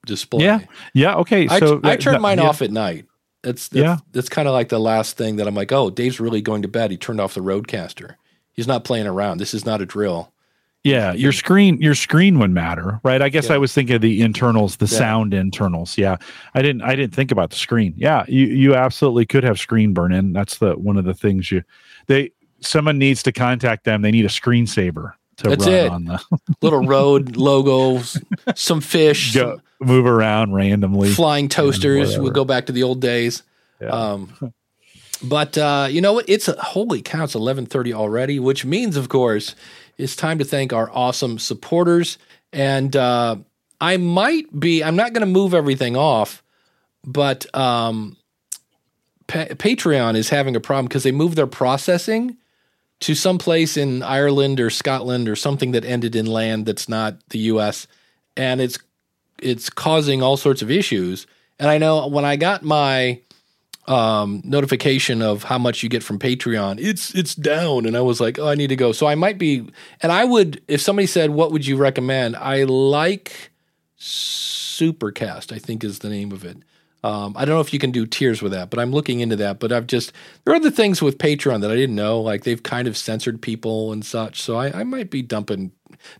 display. 0.06 0.44
Yeah. 0.44 0.60
yeah, 0.94 1.16
okay. 1.16 1.46
I, 1.48 1.60
So 1.60 1.80
I 1.84 1.96
turned 1.96 2.22
mine 2.22 2.38
yeah. 2.38 2.48
off 2.48 2.62
at 2.62 2.70
night. 2.70 3.04
That's 3.42 3.68
Yeah. 3.70 3.98
That's 4.12 4.28
kind 4.30 4.48
of 4.48 4.54
like 4.54 4.70
the 4.70 4.80
last 4.80 5.16
thing 5.18 5.36
that 5.36 5.46
I'm 5.46 5.54
like, 5.54 5.72
oh, 5.72 5.90
Dave's 5.90 6.20
really 6.20 6.40
going 6.40 6.62
to 6.62 6.68
bed. 6.68 6.90
He 6.90 6.96
turned 6.96 7.20
off 7.20 7.34
the 7.34 7.42
RODECaster. 7.42 8.14
He's 8.52 8.66
not 8.66 8.84
playing 8.84 9.06
around. 9.06 9.38
This 9.38 9.52
is 9.52 9.66
not 9.66 9.82
a 9.82 9.86
drill. 9.86 10.32
Yeah, 10.84 11.14
your 11.14 11.32
screen 11.32 11.80
your 11.80 11.94
screen 11.94 12.38
would 12.38 12.50
matter, 12.50 13.00
right? 13.02 13.22
I 13.22 13.30
guess 13.30 13.48
Yeah. 13.48 13.54
I 13.54 13.58
was 13.58 13.72
thinking 13.72 13.96
of 13.96 14.02
the 14.02 14.20
internals, 14.20 14.76
the 14.76 14.84
Yeah. 14.84 14.98
sound 14.98 15.32
internals. 15.34 15.96
Yeah. 15.96 16.16
I 16.54 16.60
didn't 16.60 16.82
I 16.82 16.94
didn't 16.94 17.14
think 17.14 17.32
about 17.32 17.48
the 17.50 17.56
screen. 17.56 17.94
Yeah, 17.96 18.24
you 18.28 18.46
you 18.46 18.74
absolutely 18.74 19.24
could 19.24 19.44
have 19.44 19.58
screen 19.58 19.94
burn 19.94 20.12
in. 20.12 20.32
That's 20.34 20.58
the 20.58 20.74
one 20.74 20.98
of 20.98 21.04
the 21.06 21.14
things 21.14 21.50
you 21.50 21.62
they 22.06 22.32
someone 22.60 22.98
needs 22.98 23.22
to 23.22 23.32
contact 23.32 23.84
them. 23.84 24.02
They 24.02 24.10
need 24.10 24.26
a 24.26 24.28
screensaver 24.28 25.12
to 25.38 25.48
That's 25.48 25.64
run 25.64 25.74
it. 25.74 25.90
on 25.90 26.04
the 26.04 26.20
Little 26.62 26.84
road 26.86 27.36
logos, 27.36 28.20
some 28.54 28.80
fish, 28.82 29.34
go, 29.34 29.60
move 29.80 30.04
around 30.06 30.52
randomly. 30.54 31.08
flying 31.08 31.48
toasters. 31.48 32.18
We'll 32.18 32.30
go 32.30 32.44
back 32.44 32.66
to 32.66 32.72
the 32.72 32.82
old 32.82 33.00
days. 33.00 33.42
Yeah. 33.80 33.88
Um, 33.88 34.52
but 35.22 35.56
uh, 35.56 35.88
you 35.90 36.00
know 36.02 36.12
what? 36.12 36.28
It's 36.28 36.46
a, 36.48 36.60
holy 36.60 37.00
cow! 37.00 37.24
It's 37.24 37.34
eleven 37.34 37.64
thirty 37.66 37.92
already, 37.94 38.38
which 38.38 38.64
means, 38.66 38.96
of 38.96 39.08
course, 39.08 39.54
it's 39.98 40.16
time 40.16 40.38
to 40.38 40.44
thank 40.44 40.72
our 40.72 40.90
awesome 40.92 41.38
supporters. 41.38 42.18
And 42.52 42.94
uh, 42.94 43.36
I 43.80 43.96
might 43.96 44.58
be. 44.58 44.82
I'm 44.82 44.96
not 44.96 45.12
going 45.12 45.26
to 45.26 45.32
move 45.32 45.54
everything 45.54 45.96
off, 45.96 46.42
but 47.04 47.52
um, 47.54 48.16
pa- 49.26 49.46
Patreon 49.46 50.16
is 50.16 50.30
having 50.30 50.56
a 50.56 50.60
problem 50.60 50.86
because 50.86 51.02
they 51.02 51.12
moved 51.12 51.36
their 51.36 51.46
processing 51.46 52.36
to 53.00 53.14
some 53.14 53.38
place 53.38 53.76
in 53.76 54.02
Ireland 54.02 54.60
or 54.60 54.70
Scotland 54.70 55.28
or 55.28 55.36
something 55.36 55.72
that 55.72 55.84
ended 55.84 56.16
in 56.16 56.26
land 56.26 56.66
that's 56.66 56.88
not 56.88 57.16
the 57.28 57.38
U.S. 57.40 57.86
and 58.36 58.60
it's 58.60 58.78
it's 59.42 59.68
causing 59.68 60.22
all 60.22 60.36
sorts 60.36 60.62
of 60.62 60.70
issues. 60.70 61.26
And 61.58 61.68
I 61.68 61.78
know 61.78 62.06
when 62.06 62.24
I 62.24 62.36
got 62.36 62.62
my 62.62 63.20
um, 63.86 64.40
notification 64.44 65.22
of 65.22 65.44
how 65.44 65.58
much 65.58 65.82
you 65.82 65.88
get 65.88 66.02
from 66.02 66.18
Patreon, 66.18 66.78
it's 66.80 67.14
it's 67.14 67.34
down, 67.34 67.86
and 67.86 67.96
I 67.96 68.00
was 68.00 68.20
like, 68.20 68.38
oh, 68.38 68.48
I 68.48 68.54
need 68.54 68.68
to 68.68 68.76
go. 68.76 68.92
So 68.92 69.06
I 69.06 69.14
might 69.14 69.38
be, 69.38 69.68
and 70.00 70.12
I 70.12 70.24
would, 70.24 70.62
if 70.68 70.80
somebody 70.80 71.06
said, 71.06 71.30
what 71.30 71.52
would 71.52 71.66
you 71.66 71.76
recommend? 71.76 72.36
I 72.36 72.64
like 72.64 73.50
Supercast, 73.98 75.52
I 75.52 75.58
think 75.58 75.84
is 75.84 76.00
the 76.00 76.08
name 76.08 76.32
of 76.32 76.44
it. 76.44 76.58
Um, 77.04 77.34
I 77.36 77.44
don't 77.44 77.54
know 77.54 77.60
if 77.60 77.74
you 77.74 77.78
can 77.78 77.90
do 77.90 78.06
tiers 78.06 78.40
with 78.40 78.52
that, 78.52 78.70
but 78.70 78.78
I'm 78.78 78.90
looking 78.90 79.20
into 79.20 79.36
that. 79.36 79.60
But 79.60 79.72
I've 79.72 79.86
just 79.86 80.10
there 80.42 80.54
are 80.54 80.56
other 80.56 80.70
things 80.70 81.02
with 81.02 81.18
Patreon 81.18 81.60
that 81.60 81.70
I 81.70 81.76
didn't 81.76 81.96
know, 81.96 82.18
like 82.18 82.44
they've 82.44 82.62
kind 82.62 82.88
of 82.88 82.96
censored 82.96 83.42
people 83.42 83.92
and 83.92 84.02
such. 84.02 84.40
So 84.40 84.56
I, 84.56 84.80
I 84.80 84.84
might 84.84 85.10
be 85.10 85.20
dumping, 85.20 85.72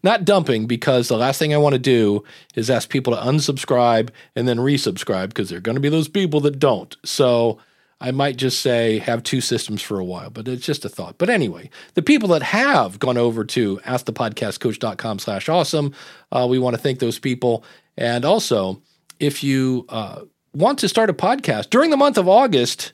not 0.02 0.26
dumping, 0.26 0.66
because 0.66 1.08
the 1.08 1.16
last 1.16 1.38
thing 1.38 1.54
I 1.54 1.58
want 1.58 1.72
to 1.72 1.78
do 1.78 2.22
is 2.54 2.68
ask 2.68 2.90
people 2.90 3.14
to 3.14 3.22
unsubscribe 3.22 4.10
and 4.36 4.46
then 4.46 4.58
resubscribe 4.58 5.28
because 5.28 5.48
there 5.48 5.56
are 5.56 5.62
going 5.62 5.76
to 5.76 5.80
be 5.80 5.88
those 5.88 6.08
people 6.08 6.40
that 6.42 6.58
don't. 6.58 6.94
So 7.02 7.58
I 7.98 8.10
might 8.10 8.36
just 8.36 8.60
say 8.60 8.98
have 8.98 9.22
two 9.22 9.40
systems 9.40 9.80
for 9.80 9.98
a 9.98 10.04
while, 10.04 10.28
but 10.28 10.46
it's 10.46 10.66
just 10.66 10.84
a 10.84 10.90
thought. 10.90 11.16
But 11.16 11.30
anyway, 11.30 11.70
the 11.94 12.02
people 12.02 12.28
that 12.28 12.42
have 12.42 12.98
gone 12.98 13.16
over 13.16 13.42
to 13.46 13.78
askthepodcastcoach.com 13.86 15.18
slash 15.18 15.48
awesome, 15.48 15.94
uh, 16.30 16.46
we 16.46 16.58
want 16.58 16.76
to 16.76 16.82
thank 16.82 16.98
those 16.98 17.18
people. 17.18 17.64
And 17.96 18.26
also, 18.26 18.82
if 19.18 19.42
you 19.42 19.86
uh, 19.88 20.22
want 20.54 20.78
to 20.80 20.88
start 20.88 21.10
a 21.10 21.14
podcast 21.14 21.70
during 21.70 21.90
the 21.90 21.96
month 21.96 22.16
of 22.16 22.28
August, 22.28 22.92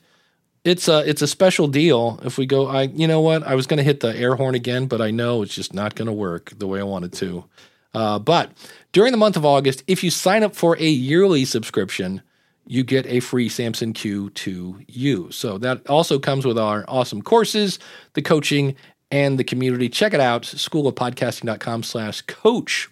it's 0.63 0.87
a 0.87 1.07
it's 1.07 1.21
a 1.21 1.27
special 1.27 1.67
deal. 1.67 2.19
If 2.23 2.37
we 2.37 2.45
go, 2.45 2.67
I 2.67 2.83
you 2.83 3.07
know 3.07 3.21
what, 3.21 3.43
I 3.43 3.55
was 3.55 3.67
going 3.67 3.77
to 3.77 3.83
hit 3.83 3.99
the 3.99 4.15
air 4.15 4.35
horn 4.35 4.55
again, 4.55 4.87
but 4.87 5.01
I 5.01 5.11
know 5.11 5.41
it's 5.41 5.55
just 5.55 5.73
not 5.73 5.95
going 5.95 6.07
to 6.07 6.13
work 6.13 6.51
the 6.57 6.67
way 6.67 6.79
I 6.79 6.83
wanted 6.83 7.13
to. 7.13 7.45
Uh, 7.93 8.19
but 8.19 8.51
during 8.91 9.11
the 9.11 9.17
month 9.17 9.35
of 9.35 9.45
August, 9.45 9.83
if 9.87 10.03
you 10.03 10.09
sign 10.09 10.43
up 10.43 10.55
for 10.55 10.77
a 10.77 10.87
yearly 10.87 11.45
subscription, 11.45 12.21
you 12.65 12.83
get 12.83 13.05
a 13.07 13.19
free 13.19 13.49
Samson 13.49 13.93
Q2U. 13.93 15.33
So 15.33 15.57
that 15.57 15.85
also 15.87 16.19
comes 16.19 16.45
with 16.45 16.57
our 16.57 16.85
awesome 16.87 17.21
courses, 17.21 17.79
the 18.13 18.21
coaching, 18.21 18.75
and 19.11 19.37
the 19.37 19.43
community. 19.43 19.89
Check 19.89 20.13
it 20.13 20.21
out, 20.21 20.43
schoolofpodcasting.com 20.43 21.83
slash 21.83 22.21
coach. 22.21 22.89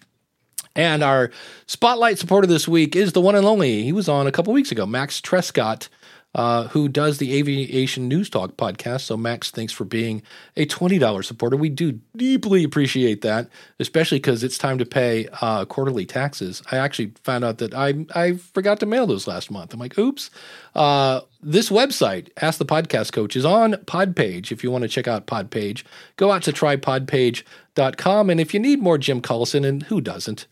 And 0.76 1.02
our 1.02 1.30
spotlight 1.66 2.18
supporter 2.18 2.46
this 2.46 2.68
week 2.68 2.94
is 2.94 3.12
the 3.12 3.20
one 3.20 3.34
and 3.34 3.46
only. 3.46 3.82
He 3.82 3.92
was 3.92 4.08
on 4.08 4.26
a 4.26 4.32
couple 4.32 4.52
weeks 4.52 4.70
ago, 4.70 4.86
Max 4.86 5.20
Trescott, 5.20 5.88
uh, 6.34 6.68
who 6.68 6.88
does 6.88 7.18
the 7.18 7.36
Aviation 7.36 8.06
News 8.06 8.30
Talk 8.30 8.56
podcast. 8.56 9.00
So, 9.00 9.16
Max, 9.16 9.50
thanks 9.50 9.72
for 9.72 9.84
being 9.84 10.22
a 10.56 10.64
$20 10.64 11.24
supporter. 11.24 11.56
We 11.56 11.70
do 11.70 11.98
deeply 12.16 12.62
appreciate 12.62 13.22
that, 13.22 13.48
especially 13.80 14.18
because 14.18 14.44
it's 14.44 14.56
time 14.56 14.78
to 14.78 14.86
pay 14.86 15.28
uh, 15.40 15.64
quarterly 15.64 16.06
taxes. 16.06 16.62
I 16.70 16.76
actually 16.76 17.14
found 17.24 17.44
out 17.44 17.58
that 17.58 17.74
I, 17.74 18.06
I 18.14 18.34
forgot 18.34 18.78
to 18.80 18.86
mail 18.86 19.08
those 19.08 19.26
last 19.26 19.50
month. 19.50 19.74
I'm 19.74 19.80
like, 19.80 19.98
oops. 19.98 20.30
Uh, 20.72 21.22
this 21.42 21.68
website, 21.68 22.28
Ask 22.40 22.58
the 22.58 22.64
Podcast 22.66 23.12
Coach, 23.12 23.34
is 23.34 23.44
on 23.44 23.72
Podpage. 23.72 24.52
If 24.52 24.62
you 24.62 24.70
want 24.70 24.82
to 24.82 24.88
check 24.88 25.08
out 25.08 25.26
Podpage, 25.26 25.82
go 26.16 26.30
out 26.30 26.44
to 26.44 26.52
trypodpage.com. 26.52 28.30
And 28.30 28.40
if 28.40 28.54
you 28.54 28.60
need 28.60 28.80
more 28.80 28.98
Jim 28.98 29.20
Collison, 29.20 29.66
and 29.66 29.82
who 29.84 30.00
doesn't, 30.00 30.46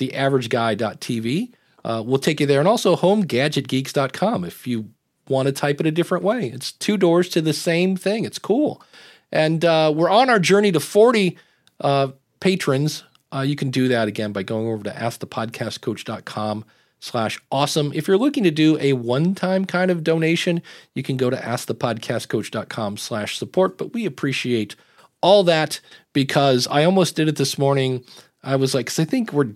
theaverageguy.tv 0.00 1.52
uh, 1.84 2.02
will 2.04 2.18
take 2.18 2.40
you 2.40 2.46
there. 2.46 2.58
And 2.58 2.68
also 2.68 2.96
homegadgetgeeks.com 2.96 4.44
if 4.44 4.66
you 4.66 4.90
want 5.28 5.46
to 5.46 5.52
type 5.52 5.80
it 5.80 5.86
a 5.86 5.92
different 5.92 6.24
way. 6.24 6.48
It's 6.48 6.72
two 6.72 6.96
doors 6.96 7.28
to 7.30 7.40
the 7.40 7.52
same 7.52 7.96
thing. 7.96 8.24
It's 8.24 8.38
cool. 8.38 8.82
And 9.30 9.64
uh, 9.64 9.92
we're 9.94 10.10
on 10.10 10.28
our 10.28 10.40
journey 10.40 10.72
to 10.72 10.80
40 10.80 11.38
uh, 11.80 12.08
patrons. 12.40 13.04
Uh, 13.32 13.42
you 13.42 13.54
can 13.54 13.70
do 13.70 13.88
that 13.88 14.08
again 14.08 14.32
by 14.32 14.42
going 14.42 14.66
over 14.66 14.82
to 14.82 14.90
askthepodcastcoach.com 14.90 16.64
slash 16.98 17.40
awesome. 17.50 17.92
If 17.94 18.08
you're 18.08 18.18
looking 18.18 18.44
to 18.44 18.50
do 18.50 18.76
a 18.80 18.92
one-time 18.94 19.64
kind 19.64 19.90
of 19.90 20.02
donation, 20.02 20.62
you 20.94 21.02
can 21.02 21.16
go 21.16 21.30
to 21.30 21.36
askthepodcastcoach.com 21.36 22.96
slash 22.96 23.38
support. 23.38 23.78
But 23.78 23.94
we 23.94 24.04
appreciate 24.04 24.74
all 25.22 25.44
that 25.44 25.80
because 26.12 26.66
I 26.68 26.84
almost 26.84 27.14
did 27.14 27.28
it 27.28 27.36
this 27.36 27.56
morning. 27.56 28.04
I 28.42 28.56
was 28.56 28.74
like, 28.74 28.86
because 28.86 28.98
I 28.98 29.04
think 29.04 29.32
we're 29.32 29.52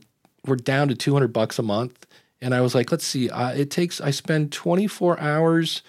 we're 0.47 0.57
down 0.57 0.89
to 0.89 0.95
200 0.95 1.29
bucks 1.33 1.59
a 1.59 1.63
month. 1.63 2.07
And 2.41 2.55
i 2.55 2.61
was 2.61 2.75
like 2.75 2.93
let's 2.93 3.07
see 3.07 3.31
uh, 3.31 3.53
it 3.53 3.71
takes 3.71 4.01
i 4.01 4.11
spend 4.11 4.53
24 4.53 5.19
hours 5.19 5.83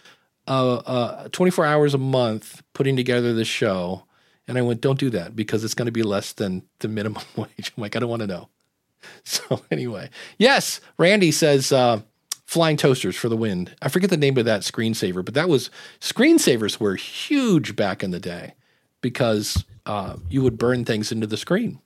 uh, 0.48 0.76
uh, 0.76 1.28
24 1.30 1.66
hours 1.66 1.94
a 1.96 1.98
month 1.98 2.62
putting 2.74 2.96
together 2.96 3.34
this 3.34 3.48
show. 3.48 4.04
And 4.48 4.58
i 4.58 4.62
went 4.62 4.80
don't 4.80 5.00
do 5.00 5.10
that 5.10 5.36
because 5.36 5.64
it's 5.64 5.74
going 5.74 5.88
to 5.88 5.92
be 5.92 6.04
less 6.04 6.34
than 6.34 6.64
the 6.80 6.88
minimum 6.88 7.24
wage. 7.36 7.74
I'm 7.76 7.82
like 7.82 7.96
i 7.96 8.00
don't 8.00 8.10
want 8.10 8.22
to 8.22 8.28
know. 8.28 8.50
So 9.24 9.62
anyway 9.70 10.10
yes 10.38 10.80
randy 10.98 11.32
says 11.32 11.72
uh, 11.72 12.02
flying 12.46 12.78
toasters 12.78 13.16
for 13.16 13.30
the 13.30 13.38
wind 13.38 13.76
i 13.82 13.90
forget 13.90 14.10
the 14.10 14.18
name 14.18 14.38
of 14.38 14.46
that 14.46 14.62
screensaver 14.62 15.24
but 15.26 15.34
that 15.34 15.50
was 15.50 15.70
screensavers 16.00 16.80
were 16.80 16.96
huge 16.96 17.76
back 17.76 18.04
in 18.04 18.12
the 18.12 18.20
day 18.20 18.54
because 19.02 19.64
uh, 19.86 20.16
you 20.30 20.42
would 20.42 20.58
burn 20.58 20.86
things 20.86 21.12
into 21.12 21.28
the 21.28 21.38
screen 21.38 21.80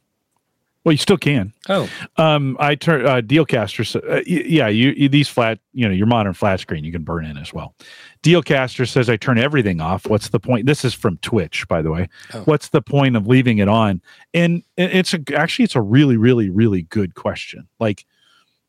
well, 0.85 0.93
you 0.93 0.97
still 0.97 1.17
can. 1.17 1.53
Oh, 1.67 1.89
um, 2.17 2.55
I 2.59 2.75
turn 2.75 3.05
uh, 3.05 3.21
Dealcaster. 3.21 3.95
Uh, 4.09 4.21
yeah, 4.25 4.69
you, 4.69 4.91
you, 4.91 5.09
these 5.09 5.27
flat, 5.27 5.59
you 5.73 5.87
know, 5.87 5.93
your 5.93 6.07
modern 6.07 6.33
flat 6.33 6.61
screen 6.61 6.85
you 6.85 6.91
can 6.91 7.03
burn 7.03 7.25
in 7.25 7.37
as 7.37 7.53
well. 7.53 7.75
Dealcaster 8.23 8.87
says 8.87 9.09
I 9.09 9.17
turn 9.17 9.37
everything 9.37 9.81
off. 9.81 10.07
What's 10.07 10.29
the 10.29 10.39
point? 10.39 10.65
This 10.65 10.85
is 10.85 10.93
from 10.93 11.17
Twitch, 11.17 11.67
by 11.67 11.81
the 11.81 11.91
way. 11.91 12.07
Oh. 12.33 12.43
What's 12.43 12.69
the 12.69 12.81
point 12.81 13.17
of 13.17 13.27
leaving 13.27 13.57
it 13.57 13.67
on? 13.67 14.01
And 14.33 14.63
it's 14.77 15.13
a, 15.13 15.19
actually 15.35 15.65
it's 15.65 15.75
a 15.75 15.81
really, 15.81 16.15
really, 16.15 16.49
really 16.49 16.83
good 16.83 17.13
question. 17.13 17.67
Like, 17.79 18.05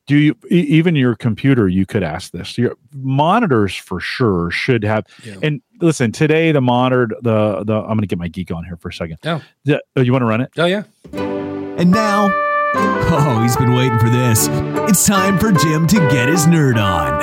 do 0.06 0.16
you 0.16 0.36
even 0.50 0.96
your 0.96 1.14
computer? 1.14 1.68
You 1.68 1.86
could 1.86 2.02
ask 2.02 2.32
this. 2.32 2.58
Your 2.58 2.76
monitors 2.92 3.76
for 3.76 4.00
sure 4.00 4.50
should 4.50 4.82
have. 4.82 5.06
Yeah. 5.22 5.36
And 5.40 5.62
listen, 5.80 6.11
today 6.11 6.50
the 6.50 6.61
monitor, 6.61 7.08
the 7.22 7.62
the 7.62 7.76
I'm 7.76 7.86
going 7.86 8.00
to 8.00 8.06
get 8.08 8.18
my 8.18 8.26
geek 8.26 8.50
on 8.50 8.64
here 8.64 8.76
for 8.76 8.88
a 8.88 8.92
second. 8.92 9.18
Oh, 9.24 9.40
the, 9.64 9.80
oh 9.94 10.00
you 10.00 10.11
want 10.11 10.22
to 10.22 10.26
run 10.26 10.40
it? 10.40 10.50
Oh 10.58 10.66
yeah. 10.66 10.82
And 11.80 11.92
now, 11.92 12.30
oh, 12.74 13.40
he's 13.42 13.56
been 13.56 13.72
waiting 13.72 13.98
for 13.98 14.10
this. 14.10 14.48
It's 14.86 15.06
time 15.06 15.38
for 15.38 15.50
Jim 15.50 15.86
to 15.86 15.96
get 16.10 16.28
his 16.28 16.44
nerd 16.44 16.76
on. 16.76 17.18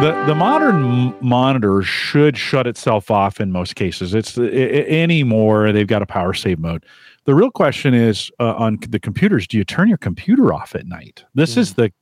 The, 0.00 0.24
the 0.24 0.34
modern 0.34 1.14
monitor 1.20 1.82
should 1.82 2.38
shut 2.38 2.66
itself 2.66 3.10
off 3.10 3.42
in 3.42 3.52
most 3.52 3.76
cases. 3.76 4.14
It's 4.14 4.38
it, 4.38 4.88
anymore 4.88 5.70
they've 5.70 5.86
got 5.86 6.00
a 6.00 6.06
power 6.06 6.32
save 6.32 6.58
mode. 6.58 6.86
The 7.26 7.34
real 7.34 7.50
question 7.50 7.92
is 7.92 8.30
uh, 8.40 8.54
on 8.54 8.78
the 8.88 8.98
computers: 8.98 9.46
Do 9.46 9.58
you 9.58 9.64
turn 9.64 9.90
your 9.90 9.98
computer 9.98 10.54
off 10.54 10.74
at 10.74 10.86
night? 10.86 11.26
This 11.34 11.56
mm. 11.56 11.58
is 11.58 11.74
the 11.74 11.92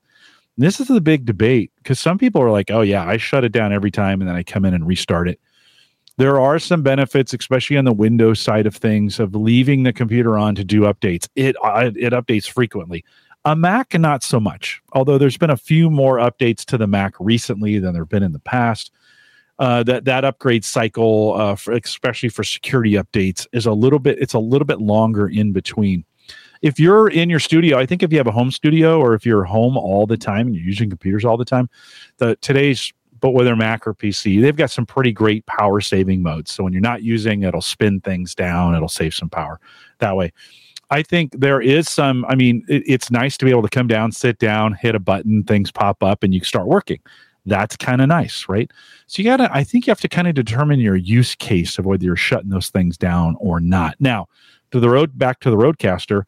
this 0.57 0.79
is 0.79 0.87
the 0.87 1.01
big 1.01 1.25
debate 1.25 1.73
because 1.79 1.99
some 1.99 2.17
people 2.17 2.41
are 2.41 2.53
like, 2.53 2.71
"Oh 2.71 2.83
yeah, 2.83 3.05
I 3.05 3.17
shut 3.17 3.43
it 3.43 3.51
down 3.51 3.73
every 3.73 3.91
time, 3.91 4.21
and 4.21 4.29
then 4.29 4.37
I 4.37 4.45
come 4.45 4.65
in 4.65 4.73
and 4.73 4.87
restart 4.87 5.29
it." 5.29 5.41
There 6.19 6.41
are 6.41 6.59
some 6.59 6.83
benefits, 6.83 7.33
especially 7.33 7.77
on 7.77 7.85
the 7.85 7.93
Windows 7.93 8.41
side 8.41 8.67
of 8.67 8.75
things, 8.75 9.21
of 9.21 9.35
leaving 9.35 9.85
the 9.85 9.93
computer 9.93 10.37
on 10.37 10.55
to 10.57 10.65
do 10.65 10.83
updates. 10.83 11.29
It 11.37 11.57
uh, 11.63 11.93
it 11.97 12.13
updates 12.13 12.51
frequently. 12.51 13.05
A 13.45 13.55
Mac, 13.55 13.95
not 13.95 14.25
so 14.25 14.41
much. 14.41 14.83
Although 14.93 15.17
there's 15.17 15.39
been 15.39 15.49
a 15.49 15.57
few 15.57 15.91
more 15.91 16.17
updates 16.17 16.65
to 16.67 16.77
the 16.77 16.89
Mac 16.89 17.15
recently 17.21 17.79
than 17.79 17.95
there've 17.95 18.09
been 18.09 18.25
in 18.25 18.33
the 18.33 18.41
past. 18.41 18.93
Uh, 19.61 19.83
that 19.83 20.05
that 20.05 20.25
upgrade 20.25 20.65
cycle, 20.65 21.35
uh, 21.35 21.57
for, 21.57 21.73
especially 21.73 22.29
for 22.29 22.45
security 22.45 22.93
updates, 22.93 23.47
is 23.53 23.67
a 23.67 23.73
little 23.73 23.99
bit. 23.99 24.19
It's 24.21 24.35
a 24.35 24.39
little 24.39 24.67
bit 24.67 24.81
longer 24.81 25.27
in 25.29 25.53
between. 25.53 26.05
If 26.63 26.81
you're 26.81 27.09
in 27.09 27.31
your 27.31 27.41
studio, 27.41 27.79
I 27.79 27.87
think 27.87 28.03
if 28.03 28.13
you 28.13 28.19
have 28.19 28.27
a 28.27 28.33
home 28.33 28.51
studio 28.51 29.01
or 29.01 29.15
if 29.15 29.25
you're 29.25 29.45
home 29.45 29.77
all 29.77 30.07
the 30.07 30.17
time 30.17 30.49
and 30.49 30.57
you're 30.57 30.65
using 30.65 30.91
computers 30.91 31.25
all 31.25 31.37
the 31.37 31.45
time, 31.45 31.69
the 32.19 32.37
today's 32.41 32.93
but 33.21 33.31
whether 33.31 33.57
Mac 33.57 33.87
or 33.87 33.95
PC, 33.95 34.41
they've 34.41 34.57
got 34.57 34.71
some 34.71 34.87
pretty 34.87 35.13
great 35.13 35.45
power 35.47 35.81
saving 35.81 36.23
modes. 36.23 36.53
So 36.53 36.65
when 36.65 36.73
you're 36.73 36.83
not 36.83 37.03
using, 37.03 37.43
it'll 37.43 37.61
spin 37.61 38.01
things 38.01 38.35
down, 38.35 38.75
it'll 38.75 38.89
save 38.89 39.15
some 39.15 39.31
power 39.31 39.61
that 39.99 40.17
way. 40.17 40.33
I 40.91 41.03
think 41.03 41.33
there 41.39 41.61
is 41.61 41.89
some, 41.89 42.25
I 42.29 42.35
mean, 42.35 42.65
it, 42.69 42.83
it's 42.87 43.11
nice 43.11 43.37
to 43.39 43.45
be 43.45 43.51
able 43.51 43.63
to 43.63 43.69
come 43.69 43.89
down, 43.89 44.13
sit 44.13 44.39
down, 44.39 44.73
hit 44.73 44.95
a 44.95 44.99
button, 45.01 45.45
things 45.45 45.71
pop 45.71 46.03
up, 46.03 46.23
and 46.23 46.33
you 46.33 46.43
start 46.45 46.67
working. 46.67 47.01
That's 47.45 47.77
kind 47.77 48.01
of 48.01 48.09
nice, 48.09 48.47
right? 48.49 48.71
So 49.07 49.23
you 49.23 49.29
got 49.29 49.39
to, 49.39 49.55
I 49.55 49.65
think 49.65 49.87
you 49.87 49.91
have 49.91 50.01
to 50.01 50.09
kind 50.09 50.29
of 50.29 50.35
determine 50.35 50.81
your 50.81 50.97
use 50.97 51.35
case 51.35 51.79
of 51.79 51.87
whether 51.87 52.05
you're 52.05 52.17
shutting 52.17 52.51
those 52.51 52.69
things 52.69 52.97
down 52.97 53.37
or 53.39 53.61
not. 53.61 53.97
Now, 54.01 54.29
to 54.71 54.81
the 54.81 54.89
road, 54.89 55.19
back 55.19 55.41
to 55.41 55.51
the 55.51 55.57
Rodecaster, 55.57 56.25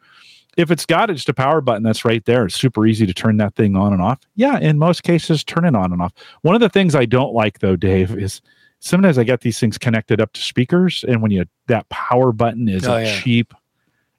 if 0.61 0.71
it's 0.71 0.85
got 0.85 1.09
just 1.09 1.29
a 1.29 1.35
power 1.35 1.61
button 1.61 1.83
that's 1.83 2.05
right 2.05 2.25
there, 2.27 2.45
it's 2.45 2.55
super 2.55 2.87
easy 2.87 3.07
to 3.07 3.15
turn 3.15 3.39
that 3.39 3.55
thing 3.55 3.77
on 3.77 3.93
and 3.93 4.03
off. 4.03 4.19
Yeah, 4.37 4.59
in 4.59 4.79
most 4.79 5.03
cases, 5.03 5.43
turn 5.43 5.65
it 5.65 5.75
on 5.75 5.93
and 5.93 6.03
off. 6.03 6.13
One 6.43 6.55
of 6.55 6.61
the 6.61 6.69
things 6.69 6.95
I 6.95 7.07
don't 7.07 7.33
like 7.33 7.61
though, 7.61 7.77
Dave, 7.77 8.17
is 8.17 8.43
sometimes 8.81 9.17
I 9.17 9.25
get 9.25 9.41
these 9.41 9.59
things 9.59 9.79
connected 9.79 10.21
up 10.21 10.33
to 10.35 10.41
speakers, 10.41 11.05
and 11.09 11.23
when 11.23 11.31
you 11.31 11.47
that 11.69 11.89
power 11.89 12.33
button 12.33 12.69
is 12.69 12.87
oh, 12.87 12.97
a 12.97 13.05
yeah. 13.05 13.21
cheap, 13.21 13.55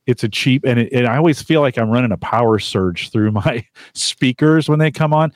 it's 0.08 0.24
a 0.24 0.30
cheap, 0.30 0.66
and, 0.66 0.80
it, 0.80 0.92
and 0.92 1.08
I 1.08 1.18
always 1.18 1.42
feel 1.42 1.62
like 1.62 1.78
I'm 1.78 1.90
running 1.90 2.12
a 2.12 2.18
power 2.18 2.58
surge 2.58 3.12
through 3.12 3.32
my 3.32 3.66
speakers 3.94 4.68
when 4.68 4.80
they 4.80 4.92
come 4.92 5.14
on. 5.14 5.32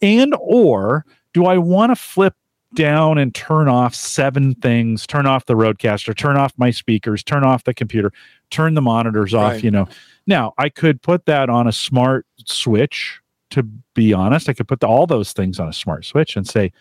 And 0.00 0.34
or 0.38 1.04
do 1.34 1.44
I 1.44 1.58
want 1.58 1.90
to 1.90 1.96
flip 1.96 2.34
down 2.74 3.18
and 3.18 3.34
turn 3.34 3.68
off 3.68 3.94
seven 3.94 4.54
things 4.54 5.06
turn 5.06 5.26
off 5.26 5.46
the 5.46 5.54
rodecaster 5.54 6.16
turn 6.16 6.36
off 6.36 6.52
my 6.56 6.70
speakers 6.70 7.22
turn 7.24 7.42
off 7.42 7.64
the 7.64 7.74
computer 7.74 8.12
turn 8.50 8.74
the 8.74 8.82
monitors 8.82 9.34
off 9.34 9.52
right. 9.52 9.64
you 9.64 9.70
know 9.70 9.88
now, 10.30 10.54
I 10.58 10.68
could 10.68 11.02
put 11.02 11.26
that 11.26 11.50
on 11.50 11.66
a 11.66 11.72
smart 11.72 12.24
switch. 12.44 13.20
To 13.50 13.64
be 13.96 14.12
honest, 14.12 14.48
I 14.48 14.52
could 14.52 14.68
put 14.68 14.78
the, 14.78 14.86
all 14.86 15.08
those 15.08 15.32
things 15.32 15.58
on 15.58 15.68
a 15.68 15.72
smart 15.72 16.04
switch 16.04 16.36
and 16.36 16.46
say, 16.46 16.72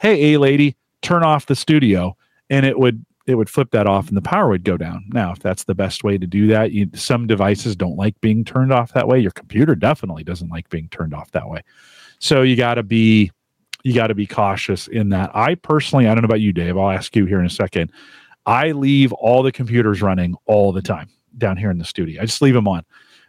"Hey, 0.00 0.34
a 0.34 0.40
lady, 0.40 0.76
turn 1.00 1.22
off 1.22 1.46
the 1.46 1.54
studio," 1.54 2.16
and 2.50 2.66
it 2.66 2.76
would 2.76 3.06
it 3.28 3.36
would 3.36 3.48
flip 3.48 3.70
that 3.70 3.86
off 3.86 4.08
and 4.08 4.16
the 4.16 4.22
power 4.22 4.48
would 4.48 4.64
go 4.64 4.76
down. 4.76 5.04
Now, 5.12 5.30
if 5.30 5.38
that's 5.38 5.62
the 5.62 5.76
best 5.76 6.02
way 6.02 6.18
to 6.18 6.26
do 6.26 6.48
that, 6.48 6.72
you, 6.72 6.90
some 6.94 7.28
devices 7.28 7.76
don't 7.76 7.94
like 7.94 8.20
being 8.20 8.44
turned 8.44 8.72
off 8.72 8.94
that 8.94 9.06
way. 9.06 9.20
Your 9.20 9.30
computer 9.30 9.76
definitely 9.76 10.24
doesn't 10.24 10.48
like 10.48 10.68
being 10.70 10.88
turned 10.88 11.14
off 11.14 11.30
that 11.32 11.48
way. 11.48 11.62
So 12.18 12.42
you 12.42 12.56
got 12.56 12.74
to 12.74 12.82
be 12.82 13.30
you 13.84 13.94
got 13.94 14.08
to 14.08 14.14
be 14.14 14.26
cautious 14.26 14.88
in 14.88 15.10
that. 15.10 15.30
I 15.34 15.54
personally, 15.54 16.06
I 16.06 16.14
don't 16.14 16.22
know 16.22 16.26
about 16.26 16.40
you, 16.40 16.52
Dave. 16.52 16.76
I'll 16.76 16.90
ask 16.90 17.14
you 17.14 17.26
here 17.26 17.40
in 17.40 17.46
a 17.46 17.50
second. 17.50 17.92
I 18.46 18.72
leave 18.72 19.12
all 19.12 19.42
the 19.42 19.52
computers 19.52 20.02
running 20.02 20.34
all 20.46 20.72
the 20.72 20.82
time 20.82 21.08
down 21.36 21.56
here 21.56 21.70
in 21.70 21.78
the 21.78 21.84
studio. 21.84 22.22
I 22.22 22.26
just 22.26 22.42
leave 22.42 22.54
them 22.54 22.66
on. 22.68 22.84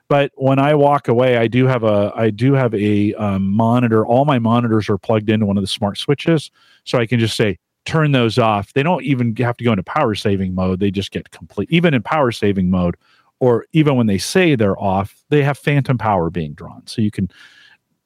But 0.08 0.32
when 0.36 0.58
I 0.58 0.74
walk 0.74 1.08
away, 1.08 1.38
I 1.38 1.48
do 1.48 1.68
have 1.68 1.84
a 1.84 2.12
I 2.16 2.32
do 2.32 2.54
have 2.54 2.74
a 2.74 3.14
um, 3.14 3.52
monitor. 3.52 4.06
All 4.06 4.26
my 4.26 4.40
monitors 4.40 4.90
are 4.90 4.98
plugged 4.98 5.30
into 5.30 5.46
one 5.46 5.58
of 5.58 5.62
the 5.62 5.68
smart 5.68 6.00
switches, 6.00 6.50
so 6.84 6.98
I 6.98 7.06
can 7.06 7.20
just 7.20 7.38
say 7.38 7.60
turn 7.86 8.12
those 8.12 8.40
off. 8.40 8.74
They 8.74 8.82
don't 8.82 9.04
even 9.04 9.36
have 9.36 9.58
to 9.58 9.64
go 9.64 9.72
into 9.72 9.84
power 9.84 10.16
saving 10.16 10.56
mode. 10.56 10.80
They 10.80 10.90
just 10.90 11.12
get 11.12 11.30
complete. 11.30 11.70
Even 11.72 11.94
in 11.94 12.02
power 12.02 12.32
saving 12.32 12.72
mode, 12.72 12.98
or 13.40 13.66
even 13.74 13.96
when 13.96 14.08
they 14.08 14.18
say 14.18 14.56
they're 14.56 14.80
off, 14.80 15.24
they 15.30 15.44
have 15.44 15.60
phantom 15.60 16.00
power 16.00 16.32
being 16.32 16.54
drawn. 16.54 16.88
So 16.88 17.04
you 17.04 17.12
can 17.12 17.30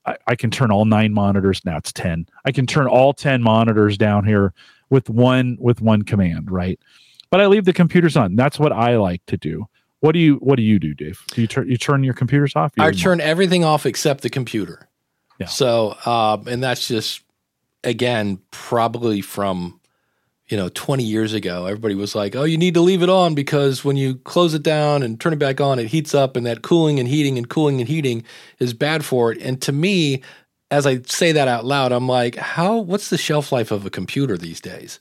I, 0.05 0.17
I, 0.27 0.35
can 0.35 0.51
turn 0.51 0.71
all 0.71 0.85
nine 0.85 1.13
monitors. 1.13 1.63
Now 1.65 1.77
it's 1.77 1.93
10. 1.93 2.27
I 2.45 2.51
can 2.51 2.65
turn 2.65 2.87
all 2.87 3.13
10 3.13 3.41
monitors 3.41 3.97
down 3.97 4.25
here 4.25 4.53
with 4.89 5.09
one 5.09 5.57
with 5.59 5.81
one 5.81 6.03
command, 6.03 6.51
right? 6.51 6.79
But 7.29 7.41
I 7.41 7.47
leave 7.47 7.65
the 7.65 7.73
computers 7.73 8.15
on. 8.15 8.35
That's 8.35 8.59
what 8.59 8.71
I 8.71 8.97
like 8.97 9.25
to 9.27 9.37
do. 9.37 9.67
What 10.01 10.11
do 10.11 10.19
you 10.19 10.35
what 10.35 10.57
do 10.57 10.63
you 10.63 10.79
do, 10.79 10.93
Dave? 10.93 11.23
Do 11.29 11.41
you 11.41 11.47
turn 11.47 11.69
you 11.69 11.77
turn 11.77 12.03
your 12.03 12.13
computers 12.13 12.55
off? 12.55 12.73
I 12.77 12.91
turn 12.91 13.21
everything 13.21 13.63
off 13.63 13.85
except 13.85 14.21
the 14.21 14.29
computer. 14.29 14.87
Yeah. 15.39 15.47
So 15.47 15.97
um, 16.05 16.47
and 16.47 16.61
that's 16.61 16.87
just 16.87 17.23
again 17.83 18.39
probably 18.51 19.21
from 19.21 19.79
you 20.49 20.57
know 20.57 20.69
20 20.69 21.03
years 21.03 21.33
ago 21.33 21.65
everybody 21.65 21.95
was 21.95 22.15
like 22.15 22.35
oh 22.35 22.43
you 22.43 22.57
need 22.57 22.73
to 22.73 22.81
leave 22.81 23.01
it 23.01 23.09
on 23.09 23.33
because 23.33 23.83
when 23.83 23.95
you 23.95 24.15
close 24.15 24.53
it 24.53 24.63
down 24.63 25.03
and 25.03 25.19
turn 25.19 25.33
it 25.33 25.39
back 25.39 25.61
on 25.61 25.79
it 25.79 25.87
heats 25.87 26.13
up 26.13 26.35
and 26.35 26.45
that 26.45 26.61
cooling 26.61 26.99
and 26.99 27.07
heating 27.07 27.37
and 27.37 27.49
cooling 27.49 27.79
and 27.79 27.89
heating 27.89 28.23
is 28.59 28.73
bad 28.73 29.05
for 29.05 29.31
it 29.31 29.41
and 29.41 29.61
to 29.61 29.71
me 29.71 30.21
as 30.69 30.85
i 30.85 31.01
say 31.03 31.31
that 31.31 31.47
out 31.47 31.65
loud 31.65 31.91
i'm 31.91 32.07
like 32.07 32.35
how 32.35 32.77
what's 32.77 33.09
the 33.09 33.17
shelf 33.17 33.51
life 33.51 33.71
of 33.71 33.85
a 33.85 33.89
computer 33.89 34.37
these 34.37 34.59
days 34.59 34.99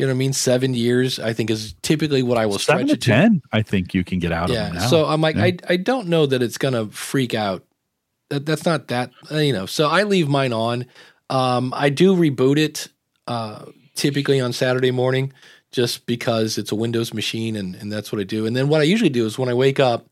you 0.00 0.06
know 0.06 0.12
what 0.12 0.16
I 0.16 0.18
mean? 0.18 0.32
Seven 0.32 0.72
years, 0.72 1.18
I 1.18 1.34
think, 1.34 1.50
is 1.50 1.74
typically 1.82 2.22
what 2.22 2.38
I 2.38 2.46
will 2.46 2.58
Seven 2.58 2.86
stretch 2.86 3.00
to 3.00 3.06
ten. 3.06 3.42
I 3.52 3.60
think 3.60 3.92
you 3.92 4.02
can 4.02 4.18
get 4.18 4.32
out 4.32 4.48
yeah. 4.48 4.70
of 4.70 4.76
it. 4.76 4.80
So 4.88 5.04
I'm 5.04 5.20
like, 5.20 5.36
yeah. 5.36 5.42
I 5.42 5.56
I 5.68 5.76
don't 5.76 6.08
know 6.08 6.24
that 6.24 6.40
it's 6.40 6.56
gonna 6.56 6.86
freak 6.86 7.34
out. 7.34 7.66
That 8.30 8.46
that's 8.46 8.64
not 8.64 8.88
that 8.88 9.10
you 9.30 9.52
know. 9.52 9.66
So 9.66 9.90
I 9.90 10.04
leave 10.04 10.26
mine 10.26 10.54
on. 10.54 10.86
Um, 11.28 11.74
I 11.76 11.90
do 11.90 12.16
reboot 12.16 12.56
it. 12.56 12.88
Uh, 13.26 13.66
typically 14.00 14.40
on 14.40 14.52
Saturday 14.52 14.90
morning 14.90 15.32
just 15.70 16.06
because 16.06 16.58
it's 16.58 16.72
a 16.72 16.74
Windows 16.74 17.12
machine 17.14 17.54
and, 17.54 17.76
and 17.76 17.92
that's 17.92 18.10
what 18.10 18.20
I 18.20 18.24
do. 18.24 18.46
And 18.46 18.56
then 18.56 18.68
what 18.68 18.80
I 18.80 18.84
usually 18.84 19.10
do 19.10 19.26
is 19.26 19.38
when 19.38 19.48
I 19.48 19.54
wake 19.54 19.78
up, 19.78 20.06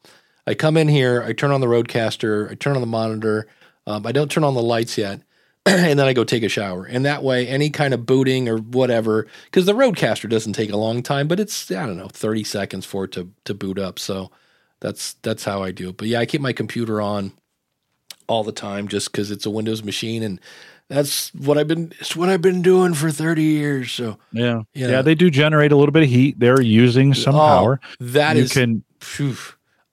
I 0.46 0.54
come 0.54 0.76
in 0.76 0.88
here, 0.88 1.22
I 1.22 1.32
turn 1.32 1.50
on 1.50 1.60
the 1.60 1.66
Rodecaster, 1.66 2.50
I 2.50 2.54
turn 2.54 2.74
on 2.74 2.80
the 2.80 2.86
monitor. 2.86 3.48
Um, 3.86 4.06
I 4.06 4.12
don't 4.12 4.30
turn 4.30 4.44
on 4.44 4.54
the 4.54 4.62
lights 4.62 4.98
yet. 4.98 5.22
and 5.66 5.98
then 5.98 6.06
I 6.06 6.12
go 6.12 6.22
take 6.22 6.42
a 6.42 6.48
shower. 6.48 6.84
And 6.84 7.04
that 7.06 7.22
way, 7.22 7.48
any 7.48 7.70
kind 7.70 7.92
of 7.94 8.06
booting 8.06 8.48
or 8.48 8.58
whatever, 8.58 9.26
because 9.46 9.66
the 9.66 9.72
Rodecaster 9.72 10.28
doesn't 10.28 10.52
take 10.52 10.70
a 10.70 10.76
long 10.76 11.02
time, 11.02 11.26
but 11.26 11.40
it's 11.40 11.70
I 11.70 11.86
don't 11.86 11.96
know, 11.96 12.08
thirty 12.08 12.44
seconds 12.44 12.86
for 12.86 13.04
it 13.04 13.12
to 13.12 13.30
to 13.44 13.54
boot 13.54 13.78
up. 13.78 13.98
So 13.98 14.30
that's 14.80 15.14
that's 15.22 15.44
how 15.44 15.62
I 15.62 15.72
do 15.72 15.88
it. 15.90 15.96
But 15.96 16.08
yeah, 16.08 16.20
I 16.20 16.26
keep 16.26 16.40
my 16.40 16.52
computer 16.52 17.00
on 17.00 17.32
all 18.28 18.44
the 18.44 18.52
time 18.52 18.88
just 18.88 19.10
because 19.10 19.30
it's 19.30 19.46
a 19.46 19.50
Windows 19.50 19.82
machine 19.82 20.22
and 20.22 20.40
that's 20.88 21.34
what 21.34 21.58
I've 21.58 21.68
been 21.68 21.92
it's 22.00 22.16
what 22.16 22.28
I've 22.28 22.42
been 22.42 22.62
doing 22.62 22.94
for 22.94 23.10
30 23.10 23.42
years. 23.42 23.92
So 23.92 24.18
yeah. 24.32 24.62
Yeah, 24.74 25.02
they 25.02 25.14
do 25.14 25.30
generate 25.30 25.72
a 25.72 25.76
little 25.76 25.92
bit 25.92 26.02
of 26.02 26.08
heat. 26.08 26.38
They're 26.38 26.60
using 26.60 27.14
some 27.14 27.34
oh, 27.34 27.38
power. 27.38 27.80
That 28.00 28.36
you 28.36 28.42
is, 28.42 28.52
can 28.52 28.84
phew, 29.00 29.36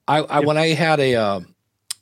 I, 0.07 0.19
I 0.19 0.39
when 0.39 0.57
I 0.57 0.67
had 0.67 0.99
a 0.99 1.15
uh, 1.15 1.39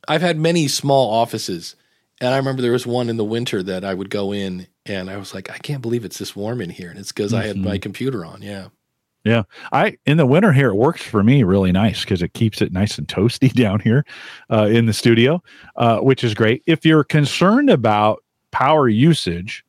I've 0.08 0.22
had 0.22 0.38
many 0.38 0.68
small 0.68 1.12
offices 1.12 1.76
and 2.22 2.34
I 2.34 2.38
remember 2.38 2.62
there 2.62 2.72
was 2.72 2.88
one 2.88 3.10
in 3.10 3.18
the 3.18 3.26
winter 3.26 3.64
that 3.64 3.84
I 3.84 3.94
would 3.94 4.10
go 4.10 4.32
in 4.32 4.68
and 4.86 5.10
I 5.10 5.18
was 5.18 5.34
like, 5.34 5.50
I 5.50 5.58
can't 5.58 5.82
believe 5.82 6.06
it's 6.06 6.20
this 6.20 6.36
warm 6.36 6.62
in 6.62 6.70
here. 6.70 6.90
And 6.90 7.00
it's 7.00 7.12
because 7.12 7.32
mm-hmm. 7.32 7.42
I 7.42 7.48
had 7.48 7.58
my 7.58 7.72
mm-hmm. 7.72 7.80
computer 7.80 8.26
on. 8.26 8.42
Yeah. 8.42 8.68
Yeah, 9.26 9.44
I 9.72 9.98
in 10.06 10.18
the 10.18 10.26
winter 10.26 10.52
here 10.52 10.70
it 10.70 10.76
works 10.76 11.02
for 11.02 11.24
me 11.24 11.44
really 11.44 11.72
nice 11.72 12.02
because 12.02 12.22
it 12.22 12.34
keeps 12.34 12.62
it 12.62 12.74
nice 12.74 12.98
and 12.98 13.08
toasty 13.08 13.54
down 13.56 13.80
here 13.80 14.06
uh, 14.52 14.66
in 14.66 14.86
the 14.86 14.94
studio, 14.94 15.42
uh, 15.78 16.00
which 16.00 16.26
is 16.26 16.34
great. 16.34 16.62
If 16.66 16.86
you're 16.86 17.06
concerned 17.06 17.70
about 17.70 18.23
power 18.54 18.88
usage, 18.88 19.66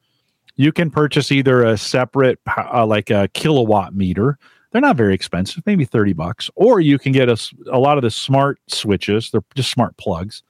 you 0.55 0.71
can 0.71 0.91
purchase 0.91 1.33
either 1.33 1.65
a 1.65 1.77
separate, 1.77 2.39
uh, 2.57 2.87
like 2.87 3.11
a 3.11 3.29
kilowatt 3.35 3.95
meter. 3.95 4.39
They're 4.71 4.81
not 4.81 4.97
very 4.97 5.15
expensive, 5.15 5.65
maybe 5.67 5.85
30 5.85 6.13
bucks. 6.13 6.51
Or 6.55 6.81
you 6.81 6.99
can 6.99 7.11
get 7.11 7.29
a, 7.29 7.53
a 7.73 7.79
lot 7.79 7.97
of 7.97 8.03
the 8.03 8.11
smart 8.11 8.61
switches. 8.69 9.31
They're 9.31 9.43
just 9.57 9.71
smart 9.71 9.97
plugs. 9.97 10.43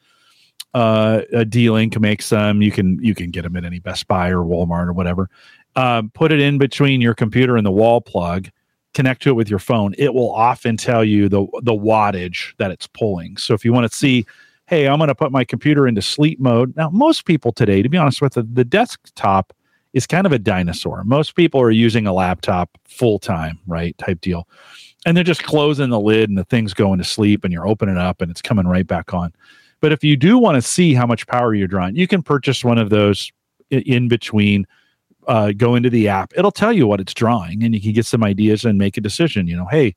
Uh, 0.75 1.23
a 1.33 1.45
D-Link 1.45 1.99
makes 2.01 2.29
them. 2.29 2.61
You 2.61 2.73
can 2.73 2.99
you 3.03 3.15
can 3.15 3.31
get 3.31 3.43
them 3.43 3.55
at 3.57 3.65
any 3.65 3.79
Best 3.79 4.09
Buy 4.09 4.31
or 4.31 4.39
Walmart 4.39 4.89
or 4.89 4.93
whatever. 4.93 5.31
Um, 5.77 6.11
put 6.11 6.33
it 6.33 6.41
in 6.41 6.59
between 6.59 7.01
your 7.01 7.15
computer 7.15 7.57
and 7.57 7.65
the 7.65 7.71
wall 7.71 8.01
plug. 8.01 8.49
Connect 8.93 9.23
to 9.23 9.31
it 9.31 9.35
with 9.35 9.49
your 9.49 9.61
phone. 9.61 9.95
It 9.99 10.15
will 10.15 10.33
often 10.33 10.77
tell 10.77 11.05
you 11.05 11.29
the 11.29 11.47
the 11.63 11.73
wattage 11.73 12.57
that 12.57 12.73
it's 12.73 12.89
pulling. 12.89 13.37
So 13.37 13.55
if 13.55 13.65
you 13.65 13.73
want 13.73 13.89
to 13.89 13.97
see 13.97 14.27
hey, 14.67 14.89
I'm 14.89 14.99
going 14.99 15.09
to 15.09 15.15
put 15.15 15.33
my 15.33 15.45
computer 15.45 15.87
into 15.87 16.03
sleep 16.03 16.41
mode. 16.41 16.75
Now, 16.77 16.91
most 16.91 17.25
people 17.27 17.53
today, 17.53 17.83
to 17.83 17.89
be 17.89 17.99
honest 17.99 18.23
with 18.23 18.37
you, 18.37 18.47
the 18.51 18.65
desktop 18.65 19.53
is 19.93 20.07
kind 20.07 20.27
of 20.27 20.33
a 20.33 20.39
dinosaur. 20.39 21.05
Most 21.05 21.37
people 21.37 21.61
are 21.61 21.71
using 21.71 22.07
a 22.07 22.13
laptop 22.13 22.71
full 22.85 23.19
time, 23.19 23.59
right? 23.67 23.97
Type 23.99 24.21
deal. 24.21 24.49
And 25.07 25.17
they're 25.17 25.25
just 25.25 25.45
closing 25.45 25.91
the 25.91 26.01
lid 26.01 26.29
and 26.29 26.39
the 26.39 26.45
thing's 26.45 26.75
going 26.75 26.99
to 26.99 27.05
sleep 27.05 27.45
and 27.45 27.53
you're 27.53 27.69
opening 27.69 27.99
up 27.99 28.21
and 28.21 28.31
it's 28.31 28.43
coming 28.43 28.67
right 28.67 28.87
back 28.87 29.13
on. 29.13 29.33
But 29.81 29.93
if 29.93 30.03
you 30.03 30.17
do 30.17 30.39
want 30.39 30.57
to 30.57 30.63
see 30.63 30.95
how 30.95 31.07
much 31.07 31.27
power 31.27 31.55
you're 31.55 31.69
drawing, 31.69 31.95
you 31.95 32.09
can 32.09 32.23
purchase 32.23 32.65
one 32.65 32.79
of 32.79 32.91
those 32.91 33.31
in 33.71 34.09
between. 34.09 34.67
Uh, 35.29 35.53
go 35.57 35.75
into 35.75 35.89
the 35.89 36.07
app, 36.07 36.35
it'll 36.37 36.51
tell 36.51 36.73
you 36.73 36.87
what 36.87 37.01
it's 37.01 37.15
drawing, 37.15 37.63
and 37.65 37.75
you 37.75 37.81
can 37.81 37.93
get 37.93 38.05
some 38.05 38.23
ideas 38.23 38.67
and 38.67 38.77
make 38.77 38.99
a 38.99 39.01
decision. 39.01 39.47
You 39.47 39.57
know, 39.57 39.65
hey, 39.65 39.95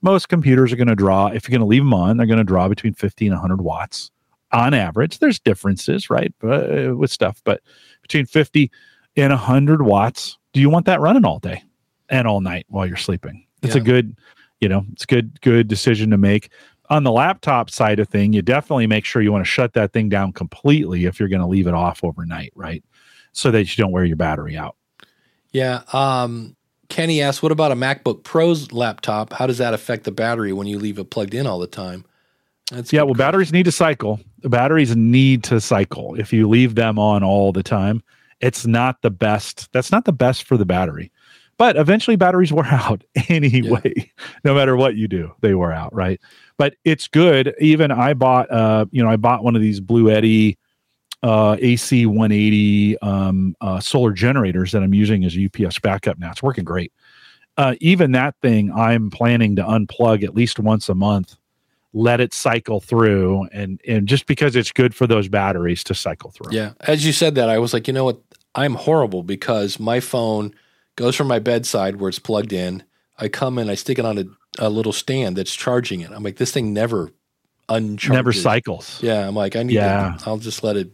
most 0.00 0.28
computers 0.28 0.72
are 0.72 0.76
going 0.76 0.88
to 0.88 0.94
draw, 0.94 1.26
if 1.26 1.48
you're 1.48 1.56
going 1.56 1.66
to 1.66 1.70
leave 1.70 1.82
them 1.82 1.94
on, 1.94 2.16
they're 2.16 2.26
going 2.26 2.38
to 2.38 2.44
draw 2.44 2.68
between 2.68 2.94
50 2.94 3.26
and 3.26 3.34
100 3.34 3.60
watts 3.60 4.10
on 4.52 4.74
average. 4.74 5.18
There's 5.18 5.38
differences, 5.38 6.10
right, 6.10 6.32
uh, 6.42 6.94
with 6.96 7.10
stuff, 7.10 7.40
but 7.44 7.62
between 8.02 8.26
50 8.26 8.70
and 9.16 9.32
100 9.32 9.82
watts. 9.82 10.38
Do 10.52 10.60
you 10.60 10.70
want 10.70 10.86
that 10.86 11.00
running 11.00 11.24
all 11.24 11.38
day 11.38 11.62
and 12.08 12.26
all 12.26 12.40
night 12.40 12.66
while 12.68 12.86
you're 12.86 12.96
sleeping? 12.96 13.46
It's 13.62 13.74
yeah. 13.74 13.82
a 13.82 13.84
good, 13.84 14.16
you 14.60 14.68
know, 14.68 14.84
it's 14.92 15.04
a 15.04 15.06
good, 15.06 15.40
good 15.40 15.68
decision 15.68 16.10
to 16.10 16.18
make. 16.18 16.50
On 16.90 17.04
the 17.04 17.12
laptop 17.12 17.68
side 17.68 17.98
of 17.98 18.08
thing, 18.08 18.32
you 18.32 18.40
definitely 18.40 18.86
make 18.86 19.04
sure 19.04 19.20
you 19.20 19.30
want 19.30 19.44
to 19.44 19.50
shut 19.50 19.74
that 19.74 19.92
thing 19.92 20.08
down 20.08 20.32
completely 20.32 21.04
if 21.04 21.20
you're 21.20 21.28
going 21.28 21.42
to 21.42 21.46
leave 21.46 21.66
it 21.66 21.74
off 21.74 22.02
overnight, 22.02 22.52
right? 22.54 22.82
So 23.32 23.50
that 23.50 23.76
you 23.76 23.82
don't 23.82 23.92
wear 23.92 24.04
your 24.04 24.16
battery 24.16 24.56
out. 24.56 24.76
Yeah. 25.52 25.82
Um, 25.92 26.56
Kenny 26.88 27.20
asks, 27.20 27.42
"What 27.42 27.52
about 27.52 27.72
a 27.72 27.76
MacBook 27.76 28.24
Pro's 28.24 28.72
laptop? 28.72 29.32
How 29.32 29.46
does 29.46 29.58
that 29.58 29.74
affect 29.74 30.04
the 30.04 30.12
battery 30.12 30.52
when 30.52 30.66
you 30.66 30.78
leave 30.78 30.98
it 30.98 31.10
plugged 31.10 31.34
in 31.34 31.46
all 31.46 31.58
the 31.58 31.66
time?" 31.66 32.04
That's 32.70 32.92
yeah. 32.92 33.00
Well, 33.00 33.14
question. 33.14 33.18
batteries 33.18 33.52
need 33.52 33.64
to 33.64 33.72
cycle. 33.72 34.20
The 34.42 34.48
batteries 34.48 34.94
need 34.94 35.44
to 35.44 35.60
cycle. 35.60 36.14
If 36.14 36.32
you 36.32 36.48
leave 36.48 36.74
them 36.74 36.98
on 36.98 37.22
all 37.22 37.52
the 37.52 37.62
time, 37.62 38.02
it's 38.40 38.66
not 38.66 39.02
the 39.02 39.10
best. 39.10 39.70
That's 39.72 39.90
not 39.90 40.04
the 40.04 40.12
best 40.12 40.44
for 40.44 40.56
the 40.56 40.66
battery. 40.66 41.10
But 41.56 41.76
eventually, 41.76 42.16
batteries 42.16 42.52
wear 42.52 42.66
out 42.70 43.02
anyway. 43.28 43.92
Yeah. 43.96 44.04
No 44.44 44.54
matter 44.54 44.76
what 44.76 44.96
you 44.96 45.08
do, 45.08 45.32
they 45.40 45.54
wear 45.54 45.72
out, 45.72 45.94
right? 45.94 46.20
But 46.56 46.74
it's 46.84 47.08
good. 47.08 47.54
Even 47.60 47.90
I 47.90 48.14
bought, 48.14 48.50
uh, 48.50 48.86
you 48.90 49.02
know, 49.02 49.10
I 49.10 49.16
bought 49.16 49.44
one 49.44 49.56
of 49.56 49.62
these 49.62 49.80
Bluetti 49.80 50.56
uh, 51.22 51.56
AC 51.60 52.06
180 52.06 52.98
um, 52.98 53.56
uh, 53.60 53.80
solar 53.80 54.12
generators 54.12 54.72
that 54.72 54.82
I'm 54.82 54.94
using 54.94 55.24
as 55.24 55.36
UPS 55.36 55.78
backup 55.78 56.18
now. 56.18 56.30
It's 56.30 56.42
working 56.42 56.64
great. 56.64 56.92
Uh, 57.56 57.74
even 57.80 58.12
that 58.12 58.36
thing, 58.40 58.72
I'm 58.72 59.10
planning 59.10 59.56
to 59.56 59.62
unplug 59.62 60.22
at 60.22 60.34
least 60.34 60.60
once 60.60 60.88
a 60.88 60.94
month, 60.94 61.36
let 61.92 62.20
it 62.20 62.32
cycle 62.32 62.80
through, 62.80 63.48
and 63.52 63.80
and 63.86 64.06
just 64.06 64.26
because 64.26 64.54
it's 64.54 64.70
good 64.70 64.94
for 64.94 65.08
those 65.08 65.28
batteries 65.28 65.82
to 65.84 65.94
cycle 65.94 66.30
through. 66.30 66.52
Yeah, 66.52 66.74
as 66.80 67.04
you 67.04 67.12
said 67.12 67.34
that, 67.34 67.48
I 67.48 67.58
was 67.58 67.72
like, 67.72 67.88
you 67.88 67.94
know 67.94 68.04
what? 68.04 68.20
I'm 68.54 68.74
horrible 68.74 69.24
because 69.24 69.80
my 69.80 69.98
phone 69.98 70.54
goes 70.94 71.16
from 71.16 71.26
my 71.26 71.40
bedside 71.40 71.96
where 71.96 72.08
it's 72.08 72.20
plugged 72.20 72.52
in. 72.52 72.84
I 73.18 73.28
come 73.28 73.58
in, 73.58 73.68
I 73.68 73.74
stick 73.74 73.98
it 73.98 74.04
on 74.04 74.18
a, 74.18 74.24
a 74.58 74.70
little 74.70 74.92
stand 74.92 75.36
that's 75.36 75.54
charging 75.54 76.00
it. 76.00 76.12
I'm 76.12 76.22
like, 76.22 76.36
this 76.36 76.52
thing 76.52 76.72
never 76.72 77.10
uncharges. 77.68 78.14
Never 78.14 78.32
cycles. 78.32 79.02
Yeah, 79.02 79.26
I'm 79.26 79.34
like, 79.34 79.56
I 79.56 79.64
need. 79.64 79.74
Yeah. 79.74 80.16
To, 80.20 80.30
I'll 80.30 80.38
just 80.38 80.62
let 80.62 80.76
it 80.76 80.92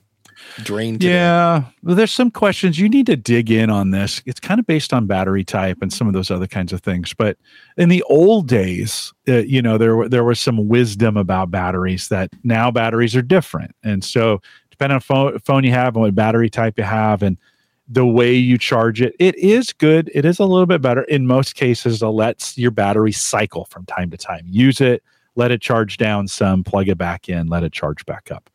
drain 0.63 0.99
today. 0.99 1.13
Yeah, 1.13 1.65
well, 1.83 1.95
there's 1.95 2.13
some 2.13 2.31
questions 2.31 2.79
you 2.79 2.89
need 2.89 3.07
to 3.07 3.17
dig 3.17 3.51
in 3.51 3.71
on 3.71 3.91
this. 3.91 4.23
It's 4.27 4.41
kind 4.41 4.61
of 4.61 4.67
based 4.67 4.93
on 4.93 5.07
battery 5.07 5.45
type 5.45 5.79
and 5.83 5.93
some 5.93 6.07
of 6.07 6.13
those 6.13 6.31
other 6.31 6.47
kinds 6.47 6.73
of 6.73 6.81
things. 6.81 7.15
But 7.15 7.37
in 7.77 7.89
the 7.89 8.03
old 8.05 8.49
days, 8.49 9.13
uh, 9.29 9.39
you 9.39 9.63
know, 9.63 9.79
there 9.79 10.09
there 10.09 10.25
was 10.25 10.41
some 10.41 10.69
wisdom 10.69 11.17
about 11.17 11.51
batteries 11.51 12.09
that 12.09 12.31
now 12.43 12.71
batteries 12.71 13.17
are 13.17 13.23
different, 13.23 13.75
and 13.83 14.05
so 14.05 14.41
depending 14.71 14.95
on 14.95 15.01
phone 15.01 15.39
phone 15.41 15.65
you 15.65 15.71
have 15.71 15.95
and 15.95 16.03
what 16.03 16.15
battery 16.15 16.51
type 16.51 16.79
you 16.79 16.85
have, 16.85 17.23
and 17.23 17.39
the 17.89 18.07
way 18.07 18.35
you 18.35 18.57
charge 18.57 19.03
it, 19.03 19.15
it 19.19 19.37
is 19.37 19.73
good. 19.73 20.11
It 20.15 20.25
is 20.25 20.39
a 20.39 20.45
little 20.45 20.67
bit 20.67 20.81
better. 20.81 21.03
In 21.03 21.27
most 21.27 21.55
cases, 21.55 22.03
it 22.03 22.07
lets 22.07 22.57
your 22.57 22.71
battery 22.71 23.13
cycle 23.13 23.67
from 23.67 23.85
time 23.87 24.11
to 24.11 24.17
time. 24.17 24.45
Use 24.47 24.81
it, 24.81 25.03
let 25.37 25.51
it 25.51 25.61
charge 25.61 25.97
down 25.97 26.29
some, 26.29 26.65
plug 26.65 26.89
it 26.89 26.97
back 26.99 27.29
in, 27.29 27.49
let 27.49 27.63
it 27.63 27.73
charge 27.73 28.07
back 28.07 28.31
up. 28.31 28.49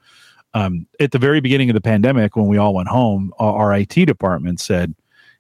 Um, 0.54 0.88
at 1.00 1.12
the 1.12 1.20
very 1.20 1.42
beginning 1.42 1.70
of 1.70 1.74
the 1.74 1.82
pandemic, 1.82 2.36
when 2.36 2.48
we 2.48 2.58
all 2.58 2.74
went 2.74 2.88
home, 2.88 3.34
our 3.40 3.74
IT 3.74 3.94
department 4.06 4.60
said, 4.60 4.96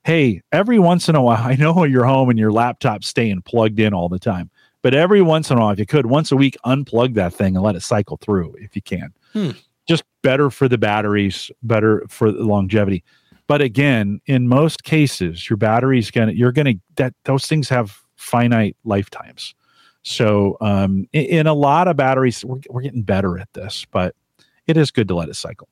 Hey, 0.05 0.41
every 0.51 0.79
once 0.79 1.09
in 1.09 1.15
a 1.15 1.21
while, 1.21 1.43
I 1.43 1.55
know 1.55 1.83
you're 1.83 2.05
home 2.05 2.29
and 2.29 2.39
your 2.39 2.51
laptop's 2.51 3.07
staying 3.07 3.41
plugged 3.43 3.79
in 3.79 3.93
all 3.93 4.09
the 4.09 4.19
time, 4.19 4.49
but 4.81 4.93
every 4.93 5.21
once 5.21 5.51
in 5.51 5.57
a 5.57 5.61
while, 5.61 5.71
if 5.71 5.79
you 5.79 5.85
could, 5.85 6.05
once 6.05 6.31
a 6.31 6.35
week, 6.35 6.57
unplug 6.65 7.15
that 7.15 7.33
thing 7.33 7.55
and 7.55 7.63
let 7.63 7.75
it 7.75 7.81
cycle 7.81 8.17
through 8.17 8.55
if 8.59 8.75
you 8.75 8.81
can. 8.81 9.13
Hmm. 9.33 9.51
Just 9.87 10.03
better 10.21 10.49
for 10.49 10.67
the 10.67 10.77
batteries, 10.77 11.49
better 11.63 12.05
for 12.07 12.31
the 12.31 12.43
longevity. 12.43 13.03
But 13.47 13.61
again, 13.61 14.21
in 14.27 14.47
most 14.47 14.83
cases, 14.83 15.49
your 15.49 15.57
battery's 15.57 16.11
gonna 16.11 16.33
you're 16.33 16.51
gonna 16.51 16.75
that 16.97 17.15
those 17.23 17.47
things 17.47 17.67
have 17.69 17.99
finite 18.15 18.77
lifetimes. 18.83 19.55
So 20.03 20.57
um, 20.61 21.07
in, 21.13 21.25
in 21.25 21.47
a 21.47 21.53
lot 21.53 21.87
of 21.87 21.97
batteries, 21.97 22.45
we're, 22.45 22.59
we're 22.69 22.83
getting 22.83 23.01
better 23.01 23.39
at 23.39 23.51
this, 23.53 23.85
but 23.91 24.15
it 24.69 24.77
is 24.77 24.91
good 24.91 25.07
to 25.07 25.15
let 25.15 25.29
it 25.29 25.35
cycle. 25.35 25.67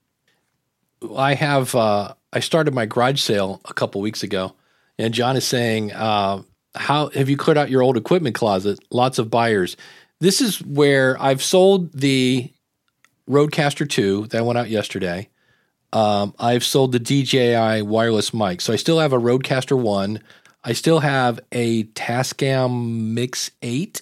I 1.15 1.35
have 1.35 1.75
uh, 1.75 2.13
I 2.33 2.39
started 2.39 2.73
my 2.73 2.85
garage 2.85 3.21
sale 3.21 3.61
a 3.65 3.73
couple 3.73 4.01
weeks 4.01 4.23
ago, 4.23 4.53
and 4.97 5.13
John 5.13 5.37
is 5.37 5.45
saying, 5.45 5.93
uh, 5.93 6.41
"How 6.75 7.09
have 7.09 7.29
you 7.29 7.37
cleared 7.37 7.57
out 7.57 7.69
your 7.69 7.83
old 7.83 7.97
equipment 7.97 8.35
closet? 8.35 8.79
Lots 8.89 9.19
of 9.19 9.29
buyers." 9.29 9.77
This 10.19 10.41
is 10.41 10.63
where 10.63 11.21
I've 11.21 11.43
sold 11.43 11.93
the 11.93 12.51
RODECaster 13.29 13.87
2 13.87 14.27
that 14.27 14.45
went 14.45 14.57
out 14.57 14.69
yesterday. 14.69 15.29
Um, 15.93 16.33
I've 16.39 16.63
sold 16.63 16.91
the 16.91 16.99
DJI 16.99 17.83
wireless 17.83 18.33
mic. 18.33 18.61
So 18.61 18.73
I 18.73 18.77
still 18.77 18.99
have 18.99 19.13
a 19.13 19.19
RODECaster 19.19 19.79
1. 19.79 20.19
I 20.63 20.73
still 20.73 20.99
have 20.99 21.39
a 21.51 21.83
Tascam 21.83 23.13
Mix 23.13 23.51
8. 23.61 24.01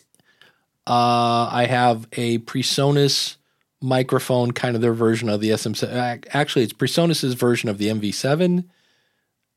Uh, 0.88 1.50
I 1.52 1.68
have 1.70 2.08
a 2.14 2.40
PreSonus 2.40 3.36
microphone, 3.82 4.52
kind 4.52 4.76
of 4.76 4.82
their 4.82 4.94
version 4.94 5.30
of 5.30 5.42
the 5.42 5.50
SM7. 5.50 6.26
Actually, 6.32 6.64
it's 6.64 6.74
PreSonus's 6.74 7.34
version 7.34 7.70
of 7.70 7.78
the 7.78 7.88
MV7 7.88 8.66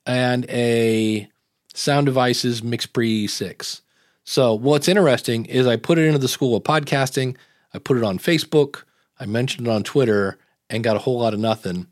and 0.07 0.47
a 0.49 1.29
Sound 1.75 2.07
Devices 2.07 2.61
MixPre 2.61 3.29
6. 3.29 3.83
So 4.25 4.55
what's 4.55 4.89
interesting 4.89 5.47
is 5.47 5.67
I 5.67 5.77
put 5.77 5.99
it 5.99 6.05
into 6.05 6.19
the 6.19 6.29
school 6.29 6.57
of 6.57 6.63
podcasting. 6.63 7.37
I 7.73 7.79
put 7.79 7.97
it 7.97 8.05
on 8.05 8.19
Facebook. 8.19 8.83
I 9.19 9.27
mentioned 9.27 9.67
it 9.67 9.71
on 9.71 9.83
Twitter 9.85 10.39
and 10.69 10.85
got 10.85 10.97
a 10.97 11.01
whole 11.01 11.19
lot 11.19 11.35
of 11.35 11.41
nothing 11.41 11.87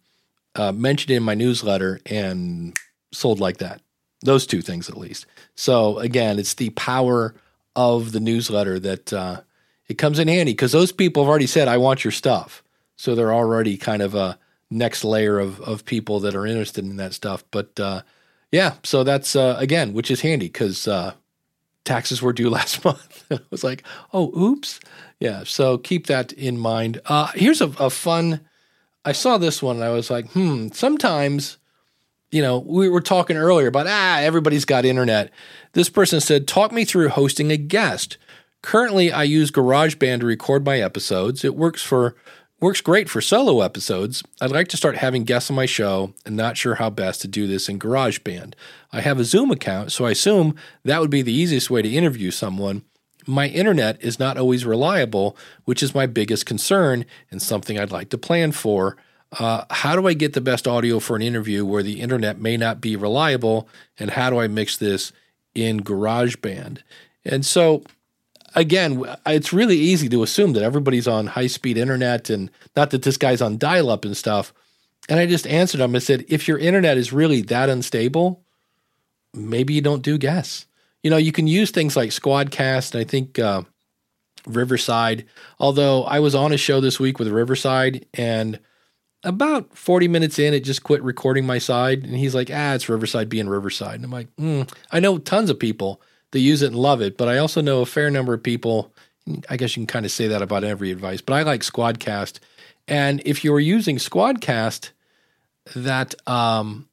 uh, 0.54 0.72
mentioned 0.72 1.10
in 1.12 1.22
my 1.22 1.34
newsletter 1.34 2.00
and 2.06 2.76
sold 3.12 3.40
like 3.40 3.58
that. 3.58 3.80
Those 4.22 4.46
two 4.46 4.62
things, 4.62 4.88
at 4.88 4.96
least. 4.96 5.26
So 5.54 5.98
again, 5.98 6.38
it's 6.38 6.54
the 6.54 6.70
power 6.70 7.34
of 7.74 8.12
the 8.12 8.20
newsletter 8.20 8.78
that 8.80 9.12
uh, 9.12 9.42
it 9.88 9.98
comes 9.98 10.18
in 10.18 10.28
handy 10.28 10.52
because 10.52 10.72
those 10.72 10.92
people 10.92 11.22
have 11.22 11.28
already 11.28 11.46
said, 11.46 11.68
"I 11.68 11.76
want 11.78 12.04
your 12.04 12.12
stuff," 12.12 12.62
so 12.96 13.14
they're 13.14 13.34
already 13.34 13.76
kind 13.76 14.02
of 14.02 14.14
a 14.14 14.38
next 14.70 15.04
layer 15.04 15.38
of 15.38 15.60
of 15.60 15.84
people 15.84 16.20
that 16.20 16.34
are 16.34 16.46
interested 16.46 16.84
in 16.84 16.96
that 16.96 17.14
stuff. 17.14 17.44
But 17.50 17.78
uh, 17.78 18.02
yeah, 18.50 18.74
so 18.82 19.04
that's 19.04 19.36
uh, 19.36 19.56
again, 19.58 19.92
which 19.92 20.10
is 20.10 20.20
handy 20.20 20.46
because 20.46 20.88
uh, 20.88 21.14
taxes 21.84 22.22
were 22.22 22.32
due 22.32 22.50
last 22.58 22.84
month. 22.84 23.24
I 23.30 23.40
was 23.50 23.64
like, 23.64 23.82
"Oh, 24.12 24.36
oops." 24.38 24.80
Yeah, 25.18 25.44
so 25.44 25.78
keep 25.78 26.08
that 26.08 26.32
in 26.32 26.58
mind. 26.58 27.00
Uh, 27.06 27.28
here's 27.34 27.62
a, 27.62 27.68
a 27.78 27.88
fun 27.88 28.40
I 29.06 29.12
saw 29.12 29.38
this 29.38 29.62
one 29.62 29.76
and 29.76 29.84
I 29.84 29.90
was 29.90 30.10
like, 30.10 30.32
hmm, 30.32 30.68
sometimes, 30.72 31.58
you 32.32 32.42
know, 32.42 32.58
we 32.58 32.88
were 32.88 33.00
talking 33.00 33.36
earlier 33.36 33.68
about, 33.68 33.86
ah, 33.86 34.18
everybody's 34.18 34.64
got 34.64 34.84
internet. 34.84 35.30
This 35.74 35.88
person 35.88 36.20
said, 36.20 36.48
talk 36.48 36.72
me 36.72 36.84
through 36.84 37.10
hosting 37.10 37.52
a 37.52 37.56
guest. 37.56 38.18
Currently, 38.66 39.12
I 39.12 39.22
use 39.22 39.52
GarageBand 39.52 40.20
to 40.20 40.26
record 40.26 40.64
my 40.64 40.80
episodes. 40.80 41.44
It 41.44 41.54
works 41.54 41.82
for 41.82 42.16
works 42.58 42.80
great 42.80 43.08
for 43.08 43.20
solo 43.20 43.60
episodes. 43.60 44.24
I'd 44.40 44.50
like 44.50 44.66
to 44.68 44.76
start 44.76 44.96
having 44.96 45.22
guests 45.22 45.50
on 45.50 45.56
my 45.56 45.66
show 45.66 46.14
and 46.24 46.36
not 46.36 46.56
sure 46.56 46.74
how 46.74 46.90
best 46.90 47.20
to 47.20 47.28
do 47.28 47.46
this 47.46 47.68
in 47.68 47.78
GarageBand. 47.78 48.54
I 48.90 49.02
have 49.02 49.20
a 49.20 49.24
Zoom 49.24 49.52
account, 49.52 49.92
so 49.92 50.04
I 50.04 50.10
assume 50.10 50.56
that 50.84 51.00
would 51.00 51.10
be 51.10 51.22
the 51.22 51.32
easiest 51.32 51.70
way 51.70 51.80
to 51.80 51.88
interview 51.88 52.32
someone 52.32 52.82
my 53.26 53.46
internet 53.48 54.02
is 54.02 54.18
not 54.18 54.36
always 54.36 54.64
reliable, 54.64 55.36
which 55.64 55.82
is 55.82 55.94
my 55.94 56.06
biggest 56.06 56.46
concern 56.46 57.04
and 57.30 57.42
something 57.42 57.78
I'd 57.78 57.90
like 57.90 58.10
to 58.10 58.18
plan 58.18 58.52
for. 58.52 58.96
Uh, 59.38 59.64
how 59.70 59.96
do 59.96 60.06
I 60.06 60.14
get 60.14 60.32
the 60.32 60.40
best 60.40 60.68
audio 60.68 61.00
for 61.00 61.16
an 61.16 61.22
interview 61.22 61.64
where 61.64 61.82
the 61.82 62.00
internet 62.00 62.40
may 62.40 62.56
not 62.56 62.80
be 62.80 62.94
reliable? 62.96 63.68
And 63.98 64.10
how 64.10 64.30
do 64.30 64.38
I 64.38 64.46
mix 64.46 64.76
this 64.76 65.12
in 65.54 65.80
GarageBand? 65.80 66.82
And 67.24 67.44
so, 67.44 67.82
again, 68.54 69.02
it's 69.26 69.52
really 69.52 69.76
easy 69.76 70.08
to 70.08 70.22
assume 70.22 70.52
that 70.52 70.62
everybody's 70.62 71.08
on 71.08 71.26
high 71.26 71.46
speed 71.46 71.76
internet 71.76 72.30
and 72.30 72.50
not 72.74 72.90
that 72.90 73.02
this 73.02 73.16
guy's 73.16 73.42
on 73.42 73.58
dial 73.58 73.90
up 73.90 74.04
and 74.04 74.16
stuff. 74.16 74.52
And 75.08 75.20
I 75.20 75.26
just 75.26 75.46
answered 75.46 75.80
him. 75.80 75.94
and 75.94 76.02
said, 76.02 76.24
if 76.28 76.48
your 76.48 76.58
internet 76.58 76.96
is 76.96 77.12
really 77.12 77.42
that 77.42 77.68
unstable, 77.68 78.42
maybe 79.32 79.74
you 79.74 79.80
don't 79.80 80.02
do 80.02 80.18
guests 80.18 80.66
you 81.06 81.10
know, 81.10 81.18
you 81.18 81.30
can 81.30 81.46
use 81.46 81.70
things 81.70 81.94
like 81.96 82.10
Squadcast. 82.10 82.92
and 82.92 83.00
I 83.00 83.04
think 83.04 83.38
uh, 83.38 83.62
Riverside. 84.44 85.24
Although 85.60 86.02
I 86.02 86.18
was 86.18 86.34
on 86.34 86.52
a 86.52 86.56
show 86.56 86.80
this 86.80 86.98
week 86.98 87.20
with 87.20 87.28
Riverside, 87.28 88.06
and 88.14 88.58
about 89.22 89.78
40 89.78 90.08
minutes 90.08 90.40
in, 90.40 90.52
it 90.52 90.64
just 90.64 90.82
quit 90.82 91.00
recording 91.04 91.46
my 91.46 91.58
side. 91.58 92.02
And 92.02 92.16
he's 92.16 92.34
like, 92.34 92.50
ah, 92.52 92.74
it's 92.74 92.88
Riverside 92.88 93.28
being 93.28 93.48
Riverside. 93.48 93.94
And 93.94 94.04
I'm 94.04 94.10
like, 94.10 94.34
mm. 94.34 94.68
I 94.90 94.98
know 94.98 95.18
tons 95.18 95.48
of 95.48 95.60
people 95.60 96.02
that 96.36 96.42
use 96.42 96.62
it 96.62 96.68
and 96.68 96.76
love 96.76 97.00
it, 97.00 97.16
but 97.16 97.28
I 97.28 97.38
also 97.38 97.60
know 97.60 97.80
a 97.80 97.86
fair 97.86 98.10
number 98.10 98.34
of 98.34 98.42
people. 98.42 98.92
I 99.48 99.56
guess 99.56 99.76
you 99.76 99.80
can 99.80 99.86
kind 99.86 100.06
of 100.06 100.12
say 100.12 100.28
that 100.28 100.42
about 100.42 100.62
every 100.62 100.90
advice, 100.90 101.20
but 101.20 101.34
I 101.34 101.42
like 101.42 101.62
Squadcast. 101.62 102.38
And 102.86 103.20
if 103.24 103.42
you're 103.42 103.58
using 103.58 103.96
Squadcast, 103.96 104.90
that 105.74 106.14
um, 106.28 106.88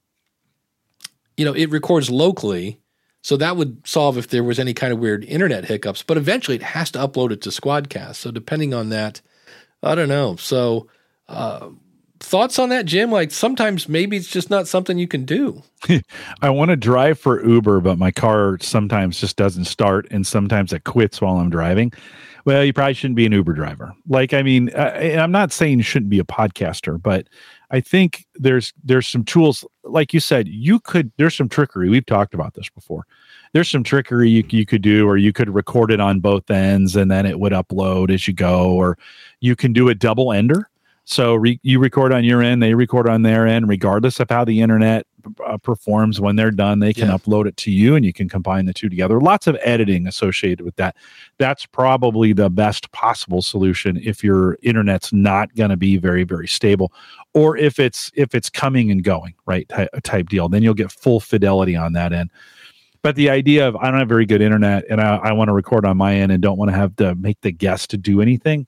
you 1.38 1.45
know, 1.45 1.53
it 1.53 1.70
records 1.70 2.10
locally 2.10 2.80
so 3.24 3.38
that 3.38 3.56
would 3.56 3.88
solve 3.88 4.18
if 4.18 4.28
there 4.28 4.44
was 4.44 4.60
any 4.60 4.74
kind 4.74 4.91
of 4.91 4.99
weird 4.99 5.24
internet 5.24 5.65
hiccups. 5.65 6.03
But 6.03 6.18
eventually, 6.18 6.56
it 6.56 6.64
has 6.64 6.91
to 6.91 6.99
upload 6.99 7.32
it 7.32 7.41
to 7.44 7.49
Squadcast. 7.49 8.15
So 8.15 8.32
depending 8.32 8.74
on 8.74 8.90
that, 8.90 9.22
I 9.82 9.95
don't 9.95 10.10
know. 10.10 10.36
So 10.36 10.88
uh, 11.30 11.70
thoughts 12.34 12.57
on 12.57 12.69
that, 12.69 12.88
Jim? 12.88 13.11
Like 13.11 13.30
sometimes 13.30 13.88
maybe 13.88 14.18
it's 14.18 14.27
just 14.27 14.49
not 14.49 14.68
something 14.68 14.97
you 14.97 15.07
can 15.07 15.23
do. 15.23 15.61
I 16.41 16.49
want 16.49 16.69
to 16.69 16.76
drive 16.76 17.19
for 17.19 17.45
Uber, 17.47 17.80
but 17.81 17.99
my 17.99 18.10
car 18.10 18.57
sometimes 18.60 19.19
just 19.19 19.38
doesn't 19.38 19.65
start, 19.65 20.07
and 20.10 20.26
sometimes 20.26 20.73
it 20.73 20.84
quits 20.84 21.22
while 21.22 21.38
I'm 21.38 21.51
driving. 21.51 21.93
Well, 22.43 22.64
you 22.64 22.73
probably 22.73 22.95
shouldn't 22.95 23.18
be 23.18 23.27
an 23.27 23.34
Uber 23.34 23.53
driver. 23.53 23.93
Like, 24.07 24.34
I 24.34 24.41
mean, 24.41 24.72
I, 24.76 25.15
I'm 25.15 25.31
not 25.31 25.51
saying 25.51 25.77
you 25.77 25.84
shouldn't 25.84 26.10
be 26.10 26.18
a 26.18 26.23
podcaster, 26.23 26.99
but 26.99 27.27
I 27.69 27.81
think 27.81 28.26
there's 28.34 28.73
there's 28.84 29.07
some 29.07 29.23
tools, 29.23 29.64
like 29.84 30.11
you 30.11 30.19
said, 30.19 30.47
you 30.47 30.80
could 30.80 31.11
there's 31.18 31.35
some 31.35 31.49
trickery. 31.49 31.88
We've 31.88 32.03
talked 32.03 32.34
about 32.34 32.55
this 32.55 32.68
before. 32.68 33.05
There's 33.53 33.69
some 33.69 33.84
trickery 33.84 34.31
you, 34.31 34.43
you 34.49 34.65
could 34.65 34.81
do, 34.81 35.07
or 35.07 35.18
you 35.18 35.34
could 35.34 35.53
record 35.53 35.91
it 35.91 35.99
on 35.99 36.19
both 36.19 36.49
ends 36.49 36.95
and 36.95 37.11
then 37.11 37.27
it 37.27 37.39
would 37.39 37.53
upload 37.53 38.11
as 38.11 38.27
you 38.27 38.34
go, 38.34 38.72
or 38.72 38.97
you 39.39 39.55
can 39.55 39.72
do 39.72 39.89
a 39.89 39.93
double 39.93 40.34
ender. 40.34 40.68
So 41.06 41.36
re, 41.36 41.60
you 41.64 41.80
record 41.80 42.14
on 42.14 42.24
your 42.24 42.42
end, 42.42 42.64
they 42.64 42.74
record 42.74 43.10
on 43.10 43.24
their 43.24 43.46
end, 43.46 43.68
regardless 43.68 44.20
of 44.20 44.30
how 44.30 44.46
the 44.46 44.62
internet 44.62 45.06
uh, 45.46 45.58
performs. 45.58 46.22
When 46.22 46.38
they're 46.38 46.52
done, 46.52 46.80
they 46.80 46.94
can 46.94 47.10
yeah. 47.10 47.18
upload 47.18 47.46
it 47.46 47.58
to 47.58 47.72
you, 47.72 47.96
and 47.96 48.06
you 48.06 48.14
can 48.14 48.30
combine 48.30 48.66
the 48.66 48.74
two 48.74 48.88
together. 48.88 49.20
Lots 49.20 49.46
of 49.46 49.58
editing 49.62 50.08
associated 50.08 50.64
with 50.64 50.78
that. 50.78 50.96
That's 51.40 51.66
probably 51.66 52.32
the 52.32 52.50
best 52.50 52.92
possible 52.94 53.42
solution 53.42 53.98
if 53.98 54.24
your 54.24 54.58
internet's 54.64 55.12
not 55.12 55.54
going 55.56 55.72
to 55.72 55.78
be 55.78 55.98
very 55.98 56.24
very 56.24 56.48
stable, 56.48 56.94
or 57.34 57.58
if 57.58 57.80
it's 57.80 58.10
if 58.16 58.34
it's 58.34 58.50
coming 58.50 58.90
and 58.90 59.04
going 59.04 59.34
right 59.46 59.68
type, 59.68 59.90
type 60.04 60.30
deal. 60.30 60.48
Then 60.48 60.64
you'll 60.64 60.74
get 60.74 60.92
full 60.92 61.20
fidelity 61.20 61.76
on 61.76 61.94
that 61.94 62.14
end. 62.14 62.32
But 63.02 63.18
the 63.18 63.30
idea 63.30 63.68
of 63.68 63.76
I 63.76 63.92
don't 63.92 64.00
have 64.00 64.08
very 64.08 64.26
good 64.26 64.42
internet 64.42 64.86
and 64.90 65.02
I, 65.02 65.18
I 65.18 65.34
want 65.34 65.50
to 65.50 65.54
record 65.54 65.86
on 65.86 65.98
my 65.98 66.16
end 66.16 66.32
and 66.32 66.42
don't 66.42 66.58
want 66.58 66.72
to 66.72 66.78
have 66.78 66.96
to 66.96 67.14
make 67.16 67.42
the 67.42 67.52
guest 67.52 67.90
to 67.90 67.98
do 67.98 68.22
anything 68.22 68.66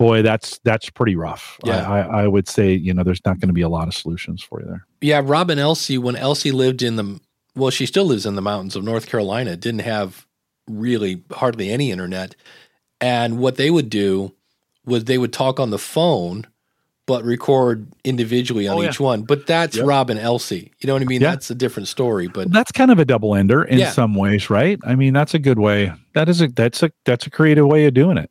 boy, 0.00 0.22
that's 0.22 0.58
that's 0.64 0.88
pretty 0.88 1.14
rough. 1.14 1.60
Yeah, 1.62 1.88
I, 1.88 2.00
I, 2.00 2.22
I 2.22 2.26
would 2.26 2.48
say 2.48 2.72
you 2.72 2.94
know 2.94 3.04
there's 3.04 3.24
not 3.26 3.38
going 3.38 3.48
to 3.48 3.54
be 3.54 3.60
a 3.60 3.68
lot 3.68 3.86
of 3.86 3.94
solutions 3.94 4.42
for 4.42 4.60
you 4.60 4.66
there. 4.66 4.86
Yeah, 5.02 5.20
Robin 5.22 5.58
Elsie, 5.58 5.98
when 5.98 6.16
Elsie 6.16 6.52
lived 6.52 6.82
in 6.82 6.96
the 6.96 7.20
well, 7.54 7.70
she 7.70 7.86
still 7.86 8.06
lives 8.06 8.24
in 8.24 8.34
the 8.34 8.42
mountains 8.42 8.74
of 8.74 8.82
North 8.82 9.06
Carolina, 9.06 9.56
didn't 9.56 9.82
have 9.82 10.26
really 10.68 11.22
hardly 11.30 11.70
any 11.70 11.90
internet, 11.90 12.34
and 13.00 13.38
what 13.38 13.56
they 13.56 13.70
would 13.70 13.90
do 13.90 14.34
was 14.86 15.04
they 15.04 15.18
would 15.18 15.32
talk 15.32 15.60
on 15.60 15.70
the 15.70 15.78
phone. 15.78 16.46
But 17.06 17.24
record 17.24 17.88
individually 18.04 18.68
on 18.68 18.76
oh, 18.76 18.88
each 18.88 19.00
yeah. 19.00 19.06
one. 19.06 19.22
But 19.22 19.44
that's 19.44 19.76
yep. 19.76 19.84
Robin 19.84 20.16
Elsie. 20.16 20.70
You 20.78 20.86
know 20.86 20.92
what 20.92 21.02
I 21.02 21.06
mean? 21.06 21.20
Yeah. 21.20 21.30
That's 21.30 21.50
a 21.50 21.56
different 21.56 21.88
story. 21.88 22.28
But 22.28 22.52
that's 22.52 22.70
kind 22.70 22.92
of 22.92 23.00
a 23.00 23.04
double 23.04 23.34
ender 23.34 23.64
in 23.64 23.80
yeah. 23.80 23.90
some 23.90 24.14
ways, 24.14 24.48
right? 24.48 24.78
I 24.84 24.94
mean, 24.94 25.12
that's 25.12 25.34
a 25.34 25.40
good 25.40 25.58
way. 25.58 25.92
That 26.14 26.28
is 26.28 26.40
a 26.40 26.46
that's 26.46 26.84
a 26.84 26.92
that's 27.04 27.26
a 27.26 27.30
creative 27.30 27.66
way 27.66 27.86
of 27.86 27.94
doing 27.94 28.16
it. 28.16 28.30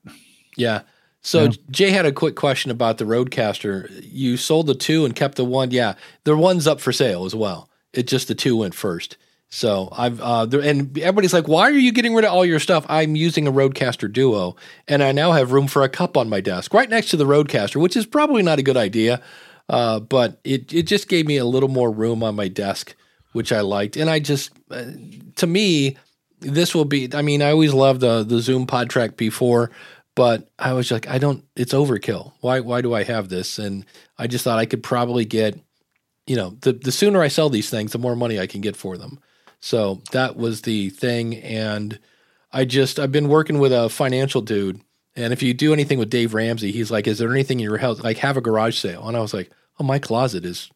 Yeah. 0.55 0.83
So 1.21 1.43
yeah. 1.43 1.51
Jay 1.69 1.89
had 1.89 2.05
a 2.05 2.11
quick 2.11 2.35
question 2.35 2.71
about 2.71 2.97
the 2.97 3.05
RODECaster. 3.05 4.03
You 4.03 4.37
sold 4.37 4.67
the 4.67 4.75
two 4.75 5.05
and 5.05 5.15
kept 5.15 5.35
the 5.35 5.45
one. 5.45 5.71
Yeah, 5.71 5.95
the 6.23 6.35
one's 6.35 6.67
up 6.67 6.79
for 6.79 6.91
sale 6.91 7.25
as 7.25 7.35
well. 7.35 7.69
It 7.93 8.07
just 8.07 8.27
the 8.27 8.35
two 8.35 8.55
went 8.57 8.73
first. 8.73 9.17
So 9.49 9.89
I've 9.91 10.21
uh, 10.21 10.45
there, 10.45 10.61
and 10.61 10.95
everybody's 10.99 11.33
like, 11.33 11.47
"Why 11.47 11.63
are 11.63 11.71
you 11.71 11.91
getting 11.91 12.13
rid 12.13 12.23
of 12.23 12.31
all 12.31 12.45
your 12.45 12.59
stuff?" 12.59 12.85
I'm 12.87 13.15
using 13.15 13.47
a 13.47 13.51
RODECaster 13.51 14.11
Duo, 14.11 14.55
and 14.87 15.03
I 15.03 15.11
now 15.11 15.31
have 15.31 15.51
room 15.51 15.67
for 15.67 15.83
a 15.83 15.89
cup 15.89 16.15
on 16.15 16.29
my 16.29 16.39
desk, 16.39 16.73
right 16.73 16.89
next 16.89 17.09
to 17.09 17.17
the 17.17 17.25
RODECaster, 17.25 17.81
which 17.81 17.97
is 17.97 18.05
probably 18.05 18.43
not 18.43 18.59
a 18.59 18.63
good 18.63 18.77
idea, 18.77 19.21
uh, 19.67 19.99
but 19.99 20.39
it 20.43 20.71
it 20.71 20.83
just 20.83 21.09
gave 21.09 21.25
me 21.25 21.37
a 21.37 21.45
little 21.45 21.69
more 21.69 21.91
room 21.91 22.21
on 22.21 22.35
my 22.35 22.47
desk, 22.47 22.95
which 23.31 23.51
I 23.51 23.61
liked, 23.61 23.97
and 23.97 24.07
I 24.07 24.19
just 24.19 24.51
uh, 24.69 24.85
to 25.37 25.47
me 25.47 25.97
this 26.41 26.73
will 26.73 26.85
be. 26.85 27.09
I 27.13 27.23
mean, 27.23 27.41
I 27.41 27.49
always 27.49 27.73
loved 27.73 28.01
the 28.01 28.23
the 28.23 28.39
Zoom 28.39 28.67
PodTrak 28.67 29.13
P4, 29.13 29.69
but 30.15 30.49
I 30.57 30.73
was 30.73 30.91
like, 30.91 31.07
I 31.07 31.17
don't. 31.17 31.45
It's 31.55 31.73
overkill. 31.73 32.33
Why 32.41 32.59
why 32.59 32.81
do 32.81 32.93
I 32.93 33.03
have 33.03 33.29
this? 33.29 33.59
And 33.59 33.85
I 34.17 34.27
just 34.27 34.43
thought 34.43 34.59
I 34.59 34.65
could 34.65 34.83
probably 34.83 35.25
get, 35.25 35.59
you 36.27 36.35
know, 36.35 36.57
the 36.61 36.73
the 36.73 36.91
sooner 36.91 37.21
I 37.21 37.27
sell 37.27 37.49
these 37.49 37.69
things, 37.69 37.91
the 37.91 37.99
more 37.99 38.15
money 38.15 38.39
I 38.39 38.47
can 38.47 38.61
get 38.61 38.75
for 38.75 38.97
them. 38.97 39.19
So 39.59 40.01
that 40.11 40.35
was 40.35 40.61
the 40.61 40.89
thing. 40.89 41.35
And 41.37 41.99
I 42.51 42.65
just, 42.65 42.99
I've 42.99 43.11
been 43.11 43.27
working 43.27 43.59
with 43.59 43.73
a 43.73 43.89
financial 43.89 44.41
dude. 44.41 44.81
And 45.15 45.33
if 45.33 45.43
you 45.43 45.53
do 45.53 45.73
anything 45.73 45.99
with 45.99 46.09
Dave 46.09 46.33
Ramsey, 46.33 46.71
he's 46.71 46.91
like, 46.91 47.07
Is 47.07 47.17
there 47.19 47.31
anything 47.31 47.59
in 47.59 47.65
your 47.65 47.77
house? 47.77 48.01
Like, 48.01 48.17
have 48.17 48.37
a 48.37 48.41
garage 48.41 48.77
sale. 48.77 49.07
And 49.07 49.17
I 49.17 49.19
was 49.19 49.33
like, 49.33 49.51
Oh, 49.79 49.83
my 49.83 49.99
closet 49.99 50.45
is 50.45 50.69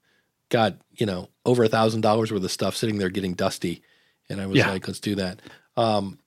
got, 0.49 0.77
you 0.91 1.05
know, 1.05 1.29
over 1.45 1.63
a 1.63 1.69
thousand 1.69 2.01
dollars 2.01 2.31
worth 2.31 2.43
of 2.43 2.51
stuff 2.51 2.75
sitting 2.75 2.97
there 2.97 3.09
getting 3.09 3.33
dusty. 3.33 3.81
And 4.29 4.41
I 4.41 4.47
was 4.47 4.57
yeah. 4.57 4.71
like, 4.71 4.87
Let's 4.87 4.99
do 4.99 5.15
that. 5.15 5.41
Um, 5.77 6.19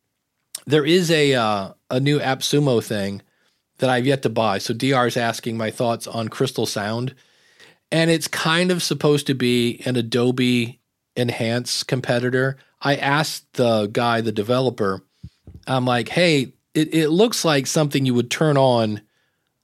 there 0.66 0.84
is 0.84 1.10
a 1.10 1.34
uh, 1.34 1.72
a 1.90 2.00
new 2.00 2.18
AppSumo 2.18 2.82
thing 2.82 3.22
that 3.78 3.90
I've 3.90 4.06
yet 4.06 4.22
to 4.22 4.28
buy. 4.28 4.58
So 4.58 4.74
DR 4.74 5.06
is 5.06 5.16
asking 5.16 5.56
my 5.56 5.70
thoughts 5.70 6.06
on 6.06 6.28
Crystal 6.28 6.66
Sound, 6.66 7.14
and 7.92 8.10
it's 8.10 8.28
kind 8.28 8.70
of 8.70 8.82
supposed 8.82 9.26
to 9.26 9.34
be 9.34 9.82
an 9.84 9.96
Adobe 9.96 10.80
Enhance 11.16 11.82
competitor. 11.82 12.56
I 12.80 12.96
asked 12.96 13.52
the 13.54 13.86
guy, 13.86 14.20
the 14.20 14.32
developer, 14.32 15.02
I'm 15.66 15.84
like, 15.84 16.08
hey, 16.08 16.52
it, 16.74 16.94
it 16.94 17.08
looks 17.08 17.44
like 17.44 17.66
something 17.66 18.04
you 18.04 18.14
would 18.14 18.30
turn 18.30 18.56
on 18.56 19.00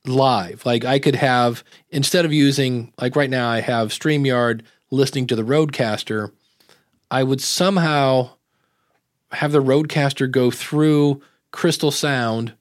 live. 0.07 0.65
Like 0.67 0.85
I 0.85 0.99
could 0.99 1.15
have, 1.15 1.63
instead 1.91 2.25
of 2.25 2.33
using, 2.33 2.93
like 3.01 3.17
right 3.17 3.31
now, 3.31 3.49
I 3.49 3.61
have 3.61 3.89
StreamYard 3.89 4.63
listening 4.91 5.27
to 5.29 5.37
the 5.37 5.43
Rodecaster, 5.43 6.33
I 7.11 7.23
would 7.23 7.41
somehow 7.41 8.31
have 9.33 9.53
the 9.53 9.63
RODECaster 9.63 10.31
go 10.31 10.51
through 10.51 11.23
Crystal 11.51 11.91
Sound 11.91 12.55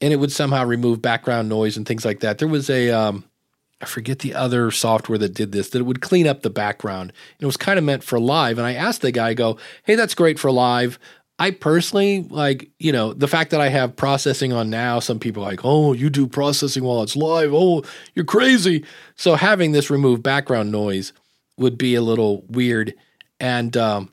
and 0.00 0.12
it 0.12 0.16
would 0.16 0.32
somehow 0.32 0.64
remove 0.64 1.00
background 1.00 1.48
noise 1.48 1.76
and 1.76 1.86
things 1.86 2.04
like 2.04 2.20
that. 2.20 2.38
There 2.38 2.48
was 2.48 2.68
a, 2.68 2.90
um, 2.90 3.24
I 3.80 3.86
forget 3.86 4.18
the 4.18 4.34
other 4.34 4.70
software 4.70 5.18
that 5.18 5.34
did 5.34 5.52
this, 5.52 5.70
that 5.70 5.78
it 5.78 5.86
would 5.86 6.00
clean 6.00 6.26
up 6.26 6.42
the 6.42 6.50
background. 6.50 7.10
And 7.10 7.42
it 7.42 7.46
was 7.46 7.56
kind 7.56 7.78
of 7.78 7.84
meant 7.84 8.02
for 8.02 8.18
live. 8.18 8.58
And 8.58 8.66
I 8.66 8.74
asked 8.74 9.02
the 9.02 9.12
guy, 9.12 9.28
I 9.28 9.34
go, 9.34 9.58
hey, 9.84 9.94
that's 9.94 10.14
great 10.14 10.38
for 10.38 10.50
live. 10.50 10.98
I 11.38 11.50
personally 11.50 12.22
like, 12.30 12.70
you 12.78 12.92
know, 12.92 13.12
the 13.12 13.28
fact 13.28 13.50
that 13.50 13.60
I 13.60 13.68
have 13.68 13.96
processing 13.96 14.52
on 14.52 14.70
now, 14.70 15.00
some 15.00 15.18
people 15.18 15.42
like, 15.42 15.60
oh, 15.64 15.92
you 15.92 16.10
do 16.10 16.26
processing 16.26 16.84
while 16.84 17.02
it's 17.02 17.16
live. 17.16 17.52
Oh, 17.52 17.82
you're 18.14 18.24
crazy. 18.24 18.84
So 19.16 19.34
having 19.34 19.72
this 19.72 19.90
remove 19.90 20.22
background 20.22 20.70
noise 20.70 21.12
would 21.56 21.78
be 21.78 21.94
a 21.94 22.02
little 22.02 22.44
weird. 22.48 22.94
And 23.40 23.76
um, 23.76 24.11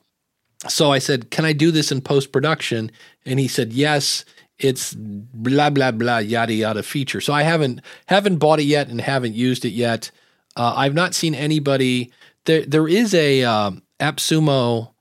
so 0.67 0.91
I 0.91 0.99
said, 0.99 1.31
can 1.31 1.45
I 1.45 1.53
do 1.53 1.71
this 1.71 1.91
in 1.91 2.01
post 2.01 2.31
production? 2.31 2.91
And 3.25 3.39
he 3.39 3.47
said, 3.47 3.73
yes 3.73 4.25
it's 4.59 4.93
blah 4.93 5.69
blah 5.69 5.91
blah 5.91 6.17
yada 6.17 6.53
yada 6.53 6.83
feature. 6.83 7.21
So 7.21 7.33
I 7.33 7.43
haven't 7.43 7.81
haven't 8.07 8.37
bought 8.37 8.59
it 8.59 8.63
yet 8.63 8.89
and 8.89 8.99
haven't 8.99 9.33
used 9.33 9.65
it 9.65 9.69
yet. 9.69 10.11
Uh, 10.55 10.73
I've 10.75 10.93
not 10.93 11.15
seen 11.15 11.33
anybody. 11.33 12.11
There 12.45 12.65
there 12.65 12.87
is 12.87 13.13
a 13.13 13.43
um, 13.43 13.81
AppSumo 13.99 14.91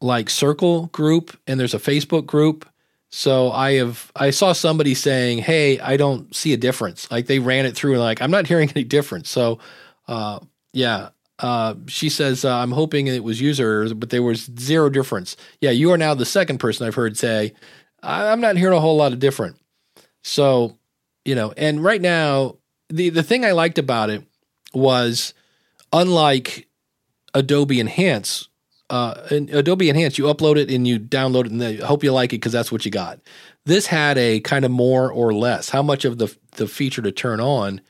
like 0.00 0.30
circle 0.30 0.86
group 0.86 1.38
and 1.46 1.60
there's 1.60 1.74
a 1.74 1.78
Facebook 1.78 2.26
group. 2.26 2.66
So 3.10 3.50
I 3.50 3.74
have 3.74 4.10
I 4.16 4.30
saw 4.30 4.52
somebody 4.52 4.94
saying, 4.94 5.38
"Hey, 5.38 5.78
I 5.80 5.96
don't 5.96 6.34
see 6.34 6.54
a 6.54 6.56
difference." 6.56 7.10
Like 7.10 7.26
they 7.26 7.38
ran 7.38 7.66
it 7.66 7.76
through 7.76 7.92
and 7.92 8.00
like 8.00 8.22
I'm 8.22 8.30
not 8.30 8.46
hearing 8.46 8.70
any 8.70 8.84
difference. 8.84 9.28
So 9.28 9.58
uh, 10.08 10.40
yeah. 10.72 11.10
Uh, 11.40 11.74
she 11.86 12.08
says, 12.08 12.44
uh, 12.44 12.54
I'm 12.54 12.72
hoping 12.72 13.06
it 13.06 13.24
was 13.24 13.40
user, 13.40 13.94
but 13.94 14.10
there 14.10 14.22
was 14.22 14.50
zero 14.58 14.90
difference. 14.90 15.36
Yeah, 15.60 15.70
you 15.70 15.90
are 15.90 15.98
now 15.98 16.14
the 16.14 16.26
second 16.26 16.58
person 16.58 16.86
I've 16.86 16.94
heard 16.94 17.16
say 17.16 17.54
I'm 18.02 18.40
not 18.40 18.56
hearing 18.56 18.76
a 18.76 18.80
whole 18.80 18.96
lot 18.96 19.12
of 19.12 19.18
different. 19.18 19.56
So, 20.22 20.78
you 21.24 21.34
know, 21.34 21.52
and 21.56 21.82
right 21.82 22.00
now, 22.00 22.56
the 22.88 23.10
the 23.10 23.22
thing 23.22 23.44
I 23.44 23.52
liked 23.52 23.78
about 23.78 24.10
it 24.10 24.24
was 24.72 25.34
unlike 25.92 26.68
Adobe 27.34 27.80
Enhance, 27.80 28.48
uh, 28.88 29.14
Adobe 29.30 29.88
Enhance, 29.88 30.18
you 30.18 30.24
upload 30.24 30.56
it 30.56 30.70
and 30.70 30.86
you 30.86 30.98
download 30.98 31.46
it, 31.46 31.52
and 31.52 31.60
they 31.60 31.76
hope 31.76 32.02
you 32.02 32.12
like 32.12 32.32
it 32.32 32.36
because 32.36 32.52
that's 32.52 32.72
what 32.72 32.84
you 32.84 32.90
got. 32.90 33.20
This 33.64 33.86
had 33.86 34.18
a 34.18 34.40
kind 34.40 34.64
of 34.64 34.70
more 34.70 35.12
or 35.12 35.32
less, 35.32 35.68
how 35.70 35.82
much 35.82 36.04
of 36.04 36.18
the 36.18 36.34
the 36.52 36.66
feature 36.66 37.02
to 37.02 37.12
turn 37.12 37.40
on, 37.40 37.80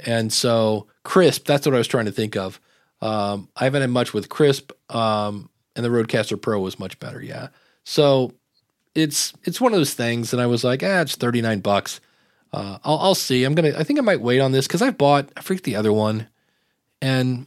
and 0.00 0.32
so 0.32 0.86
Krisp. 1.04 1.44
That's 1.44 1.66
what 1.66 1.74
I 1.74 1.78
was 1.78 1.88
trying 1.88 2.06
to 2.06 2.12
think 2.12 2.36
of. 2.36 2.60
Um, 3.02 3.48
I 3.56 3.64
haven't 3.64 3.80
had 3.80 3.90
much 3.90 4.12
with 4.12 4.28
Krisp, 4.28 4.72
um, 4.94 5.48
and 5.74 5.84
the 5.84 5.88
Rodecaster 5.88 6.40
Pro 6.40 6.60
was 6.60 6.78
much 6.78 6.98
better. 6.98 7.20
Yeah, 7.22 7.48
so 7.84 8.32
it's 8.94 9.32
it's 9.44 9.60
one 9.60 9.72
of 9.72 9.78
those 9.78 9.94
things, 9.94 10.32
and 10.32 10.42
I 10.42 10.46
was 10.46 10.64
like, 10.64 10.82
ah, 10.82 11.00
it's 11.00 11.16
thirty 11.16 11.40
nine 11.40 11.60
bucks. 11.60 12.00
Uh, 12.52 12.78
I'll 12.84 12.98
I'll 12.98 13.14
see. 13.14 13.44
I'm 13.44 13.54
gonna. 13.54 13.72
I 13.76 13.84
think 13.84 13.98
I 13.98 14.02
might 14.02 14.20
wait 14.20 14.40
on 14.40 14.52
this 14.52 14.66
because 14.66 14.82
I've 14.82 14.98
bought. 14.98 15.30
I 15.36 15.40
freaked 15.40 15.64
the 15.64 15.76
other 15.76 15.92
one, 15.92 16.28
and 17.00 17.46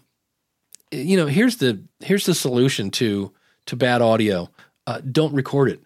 you 0.91 1.17
know, 1.17 1.27
here's 1.27 1.57
the 1.57 1.81
here's 1.99 2.25
the 2.25 2.35
solution 2.35 2.91
to 2.91 3.31
to 3.67 3.75
bad 3.75 4.01
audio. 4.01 4.49
Uh, 4.87 4.99
don't 4.99 5.33
record 5.33 5.69
it. 5.69 5.81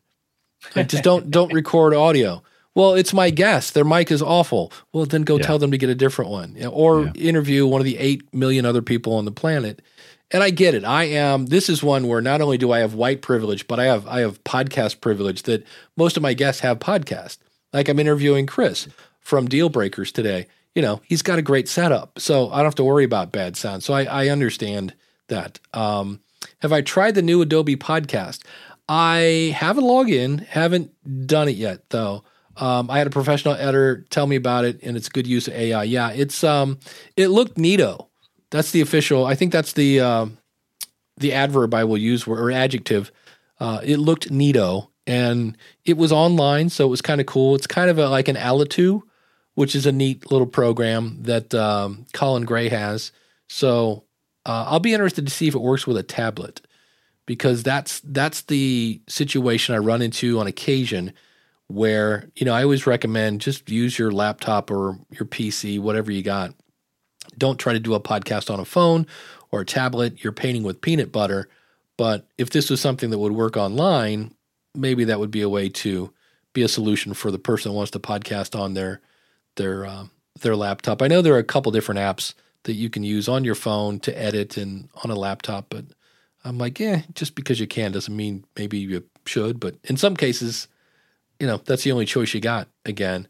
Like, 0.76 0.90
just 0.90 1.04
don't 1.04 1.32
don't 1.32 1.54
record 1.54 1.94
audio. 1.94 2.44
Well, 2.78 2.94
it's 2.94 3.14
my 3.14 3.32
guest. 3.32 3.74
Their 3.74 3.84
mic 3.84 4.12
is 4.12 4.22
awful. 4.22 4.72
Well, 4.94 5.06
then 5.06 5.24
go 5.24 5.38
yeah. 5.38 5.44
tell 5.44 5.58
them 5.58 5.72
to 5.72 5.78
get 5.78 5.90
a 5.90 5.96
different 5.96 6.30
one, 6.30 6.56
or 6.66 7.06
yeah. 7.06 7.12
interview 7.14 7.66
one 7.66 7.82
of 7.82 7.86
the 7.86 7.98
eight 7.98 8.32
million 8.34 8.66
other 8.66 8.84
people 8.84 9.16
on 9.16 9.26
the 9.26 9.32
planet 9.32 9.82
and 10.32 10.44
I 10.44 10.50
get 10.50 10.76
it. 10.76 10.84
I 10.84 11.06
am 11.06 11.48
this 11.48 11.70
is 11.70 11.82
one 11.82 12.08
where 12.08 12.22
not 12.22 12.42
only 12.42 12.58
do 12.58 12.72
I 12.72 12.80
have 12.80 12.94
white 12.94 13.22
privilege, 13.22 13.68
but 13.68 13.80
I 13.80 13.86
have 13.86 14.08
I 14.08 14.20
have 14.22 14.44
podcast 14.44 15.02
privilege 15.02 15.44
that 15.44 15.66
most 15.96 16.18
of 16.18 16.24
my 16.24 16.34
guests 16.34 16.62
have 16.62 16.80
podcast. 16.80 17.38
Like 17.74 17.90
I'm 17.90 18.00
interviewing 18.00 18.46
Chris 18.46 18.88
from 19.20 19.48
Deal 19.48 19.70
Breakers 19.70 20.12
today. 20.12 20.48
You 20.76 20.82
know, 20.82 21.02
he's 21.06 21.22
got 21.22 21.40
a 21.40 21.44
great 21.44 21.68
setup. 21.68 22.20
So 22.20 22.50
I 22.52 22.58
don't 22.58 22.66
have 22.66 22.76
to 22.76 22.84
worry 22.84 23.04
about 23.04 23.32
bad 23.32 23.58
sound. 23.58 23.84
So 23.84 23.94
I, 23.94 24.04
I 24.04 24.30
understand 24.30 24.94
that. 25.28 25.60
Um, 25.74 26.20
have 26.60 26.72
I 26.72 26.82
tried 26.82 27.16
the 27.16 27.22
new 27.22 27.42
Adobe 27.42 27.76
podcast? 27.76 28.44
I 28.88 29.56
haven't 29.58 29.84
logged 29.84 30.12
in, 30.12 30.40
haven't 30.40 30.92
done 31.28 31.50
it 31.50 31.56
yet 31.56 31.90
though. 31.90 32.24
Um, 32.60 32.90
I 32.90 32.98
had 32.98 33.08
a 33.08 33.12
professional 33.12 33.54
editor 33.54 34.06
tell 34.10 34.28
me 34.28 34.36
about 34.36 34.66
it, 34.66 34.82
and 34.84 34.98
it's 34.98 35.10
good 35.10 35.28
use 35.28 35.48
of 35.48 35.54
AI. 35.54 35.84
Yeah, 35.84 36.12
it's 36.12 36.44
um, 36.44 36.80
it 37.16 37.28
looked 37.28 37.58
neato. 37.58 38.08
That's 38.50 38.72
the 38.72 38.82
official. 38.82 39.26
I 39.26 39.36
think 39.36 39.52
that's 39.52 39.74
the 39.74 40.00
uh, 40.00 40.26
the 41.18 41.34
adverb 41.34 41.74
I 41.74 41.84
will 41.84 41.98
use 41.98 42.26
or 42.28 42.52
adjective. 42.52 43.12
Uh, 43.60 43.82
it 43.84 43.98
looked 43.98 44.30
neato 44.30 44.90
and 45.08 45.58
it 45.86 45.98
was 45.98 46.12
online, 46.12 46.70
so 46.70 46.86
it 46.86 46.90
was 46.90 47.02
kind 47.02 47.22
of 47.22 47.28
cool. 47.28 47.56
It's 47.56 47.66
kind 47.66 47.90
of 47.90 47.98
a, 47.98 48.10
like 48.10 48.28
an 48.28 48.36
Alitu, 48.36 49.02
which 49.56 49.76
is 49.76 49.86
a 49.86 49.92
neat 49.92 50.32
little 50.32 50.48
program 50.48 51.18
that 51.24 51.54
um, 51.54 52.06
Colin 52.14 52.46
Gray 52.46 52.70
has. 52.70 53.12
So 53.48 54.04
uh, 54.46 54.66
I'll 54.68 54.80
be 54.80 54.94
interested 54.94 55.26
to 55.26 55.34
see 55.34 55.48
if 55.48 55.56
it 55.56 55.62
works 55.62 55.88
with 55.88 55.98
a 55.98 56.04
tablet 56.04 56.62
because 57.26 57.64
that's 57.64 58.02
that's 58.02 58.44
the 58.44 59.02
situation 59.08 59.74
I 59.74 59.80
run 59.80 60.02
into 60.02 60.40
on 60.40 60.48
occasion 60.48 61.14
where 61.68 62.30
you 62.36 62.46
know 62.46 62.54
I 62.54 62.64
always 62.64 62.88
recommend 62.88 63.42
just 63.42 63.70
use 63.70 63.98
your 64.00 64.12
laptop 64.12 64.72
or 64.72 64.98
your 65.12 65.26
PC, 65.26 65.80
whatever 65.80 66.12
you 66.12 66.24
got 66.24 66.54
don't 67.38 67.60
try 67.60 67.74
to 67.74 67.80
do 67.80 67.94
a 67.94 68.00
podcast 68.00 68.52
on 68.52 68.60
a 68.60 68.66
phone 68.66 69.08
or 69.52 69.62
a 69.62 69.66
tablet. 69.66 70.24
You're 70.24 70.34
painting 70.34 70.64
with 70.64 70.82
peanut 70.82 71.12
butter. 71.12 71.48
But 71.98 72.28
if 72.38 72.50
this 72.50 72.70
was 72.70 72.82
something 72.82 73.10
that 73.10 73.20
would 73.20 73.32
work 73.32 73.58
online, 73.58 74.34
maybe 74.76 75.06
that 75.06 75.20
would 75.20 75.32
be 75.32 75.42
a 75.42 75.50
way 75.50 75.70
to 75.70 76.14
be 76.54 76.64
a 76.64 76.68
solution 76.68 77.14
for 77.14 77.32
the 77.32 77.40
person 77.40 77.72
who 77.72 77.78
wants 77.78 77.92
to 77.92 78.00
podcast 78.00 78.60
on 78.60 78.74
their 78.74 79.02
their 79.56 79.86
uh, 79.86 80.06
their 80.42 80.56
laptop. 80.56 81.02
I 81.02 81.08
know 81.08 81.22
there 81.22 81.34
are 81.34 81.40
a 81.40 81.44
couple 81.44 81.72
different 81.72 82.00
apps 82.00 82.34
that 82.64 82.74
you 82.74 82.90
can 82.90 83.04
use 83.04 83.28
on 83.28 83.44
your 83.44 83.56
phone 83.56 84.00
to 84.02 84.18
edit 84.18 84.58
and 84.58 84.90
on 85.04 85.10
a 85.10 85.16
laptop, 85.16 85.68
but 85.70 85.86
I'm 86.44 86.58
like, 86.58 86.80
yeah, 86.80 87.02
just 87.14 87.34
because 87.34 87.60
you 87.60 87.68
can 87.68 87.92
doesn't 87.92 88.16
mean 88.16 88.46
maybe 88.56 88.78
you 88.78 89.04
should. 89.26 89.60
But 89.60 89.76
in 89.84 89.98
some 89.98 90.16
cases, 90.16 90.68
you 91.40 91.48
know, 91.48 91.58
that's 91.58 91.84
the 91.84 91.92
only 91.92 92.06
choice 92.06 92.34
you 92.34 92.40
got. 92.40 92.68
Again, 92.86 93.28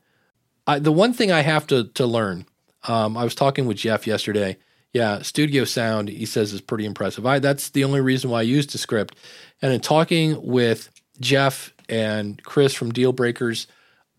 I, 0.66 0.80
the 0.80 0.92
one 0.92 1.14
thing 1.14 1.32
I 1.32 1.42
have 1.42 1.68
to 1.68 1.86
to 1.86 2.06
learn 2.06 2.46
um, 2.88 3.18
I 3.18 3.24
was 3.24 3.36
talking 3.36 3.66
with 3.66 3.78
Jeff 3.78 4.08
yesterday. 4.08 4.58
Yeah, 4.94 5.22
studio 5.22 5.66
sound, 5.66 6.10
he 6.10 6.26
says, 6.26 6.54
is 6.54 6.62
pretty 6.62 6.86
impressive. 6.86 7.26
I 7.26 7.40
that's 7.40 7.70
the 7.70 7.84
only 7.84 8.02
reason 8.02 8.30
why 8.30 8.40
I 8.40 8.44
use 8.44 8.66
Descript. 8.66 9.16
And 9.62 9.74
in 9.74 9.82
talking 9.82 10.42
with 10.42 10.90
Jeff 11.20 11.74
and 11.90 12.42
Chris 12.44 12.74
from 12.74 12.92
Deal 12.92 13.12
Breakers, 13.12 13.68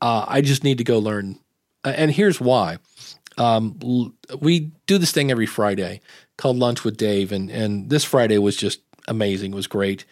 uh, 0.00 0.24
I 0.28 0.40
just 0.40 0.64
need 0.64 0.78
to 0.78 0.84
go 0.84 0.98
learn. 0.98 1.38
And 1.84 2.10
here's 2.10 2.40
why. 2.40 2.78
Um, 3.38 3.78
we 4.40 4.72
do 4.86 4.98
this 4.98 5.12
thing 5.12 5.30
every 5.30 5.46
Friday 5.46 6.00
called 6.36 6.56
Lunch 6.56 6.84
with 6.84 6.96
Dave, 6.96 7.32
and 7.32 7.50
and 7.50 7.88
this 7.88 8.04
Friday 8.04 8.38
was 8.38 8.56
just 8.56 8.80
amazing. 9.06 9.52
It 9.52 9.56
was 9.56 9.66
great. 9.66 10.04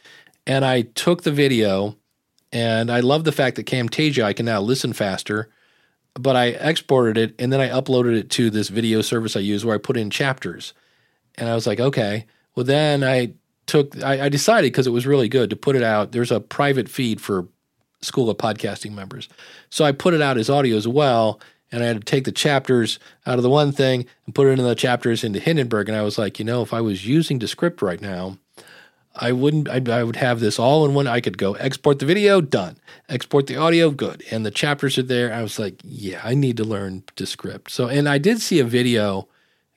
And 0.47 0.65
I 0.65 0.83
took 0.83 1.23
the 1.23 1.33
video 1.33 1.97
and 2.57 2.91
I 2.91 3.01
love 3.01 3.25
the 3.25 3.33
fact 3.33 3.57
that 3.57 3.67
Camtasia, 3.67 4.25
I 4.25 4.33
can 4.33 4.47
now 4.47 4.63
listen 4.63 4.95
faster, 4.95 5.51
but 6.15 6.37
I 6.37 6.47
exported 6.47 7.19
it 7.19 7.35
and 7.39 7.53
then 7.53 7.61
I 7.61 7.69
uploaded 7.69 8.17
it 8.17 8.31
to 8.31 8.49
this 8.49 8.71
video 8.71 9.03
service 9.03 9.37
I 9.37 9.41
use 9.41 9.63
where 9.63 9.75
I 9.75 9.79
put 9.79 9.99
in 9.99 10.09
chapters. 10.09 10.73
And 11.35 11.51
I 11.51 11.55
was 11.55 11.67
like, 11.67 11.81
okay. 11.81 12.25
Well, 12.55 12.65
then 12.65 13.05
I 13.05 13.35
took, 13.67 14.03
I, 14.03 14.25
I 14.25 14.29
decided 14.31 14.73
because 14.73 14.87
it 14.87 14.95
was 14.95 15.07
really 15.07 15.29
good 15.29 15.51
to 15.51 15.57
put 15.57 15.77
it 15.77 15.83
out. 15.83 16.13
There's 16.13 16.31
a 16.31 16.41
private 16.41 16.89
feed 16.89 17.21
for 17.21 17.47
School 18.01 18.31
of 18.31 18.39
Podcasting 18.39 18.93
members. 18.93 19.29
So 19.69 19.85
I 19.85 19.93
put 19.93 20.15
it 20.15 20.23
out 20.23 20.39
as 20.39 20.49
audio 20.49 20.79
as 20.79 20.89
well. 20.89 21.39
And 21.71 21.83
I 21.83 21.89
had 21.89 21.99
to 21.99 22.05
take 22.05 22.25
the 22.25 22.33
chapters 22.33 22.99
out 23.27 23.37
of 23.37 23.43
the 23.43 23.51
one 23.51 23.71
thing 23.71 24.07
and 24.25 24.35
put 24.35 24.47
it 24.47 24.53
into 24.53 24.63
the 24.63 24.75
chapters 24.75 25.23
into 25.23 25.41
Hindenburg. 25.41 25.91
And 25.91 25.99
I 25.99 26.03
was 26.03 26.17
like, 26.17 26.39
you 26.39 26.45
know, 26.47 26.63
if 26.63 26.73
I 26.73 26.81
was 26.81 27.07
using 27.07 27.39
Descript 27.39 27.83
right 27.83 28.01
now, 28.01 28.39
I 29.19 29.33
wouldn't. 29.33 29.69
I, 29.69 29.81
I, 29.91 30.05
would 30.05 30.17
have 30.17 30.41
this 30.41 30.59
all 30.59 30.85
in 30.85 30.95
one. 30.95 31.07
I 31.07 31.21
could 31.21 31.39
go 31.39 31.55
export 31.55 31.99
the 31.99 32.07
video, 32.07 32.41
done. 32.41 32.77
Export 33.09 33.47
the 33.47 33.57
audio, 33.57 33.91
good. 33.91 34.23
And 34.31 34.45
the 34.45 34.51
chapters 34.51 34.99
are 34.99 35.03
there. 35.03 35.33
I 35.33 35.43
was 35.43 35.59
like, 35.59 35.81
yeah, 35.83 36.21
I 36.23 36.35
need 36.35 36.57
to 36.59 36.65
learn 36.65 37.03
Descript. 37.17 37.71
So, 37.71 37.89
and 37.89 38.09
I 38.09 38.19
did 38.19 38.41
see 38.41 38.59
a 38.59 38.65
video 38.65 39.29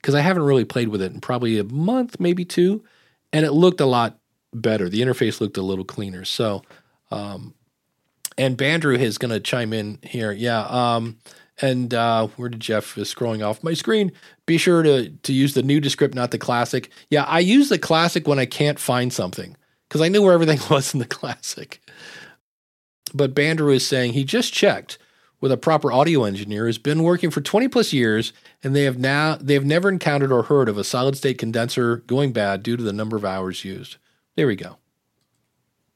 because 0.02 0.16
I 0.16 0.22
haven't 0.22 0.44
really 0.44 0.66
played 0.66 0.90
with 0.90 1.02
it 1.02 1.14
in 1.14 1.22
probably 1.22 1.58
a 1.58 1.64
month, 1.64 2.20
maybe 2.20 2.46
two, 2.46 2.84
and 3.32 3.46
it 3.46 3.52
looked 3.52 3.82
a 3.82 3.86
lot 3.86 4.20
better. 4.54 4.90
The 4.90 5.02
interface 5.02 5.40
looked 5.42 5.58
a 5.58 5.62
little 5.62 5.86
cleaner. 5.86 6.26
So, 6.26 6.64
um, 7.12 7.54
and 8.38 8.58
Bandrew 8.58 8.98
is 8.98 9.18
going 9.18 9.32
to 9.32 9.40
chime 9.40 9.74
in 9.74 10.00
here. 10.04 10.32
Yeah. 10.32 10.62
Um, 10.62 11.18
and 11.62 11.94
uh, 11.94 12.28
where 12.38 12.50
did 12.50 12.60
Jeff 12.60 12.98
is 12.98 13.14
scrolling 13.14 13.46
off 13.46 13.64
my 13.64 13.74
screen? 13.74 14.12
Be 14.46 14.58
sure 14.58 14.84
to 14.84 15.10
to 15.10 15.34
use 15.34 15.54
the 15.54 15.64
new 15.64 15.80
Descript, 15.80 16.16
not 16.16 16.32
the 16.32 16.38
classic. 16.38 16.90
Yeah, 17.10 17.24
I 17.24 17.40
use 17.40 17.70
the 17.70 17.80
classic 17.80 18.28
when 18.28 18.40
I 18.40 18.46
can't 18.46 18.80
find 18.80 19.12
something 19.12 19.56
because 19.88 20.02
I 20.02 20.08
knew 20.08 20.22
where 20.22 20.34
everything 20.34 20.60
was 20.70 20.94
in 20.94 21.00
the 21.00 21.06
classic. 21.06 21.82
But 23.14 23.34
Bandrew 23.34 23.76
is 23.76 23.88
saying 23.88 24.14
he 24.14 24.24
just 24.24 24.54
checked 24.54 24.98
with 25.42 25.52
a 25.52 25.58
proper 25.58 25.92
audio 25.92 26.26
engineer 26.26 26.64
who 26.64 26.68
has 26.68 26.78
been 26.78 27.02
working 27.02 27.32
for 27.32 27.42
20 27.42 27.68
plus 27.70 27.94
years 27.94 28.34
and 28.62 28.76
they 28.76 28.84
have 28.84 29.00
now 29.00 29.36
they 29.40 29.54
have 29.54 29.66
never 29.66 29.90
encountered 29.90 30.32
or 30.32 30.44
heard 30.44 30.70
of 30.70 30.78
a 30.78 30.84
solid 30.84 31.16
state 31.16 31.38
condenser 31.38 31.98
going 32.08 32.34
bad 32.34 32.62
due 32.62 32.78
to 32.78 32.84
the 32.84 32.94
number 32.94 33.16
of 33.16 33.26
hours 33.26 33.66
used. 33.66 33.98
There 34.36 34.48
we 34.48 34.56
go. 34.56 34.78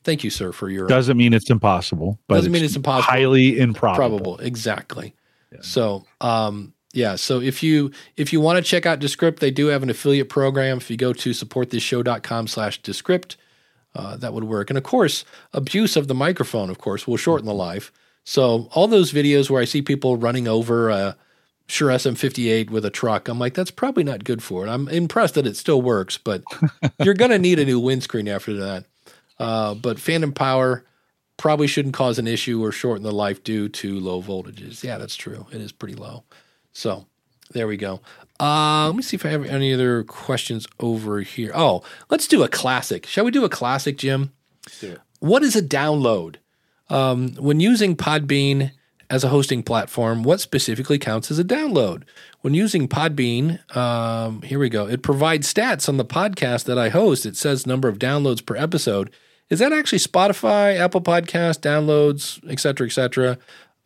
Thank 0.04 0.24
you, 0.24 0.30
sir, 0.30 0.52
for 0.52 0.70
your 0.70 0.88
doesn't 0.88 1.16
mean 1.16 1.34
it's 1.34 1.50
impossible, 1.50 2.20
but 2.28 2.36
doesn't 2.36 2.52
mean 2.52 2.64
it's 2.64 2.76
impossible. 2.76 3.10
Highly 3.10 3.58
improbable. 3.60 4.20
Probable, 4.20 4.38
exactly. 4.40 5.16
So, 5.62 6.06
um, 6.22 6.74
yeah. 6.94 7.16
So 7.16 7.42
if 7.42 7.64
you 7.64 7.92
if 8.18 8.32
you 8.32 8.40
want 8.40 8.58
to 8.58 8.64
check 8.64 8.86
out 8.86 9.00
Descript, 9.00 9.40
they 9.40 9.52
do 9.52 9.68
have 9.68 9.84
an 9.84 9.90
affiliate 9.90 10.30
program. 10.30 10.78
If 10.78 10.90
you 10.92 10.98
go 10.98 11.12
to 11.14 11.32
supportthisshow.com 11.32 12.48
slash 12.48 12.82
Descript, 12.82 13.36
uh, 13.96 14.18
that 14.18 14.34
would 14.34 14.44
work. 14.44 14.70
And 14.70 14.78
of 14.78 14.84
course, 14.84 15.26
abuse 15.54 15.96
of 15.96 16.08
the 16.08 16.16
microphone, 16.16 16.70
of 16.70 16.78
course, 16.78 17.08
will 17.08 17.18
shorten 17.18 17.48
the 17.48 17.54
life. 17.54 17.92
So 18.24 18.70
all 18.74 18.88
those 18.88 19.12
videos 19.12 19.50
where 19.50 19.62
I 19.62 19.66
see 19.66 19.82
people 19.82 20.18
running 20.18 20.48
over 20.48 20.90
a 20.90 21.18
Shure 21.68 21.90
SM58 21.90 22.70
with 22.70 22.86
a 22.86 22.90
truck, 22.90 23.28
I'm 23.28 23.40
like, 23.40 23.54
that's 23.54 23.72
probably 23.72 24.04
not 24.04 24.24
good 24.24 24.44
for 24.44 24.66
it. 24.66 24.70
I'm 24.70 24.88
impressed 24.90 25.36
that 25.36 25.48
it 25.48 25.56
still 25.56 25.82
works, 25.82 26.18
but 26.18 26.44
you're 27.04 27.14
going 27.14 27.32
to 27.32 27.40
need 27.40 27.60
a 27.60 27.66
new 27.66 27.80
windscreen 27.80 28.28
after 28.28 28.54
that. 28.58 28.86
Uh, 29.40 29.74
but 29.74 30.00
Phantom 30.00 30.34
Power 30.34 30.86
probably 31.38 31.68
shouldn't 31.68 31.94
cause 31.94 32.20
an 32.20 32.28
issue 32.28 32.64
or 32.64 32.72
shorten 32.72 33.04
the 33.04 33.12
life 33.12 33.44
due 33.44 33.70
to 33.70 34.00
low 34.00 34.22
voltages. 34.22 34.84
Yeah, 34.84 34.98
that's 34.98 35.16
true. 35.16 35.46
It 35.52 35.62
is 35.62 35.72
pretty 35.72 35.96
low. 35.96 36.24
So 36.72 37.06
there 37.52 37.68
we 37.68 37.78
go. 37.78 38.02
Uh, 38.40 38.88
let 38.88 38.96
me 38.96 39.04
see 39.04 39.16
if 39.16 39.26
I 39.26 39.30
have 39.30 39.46
any 39.46 39.74
other 39.74 40.04
questions 40.04 40.68
over 40.80 41.22
here. 41.22 41.52
Oh, 41.54 41.84
let's 42.10 42.28
do 42.28 42.44
a 42.44 42.48
classic. 42.48 43.06
Shall 43.06 43.26
we 43.26 43.32
do 43.32 43.46
a 43.46 43.50
classic, 43.50 43.98
Jim? 43.98 44.32
What 45.20 45.44
is 45.44 45.56
a 45.56 45.62
download? 45.62 46.38
Um, 46.90 47.34
when 47.36 47.60
using 47.60 47.96
Podbean 47.96 48.72
as 49.10 49.24
a 49.24 49.30
hosting 49.30 49.64
platform, 49.64 50.24
what 50.24 50.42
specifically 50.42 50.98
counts 50.98 51.30
as 51.32 51.40
a 51.40 51.44
download? 51.44 52.04
When 52.42 52.54
using 52.54 52.88
Podbean, 52.88 53.76
um, 53.76 54.42
here 54.42 54.60
we 54.60 54.70
go. 54.70 54.88
It 54.88 55.04
provides 55.04 55.52
stats 55.54 55.88
on 55.88 55.98
the 55.98 56.06
podcast 56.06 56.66
that 56.66 56.78
I 56.78 56.90
host. 56.90 57.26
It 57.26 57.38
says 57.38 57.66
number 57.68 57.88
of 57.88 58.00
downloads 58.00 58.46
per 58.46 58.56
episode 58.56 59.12
is 59.54 59.60
that 59.60 59.72
actually 59.72 60.00
Spotify, 60.00 60.80
Apple 60.80 61.00
Podcast 61.00 61.60
downloads, 61.60 62.42
et 62.50 62.60
cetera, 62.60 62.88
et 62.88 62.90
cetera? 62.90 63.38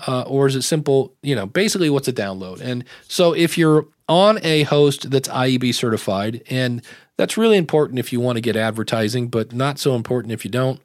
Uh, 0.07 0.21
or 0.21 0.47
is 0.47 0.55
it 0.55 0.61
simple, 0.61 1.13
you 1.21 1.35
know, 1.35 1.45
basically 1.45 1.89
what's 1.89 2.07
a 2.07 2.13
download? 2.13 2.61
And 2.61 2.85
so 3.09 3.33
if 3.33 3.57
you're 3.57 3.85
on 4.07 4.39
a 4.43 4.63
host 4.63 5.11
that's 5.11 5.27
IAB 5.27 5.75
certified, 5.75 6.41
and 6.49 6.81
that's 7.17 7.35
really 7.35 7.57
important 7.57 7.99
if 7.99 8.13
you 8.13 8.21
want 8.21 8.37
to 8.37 8.41
get 8.41 8.55
advertising, 8.55 9.27
but 9.27 9.51
not 9.51 9.77
so 9.77 9.93
important 9.93 10.31
if 10.31 10.45
you 10.45 10.51
don't 10.51 10.79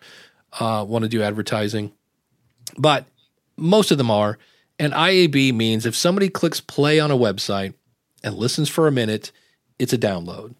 uh, 0.58 0.84
want 0.88 1.04
to 1.04 1.08
do 1.08 1.22
advertising. 1.22 1.92
But 2.76 3.06
most 3.56 3.92
of 3.92 3.98
them 3.98 4.10
are. 4.10 4.36
And 4.80 4.92
IAB 4.92 5.54
means 5.54 5.86
if 5.86 5.94
somebody 5.94 6.28
clicks 6.28 6.60
play 6.60 6.98
on 6.98 7.12
a 7.12 7.16
website 7.16 7.74
and 8.24 8.34
listens 8.34 8.68
for 8.68 8.88
a 8.88 8.92
minute, 8.92 9.30
it's 9.78 9.92
a 9.92 9.98
download. 9.98 10.56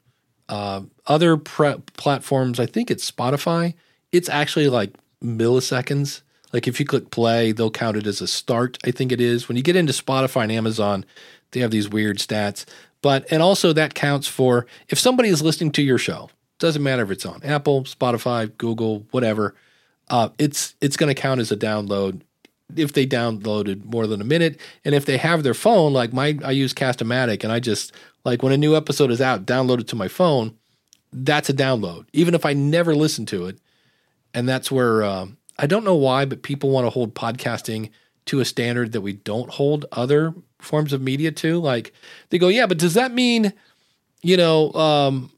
Uh, 0.48 0.82
other 1.08 1.36
pre- 1.36 1.82
platforms, 1.96 2.60
I 2.60 2.66
think 2.66 2.88
it's 2.88 3.10
Spotify, 3.10 3.74
it's 4.12 4.28
actually 4.28 4.68
like 4.68 4.94
milliseconds. 5.22 6.22
Like 6.52 6.68
if 6.68 6.78
you 6.78 6.86
click 6.86 7.10
play, 7.10 7.52
they'll 7.52 7.70
count 7.70 7.96
it 7.96 8.06
as 8.06 8.20
a 8.20 8.26
start, 8.26 8.78
I 8.84 8.90
think 8.90 9.10
it 9.10 9.20
is. 9.20 9.48
When 9.48 9.56
you 9.56 9.62
get 9.62 9.76
into 9.76 9.92
Spotify 9.92 10.42
and 10.42 10.52
Amazon, 10.52 11.04
they 11.52 11.60
have 11.60 11.70
these 11.70 11.88
weird 11.88 12.18
stats. 12.18 12.66
But 13.00 13.26
and 13.32 13.42
also 13.42 13.72
that 13.72 13.94
counts 13.94 14.28
for 14.28 14.66
if 14.88 14.98
somebody 14.98 15.28
is 15.28 15.42
listening 15.42 15.72
to 15.72 15.82
your 15.82 15.98
show, 15.98 16.30
doesn't 16.58 16.82
matter 16.82 17.02
if 17.02 17.10
it's 17.10 17.26
on 17.26 17.42
Apple, 17.42 17.84
Spotify, 17.84 18.56
Google, 18.58 19.06
whatever, 19.10 19.54
uh, 20.08 20.28
it's 20.38 20.74
it's 20.80 20.96
going 20.96 21.12
to 21.12 21.20
count 21.20 21.40
as 21.40 21.50
a 21.50 21.56
download 21.56 22.20
if 22.76 22.92
they 22.92 23.06
downloaded 23.06 23.84
more 23.84 24.06
than 24.06 24.20
a 24.20 24.24
minute. 24.24 24.60
And 24.84 24.94
if 24.94 25.04
they 25.04 25.16
have 25.16 25.42
their 25.42 25.54
phone, 25.54 25.92
like 25.92 26.12
my 26.12 26.38
I 26.44 26.52
use 26.52 26.72
Castamatic, 26.72 27.42
and 27.42 27.52
I 27.52 27.60
just 27.60 27.92
like 28.24 28.42
when 28.42 28.52
a 28.52 28.56
new 28.56 28.76
episode 28.76 29.10
is 29.10 29.20
out, 29.20 29.46
download 29.46 29.80
it 29.80 29.88
to 29.88 29.96
my 29.96 30.08
phone, 30.08 30.56
that's 31.12 31.48
a 31.48 31.54
download. 31.54 32.06
Even 32.12 32.34
if 32.34 32.46
I 32.46 32.52
never 32.52 32.94
listen 32.94 33.26
to 33.26 33.46
it, 33.46 33.58
and 34.34 34.48
that's 34.48 34.70
where 34.70 35.02
um, 35.02 35.36
I 35.58 35.66
don't 35.66 35.84
know 35.84 35.96
why, 35.96 36.24
but 36.24 36.42
people 36.42 36.70
want 36.70 36.86
to 36.86 36.90
hold 36.90 37.14
podcasting 37.14 37.90
to 38.26 38.40
a 38.40 38.44
standard 38.44 38.92
that 38.92 39.00
we 39.00 39.14
don't 39.14 39.50
hold 39.50 39.86
other 39.92 40.34
forms 40.60 40.92
of 40.92 41.02
media 41.02 41.32
to. 41.32 41.58
Like 41.58 41.92
they 42.30 42.38
go, 42.38 42.48
yeah, 42.48 42.66
but 42.66 42.78
does 42.78 42.94
that 42.94 43.12
mean, 43.12 43.52
you 44.22 44.36
know, 44.36 44.72
um, 44.72 45.30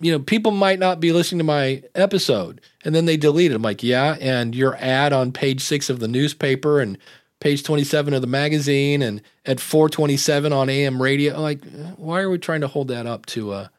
you 0.00 0.10
know, 0.10 0.18
people 0.18 0.50
might 0.50 0.80
not 0.80 0.98
be 0.98 1.12
listening 1.12 1.38
to 1.38 1.44
my 1.44 1.82
episode, 1.94 2.60
and 2.84 2.94
then 2.94 3.06
they 3.06 3.16
delete 3.16 3.52
it. 3.52 3.54
I'm 3.54 3.62
like, 3.62 3.84
yeah, 3.84 4.16
and 4.20 4.54
your 4.54 4.76
ad 4.76 5.12
on 5.12 5.30
page 5.30 5.60
six 5.60 5.88
of 5.88 6.00
the 6.00 6.08
newspaper 6.08 6.80
and 6.80 6.98
page 7.38 7.62
27 7.62 8.14
of 8.14 8.20
the 8.20 8.26
magazine 8.26 9.02
and 9.02 9.20
at 9.46 9.60
427 9.60 10.52
on 10.52 10.68
AM 10.68 11.00
radio. 11.00 11.40
Like, 11.40 11.64
why 11.96 12.20
are 12.20 12.30
we 12.30 12.38
trying 12.38 12.60
to 12.60 12.68
hold 12.68 12.88
that 12.88 13.06
up 13.06 13.26
to 13.26 13.52
a, 13.52 13.70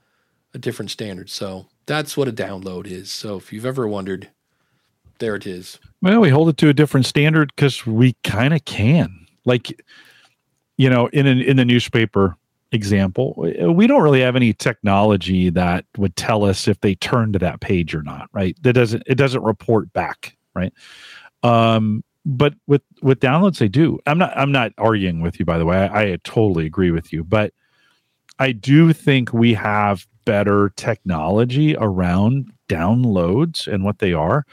a 0.53 0.57
different 0.57 0.91
standard? 0.91 1.29
So 1.29 1.67
that's 1.85 2.15
what 2.15 2.27
a 2.27 2.33
download 2.33 2.87
is. 2.87 3.11
So 3.11 3.37
if 3.37 3.51
you've 3.51 3.65
ever 3.65 3.87
wondered, 3.87 4.29
there 5.23 5.35
it 5.35 5.47
is. 5.47 5.79
Well, 6.01 6.19
we 6.19 6.29
hold 6.29 6.49
it 6.49 6.57
to 6.57 6.69
a 6.69 6.73
different 6.73 7.05
standard 7.05 7.53
because 7.55 7.85
we 7.85 8.13
kind 8.23 8.53
of 8.53 8.65
can. 8.65 9.25
Like, 9.45 9.81
you 10.75 10.89
know, 10.89 11.07
in 11.07 11.27
an, 11.27 11.39
in 11.39 11.55
the 11.55 11.63
newspaper 11.63 12.35
example, 12.73 13.33
we 13.37 13.87
don't 13.87 14.01
really 14.01 14.19
have 14.19 14.35
any 14.35 14.51
technology 14.51 15.49
that 15.49 15.85
would 15.97 16.15
tell 16.17 16.43
us 16.43 16.67
if 16.67 16.81
they 16.81 16.95
turn 16.95 17.31
to 17.33 17.39
that 17.39 17.61
page 17.61 17.95
or 17.95 18.03
not, 18.03 18.29
right? 18.33 18.57
That 18.63 18.73
doesn't 18.73 19.03
it 19.05 19.15
doesn't 19.15 19.43
report 19.43 19.93
back, 19.93 20.35
right? 20.53 20.73
Um, 21.41 22.03
but 22.25 22.55
with 22.67 22.81
with 23.01 23.19
downloads, 23.19 23.59
they 23.59 23.69
do. 23.69 23.99
I'm 24.05 24.17
not 24.17 24.35
I'm 24.37 24.51
not 24.51 24.73
arguing 24.77 25.21
with 25.21 25.39
you, 25.39 25.45
by 25.45 25.57
the 25.57 25.65
way. 25.65 25.77
I, 25.77 26.01
I 26.01 26.17
totally 26.23 26.65
agree 26.65 26.91
with 26.91 27.13
you, 27.13 27.23
but 27.23 27.53
I 28.39 28.51
do 28.51 28.91
think 28.91 29.31
we 29.31 29.53
have 29.53 30.05
better 30.25 30.71
technology 30.75 31.75
around 31.77 32.51
downloads 32.69 33.67
and 33.67 33.83
what 33.83 33.99
they 33.99 34.13
are. 34.13 34.45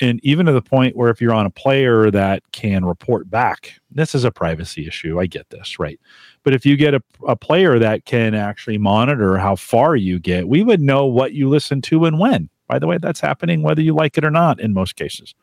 And 0.00 0.20
even 0.22 0.46
to 0.46 0.52
the 0.52 0.62
point 0.62 0.96
where 0.96 1.10
if 1.10 1.20
you're 1.20 1.34
on 1.34 1.46
a 1.46 1.50
player 1.50 2.10
that 2.10 2.42
can 2.52 2.84
report 2.84 3.30
back, 3.30 3.80
this 3.90 4.14
is 4.14 4.24
a 4.24 4.30
privacy 4.30 4.86
issue. 4.86 5.18
I 5.18 5.26
get 5.26 5.50
this, 5.50 5.78
right? 5.78 5.98
But 6.42 6.54
if 6.54 6.64
you 6.64 6.76
get 6.76 6.94
a, 6.94 7.02
a 7.26 7.36
player 7.36 7.78
that 7.78 8.04
can 8.04 8.34
actually 8.34 8.78
monitor 8.78 9.38
how 9.38 9.56
far 9.56 9.96
you 9.96 10.18
get, 10.18 10.48
we 10.48 10.62
would 10.62 10.80
know 10.80 11.06
what 11.06 11.32
you 11.32 11.48
listen 11.48 11.80
to 11.82 12.04
and 12.04 12.18
when. 12.18 12.48
By 12.68 12.78
the 12.78 12.86
way, 12.86 12.98
that's 12.98 13.20
happening 13.20 13.62
whether 13.62 13.82
you 13.82 13.94
like 13.94 14.16
it 14.16 14.24
or 14.24 14.30
not 14.30 14.60
in 14.60 14.72
most 14.72 14.96
cases. 14.96 15.34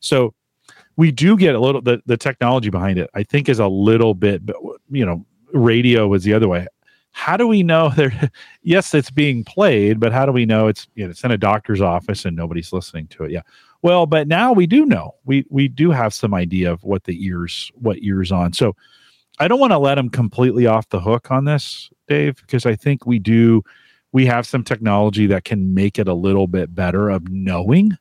So 0.00 0.34
we 0.96 1.12
do 1.12 1.36
get 1.36 1.54
a 1.54 1.60
little 1.60 1.82
the, 1.82 2.02
the 2.06 2.16
technology 2.16 2.70
behind 2.70 2.98
it, 2.98 3.10
I 3.14 3.22
think 3.22 3.48
is 3.48 3.58
a 3.58 3.68
little 3.68 4.14
bit, 4.14 4.42
you 4.90 5.04
know, 5.04 5.24
radio 5.52 6.08
was 6.08 6.24
the 6.24 6.34
other 6.34 6.48
way 6.48 6.66
how 7.16 7.36
do 7.36 7.46
we 7.46 7.62
know 7.62 7.88
there 7.96 8.30
yes 8.62 8.94
it's 8.94 9.10
being 9.10 9.42
played 9.42 9.98
but 9.98 10.12
how 10.12 10.26
do 10.26 10.32
we 10.32 10.44
know 10.46 10.68
it's 10.68 10.86
you 10.94 11.04
know, 11.04 11.10
it's 11.10 11.24
in 11.24 11.30
a 11.30 11.38
doctor's 11.38 11.80
office 11.80 12.24
and 12.24 12.36
nobody's 12.36 12.72
listening 12.72 13.06
to 13.08 13.24
it? 13.24 13.30
Yeah. 13.30 13.42
Well 13.82 14.06
but 14.06 14.28
now 14.28 14.52
we 14.52 14.66
do 14.66 14.84
know. 14.84 15.14
We 15.24 15.44
we 15.48 15.68
do 15.68 15.90
have 15.90 16.12
some 16.14 16.34
idea 16.34 16.72
of 16.72 16.84
what 16.84 17.04
the 17.04 17.24
ears 17.24 17.70
what 17.74 17.98
ears 18.02 18.30
on. 18.30 18.52
So 18.52 18.76
i 19.38 19.48
don't 19.48 19.60
want 19.60 19.72
to 19.72 19.78
let 19.78 19.96
them 19.96 20.08
completely 20.08 20.66
off 20.66 20.88
the 20.88 21.00
hook 21.00 21.30
on 21.30 21.44
this 21.44 21.90
dave 22.08 22.36
because 22.36 22.64
i 22.64 22.74
think 22.74 23.04
we 23.04 23.18
do 23.18 23.62
we 24.16 24.24
have 24.24 24.46
some 24.46 24.64
technology 24.64 25.26
that 25.26 25.44
can 25.44 25.74
make 25.74 25.98
it 25.98 26.08
a 26.08 26.14
little 26.14 26.46
bit 26.46 26.74
better 26.74 27.10
of 27.10 27.28
knowing. 27.28 27.98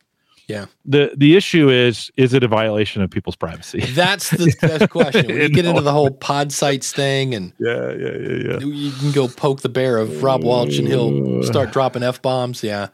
Yeah. 0.48 0.66
The 0.86 1.12
the 1.18 1.36
issue 1.36 1.70
is 1.70 2.12
is 2.18 2.34
it 2.34 2.44
a 2.44 2.48
violation 2.48 3.02
of 3.02 3.10
people's 3.10 3.36
privacy? 3.36 3.80
That's 3.90 4.30
the 4.30 4.56
best 4.62 4.90
question. 4.90 5.28
When 5.28 5.38
you 5.38 5.50
get 5.60 5.66
into 5.66 5.82
the 5.82 5.92
whole 5.92 6.12
Podsights 6.12 6.92
thing 6.92 7.34
and 7.34 7.52
yeah, 7.60 7.92
yeah, 7.92 8.12
yeah, 8.12 8.50
yeah. 8.52 8.60
you 8.60 8.92
can 8.92 9.12
go 9.12 9.28
poke 9.28 9.62
the 9.62 9.70
bear 9.70 9.98
of 9.98 10.22
Rob 10.22 10.44
Walsh 10.44 10.78
and 10.78 10.88
he'll 10.88 11.44
start 11.44 11.72
dropping 11.72 12.04
F 12.04 12.22
bombs. 12.22 12.64
Yeah. 12.64 12.90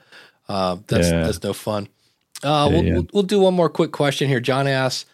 Uh, 0.48 0.78
that's 0.88 1.10
Yeah. 1.10 1.24
that's 1.24 1.44
no 1.44 1.54
fun. 1.54 1.88
Uh, 2.44 2.70
we'll, 2.72 2.84
yeah. 2.84 2.94
we'll, 2.94 3.08
we'll 3.14 3.24
do 3.24 3.40
one 3.40 3.54
more 3.54 3.70
quick 3.70 3.92
question 3.92 4.28
here. 4.28 4.40
John 4.40 4.68
asks, 4.68 5.06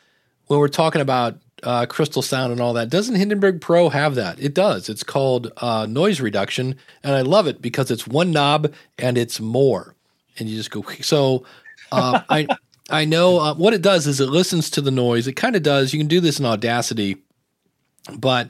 when 0.45 0.59
we're 0.59 0.69
talking 0.69 1.01
about 1.01 1.37
uh, 1.63 1.85
crystal 1.85 2.21
sound 2.21 2.53
and 2.53 2.61
all 2.61 2.73
that, 2.73 2.89
doesn't 2.89 3.15
Hindenburg 3.15 3.59
Pro 3.59 3.89
have 3.89 4.15
that? 4.15 4.39
It 4.39 4.53
does. 4.53 4.87
It's 4.87 5.03
called 5.03 5.51
uh, 5.57 5.85
noise 5.89 6.21
reduction, 6.21 6.75
and 7.03 7.15
I 7.15 7.21
love 7.21 7.45
it 7.47 7.61
because 7.61 7.91
it's 7.91 8.07
one 8.07 8.31
knob 8.31 8.71
and 8.97 9.17
it's 9.17 9.41
more, 9.41 9.95
and 10.39 10.47
you 10.47 10.55
just 10.55 10.71
go. 10.71 10.85
So 11.01 11.43
uh, 11.91 12.21
I 12.29 12.47
I 12.89 13.05
know 13.05 13.39
uh, 13.39 13.53
what 13.53 13.73
it 13.73 13.81
does 13.81 14.07
is 14.07 14.19
it 14.19 14.29
listens 14.29 14.69
to 14.71 14.81
the 14.81 14.91
noise. 14.91 15.27
It 15.27 15.33
kind 15.33 15.55
of 15.55 15.63
does. 15.63 15.93
You 15.93 15.99
can 15.99 16.07
do 16.07 16.21
this 16.21 16.39
in 16.39 16.45
Audacity, 16.45 17.17
but 18.17 18.49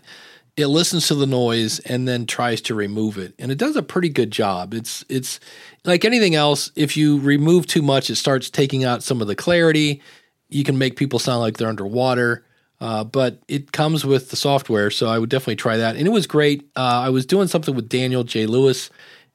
it 0.55 0.67
listens 0.67 1.07
to 1.07 1.15
the 1.15 1.27
noise 1.27 1.79
and 1.79 2.07
then 2.07 2.25
tries 2.25 2.61
to 2.61 2.75
remove 2.75 3.17
it. 3.17 3.33
And 3.37 3.51
it 3.51 3.57
does 3.59 3.75
a 3.75 3.83
pretty 3.83 4.09
good 4.09 4.31
job. 4.31 4.73
It's 4.73 5.05
it's 5.07 5.39
like 5.85 6.03
anything 6.03 6.35
else 6.35 6.71
if 6.75 6.97
you 6.97 7.19
remove 7.19 7.67
too 7.67 7.81
much 7.81 8.09
it 8.09 8.15
starts 8.15 8.49
taking 8.49 8.83
out 8.83 9.03
some 9.03 9.21
of 9.21 9.27
the 9.27 9.35
clarity. 9.35 10.01
You 10.49 10.63
can 10.63 10.77
make 10.77 10.95
people 10.95 11.19
sound 11.19 11.41
like 11.41 11.57
they're 11.57 11.69
underwater 11.69 12.43
uh, 12.79 13.03
but 13.03 13.41
it 13.47 13.71
comes 13.71 14.05
with 14.05 14.29
the 14.29 14.35
software 14.35 14.91
so 14.91 15.07
i 15.07 15.17
would 15.17 15.29
definitely 15.29 15.55
try 15.55 15.77
that. 15.77 15.95
And 15.95 16.07
it 16.07 16.11
was 16.11 16.27
great. 16.27 16.69
Uh, 16.75 17.01
i 17.05 17.09
was 17.09 17.25
doing 17.25 17.47
something 17.47 17.75
with 17.75 17.89
daniel 17.89 18.23
j. 18.23 18.45
Lewis 18.45 18.89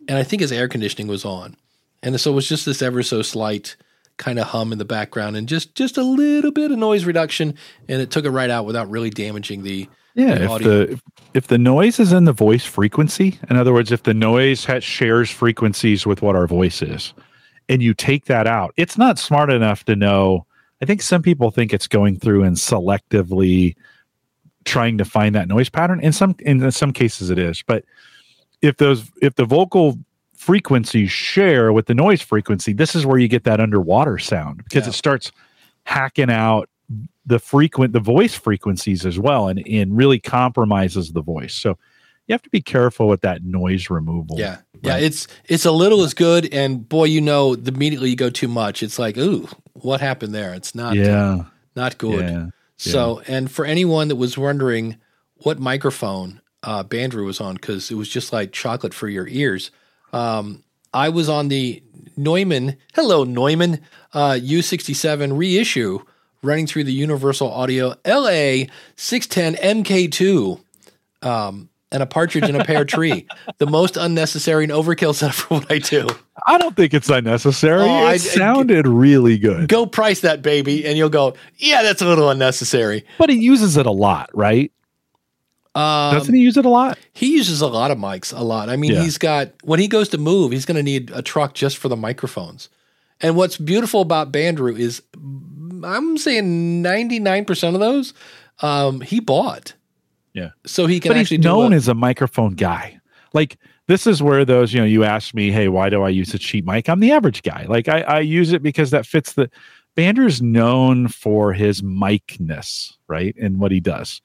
and 0.08 0.18
i 0.18 0.22
think 0.22 0.42
his 0.42 0.52
air 0.52 0.68
conditioning 0.68 1.08
was 1.08 1.24
on. 1.24 1.56
And 2.02 2.20
so 2.20 2.32
it 2.32 2.34
was 2.34 2.48
just 2.48 2.66
this 2.66 2.82
ever 2.82 3.02
so 3.02 3.22
slight 3.22 3.76
kind 4.16 4.38
of 4.38 4.46
hum 4.48 4.72
in 4.72 4.78
the 4.78 4.84
background 4.84 5.36
and 5.36 5.48
just 5.48 5.74
just 5.74 5.96
a 5.96 6.02
little 6.02 6.52
bit 6.52 6.70
of 6.70 6.78
noise 6.78 7.04
reduction 7.04 7.54
and 7.88 8.00
it 8.00 8.10
took 8.10 8.24
it 8.24 8.30
right 8.30 8.50
out 8.50 8.64
without 8.66 8.88
really 8.90 9.10
damaging 9.10 9.62
the 9.62 9.88
Yeah, 10.14 10.34
the 10.36 10.44
if 10.44 10.50
audio. 10.50 10.68
the 10.68 10.92
if, 10.92 11.02
if 11.34 11.46
the 11.48 11.58
noise 11.58 11.98
is 11.98 12.12
in 12.12 12.24
the 12.24 12.32
voice 12.32 12.64
frequency, 12.64 13.38
in 13.48 13.56
other 13.56 13.72
words, 13.72 13.90
if 13.90 14.02
the 14.02 14.14
noise 14.14 14.64
has, 14.66 14.84
shares 14.84 15.30
frequencies 15.30 16.06
with 16.06 16.22
what 16.22 16.36
our 16.36 16.46
voice 16.46 16.82
is, 16.82 17.14
and 17.68 17.82
you 17.82 17.94
take 17.94 18.26
that 18.26 18.46
out, 18.46 18.74
it's 18.76 18.98
not 18.98 19.18
smart 19.18 19.50
enough 19.50 19.84
to 19.84 19.96
know. 19.96 20.46
I 20.82 20.84
think 20.84 21.00
some 21.00 21.22
people 21.22 21.50
think 21.50 21.72
it's 21.72 21.88
going 21.88 22.18
through 22.18 22.44
and 22.44 22.56
selectively 22.56 23.74
trying 24.64 24.98
to 24.98 25.04
find 25.04 25.34
that 25.34 25.48
noise 25.48 25.70
pattern. 25.70 26.00
In 26.00 26.12
some 26.12 26.36
in 26.40 26.70
some 26.70 26.92
cases, 26.92 27.30
it 27.30 27.38
is, 27.38 27.62
but 27.66 27.84
if 28.60 28.76
those 28.76 29.10
if 29.22 29.34
the 29.36 29.44
vocal 29.44 29.98
frequencies 30.42 31.10
share 31.10 31.72
with 31.72 31.86
the 31.86 31.94
noise 31.94 32.20
frequency, 32.20 32.72
this 32.72 32.94
is 32.94 33.06
where 33.06 33.18
you 33.18 33.28
get 33.28 33.44
that 33.44 33.60
underwater 33.60 34.18
sound 34.18 34.58
because 34.64 34.84
Yeah. 34.86 34.90
it 34.90 34.94
starts 34.94 35.30
hacking 35.84 36.30
out 36.30 36.68
the 37.24 37.38
frequent 37.38 37.92
the 37.92 38.00
voice 38.00 38.34
frequencies 38.34 39.06
as 39.06 39.18
well 39.18 39.46
and, 39.48 39.64
and 39.66 39.96
really 39.96 40.18
compromises 40.18 41.12
the 41.12 41.22
voice 41.22 41.54
so 41.54 41.78
you 42.26 42.32
have 42.32 42.42
to 42.42 42.50
be 42.50 42.60
careful 42.60 43.06
with 43.08 43.20
that 43.22 43.44
noise 43.44 43.88
removal 43.90 44.36
Yeah. 44.38 44.58
Yeah, 44.82 44.96
it's 44.96 45.28
it's 45.48 45.64
a 45.64 45.70
little 45.72 46.02
is 46.04 46.14
good 46.14 46.52
and 46.52 46.88
boy 46.88 47.04
you 47.04 47.20
know 47.20 47.54
the 47.54 47.72
immediately 47.72 48.10
you 48.10 48.16
go 48.16 48.30
too 48.30 48.48
much 48.48 48.82
it's 48.82 48.98
like 48.98 49.16
ooh 49.16 49.48
what 49.74 50.00
happened 50.00 50.34
there 50.34 50.52
it's 50.54 50.74
not 50.74 50.96
yeah 50.96 51.44
not 51.76 51.96
good. 51.98 52.24
yeah 52.28 52.46
So 52.76 53.22
and 53.28 53.48
for 53.50 53.64
anyone 53.64 54.08
that 54.08 54.16
was 54.16 54.36
wondering 54.36 54.96
what 55.36 55.58
microphone 55.60 56.40
uh 56.64 56.82
Bandrew 56.84 57.24
was 57.24 57.40
on 57.40 57.56
cuz 57.58 57.90
it 57.92 57.94
was 57.96 58.08
just 58.08 58.32
like 58.32 58.50
chocolate 58.52 58.92
for 58.94 59.08
your 59.08 59.28
ears. 59.28 59.70
Um 60.12 60.62
I 60.94 61.08
was 61.08 61.28
on 61.28 61.48
the 61.48 61.82
Neumann, 62.16 62.76
hello 62.94 63.24
Neumann, 63.24 63.80
uh 64.12 64.38
U67 64.42 65.36
reissue 65.36 66.00
running 66.42 66.66
through 66.66 66.84
the 66.84 66.92
Universal 66.92 67.50
Audio 67.50 67.94
LA 68.06 68.64
610 68.96 69.54
MK2 69.84 70.60
um 71.22 71.68
and 71.90 72.02
a 72.02 72.06
partridge 72.06 72.48
in 72.48 72.56
a 72.56 72.64
pear 72.64 72.84
tree. 72.86 73.26
The 73.58 73.66
most 73.66 73.96
unnecessary 73.98 74.64
and 74.64 74.72
overkill 74.72 75.14
setup 75.14 75.34
for 75.34 75.54
what 75.58 75.70
I 75.70 75.78
do. 75.78 76.08
i 76.46 76.58
don't 76.58 76.74
think 76.74 76.94
it's 76.94 77.08
unnecessary 77.10 77.82
Oh, 77.82 77.84
it 77.84 77.88
I- 78.08 78.10
I- 78.12 78.16
sounded 78.16 78.86
really 78.88 79.38
good 79.38 79.68
Go 79.68 79.86
price 79.86 80.20
that 80.20 80.42
baby, 80.42 80.84
and 80.86 80.96
you'll 80.98 81.10
go, 81.10 81.34
yeah, 81.58 81.82
that's 81.82 82.02
a 82.02 82.06
little 82.06 82.28
unnecessary. 82.30 83.04
but 83.18 83.28
he 83.30 83.36
uses 83.36 83.76
it 83.76 83.86
a 83.86 83.90
lot 83.92 84.30
right 84.34 84.72
Um, 85.74 86.14
doesn't 86.14 86.34
he 86.34 86.40
use 86.42 86.56
it 86.56 86.64
a 86.66 86.68
lot? 86.68 86.98
He 87.14 87.32
uses 87.34 87.60
a 87.62 87.66
lot 87.66 87.90
of 87.90 87.96
mics, 87.98 88.36
a 88.38 88.42
lot. 88.44 88.68
I 88.68 88.76
mean, 88.76 88.92
Yeah. 88.92 89.02
he's 89.02 89.16
got 89.18 89.50
when 89.62 89.80
he 89.80 89.88
goes 89.88 90.08
to 90.10 90.18
move, 90.18 90.52
he's 90.52 90.66
going 90.66 90.76
to 90.76 90.82
need 90.82 91.10
a 91.14 91.22
truck 91.22 91.54
just 91.54 91.78
for 91.78 91.88
the 91.88 91.96
microphones. 91.96 92.68
And 93.20 93.36
what's 93.36 93.56
beautiful 93.56 94.00
about 94.02 94.32
Bandrew 94.32 94.78
is, 94.78 95.00
I'm 95.84 96.18
saying 96.18 96.82
99 96.82 97.44
percent 97.46 97.74
of 97.74 97.80
those 97.80 98.12
um, 98.60 99.00
he 99.00 99.18
bought, 99.20 99.74
yeah. 100.34 100.50
So 100.66 100.86
he 100.86 101.00
can 101.00 101.10
but 101.10 101.16
actually 101.18 101.38
he's 101.38 101.44
known 101.44 101.72
a- 101.72 101.76
as 101.76 101.88
a 101.88 101.94
microphone 101.94 102.54
guy. 102.54 103.00
Like 103.32 103.56
this 103.88 104.06
is 104.06 104.22
where 104.22 104.44
those 104.44 104.72
you 104.74 104.80
know 104.80 104.86
you 104.86 105.04
asked 105.04 105.34
me 105.34 105.50
hey 105.50 105.68
why 105.68 105.88
do 105.88 106.02
i 106.02 106.08
use 106.08 106.32
a 106.34 106.38
cheap 106.38 106.64
mic? 106.66 106.88
I'm 106.88 107.00
the 107.00 107.12
average 107.12 107.42
guy. 107.42 107.64
Like 107.68 107.88
i, 107.88 108.02
I 108.02 108.20
use 108.20 108.52
it 108.52 108.62
because 108.62 108.90
that 108.90 109.06
fits 109.06 109.32
the 109.32 109.50
Bandrew's 109.96 110.40
known 110.42 111.08
for 111.08 111.52
his 111.52 111.80
micness 111.82 112.92
right 113.08 113.34
and 113.40 113.58
what 113.58 113.72
he 113.72 113.80
does 113.80 114.20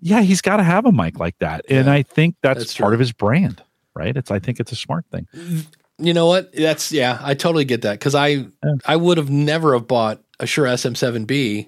yeah 0.00 0.20
he's 0.22 0.40
got 0.40 0.58
to 0.58 0.62
have 0.62 0.86
a 0.86 0.92
mic 0.92 1.18
like 1.18 1.38
that 1.38 1.64
and 1.68 1.86
Yeah, 1.86 1.92
i 1.92 2.02
think 2.02 2.36
that's, 2.42 2.58
that's 2.60 2.76
part 2.76 2.88
true. 2.88 2.94
of 2.94 3.00
his 3.00 3.12
brand 3.12 3.62
right 3.94 4.16
it's 4.16 4.30
i 4.30 4.38
think 4.38 4.60
it's 4.60 4.72
a 4.72 4.76
smart 4.76 5.04
thing 5.12 5.26
mm, 5.34 5.66
You 6.00 6.14
know 6.14 6.26
what? 6.26 6.52
That's 6.54 6.92
yeah, 6.92 7.18
I 7.20 7.34
totally 7.34 7.64
get 7.64 7.82
that 7.82 7.94
because 7.98 8.14
I 8.14 8.46
I 8.86 8.94
would 8.94 9.18
have 9.18 9.30
never 9.30 9.72
have 9.74 9.88
bought 9.88 10.20
a 10.38 10.46
Shure 10.46 10.64
SM7B, 10.66 11.66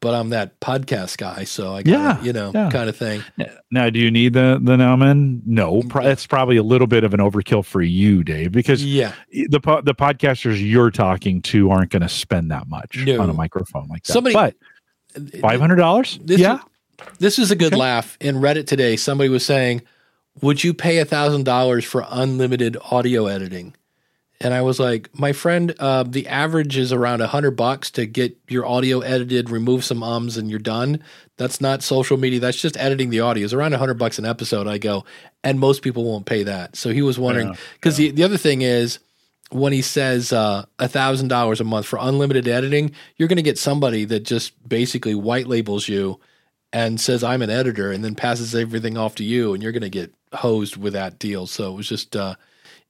but 0.00 0.14
I'm 0.14 0.30
that 0.30 0.58
podcast 0.58 1.16
guy, 1.16 1.44
so 1.44 1.72
I 1.72 1.84
got 1.84 1.92
Yeah, 1.92 2.22
you 2.22 2.32
know 2.32 2.50
yeah. 2.52 2.70
kind 2.70 2.88
of 2.88 2.96
thing. 2.96 3.22
now 3.70 3.88
do 3.88 4.00
you 4.00 4.10
need 4.10 4.32
the 4.32 4.58
the 4.60 4.76
Neumann? 4.76 5.42
no 5.46 5.82
mm. 5.82 5.88
pro- 5.88 6.04
it's 6.06 6.26
probably 6.26 6.56
a 6.56 6.64
little 6.64 6.88
bit 6.88 7.04
of 7.04 7.14
an 7.14 7.20
overkill 7.20 7.64
for 7.64 7.82
you 7.82 8.24
dave 8.24 8.50
because 8.50 8.84
Yeah, 8.84 9.12
the 9.48 9.60
po- 9.60 9.80
the 9.80 9.94
podcasters 9.94 10.58
you're 10.60 10.90
talking 10.90 11.40
to 11.42 11.70
aren't 11.70 11.92
going 11.92 12.02
to 12.02 12.08
spend 12.08 12.50
that 12.50 12.66
much 12.66 12.96
No. 13.06 13.20
on 13.22 13.30
a 13.30 13.32
microphone 13.32 13.86
like 13.86 14.02
that. 14.02 14.12
Somebody- 14.12 14.34
but 14.34 14.56
five 15.40 15.60
hundred 15.60 15.76
dollars, 15.76 16.18
This 16.24 16.40
yeah, 16.40 16.58
This 17.18 17.38
is 17.38 17.50
a 17.50 17.56
good 17.56 17.72
Okay. 17.72 17.80
laugh. 17.80 18.16
In 18.20 18.36
Reddit 18.36 18.66
today, 18.66 18.96
somebody 18.96 19.28
was 19.28 19.44
saying, 19.44 19.82
Would 20.42 20.62
you 20.62 20.74
pay 20.74 20.96
$1,000 20.96 21.84
for 21.84 22.04
unlimited 22.10 22.76
audio 22.90 23.26
editing? 23.26 23.74
And 24.40 24.52
I 24.52 24.60
was 24.60 24.78
like, 24.78 25.08
My 25.18 25.32
friend, 25.32 25.74
uh, 25.78 26.02
the 26.02 26.28
average 26.28 26.76
is 26.76 26.92
around 26.92 27.20
100 27.20 27.52
bucks 27.52 27.90
to 27.92 28.04
get 28.06 28.36
your 28.48 28.66
audio 28.66 29.00
edited, 29.00 29.48
remove 29.50 29.84
some 29.84 30.02
ums, 30.02 30.36
and 30.36 30.50
you're 30.50 30.58
done. 30.58 31.02
That's 31.38 31.60
not 31.60 31.82
social 31.82 32.16
media. 32.18 32.40
That's 32.40 32.60
just 32.60 32.76
editing 32.76 33.10
the 33.10 33.20
audio. 33.20 33.44
It's 33.44 33.54
around 33.54 33.70
100 33.72 33.94
bucks 33.94 34.18
an 34.18 34.26
episode. 34.26 34.66
I 34.66 34.78
go, 34.78 35.04
and 35.42 35.58
most 35.58 35.80
people 35.82 36.04
won't 36.04 36.26
pay 36.26 36.42
that. 36.42 36.76
So 36.76 36.90
he 36.90 37.02
was 37.02 37.18
wondering, 37.18 37.56
because 37.74 37.96
the, 37.96 38.10
the 38.10 38.24
other 38.24 38.38
thing 38.38 38.60
is, 38.62 38.98
when 39.50 39.72
he 39.72 39.80
says 39.80 40.32
uh, 40.32 40.64
a 40.78 40.88
thousand 40.88 41.28
dollars 41.28 41.60
a 41.60 41.64
month 41.64 41.86
for 41.86 41.98
unlimited 42.02 42.48
editing, 42.48 42.92
you're 43.16 43.28
going 43.28 43.36
to 43.36 43.42
get 43.42 43.58
somebody 43.58 44.04
that 44.06 44.20
just 44.24 44.52
basically 44.68 45.14
white 45.14 45.46
labels 45.46 45.88
you 45.88 46.18
and 46.76 47.00
says 47.00 47.24
I'm 47.24 47.40
an 47.40 47.48
editor, 47.48 47.90
and 47.90 48.04
then 48.04 48.14
passes 48.14 48.54
everything 48.54 48.98
off 48.98 49.14
to 49.14 49.24
you, 49.24 49.54
and 49.54 49.62
you're 49.62 49.72
going 49.72 49.80
to 49.80 49.88
get 49.88 50.12
hosed 50.34 50.76
with 50.76 50.92
that 50.92 51.18
deal. 51.18 51.46
So 51.46 51.72
it 51.72 51.76
was 51.76 51.88
just 51.88 52.14
uh, 52.14 52.34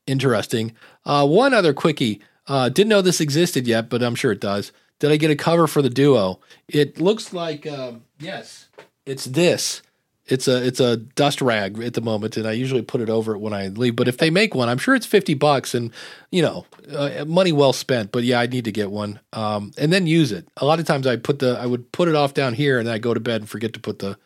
interesting. 0.09 0.73
Uh, 1.05 1.25
one 1.25 1.55
other 1.55 1.73
quickie. 1.73 2.21
Uh, 2.49 2.69
didn't 2.69 2.89
know 2.89 3.01
this 3.01 3.21
existed 3.21 3.65
yet, 3.65 3.89
but 3.89 4.03
I'm 4.03 4.17
sure 4.17 4.33
it 4.33 4.41
does. 4.41 4.73
Did 4.99 5.13
I 5.13 5.17
get 5.17 5.31
a 5.31 5.37
cover 5.37 5.69
for 5.69 5.83
the 5.83 5.91
duo? 5.91 6.41
It 6.67 7.01
looks 7.01 7.33
like 7.33 7.65
um, 7.65 8.03
yes, 8.19 8.69
it's 9.05 9.27
this. 9.27 9.83
It's 10.29 10.49
a 10.49 10.67
it's 10.67 10.81
a 10.81 10.97
dust 10.97 11.41
rag 11.41 11.81
at 11.81 11.95
the 11.95 12.01
moment, 12.01 12.37
and 12.37 12.49
I 12.49 12.53
usually 12.53 12.83
put 12.83 13.01
it 13.01 13.09
over 13.09 13.35
it 13.35 13.39
when 13.39 13.53
I 13.53 13.69
leave. 13.69 13.95
But 13.95 14.09
if 14.09 14.19
they 14.19 14.29
make 14.29 14.57
one, 14.57 14.69
I'm 14.69 14.79
sure 14.79 14.97
it's 14.97 15.07
fifty 15.07 15.35
bucks, 15.35 15.73
and 15.73 15.93
you 16.33 16.43
know, 16.43 16.67
uh, 16.91 17.25
money 17.25 17.53
well 17.53 17.73
spent. 17.73 18.11
But 18.11 18.25
yeah, 18.25 18.41
I 18.41 18.47
need 18.47 18.65
to 18.65 18.73
get 18.73 18.91
one, 18.91 19.21
um, 19.33 19.73
and 19.79 19.93
then 19.93 20.09
use 20.09 20.33
it. 20.33 20.49
A 20.57 20.65
lot 20.65 20.81
of 20.81 20.87
times, 20.87 21.07
I 21.07 21.15
put 21.15 21.39
the 21.39 21.57
I 21.61 21.67
would 21.67 21.93
put 21.93 22.09
it 22.09 22.17
off 22.17 22.35
down 22.35 22.55
here, 22.55 22.79
and 22.79 22.89
then 22.89 22.95
I 22.95 22.99
go 22.99 23.15
to 23.15 23.21
bed 23.21 23.43
and 23.43 23.49
forget 23.49 23.73
to 23.75 23.81
put 23.81 24.01
the 24.01 24.19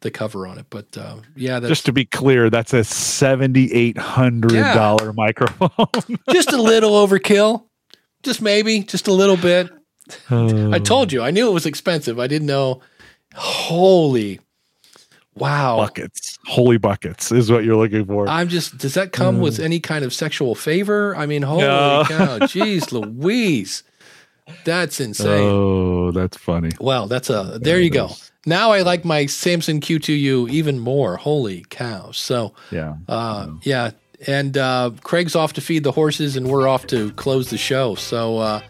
the 0.00 0.10
cover 0.10 0.46
on 0.48 0.58
it. 0.58 0.66
But 0.68 0.96
uh, 0.98 1.18
yeah, 1.36 1.60
just 1.60 1.86
to 1.86 1.92
be 1.92 2.04
clear, 2.04 2.50
that's 2.50 2.72
a 2.72 2.82
seventy 2.82 3.72
eight 3.72 3.98
hundred 3.98 4.50
dollar 4.74 5.12
microphone. 5.12 5.70
just 6.30 6.52
a 6.52 6.60
little 6.60 6.92
overkill, 6.92 7.64
just 8.24 8.42
maybe, 8.42 8.82
just 8.82 9.06
a 9.06 9.12
little 9.12 9.36
bit. 9.36 9.70
I 10.30 10.78
told 10.78 11.12
you, 11.12 11.22
I 11.22 11.30
knew 11.30 11.48
it 11.48 11.52
was 11.52 11.66
expensive. 11.66 12.18
I 12.18 12.26
didn't 12.26 12.46
know. 12.46 12.80
Holy, 13.34 14.40
wow! 15.36 15.76
buckets, 15.78 16.38
holy 16.46 16.78
buckets, 16.78 17.30
is 17.32 17.50
what 17.50 17.64
you're 17.64 17.76
looking 17.76 18.04
for. 18.06 18.28
I'm 18.28 18.48
just. 18.48 18.78
Does 18.78 18.94
that 18.94 19.12
come 19.12 19.40
with 19.40 19.58
any 19.60 19.80
kind 19.80 20.04
of 20.04 20.12
sexual 20.12 20.54
favor? 20.54 21.14
I 21.16 21.26
mean, 21.26 21.42
holy 21.42 21.62
No. 21.62 22.04
cow! 22.08 22.38
Jeez, 22.40 22.90
Louise, 22.92 23.82
that's 24.64 25.00
insane. 25.00 25.42
oh, 25.42 26.10
that's 26.12 26.36
funny. 26.36 26.70
well, 26.80 27.06
that's 27.06 27.30
a. 27.30 27.58
There 27.60 27.80
you 27.80 27.90
go. 27.90 28.10
Now 28.48 28.70
I 28.70 28.82
like 28.82 29.04
my 29.04 29.24
Samsung 29.24 29.80
Q2U 29.80 30.48
even 30.50 30.78
more. 30.78 31.16
Holy 31.16 31.64
cow! 31.68 32.12
So, 32.12 32.54
Yeah. 32.70 32.94
uh, 33.08 33.48
yeah, 33.62 33.90
and 34.26 34.56
uh, 34.56 34.92
Craig's 35.02 35.34
off 35.34 35.52
to 35.54 35.60
feed 35.60 35.82
the 35.82 35.90
horses, 35.92 36.36
and 36.36 36.46
we're 36.48 36.68
off 36.68 36.86
to 36.88 37.10
close 37.12 37.50
the 37.50 37.58
show. 37.58 37.96
So, 37.96 38.38
uh, 38.38 38.60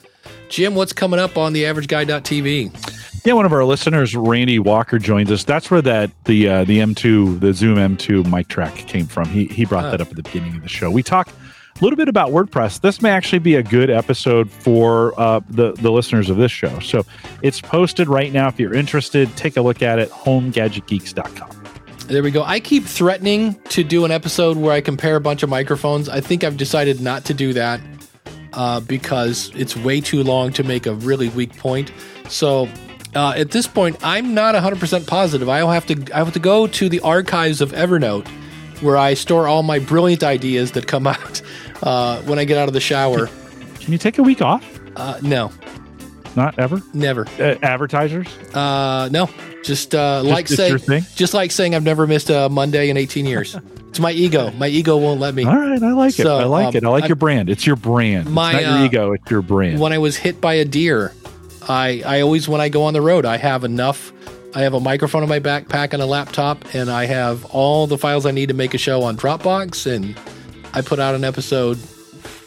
Jim, 0.49 0.75
what's 0.75 0.93
coming 0.93 1.21
up 1.21 1.37
on 1.37 1.53
the 1.53 1.65
AverageGuy.tv? 1.65 3.25
Yeah, 3.27 3.33
one 3.33 3.45
of 3.45 3.53
our 3.53 3.65
listeners, 3.65 4.15
Randy 4.15 4.61
Walker, 4.61 5.01
joins 5.01 5.33
us. 5.33 5.43
That's 5.43 5.69
where 5.69 5.83
that 5.83 6.13
the 6.27 6.49
uh, 6.49 6.65
the 6.65 6.79
M2, 6.79 7.41
the 7.41 7.53
Zoom 7.53 7.77
M2 7.77 8.23
MicTrak 8.23 8.87
came 8.87 9.07
from. 9.07 9.29
He 9.29 9.47
he 9.47 9.65
brought 9.65 9.91
that 9.91 10.01
up 10.01 10.11
at 10.11 10.17
the 10.17 10.23
beginning 10.23 10.55
of 10.55 10.63
the 10.63 10.69
show. 10.69 10.93
We 10.93 11.03
talk 11.03 11.29
a 11.29 11.85
little 11.85 11.97
bit 11.97 12.09
about 12.09 12.31
WordPress. 12.31 12.81
This 12.81 13.03
may 13.03 13.11
actually 13.11 13.41
be 13.41 13.57
a 13.57 13.65
good 13.65 13.91
episode 13.91 14.49
for 14.49 15.19
uh, 15.21 15.41
the 15.51 15.73
the 15.73 15.91
listeners 15.91 16.31
of 16.31 16.37
this 16.37 16.53
show. 16.53 16.79
So 16.79 17.05
it's 17.43 17.61
posted 17.61 18.07
right 18.07 18.33
now. 18.33 18.47
If 18.47 18.61
you're 18.61 18.75
interested, 18.75 19.35
take 19.37 19.57
a 19.57 19.63
look 19.63 19.83
at 19.83 19.99
it. 19.99 20.09
HomeGadgetGeeks.com. 20.11 21.51
There 22.07 22.23
we 22.23 22.31
go. 22.31 22.45
I 22.45 22.61
keep 22.61 22.85
threatening 22.85 23.55
to 23.71 23.83
do 23.83 24.05
an 24.05 24.13
episode 24.13 24.57
where 24.57 24.73
I 24.73 24.81
compare 24.81 25.17
a 25.17 25.21
bunch 25.21 25.43
of 25.43 25.49
microphones. 25.51 26.09
I 26.09 26.21
think 26.21 26.45
I've 26.45 26.57
decided 26.57 27.01
not 27.01 27.25
to 27.25 27.35
do 27.35 27.53
that 27.55 27.81
uh, 28.57 28.81
because 28.81 29.53
it's 29.55 29.77
way 29.77 30.01
too 30.01 30.23
long 30.25 30.53
to 30.55 30.65
make 30.65 30.87
a 30.87 30.95
really 30.95 31.29
weak 31.29 31.57
point. 31.57 31.93
So 32.29 32.69
uh, 33.15 33.35
at 33.37 33.51
this 33.53 33.67
point, 33.67 33.97
I'm 34.03 34.35
not 34.35 34.55
100% 34.55 35.07
positive. 35.07 35.49
I 35.49 35.59
have 35.73 35.87
to 35.87 36.13
I 36.15 36.19
have 36.19 36.33
to 36.33 36.41
go 36.41 36.67
to 36.67 36.89
the 36.89 37.01
archives 37.01 37.61
of 37.61 37.73
Evernote 37.73 38.27
where 38.81 38.97
I 38.97 39.15
store 39.15 39.47
all 39.49 39.63
my 39.63 39.79
brilliant 39.79 40.23
ideas 40.23 40.73
that 40.73 40.87
come 40.87 41.07
out 41.17 41.43
uh, 41.83 42.21
when 42.23 42.39
I 42.39 42.45
get 42.45 42.59
out 42.59 42.69
of 42.69 42.75
the 42.75 42.81
shower. 42.81 43.29
Can 43.81 43.93
you 43.93 43.99
take 43.99 44.19
a 44.19 44.23
week 44.23 44.43
off? 44.43 44.65
Uh, 44.97 45.19
no, 45.23 45.53
Not 46.35 46.59
ever. 46.59 46.83
never. 46.93 47.27
Uh, 47.39 47.57
advertisers. 47.63 48.27
Uh, 48.55 49.09
no, 49.13 49.31
just 49.63 49.95
uh, 49.95 50.23
like 50.25 50.49
saying, 50.49 50.79
just 51.15 51.35
like 51.35 51.51
saying 51.53 51.75
I've 51.75 51.85
never 51.85 52.07
missed 52.07 52.31
a 52.31 52.49
Monday 52.49 52.89
in 52.89 52.97
18 52.97 53.27
years. 53.27 53.57
it's 53.89 54.01
my 54.01 54.13
ego. 54.13 54.51
My 54.53 54.69
ego 54.69 54.97
won't 54.97 55.21
let 55.21 55.35
me. 55.35 55.45
All 55.45 55.57
right, 55.57 55.83
I 55.83 55.93
like 55.93 56.19
it. 56.19 56.27
I 56.27 56.45
like 56.45 56.69
um, 56.69 56.77
it. 56.77 56.85
I 56.85 56.89
like 56.89 57.05
I- 57.05 57.09
your 57.09 57.17
brand. 57.17 57.49
It's 57.49 57.67
your 57.67 57.77
brand. 57.77 58.31
My, 58.31 58.53
it's 58.53 58.63
not 58.63 58.71
your 58.71 58.79
uh, 58.79 58.85
ego. 58.85 59.13
It's 59.13 59.31
your 59.31 59.43
brand. 59.43 59.81
When 59.81 59.93
I 59.93 59.99
was 59.99 60.17
hit 60.17 60.41
by 60.41 60.55
a 60.55 60.65
deer, 60.65 61.13
I 61.69 62.03
I 62.07 62.21
always 62.21 62.49
when 62.49 62.61
I 62.61 62.69
go 62.69 62.85
on 62.85 62.95
the 62.95 63.03
road, 63.03 63.25
I 63.25 63.37
have 63.37 63.65
enough. 63.65 64.13
I 64.55 64.61
have 64.61 64.73
a 64.73 64.81
microphone 64.81 65.23
in 65.23 65.29
my 65.29 65.41
backpack 65.41 65.93
and 65.93 66.01
a 66.01 66.07
laptop, 66.07 66.75
and 66.75 66.91
I 66.91 67.05
have 67.05 67.45
all 67.47 67.87
the 67.87 67.99
files 67.99 68.25
I 68.25 68.31
need 68.31 68.49
to 68.49 68.55
make 68.55 68.73
a 68.73 68.79
show 68.79 69.03
on 69.03 69.17
Dropbox. 69.17 69.87
And 69.91 70.19
I 70.73 70.81
put 70.81 70.99
out 70.99 71.15
an 71.15 71.25
episode 71.25 71.77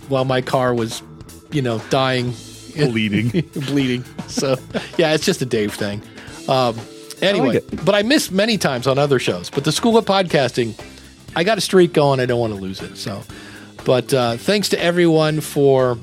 while 0.07 0.25
my 0.25 0.41
car 0.41 0.73
was, 0.73 1.03
you 1.51 1.61
know, 1.61 1.79
dying, 1.91 2.33
Bleeding. 2.75 3.29
bleeding. 3.67 4.03
So 4.27 4.55
yeah, 4.97 5.13
it's 5.13 5.25
just 5.25 5.41
a 5.41 5.45
Dave 5.45 5.73
thing. 5.73 6.01
Um, 6.47 6.75
anyway, 7.21 7.57
it. 7.57 7.85
but 7.85 7.93
I 7.93 8.01
missed 8.01 8.31
many 8.31 8.57
times 8.57 8.87
on 8.87 8.97
other 8.97 9.19
shows. 9.19 9.49
But 9.49 9.63
the 9.63 9.71
School 9.71 9.97
of 9.97 10.05
Podcasting, 10.05 10.73
I 11.35 11.43
got 11.43 11.57
a 11.57 11.61
streak 11.61 11.93
going. 11.93 12.19
I 12.19 12.25
don't 12.25 12.39
want 12.39 12.53
to 12.53 12.59
lose 12.59 12.81
it. 12.81 12.97
So, 12.97 13.23
but 13.85 14.13
uh, 14.13 14.37
thanks 14.37 14.69
to 14.69 14.83
everyone 14.83 15.41
for 15.41 15.97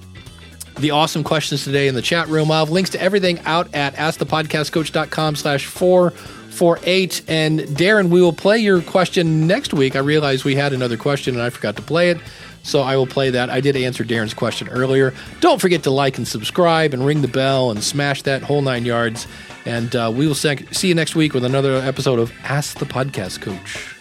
the 0.78 0.90
awesome 0.90 1.24
questions 1.24 1.65
today 1.65 1.89
in 1.89 1.94
the 1.94 2.03
chat 2.03 2.28
room. 2.28 2.51
I'll 2.51 2.66
have 2.66 2.73
links 2.73 2.90
to 2.90 3.01
everything 3.01 3.40
out 3.40 3.74
at 3.74 3.94
askthepodcastcoach.com 3.94 5.36
slash 5.36 5.66
448. 5.66 7.23
And 7.28 7.61
Darren, 7.61 8.09
we 8.11 8.20
will 8.20 8.32
play 8.32 8.59
your 8.59 8.82
question 8.82 9.47
next 9.47 9.73
week. 9.73 9.97
I 9.97 10.01
realized 10.01 10.44
we 10.44 10.55
had 10.55 10.73
another 10.73 10.97
question 10.97 11.35
and 11.35 11.43
I 11.43 11.51
forgot 11.51 11.77
to 11.77 11.82
play 11.82 12.11
it. 12.11 12.19
So 12.62 12.82
I 12.82 12.97
will 12.97 13.07
play 13.07 13.31
that. 13.31 13.48
I 13.48 13.61
did 13.61 13.77
answer 13.77 14.05
Darren's 14.05 14.35
question 14.35 14.69
earlier. 14.69 15.15
Don't 15.40 15.61
forget 15.61 15.85
to 15.85 15.90
like 15.90 16.19
and 16.19 16.27
subscribe 16.27 16.94
and 16.94 17.07
ring 17.07 17.23
the 17.23 17.28
bell 17.28 17.70
and 17.70 17.82
smash 17.82 18.23
that 18.23 18.43
whole 18.43 18.61
nine 18.61 18.85
yards. 18.85 19.28
And 19.65 19.94
uh, 19.94 20.12
we 20.15 20.27
will 20.27 20.35
see 20.35 20.89
you 20.89 20.94
next 20.94 21.15
week 21.15 21.32
with 21.32 21.44
another 21.44 21.77
episode 21.77 22.19
of 22.19 22.32
Ask 22.43 22.78
the 22.78 22.85
Podcast 22.85 23.40
Coach. 23.40 23.95